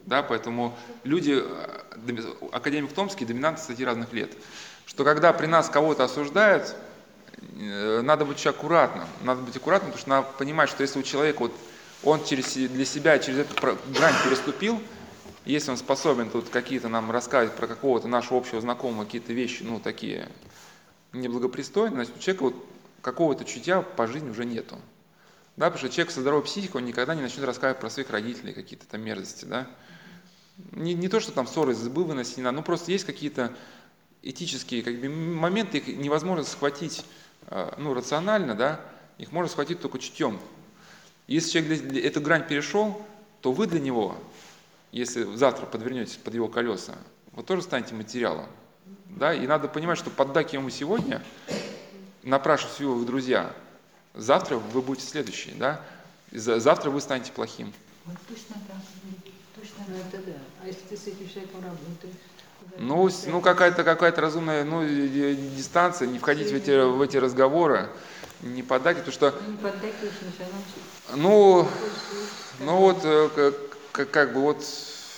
Да, 0.05 0.23
поэтому 0.23 0.77
люди, 1.03 1.41
э, 1.41 2.47
академик 2.51 2.93
Томский, 2.93 3.25
доминанты 3.25 3.61
статьи 3.61 3.85
разных 3.85 4.13
лет, 4.13 4.31
что 4.85 5.03
когда 5.03 5.31
при 5.31 5.45
нас 5.45 5.69
кого-то 5.69 6.03
осуждают, 6.03 6.75
э, 7.59 8.01
надо 8.01 8.25
быть 8.25 8.37
очень 8.37 8.49
аккуратным. 8.49 9.07
Надо 9.21 9.41
быть 9.41 9.55
аккуратным, 9.55 9.91
потому 9.91 10.01
что 10.01 10.09
надо 10.09 10.27
понимать, 10.37 10.69
что 10.69 10.81
если 10.81 10.99
у 10.99 11.03
человека 11.03 11.39
вот 11.39 11.53
он 12.03 12.23
через, 12.23 12.53
для 12.53 12.85
себя 12.85 13.19
через 13.19 13.39
эту 13.39 13.55
грань 13.87 14.13
переступил, 14.23 14.81
если 15.45 15.71
он 15.71 15.77
способен 15.77 16.29
тут 16.29 16.49
какие-то 16.49 16.87
нам 16.87 17.11
рассказывать 17.11 17.55
про 17.55 17.67
какого-то 17.67 18.07
нашего 18.07 18.37
общего 18.37 18.61
знакомого 18.61 19.05
какие-то 19.05 19.33
вещи, 19.33 19.63
ну, 19.63 19.79
такие 19.79 20.27
неблагопристойные, 21.15 21.95
значит, 21.95 22.17
у 22.17 22.19
человека 22.19 22.43
вот 22.43 22.65
какого-то 23.01 23.45
чутья 23.45 23.81
по 23.81 24.07
жизни 24.07 24.29
уже 24.29 24.45
нету. 24.45 24.77
Да, 25.57 25.67
потому 25.69 25.77
что 25.77 25.89
человек 25.89 26.11
со 26.11 26.21
здоровой 26.21 26.43
психикой, 26.43 26.81
он 26.81 26.87
никогда 26.87 27.15
не 27.15 27.21
начнет 27.21 27.45
рассказывать 27.45 27.79
про 27.79 27.89
своих 27.89 28.09
родителей 28.09 28.53
какие-то 28.53 28.85
там 28.87 29.01
мерзости, 29.01 29.45
да. 29.45 29.67
Не, 30.71 30.93
не 30.93 31.07
то, 31.07 31.19
что 31.19 31.31
там 31.31 31.47
ссоры 31.47 31.73
из 31.73 31.81
избы 31.81 32.03
выносить 32.03 32.37
не 32.37 32.43
надо, 32.43 32.57
ну 32.57 32.63
просто 32.63 32.91
есть 32.91 33.05
какие-то 33.05 33.53
этические 34.21 34.83
как 34.83 34.99
бы, 34.99 35.07
моменты, 35.07 35.77
их 35.77 35.87
невозможно 35.87 36.43
схватить 36.43 37.05
э, 37.47 37.73
ну, 37.77 37.93
рационально, 37.93 38.55
да, 38.55 38.81
их 39.17 39.31
можно 39.31 39.49
схватить 39.49 39.79
только 39.79 39.99
чутьем. 39.99 40.39
Если 41.27 41.51
человек 41.51 41.93
эту 42.05 42.21
грань 42.21 42.47
перешел, 42.47 43.01
то 43.41 43.51
вы 43.51 43.67
для 43.67 43.79
него, 43.79 44.17
если 44.91 45.23
завтра 45.35 45.65
подвернетесь 45.65 46.15
под 46.15 46.33
его 46.33 46.47
колеса, 46.47 46.95
вы 47.31 47.43
тоже 47.43 47.61
станете 47.61 47.95
материалом. 47.95 48.47
Да? 49.09 49.33
И 49.33 49.45
надо 49.47 49.67
понимать, 49.67 49.97
что 49.97 50.09
поддакивая 50.09 50.59
ему 50.61 50.69
сегодня, 50.69 51.21
напрашиваясь 52.23 52.79
его 52.79 52.95
в 52.95 53.05
друзья, 53.05 53.51
завтра 54.13 54.57
вы 54.57 54.81
будете 54.81 55.07
следующие. 55.07 55.55
Да? 55.55 55.81
Завтра 56.31 56.89
вы 56.89 57.01
станете 57.01 57.31
плохим. 57.31 57.73
Вот 58.05 58.17
точно 58.27 58.55
так, 58.67 58.77
точно 59.55 59.83
Ну 59.87 59.95
это 59.95 60.17
да. 60.25 60.37
А 60.63 60.67
если 60.67 60.81
ты 60.89 60.97
с 60.97 61.07
этим 61.07 61.29
человеком 61.29 61.63
работаешь? 61.63 62.15
Ну, 62.77 63.09
ну 63.27 63.41
какая-то 63.41 63.83
какая 63.83 64.13
разумная 64.15 64.63
ну, 64.65 64.83
э, 64.83 64.87
э, 64.87 65.35
дистанция, 65.35 66.07
не 66.07 66.19
входить 66.19 66.51
в 66.51 66.55
эти, 66.55 66.71
в 66.85 67.01
эти 67.01 67.15
разговоры, 67.17 67.87
не 68.41 68.63
поддакивать, 68.63 69.05
потому 69.05 69.31
что, 69.31 69.41
Не 69.49 69.57
поддакиваешь, 69.57 70.13
начинаем 70.21 70.55
учить. 70.57 70.83
ну, 71.15 71.67
ну 72.59 72.77
вот, 72.77 73.05
э, 73.05 73.29
к- 73.29 73.53
к- 73.93 74.05
как 74.11 74.33
бы 74.33 74.41
вот, 74.41 74.61
э, 74.61 74.63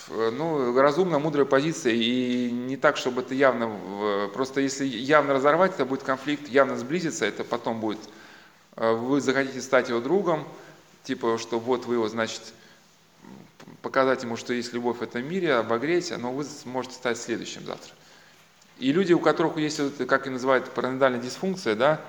ну, 0.10 0.80
разумная, 0.80 1.20
мудрая 1.20 1.46
позиция, 1.46 1.94
и 1.94 2.50
не 2.52 2.78
так, 2.78 2.98
чтобы 2.98 3.22
это 3.22 3.34
явно, 3.34 4.30
просто 4.34 4.62
если 4.62 4.86
явно 4.86 5.34
разорвать, 5.34 5.74
это 5.74 5.86
будет 5.86 6.04
конфликт, 6.04 6.48
явно 6.48 6.78
сблизиться, 6.78 7.26
это 7.26 7.44
потом 7.44 7.80
будет, 7.80 8.00
э, 8.76 8.94
вы 8.94 9.22
захотите 9.22 9.62
стать 9.62 9.90
его 9.90 10.00
другом, 10.00 10.48
типа, 11.04 11.38
что 11.38 11.60
вот 11.60 11.86
вы 11.86 11.96
его, 11.96 12.08
значит, 12.08 12.42
показать 13.82 14.24
ему, 14.24 14.38
что 14.38 14.54
есть 14.54 14.74
любовь 14.74 14.98
в 14.98 15.02
этом 15.02 15.28
мире, 15.28 15.56
обогреть, 15.56 16.14
но 16.18 16.32
вы 16.32 16.44
сможете 16.44 16.96
стать 16.96 17.18
следующим 17.18 17.66
завтра. 17.66 17.94
И 18.80 18.92
люди, 18.92 19.14
у 19.14 19.20
которых 19.20 19.58
есть, 19.58 19.80
как 20.08 20.28
и 20.28 20.30
называют, 20.30 20.70
параноидальная 20.72 21.20
дисфункция, 21.20 21.76
да, 21.76 22.02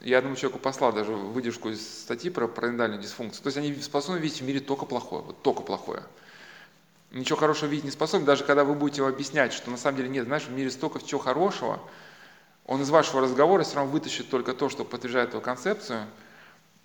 я 0.00 0.18
одному 0.18 0.36
человеку 0.36 0.58
послал 0.58 0.92
даже 0.92 1.12
выдержку 1.12 1.70
из 1.70 1.80
статьи 2.02 2.30
про 2.30 2.46
параноидальную 2.46 3.00
дисфункцию. 3.00 3.42
То 3.42 3.48
есть 3.48 3.56
они 3.56 3.74
способны 3.76 4.18
видеть 4.18 4.40
в 4.40 4.44
мире 4.44 4.60
только 4.60 4.84
плохое, 4.84 5.22
вот 5.22 5.40
только 5.42 5.62
плохое. 5.62 6.02
Ничего 7.14 7.38
хорошего 7.38 7.70
видеть 7.70 7.84
не 7.84 7.90
способны, 7.92 8.26
даже 8.26 8.42
когда 8.42 8.64
вы 8.64 8.74
будете 8.74 9.00
его 9.00 9.08
объяснять, 9.08 9.52
что 9.52 9.70
на 9.70 9.76
самом 9.76 9.98
деле 9.98 10.08
нет, 10.08 10.24
знаешь, 10.26 10.42
в 10.42 10.50
мире 10.50 10.68
столько 10.68 10.98
всего 10.98 11.20
хорошего, 11.20 11.80
он 12.66 12.82
из 12.82 12.90
вашего 12.90 13.20
разговора 13.20 13.62
все 13.62 13.76
равно 13.76 13.92
вытащит 13.92 14.30
только 14.30 14.52
то, 14.52 14.68
что 14.68 14.84
подтверждает 14.84 15.30
его 15.30 15.40
концепцию. 15.40 16.06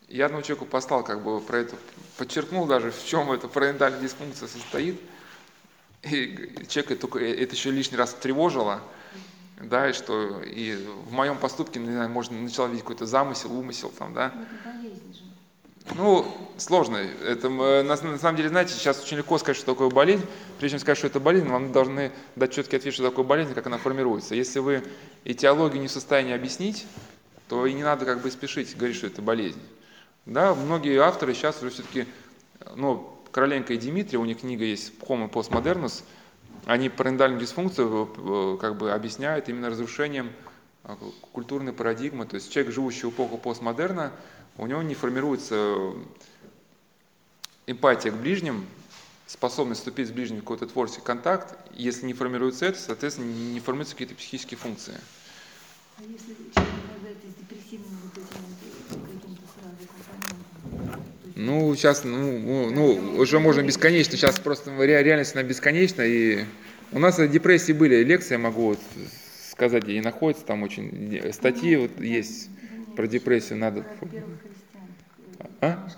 Я 0.08 0.28
одному 0.28 0.44
человеку 0.44 0.66
послал 0.66 1.04
как 1.04 1.24
бы 1.24 1.42
про 1.42 1.58
это, 1.58 1.76
подчеркнул 2.18 2.68
даже, 2.68 2.92
в 2.92 3.06
чем 3.06 3.32
эта 3.32 3.48
параноидальная 3.48 4.02
дисфункция 4.02 4.48
состоит. 4.48 5.02
И 6.04 6.64
человека 6.68 6.96
только 6.96 7.20
это 7.20 7.56
еще 7.56 7.72
лишний 7.72 7.98
раз 7.98 8.14
тревожило, 8.14 8.82
да, 9.60 9.90
и 9.90 9.94
что 9.94 10.42
и 10.44 10.76
в 11.06 11.12
моем 11.12 11.40
поступке, 11.40 11.80
не 11.80 11.92
знаю, 11.92 12.10
можно 12.10 12.40
начала 12.40 12.68
видеть 12.68 12.84
какой-то 12.84 13.08
замысел, 13.08 13.52
умысел 13.52 13.92
там, 13.98 14.14
да. 14.14 14.32
Ну, 14.36 14.44
это 14.44 14.78
болезнь 14.78 15.12
же. 15.12 15.24
Ну, 15.95 16.26
сложно. 16.57 16.98
Это, 16.98 17.48
э, 17.48 17.84
на, 17.84 17.95
на 17.95 18.18
самом 18.18 18.36
деле, 18.38 18.49
знаете, 18.49 18.74
сейчас 18.74 19.02
очень 19.02 19.18
легко 19.18 19.38
сказать, 19.38 19.57
что 19.57 19.74
такое 19.74 19.90
болезнь. 19.90 20.26
Прежде 20.60 20.76
чем 20.76 20.82
сказать, 20.82 20.98
что 20.98 21.07
это 21.07 21.20
болезнь, 21.20 21.48
вам 21.48 21.72
должны 21.72 22.11
дать 22.36 22.53
четкий 22.53 22.78
ответ, 22.78 22.94
что 22.94 23.03
такое 23.03 23.26
болезнь, 23.26 23.53
как 23.53 23.68
она 23.68 23.78
формируется. 23.78 24.36
Если 24.36 24.60
вы 24.60 24.84
этиологию 25.26 25.82
не 25.82 25.88
в 25.88 25.91
состоянии 25.91 26.34
объяснить, 26.34 26.86
то 27.48 27.66
и 27.66 27.74
не 27.74 27.84
надо 27.84 28.06
как 28.06 28.22
бы 28.22 28.30
спешить 28.30 28.76
говорить, 28.78 28.98
что 28.98 29.07
это 29.07 29.22
болезнь. 29.22 29.60
Да, 30.26 30.53
многие 30.53 30.99
авторы 30.99 31.34
сейчас 31.34 31.61
уже 31.61 31.72
все-таки, 31.72 32.06
ну, 32.76 33.16
Короленко 33.32 33.74
и 33.74 33.78
Дмитрий, 33.78 34.18
у 34.18 34.26
них 34.26 34.41
книга 34.41 34.64
есть 34.64 34.94
Homo 35.02 35.30
Postmodernus, 35.30 36.03
они 36.66 36.90
параноидальную 36.90 37.41
дисфункцию 37.41 38.10
э, 38.16 38.57
как 38.61 38.78
бы 38.78 38.91
объясняют 38.91 39.49
именно 39.49 39.70
разрушением 39.70 40.32
э, 40.84 40.95
культурной 41.32 41.74
парадигмы. 41.74 42.26
То 42.26 42.36
есть 42.36 42.52
человек, 42.52 42.74
живущий 42.74 43.07
в 43.07 43.10
эпоху 43.10 43.38
постмодерна, 43.38 44.11
у 44.60 44.68
него 44.68 44.81
не 44.81 44.94
формируется 44.94 45.94
эмпатия 47.65 48.11
к 48.11 48.15
ближним, 48.15 48.65
способность 49.26 49.81
вступить 49.81 50.07
с 50.10 50.11
ближним 50.11 50.38
в 50.38 50.41
какой-то 50.41 50.68
творческий 50.68 51.02
контакт. 51.02 51.56
Если 51.73 52.06
не 52.06 52.14
формируется 52.14 52.65
это, 52.65 52.80
соответственно, 52.80 53.31
не 53.31 53.60
формируются 53.60 53.95
какие-то 53.95 54.15
психические 54.15 54.57
функции. 54.57 54.95
А 55.98 56.02
если 56.02 56.34
человек 56.53 56.73
обладает 56.95 57.18
с 57.18 57.40
депрессивными 57.40 57.98
вот 58.03 58.14
этими 58.14 58.45
вот, 58.48 58.57
э, 58.90 59.18
какими-то 59.22 59.41
сразу 59.53 61.34
Ну, 61.36 61.76
сейчас, 61.76 62.03
ну, 62.03 62.40
ну, 62.40 62.69
ну, 62.72 63.18
уже 63.19 63.40
можно 63.40 63.61
бесконечно. 63.61 64.18
Сейчас 64.18 64.40
просто 64.40 64.76
ре- 64.76 65.03
реальность 65.03 65.36
она 65.36 65.44
бесконечна. 65.44 66.02
И 66.02 66.44
у 66.91 66.99
нас 66.99 67.18
депрессии 67.18 67.72
были, 67.72 68.03
лекции, 68.03 68.34
я 68.34 68.40
могу 68.40 68.69
вот 68.69 68.80
сказать, 69.52 69.84
где 69.84 69.94
они 69.94 70.02
находятся, 70.02 70.45
там 70.45 70.64
очень 70.64 71.15
э, 71.15 71.31
статьи 71.34 71.76
вот 71.76 71.99
есть 71.99 72.49
про 73.00 73.08
депрессию, 73.08 73.58
надо. 73.60 73.86
Э, 74.02 75.46
А? 75.62 75.74
Книжки. 75.74 75.98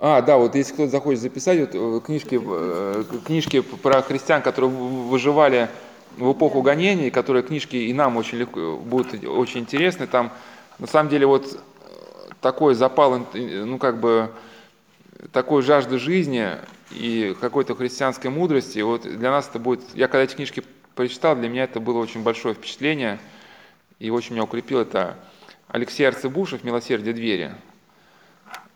А, 0.00 0.20
да, 0.22 0.38
вот 0.38 0.56
если 0.56 0.72
кто-то 0.72 0.90
захочет 0.90 1.20
записать, 1.20 1.60
вот 1.60 1.70
э, 1.72 2.04
книжки, 2.04 2.40
э, 2.42 3.04
книжки 3.24 3.60
про 3.60 4.02
христиан, 4.02 4.42
которые 4.42 4.70
выживали 4.72 5.68
в 6.16 6.32
эпоху 6.32 6.62
гонений, 6.62 7.12
которые 7.12 7.44
книжки 7.44 7.76
и 7.76 7.92
нам 7.92 8.16
очень 8.16 8.38
легко 8.38 8.76
будут 8.76 9.24
очень 9.24 9.60
интересны. 9.60 10.08
Там 10.08 10.32
на 10.80 10.88
самом 10.88 11.10
деле 11.10 11.26
вот 11.26 11.46
э, 11.52 12.32
такой 12.40 12.74
запал, 12.74 13.24
э, 13.34 13.64
ну 13.64 13.78
как 13.78 14.00
бы 14.00 14.32
такой 15.30 15.62
жажды 15.62 16.00
жизни 16.00 16.48
и 16.90 17.36
какой-то 17.40 17.76
христианской 17.76 18.32
мудрости. 18.32 18.80
Вот 18.80 19.02
для 19.02 19.30
нас 19.30 19.48
это 19.48 19.60
будет, 19.60 19.82
я 19.94 20.08
когда 20.08 20.24
эти 20.24 20.34
книжки 20.34 20.64
прочитал, 20.96 21.36
для 21.36 21.48
меня 21.48 21.62
это 21.62 21.78
было 21.78 21.98
очень 21.98 22.24
большое 22.24 22.56
впечатление 22.56 23.20
и 24.02 24.10
очень 24.10 24.32
меня 24.32 24.42
укрепил. 24.42 24.80
Это 24.80 25.16
Алексей 25.68 26.02
Арцебушев 26.04 26.64
«Милосердие 26.64 27.14
двери». 27.14 27.52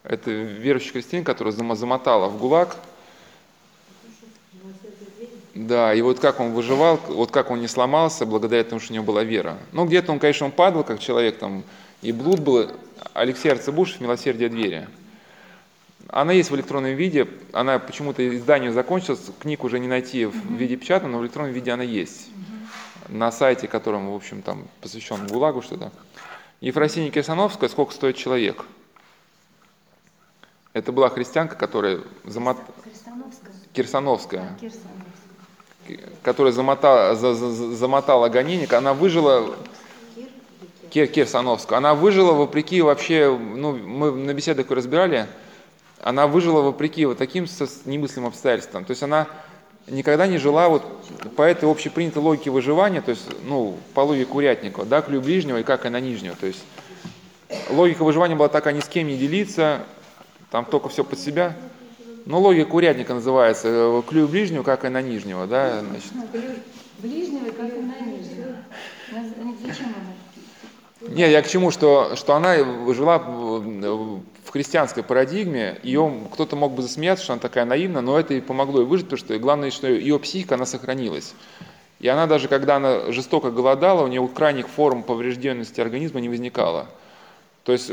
Это 0.05 0.31
верующий 0.31 0.93
христианин, 0.93 1.24
который 1.24 1.53
зам- 1.53 1.74
замотала 1.74 2.28
в 2.28 2.39
ГУЛАГ. 2.39 2.77
Да, 5.57 5.93
и 5.93 6.01
вот 6.01 6.20
как 6.20 6.39
он 6.39 6.53
выживал, 6.53 7.01
вот 7.09 7.32
как 7.32 7.51
он 7.51 7.61
не 7.61 7.66
сломался, 7.66 8.24
благодаря 8.24 8.62
тому, 8.62 8.81
что 8.81 8.93
у 8.93 8.94
него 8.94 9.05
была 9.05 9.24
вера. 9.24 9.59
Ну, 9.73 9.85
где-то 9.85 10.12
он, 10.12 10.20
конечно, 10.20 10.47
он 10.47 10.53
падал, 10.53 10.85
как 10.85 11.01
человек, 11.01 11.39
там, 11.39 11.65
и 12.03 12.12
блуд 12.12 12.39
был. 12.39 12.70
Алексей 13.12 13.51
Арцебушев 13.51 14.01
«Милосердие 14.01 14.48
двери». 14.48 14.86
Она 16.09 16.35
есть 16.35 16.53
в 16.53 16.55
электронном 16.55 16.94
виде, 16.94 17.27
она 17.53 17.81
почему-то 17.81 18.23
издание 18.28 18.70
закончилось, 18.70 19.28
книг 19.40 19.65
уже 19.65 19.81
не 19.81 19.89
найти 19.89 20.27
в 20.27 20.53
виде 20.53 20.77
печатном, 20.77 21.11
но 21.11 21.19
в 21.19 21.23
электронном 21.24 21.53
виде 21.53 21.73
она 21.73 21.82
есть. 21.82 22.28
На 23.09 23.31
сайте, 23.31 23.69
которому, 23.69 24.12
в 24.12 24.16
общем, 24.16 24.43
там 24.43 24.66
посвящен 24.81 25.27
ГУЛАГу 25.27 25.62
что-то. 25.62 25.93
Ефросиния 26.61 27.11
Кирсановская 27.11 27.69
«Сколько 27.69 27.93
стоит 27.95 28.16
человек?» 28.16 28.65
Это 30.73 30.93
была 30.93 31.09
христианка, 31.09 31.57
которая 31.57 32.01
замот... 32.24 32.59
Кирсановская, 33.73 34.57
Кирсановская. 34.59 34.59
которая 36.23 36.53
замотала, 36.53 37.15
за- 37.15 37.35
за- 37.35 37.51
за- 37.51 37.77
замотала 37.77 38.28
гонение, 38.28 38.66
она 38.69 38.93
выжила, 38.93 39.55
Кир, 40.91 41.07
Кирсановская, 41.07 41.78
она 41.78 41.95
выжила 41.95 42.33
вопреки 42.33 42.83
вообще, 42.83 43.35
ну, 43.39 43.77
мы 43.77 44.11
на 44.12 44.35
беседах 44.35 44.70
разбирали, 44.70 45.27
она 46.03 46.27
выжила 46.27 46.61
вопреки 46.61 47.07
вот 47.07 47.19
таким 47.19 47.47
немыслимым 47.85 48.28
обстоятельствам. 48.28 48.85
То 48.85 48.91
есть 48.91 49.03
она 49.03 49.28
никогда 49.89 50.27
не 50.27 50.39
жила 50.39 50.69
вот 50.69 50.85
по 51.37 51.43
этой 51.43 51.71
общепринятой 51.71 52.23
логике 52.23 52.51
выживания, 52.51 53.01
то 53.01 53.11
есть, 53.11 53.27
ну, 53.45 53.77
по 53.95 54.01
логике 54.01 54.27
Курятникова, 54.27 54.87
да, 54.87 55.03
клю 55.03 55.21
ближнего 55.21 55.59
и 55.59 55.63
как 55.63 55.87
и 55.87 55.89
на 55.89 56.01
нижнего. 56.01 56.37
То 56.37 56.47
есть 56.47 56.63
логика 57.71 58.05
выживания 58.05 58.35
была 58.35 58.49
такая, 58.49 58.75
ни 58.75 58.81
с 58.81 58.89
кем 58.89 59.07
не 59.07 59.17
делиться, 59.17 59.81
там 60.51 60.65
только 60.65 60.89
все 60.89 61.05
под 61.05 61.19
себя. 61.19 61.57
Ну, 62.25 62.41
логика 62.41 62.75
урядника 62.75 63.15
называется, 63.15 63.69
э, 63.69 64.03
клюй 64.09 64.27
ближнего, 64.27 64.65
как 64.65 64.85
и 64.85 64.89
на 64.89 65.01
нижнего, 65.01 65.47
да, 65.47 65.81
значит. 65.81 66.11
Ну, 66.13 66.27
ближнего, 66.99 67.53
как 67.53 67.73
и 67.73 67.81
на 67.81 68.01
нижнего. 68.01 68.57
Зачем 69.13 69.87
он 69.87 69.95
это? 71.05 71.15
Не, 71.15 71.31
я 71.31 71.43
к 71.43 71.49
чему, 71.49 71.71
что, 71.71 72.17
что 72.17 72.35
она 72.35 72.57
жила 72.93 73.19
в 73.19 74.23
христианской 74.57 75.03
парадигме, 75.03 75.78
ее 75.83 76.11
кто-то 76.33 76.57
мог 76.57 76.73
бы 76.73 76.83
засмеяться, 76.83 77.24
что 77.24 77.35
она 77.35 77.41
такая 77.41 77.66
наивна, 77.66 78.01
но 78.01 78.19
это 78.19 78.35
и 78.35 78.41
помогло 78.41 78.81
ей 78.81 78.87
выжить, 78.87 79.07
потому 79.07 79.19
что 79.19 79.39
главное, 79.39 79.70
что 79.70 79.87
ее 79.87 80.19
психика, 80.19 80.55
она 80.55 80.65
сохранилась. 80.65 81.35
И 82.01 82.09
она 82.09 82.27
даже, 82.27 82.49
когда 82.49 82.77
она 82.77 83.12
жестоко 83.12 83.51
голодала, 83.51 84.03
у 84.03 84.07
нее 84.07 84.27
крайних 84.28 84.69
форм 84.69 85.03
поврежденности 85.03 85.81
организма 85.81 86.20
не 86.20 86.28
возникало. 86.28 86.87
То 87.65 87.73
есть 87.73 87.93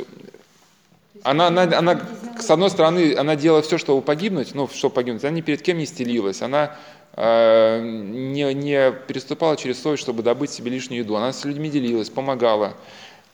она, 1.24 1.48
она, 1.48 1.64
она, 1.64 2.02
с 2.40 2.50
одной 2.50 2.70
стороны, 2.70 3.16
она 3.16 3.36
делала 3.36 3.62
все, 3.62 3.78
чтобы 3.78 4.02
погибнуть, 4.02 4.56
ну, 4.56 4.68
чтобы 4.68 4.96
погибнуть, 4.96 5.24
она 5.24 5.34
ни 5.34 5.42
перед 5.42 5.62
кем 5.62 5.78
не 5.78 5.86
стелилась, 5.86 6.42
она 6.42 6.76
э, 7.14 7.82
не, 7.82 8.54
не 8.54 8.92
переступала 9.08 9.58
через 9.58 9.82
совесть, 9.82 10.04
чтобы 10.04 10.24
добыть 10.24 10.52
себе 10.52 10.72
лишнюю 10.72 11.04
еду, 11.04 11.16
она 11.16 11.34
с 11.34 11.46
людьми 11.46 11.70
делилась, 11.70 12.10
помогала, 12.10 12.74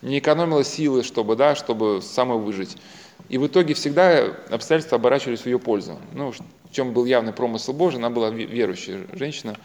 не 0.01 0.19
экономила 0.19 0.63
силы, 0.63 1.03
чтобы, 1.03 1.35
да, 1.35 1.55
чтобы 1.55 2.01
самой 2.01 2.37
выжить. 2.37 2.77
И 3.29 3.37
в 3.37 3.45
итоге 3.45 3.75
всегда 3.75 4.33
обстоятельства 4.49 4.97
оборачивались 4.97 5.41
в 5.41 5.45
ее 5.45 5.59
пользу. 5.59 5.99
Ну, 6.13 6.31
в 6.31 6.41
чем 6.71 6.93
был 6.93 7.05
явный 7.05 7.31
промысел 7.31 7.73
Божий, 7.73 7.99
она 7.99 8.09
была 8.09 8.31
верующая 8.31 9.05
женщина. 9.13 9.55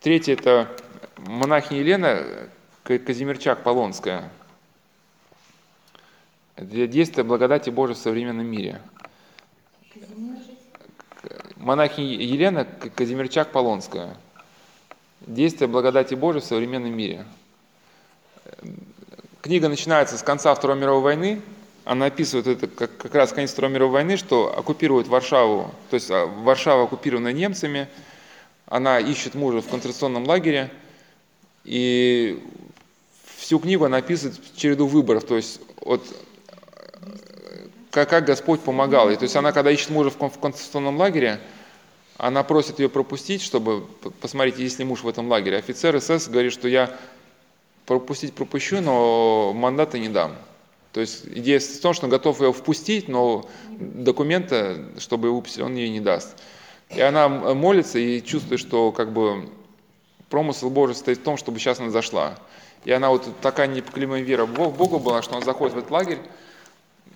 Третье– 0.00 0.32
это 0.34 0.68
монахиня 1.16 1.80
Елена 1.80 2.26
Казимирчак 2.82 3.62
Полонская. 3.62 4.30
Это 6.56 6.88
действие 6.88 7.22
благодати 7.22 7.70
Божией 7.70 7.96
в 7.96 8.02
современном 8.02 8.46
мире. 8.46 8.80
Монахиня 11.54 12.14
Елена 12.14 12.64
Казимирчак 12.64 13.52
Полонская. 13.52 14.16
Действие 15.20 15.68
благодати 15.68 16.14
Божией 16.14 16.42
в 16.42 16.46
современном 16.46 16.96
мире. 16.96 17.24
Книга 19.40 19.68
начинается 19.68 20.18
с 20.18 20.22
конца 20.24 20.52
Второй 20.52 20.76
мировой 20.76 21.02
войны– 21.02 21.40
она 21.88 22.06
описывает 22.06 22.46
это 22.46 22.66
как, 22.66 22.98
как 22.98 23.14
раз 23.14 23.32
конец 23.32 23.50
Второй 23.50 23.70
мировой 23.70 23.94
войны, 23.94 24.18
что 24.18 24.54
оккупирует 24.54 25.08
Варшаву, 25.08 25.74
то 25.88 25.94
есть 25.94 26.10
а, 26.10 26.26
Варшава 26.26 26.84
оккупирована 26.84 27.32
немцами, 27.32 27.88
она 28.66 29.00
ищет 29.00 29.34
мужа 29.34 29.62
в 29.62 29.68
концентрационном 29.68 30.26
лагере, 30.26 30.70
и 31.64 32.44
всю 33.36 33.58
книгу 33.58 33.86
она 33.86 33.96
описывает 33.96 34.38
череду 34.54 34.86
выборов, 34.86 35.24
то 35.24 35.36
есть 35.36 35.62
от 35.80 36.02
как, 37.90 38.10
как 38.10 38.26
Господь 38.26 38.60
помогал 38.60 39.08
ей. 39.08 39.16
То 39.16 39.22
есть 39.22 39.34
она, 39.34 39.52
когда 39.52 39.70
ищет 39.70 39.88
мужа 39.88 40.10
в 40.10 40.18
концентрационном 40.18 40.98
лагере, 40.98 41.40
она 42.18 42.42
просит 42.42 42.80
ее 42.80 42.90
пропустить, 42.90 43.40
чтобы 43.40 43.86
посмотреть, 44.20 44.58
есть 44.58 44.78
ли 44.78 44.84
муж 44.84 45.02
в 45.02 45.08
этом 45.08 45.30
лагере. 45.30 45.56
Офицер 45.56 45.98
СС 45.98 46.28
говорит, 46.28 46.52
что 46.52 46.68
я 46.68 46.94
пропустить 47.86 48.34
пропущу, 48.34 48.82
но 48.82 49.54
мандата 49.54 49.98
не 49.98 50.10
дам. 50.10 50.36
То 50.92 51.00
есть 51.00 51.26
идея 51.26 51.60
в 51.60 51.80
том, 51.80 51.92
что 51.92 52.06
он 52.06 52.10
готов 52.10 52.40
ее 52.40 52.52
впустить, 52.52 53.08
но 53.08 53.48
документа, 53.78 54.84
чтобы 54.98 55.28
его 55.28 55.36
выпустить, 55.36 55.60
он 55.60 55.74
ей 55.74 55.90
не 55.90 56.00
даст. 56.00 56.36
И 56.90 57.00
она 57.00 57.28
молится 57.28 57.98
и 57.98 58.22
чувствует, 58.22 58.60
что 58.60 58.92
как 58.92 59.12
бы 59.12 59.50
промысел 60.30 60.70
Божий 60.70 60.94
стоит 60.94 61.18
в 61.18 61.22
том, 61.22 61.36
чтобы 61.36 61.58
сейчас 61.58 61.80
она 61.80 61.90
зашла. 61.90 62.38
И 62.84 62.92
она 62.92 63.10
вот 63.10 63.28
такая 63.40 63.66
непоколебимая 63.66 64.22
вера 64.22 64.46
в 64.46 64.52
Бога 64.52 64.98
была, 64.98 65.22
что 65.22 65.36
она 65.36 65.44
заходит 65.44 65.74
в 65.74 65.78
этот 65.78 65.90
лагерь, 65.90 66.18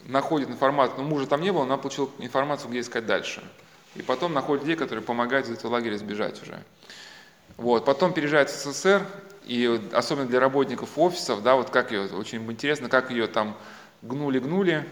находит 0.06 0.50
информацию, 0.50 0.98
но 0.98 1.04
мужа 1.04 1.26
там 1.26 1.40
не 1.40 1.52
было, 1.52 1.62
она 1.62 1.76
получила 1.76 2.10
информацию, 2.18 2.70
где 2.70 2.80
искать 2.80 3.06
дальше. 3.06 3.42
И 3.94 4.02
потом 4.02 4.32
находит 4.32 4.64
людей, 4.64 4.76
которые 4.76 5.04
помогают 5.04 5.46
из 5.46 5.52
этого 5.52 5.72
лагеря 5.72 5.96
сбежать 5.96 6.42
уже. 6.42 6.62
Вот. 7.56 7.84
Потом 7.84 8.12
переезжает 8.12 8.50
в 8.50 8.54
СССР, 8.54 9.06
и 9.44 9.80
особенно 9.92 10.26
для 10.26 10.40
работников 10.40 10.96
офисов, 10.96 11.42
да, 11.42 11.56
вот 11.56 11.70
как 11.70 11.90
ее, 11.90 12.06
очень 12.14 12.44
интересно, 12.50 12.88
как 12.88 13.10
ее 13.10 13.26
там 13.26 13.56
гнули-гнули. 14.02 14.88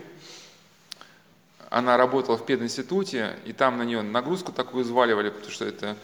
Она 1.68 1.96
работала 1.96 2.36
в 2.36 2.44
пединституте, 2.44 3.36
и 3.44 3.52
там 3.52 3.78
на 3.78 3.82
нее 3.82 4.02
нагрузку 4.02 4.52
такую 4.52 4.84
взваливали, 4.84 5.30
потому 5.30 5.50
что 5.50 5.64
это... 5.64 5.96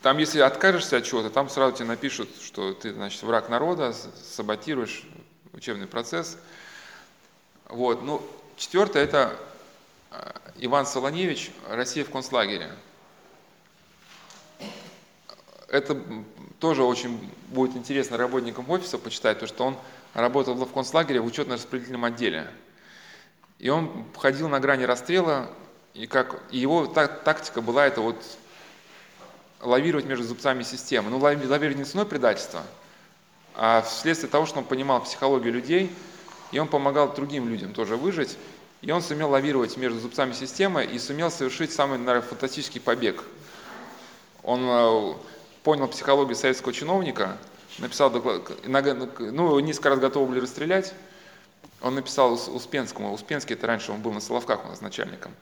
Там, 0.00 0.18
если 0.18 0.40
откажешься 0.40 0.98
от 0.98 1.04
чего-то, 1.04 1.30
там 1.30 1.48
сразу 1.48 1.76
тебе 1.76 1.88
напишут, 1.88 2.28
что 2.42 2.74
ты, 2.74 2.92
значит, 2.92 3.22
враг 3.22 3.48
народа, 3.48 3.94
саботируешь 4.22 5.06
учебный 5.52 5.86
процесс. 5.86 6.36
Вот. 7.68 8.02
Ну, 8.02 8.22
четвертое– 8.56 9.02
это 9.04 9.34
э, 10.10 10.30
Иван 10.56 10.84
Солоневич 10.86 11.50
«Россия 11.68 12.04
в 12.04 12.10
концлагере». 12.10 12.70
Это 15.74 16.00
тоже 16.60 16.84
очень 16.84 17.18
будет 17.48 17.74
интересно 17.74 18.16
работникам 18.16 18.70
офиса 18.70 18.96
почитать, 18.96 19.40
то 19.40 19.48
что 19.48 19.64
он 19.64 19.76
работал 20.14 20.54
в 20.54 20.72
концлагере 20.72 21.20
в 21.20 21.26
учетно-распределительном 21.26 22.04
отделе. 22.04 22.48
И 23.58 23.70
он 23.70 24.04
ходил 24.16 24.48
на 24.48 24.60
грани 24.60 24.84
расстрела, 24.84 25.50
и, 25.92 26.06
как, 26.06 26.44
и 26.52 26.58
его 26.58 26.86
так, 26.86 27.24
тактика 27.24 27.60
была 27.60 27.88
это 27.88 28.02
вот 28.02 28.22
лавировать 29.62 30.04
между 30.04 30.24
зубцами 30.24 30.62
системы. 30.62 31.10
Ну, 31.10 31.18
лавировать 31.18 31.76
не 31.76 31.82
ценой 31.82 32.06
предательства, 32.06 32.62
а 33.56 33.82
вследствие 33.82 34.30
того, 34.30 34.46
что 34.46 34.60
он 34.60 34.64
понимал 34.64 35.02
психологию 35.02 35.52
людей, 35.52 35.92
и 36.52 36.58
он 36.60 36.68
помогал 36.68 37.12
другим 37.12 37.48
людям 37.48 37.74
тоже 37.74 37.96
выжить, 37.96 38.38
и 38.80 38.92
он 38.92 39.02
сумел 39.02 39.30
лавировать 39.30 39.76
между 39.76 39.98
зубцами 39.98 40.34
системы 40.34 40.84
и 40.84 41.00
сумел 41.00 41.32
совершить 41.32 41.72
самый, 41.72 41.98
наверное, 41.98 42.28
фантастический 42.28 42.80
побег. 42.80 43.24
Он 44.44 44.60
э, 44.62 45.14
понял 45.64 45.88
психологию 45.88 46.36
советского 46.36 46.72
чиновника, 46.72 47.38
написал 47.78 48.10
доклад, 48.10 48.52
ну, 48.66 49.58
несколько 49.60 49.88
раз 49.88 49.98
готовы 49.98 50.26
были 50.26 50.40
расстрелять, 50.40 50.94
он 51.80 51.94
написал 51.96 52.34
Успенскому, 52.34 53.12
Успенский, 53.12 53.54
это 53.54 53.66
раньше 53.66 53.90
он 53.90 54.00
был 54.00 54.12
на 54.12 54.20
Соловках 54.20 54.64
у 54.64 54.68
нас 54.68 54.82
начальником, 54.82 55.32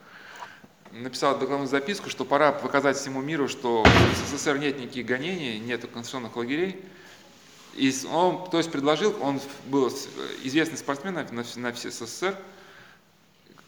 написал 0.91 1.37
докладную 1.37 1.67
записку, 1.67 2.09
что 2.09 2.23
пора 2.23 2.53
показать 2.53 2.97
всему 2.97 3.21
миру, 3.21 3.49
что 3.49 3.83
в 3.83 4.35
СССР 4.35 4.57
нет 4.57 4.79
никаких 4.79 5.05
гонений, 5.05 5.59
нет 5.59 5.81
конституционных 5.81 6.35
лагерей. 6.37 6.81
И 7.75 7.91
он, 8.11 8.49
то 8.49 8.59
есть 8.59 8.71
предложил, 8.71 9.17
он 9.19 9.41
был 9.65 9.91
известный 10.43 10.77
спортсмен 10.77 11.15
на, 11.15 11.45
на 11.55 11.73
все 11.73 11.91
СССР, 11.91 12.37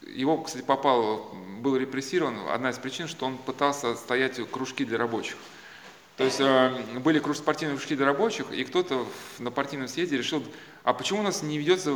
его, 0.07 0.37
кстати, 0.37 0.63
попал, 0.63 1.35
был 1.59 1.75
репрессирован, 1.75 2.37
одна 2.49 2.69
из 2.69 2.77
причин, 2.77 3.07
что 3.07 3.25
он 3.25 3.37
пытался 3.37 3.95
стоять 3.95 4.39
кружки 4.51 4.85
для 4.85 4.97
рабочих. 4.99 5.35
То 6.17 6.23
есть 6.23 6.39
э, 6.39 6.99
были 6.99 7.21
спортивные 7.33 7.77
кружки 7.77 7.95
для 7.95 8.05
рабочих, 8.05 8.51
и 8.51 8.63
кто-то 8.63 9.05
на 9.39 9.51
партийном 9.51 9.87
съезде 9.89 10.17
решил, 10.17 10.43
а 10.83 10.93
почему 10.93 11.19
у 11.19 11.23
нас 11.23 11.43
не 11.43 11.57
ведется 11.57 11.93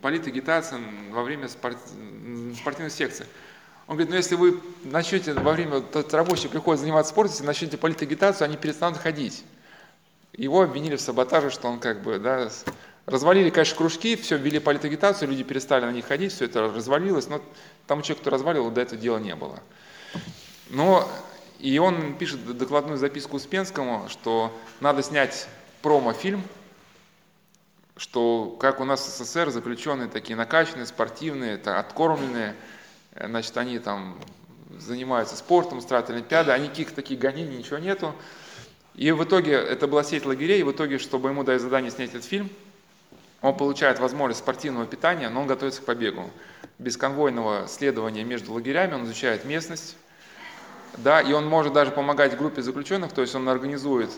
политагитация 0.00 0.80
во 1.10 1.22
время 1.22 1.48
спорт, 1.48 1.78
спортивной 2.58 2.90
секции? 2.90 3.26
Он 3.86 3.96
говорит, 3.96 4.10
ну 4.10 4.16
если 4.16 4.34
вы 4.34 4.60
начнете 4.82 5.32
во 5.34 5.52
время, 5.52 5.80
тот 5.80 6.12
рабочий 6.14 6.48
приходит 6.48 6.80
заниматься 6.80 7.12
спортом, 7.12 7.32
если 7.34 7.46
начнете 7.46 7.78
политагитацию, 7.78 8.46
они 8.46 8.56
перестанут 8.56 8.98
ходить. 8.98 9.44
Его 10.32 10.62
обвинили 10.62 10.96
в 10.96 11.00
саботаже, 11.00 11.50
что 11.50 11.68
он 11.68 11.78
как 11.78 12.02
бы, 12.02 12.18
да, 12.18 12.48
развалили, 13.06 13.50
конечно, 13.50 13.76
кружки, 13.76 14.16
все, 14.16 14.38
ввели 14.38 14.58
политагитацию, 14.58 15.28
люди 15.28 15.44
перестали 15.44 15.84
на 15.84 15.92
них 15.92 16.06
ходить, 16.06 16.32
все 16.32 16.46
это 16.46 16.62
развалилось, 16.62 17.28
но 17.28 17.40
тому 17.86 18.02
человеку, 18.02 18.22
кто 18.22 18.30
развалил, 18.30 18.70
до 18.70 18.80
этого 18.80 19.00
дела 19.00 19.18
не 19.18 19.36
было. 19.36 19.60
Но 20.70 21.08
и 21.62 21.78
он 21.78 22.16
пишет 22.16 22.44
докладную 22.58 22.98
записку 22.98 23.36
Успенскому, 23.36 24.08
что 24.08 24.52
надо 24.80 25.00
снять 25.04 25.46
промо-фильм, 25.80 26.42
что 27.96 28.56
как 28.60 28.80
у 28.80 28.84
нас 28.84 29.06
в 29.06 29.08
СССР 29.08 29.50
заключенные 29.50 30.08
такие 30.08 30.34
накачанные, 30.34 30.86
спортивные, 30.86 31.54
откормленные, 31.54 32.56
э, 33.14 33.28
значит, 33.28 33.56
они 33.56 33.78
там 33.78 34.18
занимаются 34.76 35.36
спортом, 35.36 35.78
устраивают 35.78 36.10
олимпиады, 36.10 36.50
а 36.50 36.58
никаких 36.58 36.90
таких 36.90 37.20
гонений, 37.20 37.58
ничего 37.58 37.78
нету. 37.78 38.12
И 38.96 39.12
в 39.12 39.22
итоге, 39.22 39.52
это 39.52 39.86
была 39.86 40.02
сеть 40.02 40.26
лагерей, 40.26 40.60
и 40.60 40.64
в 40.64 40.72
итоге, 40.72 40.98
чтобы 40.98 41.28
ему 41.28 41.44
дать 41.44 41.60
задание 41.60 41.92
снять 41.92 42.10
этот 42.10 42.24
фильм, 42.24 42.50
он 43.40 43.56
получает 43.56 44.00
возможность 44.00 44.40
спортивного 44.40 44.86
питания, 44.86 45.28
но 45.28 45.42
он 45.42 45.46
готовится 45.46 45.80
к 45.80 45.84
побегу. 45.84 46.28
Без 46.80 46.96
конвойного 46.96 47.68
следования 47.68 48.24
между 48.24 48.52
лагерями 48.52 48.94
он 48.94 49.04
изучает 49.04 49.44
местность, 49.44 49.96
да, 50.98 51.20
и 51.20 51.32
он 51.32 51.46
может 51.46 51.72
даже 51.72 51.90
помогать 51.90 52.36
группе 52.36 52.62
заключенных, 52.62 53.12
то 53.12 53.22
есть 53.22 53.34
он 53.34 53.48
организует 53.48 54.10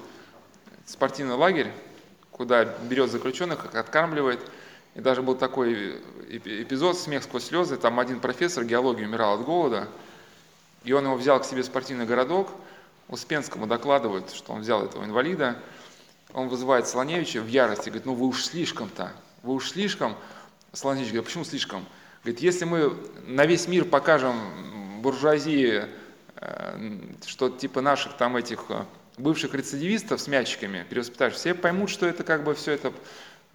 спортивный 0.86 1.34
лагерь, 1.34 1.70
куда 2.30 2.64
берет 2.64 3.10
заключенных, 3.10 3.74
откармливает. 3.74 4.40
И 4.94 5.01
даже 5.01 5.22
был 5.22 5.34
такой 5.34 6.01
эпизод 6.28 6.96
«Смех 6.98 7.24
сквозь 7.24 7.46
слезы», 7.46 7.76
там 7.76 7.98
один 7.98 8.20
профессор 8.20 8.64
геологии 8.64 9.05
умирал 9.05 9.34
от 9.34 9.44
голода, 9.44 9.88
и 10.84 10.92
он 10.92 11.05
его 11.05 11.16
взял 11.16 11.40
к 11.40 11.44
себе 11.44 11.62
в 11.62 11.66
спортивный 11.66 12.06
городок, 12.06 12.51
Успенскому 13.09 13.66
докладывает, 13.66 14.30
что 14.30 14.52
он 14.52 14.60
взял 14.60 14.84
этого 14.84 15.05
инвалида, 15.05 15.59
он 16.32 16.48
вызывает 16.48 16.88
Солоневича 16.88 17.40
в 17.40 17.48
ярости, 17.48 17.90
говорит, 17.90 18.06
ну 18.06 18.14
вы 18.14 18.26
уж 18.26 18.44
слишком-то, 18.44 19.12
вы 19.42 19.55
уж 19.55 19.70
слишком. 19.70 20.16
Солоневич 20.72 21.09
говорит, 21.09 21.26
почему 21.26 21.44
слишком? 21.44 21.84
Говорит, 22.22 22.40
если 22.40 22.64
мы 22.64 22.96
на 23.26 23.46
весь 23.46 23.68
мир 23.68 23.84
покажем 23.84 25.02
буржуазии 25.02 25.84
что 27.27 27.48
типа 27.48 27.81
наших 27.81 28.16
там 28.16 28.36
этих 28.36 28.66
э, 28.69 28.85
бывших 29.19 29.55
рецидивистов 29.55 30.20
с 30.20 30.27
мячиками 30.27 30.85
перевоспитаешь, 30.89 31.35
все 31.35 31.55
поймут, 31.55 31.90
что 31.90 32.06
это 32.06 32.24
как 32.24 32.44
бы 32.44 32.55
все 32.55 32.73
это 32.73 32.93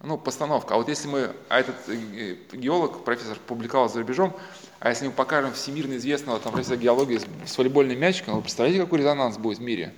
ну, 0.02 0.16
постановка. 0.16 0.74
А 0.74 0.76
вот 0.78 0.88
если 0.88 1.08
мы, 1.08 1.30
а 1.48 1.60
этот 1.60 1.76
э, 1.88 2.36
геолог, 2.52 3.04
профессор, 3.04 3.38
публиковал 3.46 3.88
за 3.88 4.00
рубежом, 4.00 4.34
а 4.78 4.88
если 4.88 5.06
мы 5.06 5.12
покажем 5.12 5.52
всемирно 5.52 5.96
известного 5.96 6.40
там, 6.40 6.52
профессора 6.52 6.78
геологии 6.78 7.20
с 7.46 7.58
волейбольным 7.58 7.98
мячиком, 7.98 8.36
вы 8.36 8.42
представляете, 8.42 8.80
какой 8.80 9.00
резонанс 9.00 9.36
будет 9.36 9.58
в 9.58 9.62
мире? 9.62 9.92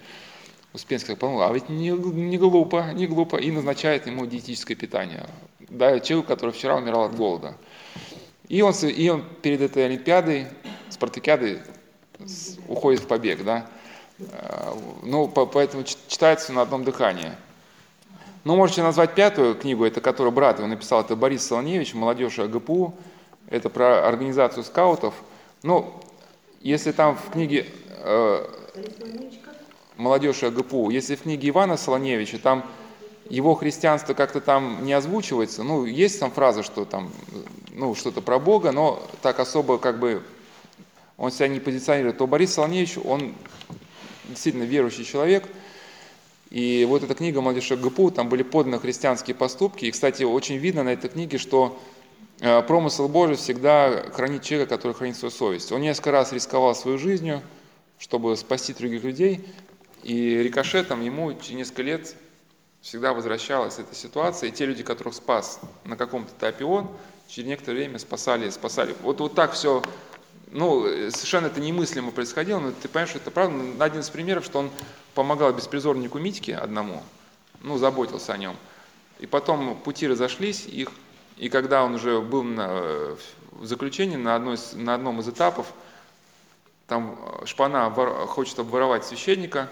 Успенский 0.72 1.14
подумал, 1.16 1.42
а 1.42 1.52
ведь 1.52 1.68
не, 1.68 1.90
не 1.90 2.38
глупо, 2.38 2.92
не 2.94 3.06
глупо, 3.06 3.36
и 3.36 3.50
назначает 3.50 4.06
ему 4.06 4.24
диетическое 4.26 4.76
питание. 4.76 5.26
Да, 5.60 6.00
человек, 6.00 6.26
который 6.26 6.50
вчера 6.50 6.76
умирал 6.76 7.04
от 7.04 7.14
голода. 7.14 7.56
И 8.48 8.62
он, 8.62 8.72
и 8.72 9.08
он 9.08 9.24
перед 9.42 9.60
этой 9.60 9.84
Олимпиадой, 9.84 10.46
спартакиадой, 10.88 11.60
уходит 12.68 13.00
в 13.00 13.06
побег, 13.06 13.44
да. 13.44 13.66
Э, 14.18 14.74
ну, 15.02 15.28
поэтому 15.28 15.84
читается 15.84 16.52
на 16.52 16.62
одном 16.62 16.84
дыхании. 16.84 17.32
Ну, 18.44 18.56
можете 18.56 18.82
назвать 18.82 19.14
пятую 19.14 19.54
книгу, 19.54 19.84
это 19.84 20.00
которую 20.00 20.32
брат 20.32 20.58
его 20.58 20.66
написал, 20.66 21.02
это 21.02 21.14
Борис 21.14 21.46
Солоневич, 21.46 21.94
«Молодежь 21.94 22.40
АГПУ», 22.40 22.94
это 23.48 23.70
про 23.70 24.06
организацию 24.08 24.64
скаутов. 24.64 25.14
Ну, 25.62 25.92
если 26.60 26.90
там 26.90 27.16
в 27.16 27.30
книге 27.30 27.66
э, 27.98 28.46
«Молодежь 29.96 30.42
АГПУ», 30.42 30.90
если 30.90 31.14
в 31.14 31.22
книге 31.22 31.50
Ивана 31.50 31.76
Солоневича, 31.76 32.38
там 32.38 32.64
его 33.28 33.54
христианство 33.54 34.14
как-то 34.14 34.40
там 34.40 34.84
не 34.84 34.92
озвучивается, 34.92 35.62
ну, 35.62 35.84
есть 35.84 36.18
там 36.18 36.32
фраза, 36.32 36.64
что 36.64 36.84
там, 36.84 37.12
ну, 37.70 37.94
что-то 37.94 38.20
про 38.22 38.40
Бога, 38.40 38.72
но 38.72 39.00
так 39.22 39.38
особо 39.38 39.78
как 39.78 40.00
бы 40.00 40.22
он 41.22 41.30
себя 41.30 41.48
не 41.48 41.60
позиционирует, 41.60 42.18
то 42.18 42.26
Борис 42.26 42.52
Солоневич, 42.52 42.98
он 43.02 43.34
действительно 44.28 44.64
верующий 44.64 45.04
человек– 45.04 45.44
и 46.52 46.84
вот 46.86 47.02
эта 47.02 47.14
книга 47.14 47.40
«Молодежь 47.40 47.70
ГПУ», 47.70 48.10
там 48.10 48.28
были 48.28 48.42
поданы 48.42 48.78
христианские 48.78 49.34
поступки. 49.34 49.86
И, 49.86 49.90
кстати, 49.90 50.22
очень 50.22 50.58
видно 50.58 50.82
на 50.82 50.90
этой 50.90 51.08
книге, 51.08 51.38
что 51.38 51.80
э, 52.40 52.60
промысел 52.64 53.08
Божий 53.08 53.36
всегда 53.36 54.10
хранит 54.12 54.42
человека, 54.42 54.76
который 54.76 54.92
хранит 54.92 55.16
свою 55.16 55.30
совесть. 55.32 55.72
Он 55.72 55.80
несколько 55.80 56.10
раз 56.10 56.30
рисковал 56.30 56.74
свою 56.74 56.98
жизнью, 56.98 57.40
чтобы 57.98 58.36
спасти 58.36 58.74
других 58.74 59.02
людей, 59.02 59.42
и 60.02 60.42
рикошетом 60.42 61.00
ему 61.00 61.32
через 61.32 61.52
несколько 61.56 61.82
лет 61.84 62.14
всегда 62.82 63.14
возвращалась 63.14 63.78
эта 63.78 63.94
ситуация, 63.94 64.50
и 64.50 64.52
те 64.52 64.66
люди, 64.66 64.82
которых 64.82 65.14
спас 65.14 65.58
на 65.86 65.96
каком-то 65.96 66.32
этапе 66.36 66.66
он, 66.66 66.90
через 67.28 67.48
некоторое 67.48 67.78
время 67.78 67.98
спасали, 67.98 68.50
спасали. 68.50 68.94
Вот, 69.00 69.20
вот 69.20 69.34
так 69.34 69.54
все, 69.54 69.82
ну, 70.52 70.82
совершенно 71.10 71.46
это 71.46 71.60
немыслимо 71.60 72.10
происходило, 72.10 72.60
но 72.60 72.72
ты 72.72 72.88
понимаешь, 72.88 73.10
что 73.10 73.18
это 73.18 73.30
правда. 73.30 73.84
Один 73.84 74.00
из 74.00 74.10
примеров, 74.10 74.44
что 74.44 74.58
он 74.58 74.70
помогал 75.14 75.52
беспризорнику 75.52 76.18
Митьке 76.18 76.56
одному, 76.56 77.02
ну, 77.62 77.78
заботился 77.78 78.34
о 78.34 78.36
нем. 78.36 78.56
И 79.18 79.26
потом 79.26 79.76
пути 79.76 80.06
разошлись 80.06 80.66
их, 80.66 80.90
и 81.36 81.48
когда 81.48 81.84
он 81.84 81.94
уже 81.94 82.20
был 82.20 82.42
на, 82.42 83.16
в 83.52 83.64
заключении 83.66 84.16
на, 84.16 84.34
одной, 84.36 84.58
на 84.74 84.94
одном 84.94 85.20
из 85.20 85.28
этапов, 85.28 85.72
там 86.86 87.18
шпана 87.46 87.88
вор, 87.88 88.26
хочет 88.26 88.58
обворовать 88.58 89.06
священника, 89.06 89.70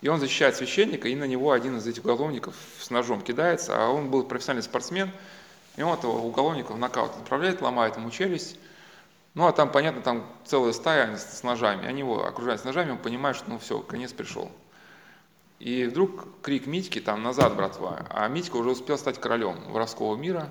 и 0.00 0.08
он 0.08 0.18
защищает 0.18 0.56
священника, 0.56 1.08
и 1.08 1.14
на 1.14 1.24
него 1.24 1.52
один 1.52 1.76
из 1.76 1.86
этих 1.86 2.04
уголовников 2.04 2.54
с 2.80 2.88
ножом 2.88 3.20
кидается, 3.20 3.74
а 3.76 3.90
он 3.90 4.10
был 4.10 4.22
профессиональный 4.22 4.62
спортсмен, 4.62 5.10
и 5.76 5.82
он 5.82 5.98
этого 5.98 6.12
уголовника 6.12 6.72
в 6.72 6.78
нокаут 6.78 7.10
отправляет, 7.10 7.60
ломает 7.60 7.96
ему 7.96 8.10
челюсть, 8.10 8.56
ну, 9.34 9.46
а 9.46 9.52
там, 9.52 9.70
понятно, 9.70 10.02
там 10.02 10.26
целая 10.44 10.72
стая 10.72 11.16
с 11.16 11.42
ножами. 11.42 11.86
Они 11.86 12.00
его 12.00 12.26
окружают 12.26 12.60
с 12.60 12.64
ножами, 12.64 12.92
он 12.92 12.98
понимает, 12.98 13.36
что 13.36 13.48
ну 13.48 13.58
все, 13.58 13.78
конец 13.80 14.12
пришел. 14.12 14.50
И 15.60 15.84
вдруг 15.84 16.26
крик 16.42 16.66
Митьки, 16.66 17.00
там, 17.00 17.22
назад, 17.22 17.54
братва. 17.54 18.06
А 18.08 18.26
Митька 18.28 18.56
уже 18.56 18.70
успел 18.70 18.98
стать 18.98 19.20
королем 19.20 19.56
воровского 19.68 20.16
мира. 20.16 20.50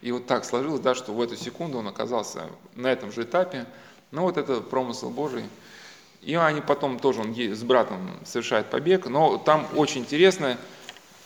И 0.00 0.10
вот 0.10 0.26
так 0.26 0.44
сложилось, 0.44 0.80
да, 0.80 0.94
что 0.94 1.12
в 1.12 1.20
эту 1.20 1.36
секунду 1.36 1.78
он 1.78 1.86
оказался 1.86 2.46
на 2.74 2.86
этом 2.88 3.12
же 3.12 3.22
этапе. 3.22 3.66
Ну, 4.10 4.22
вот 4.22 4.36
это 4.36 4.60
промысел 4.62 5.10
Божий. 5.10 5.44
И 6.22 6.34
они 6.34 6.60
потом 6.60 6.98
тоже, 6.98 7.20
он 7.20 7.34
с 7.36 7.62
братом 7.62 8.10
совершает 8.24 8.70
побег. 8.70 9.06
Но 9.06 9.36
там 9.36 9.68
очень 9.76 10.00
интересно, 10.00 10.56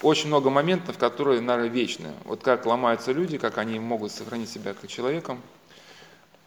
очень 0.03 0.27
много 0.27 0.51
моментов, 0.51 0.99
которые, 0.99 1.41
наверное, 1.41 1.71
вечны. 1.71 2.13
Вот 2.25 2.43
как 2.43 2.67
ломаются 2.67 3.13
люди, 3.13 3.39
как 3.39 3.57
они 3.59 3.79
могут 3.79 4.11
сохранить 4.11 4.51
себя 4.51 4.75
как 4.75 4.91
человеком. 4.91 5.41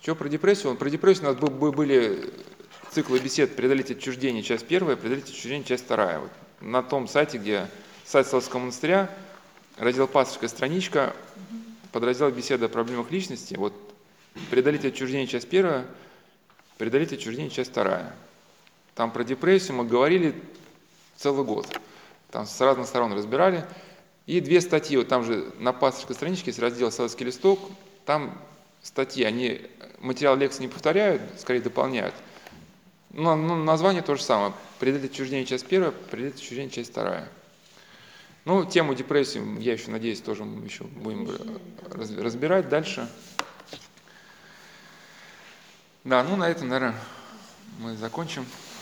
Что 0.06 0.14
про 0.14 0.30
депрессию? 0.30 0.76
Про 0.76 0.92
депрессию 0.92 1.32
у 1.32 1.34
нас 1.34 1.52
были 1.52 2.32
циклы 2.92 3.18
бесед 3.18 3.56
«Преодолеть 3.56 3.90
отчуждение», 3.90 4.44
часть 4.44 4.68
первая, 4.68 4.96
«Преодолеть 4.96 5.28
отчуждение», 5.30 5.64
часть 5.64 5.86
вторая. 5.86 6.20
Вот 6.20 6.30
на 6.62 6.84
том 6.84 7.08
сайте, 7.08 7.40
где 7.40 7.68
сайт 8.06 8.28
Славского 8.28 8.60
монастыря, 8.60 9.10
раздел 9.78 10.08
«Пасторская 10.08 10.48
страничка», 10.48 11.16
подраздел 11.92 12.30
«Беседа 12.30 12.68
о 12.68 12.70
проблемах 12.70 13.10
личности». 13.10 13.56
Вот 13.56 13.74
«Преодолеть 14.52 14.86
отчуждение», 14.86 15.26
часть 15.26 15.50
первая, 15.50 15.88
«Преодолеть 16.78 17.12
отчуждение», 17.12 17.50
часть 17.50 17.72
вторая. 17.72 18.16
Там 18.94 19.10
про 19.10 19.24
депрессию 19.24 19.76
мы 19.78 19.86
говорили 19.86 20.36
целый 21.16 21.44
год. 21.44 21.68
Там 22.30 22.46
с 22.46 22.62
разных 22.62 22.86
сторон 22.86 23.12
разбирали. 23.14 23.66
И 24.28 24.40
две 24.40 24.62
статьи, 24.62 24.98
вот 24.98 25.08
там 25.08 25.24
же 25.24 25.52
на 25.58 25.74
пасторской 25.74 26.16
страничке 26.16 26.52
есть 26.52 26.60
раздел 26.60 26.92
«Соловецкий 26.92 27.26
листок», 27.26 27.60
там 28.06 28.40
статьи, 28.86 29.24
они 29.24 29.62
материал 30.00 30.38
лекции 30.38 30.62
не 30.62 30.68
повторяют, 30.68 31.22
скорее 31.40 31.62
дополняют. 31.62 32.14
Но, 33.12 33.36
но 33.36 33.56
название 33.56 34.02
то 34.02 34.16
же 34.16 34.22
самое. 34.22 34.54
Предать 34.80 35.06
отчуждение 35.06 35.46
часть 35.46 35.66
первая, 35.66 35.92
предать 35.92 36.36
отчуждение 36.36 36.70
часть 36.70 36.92
вторая. 36.92 37.28
Ну, 38.46 38.64
тему 38.64 38.94
депрессии, 38.94 39.42
я 39.62 39.74
еще 39.74 39.90
надеюсь, 39.90 40.22
тоже 40.22 40.44
мы 40.44 40.66
еще 40.66 40.84
будем 40.84 41.28
разбирать 41.90 42.70
дальше. 42.70 43.10
Да, 46.04 46.24
ну 46.24 46.36
на 46.36 46.48
этом, 46.48 46.68
наверное, 46.68 46.96
мы 47.80 47.96
закончим. 47.96 48.46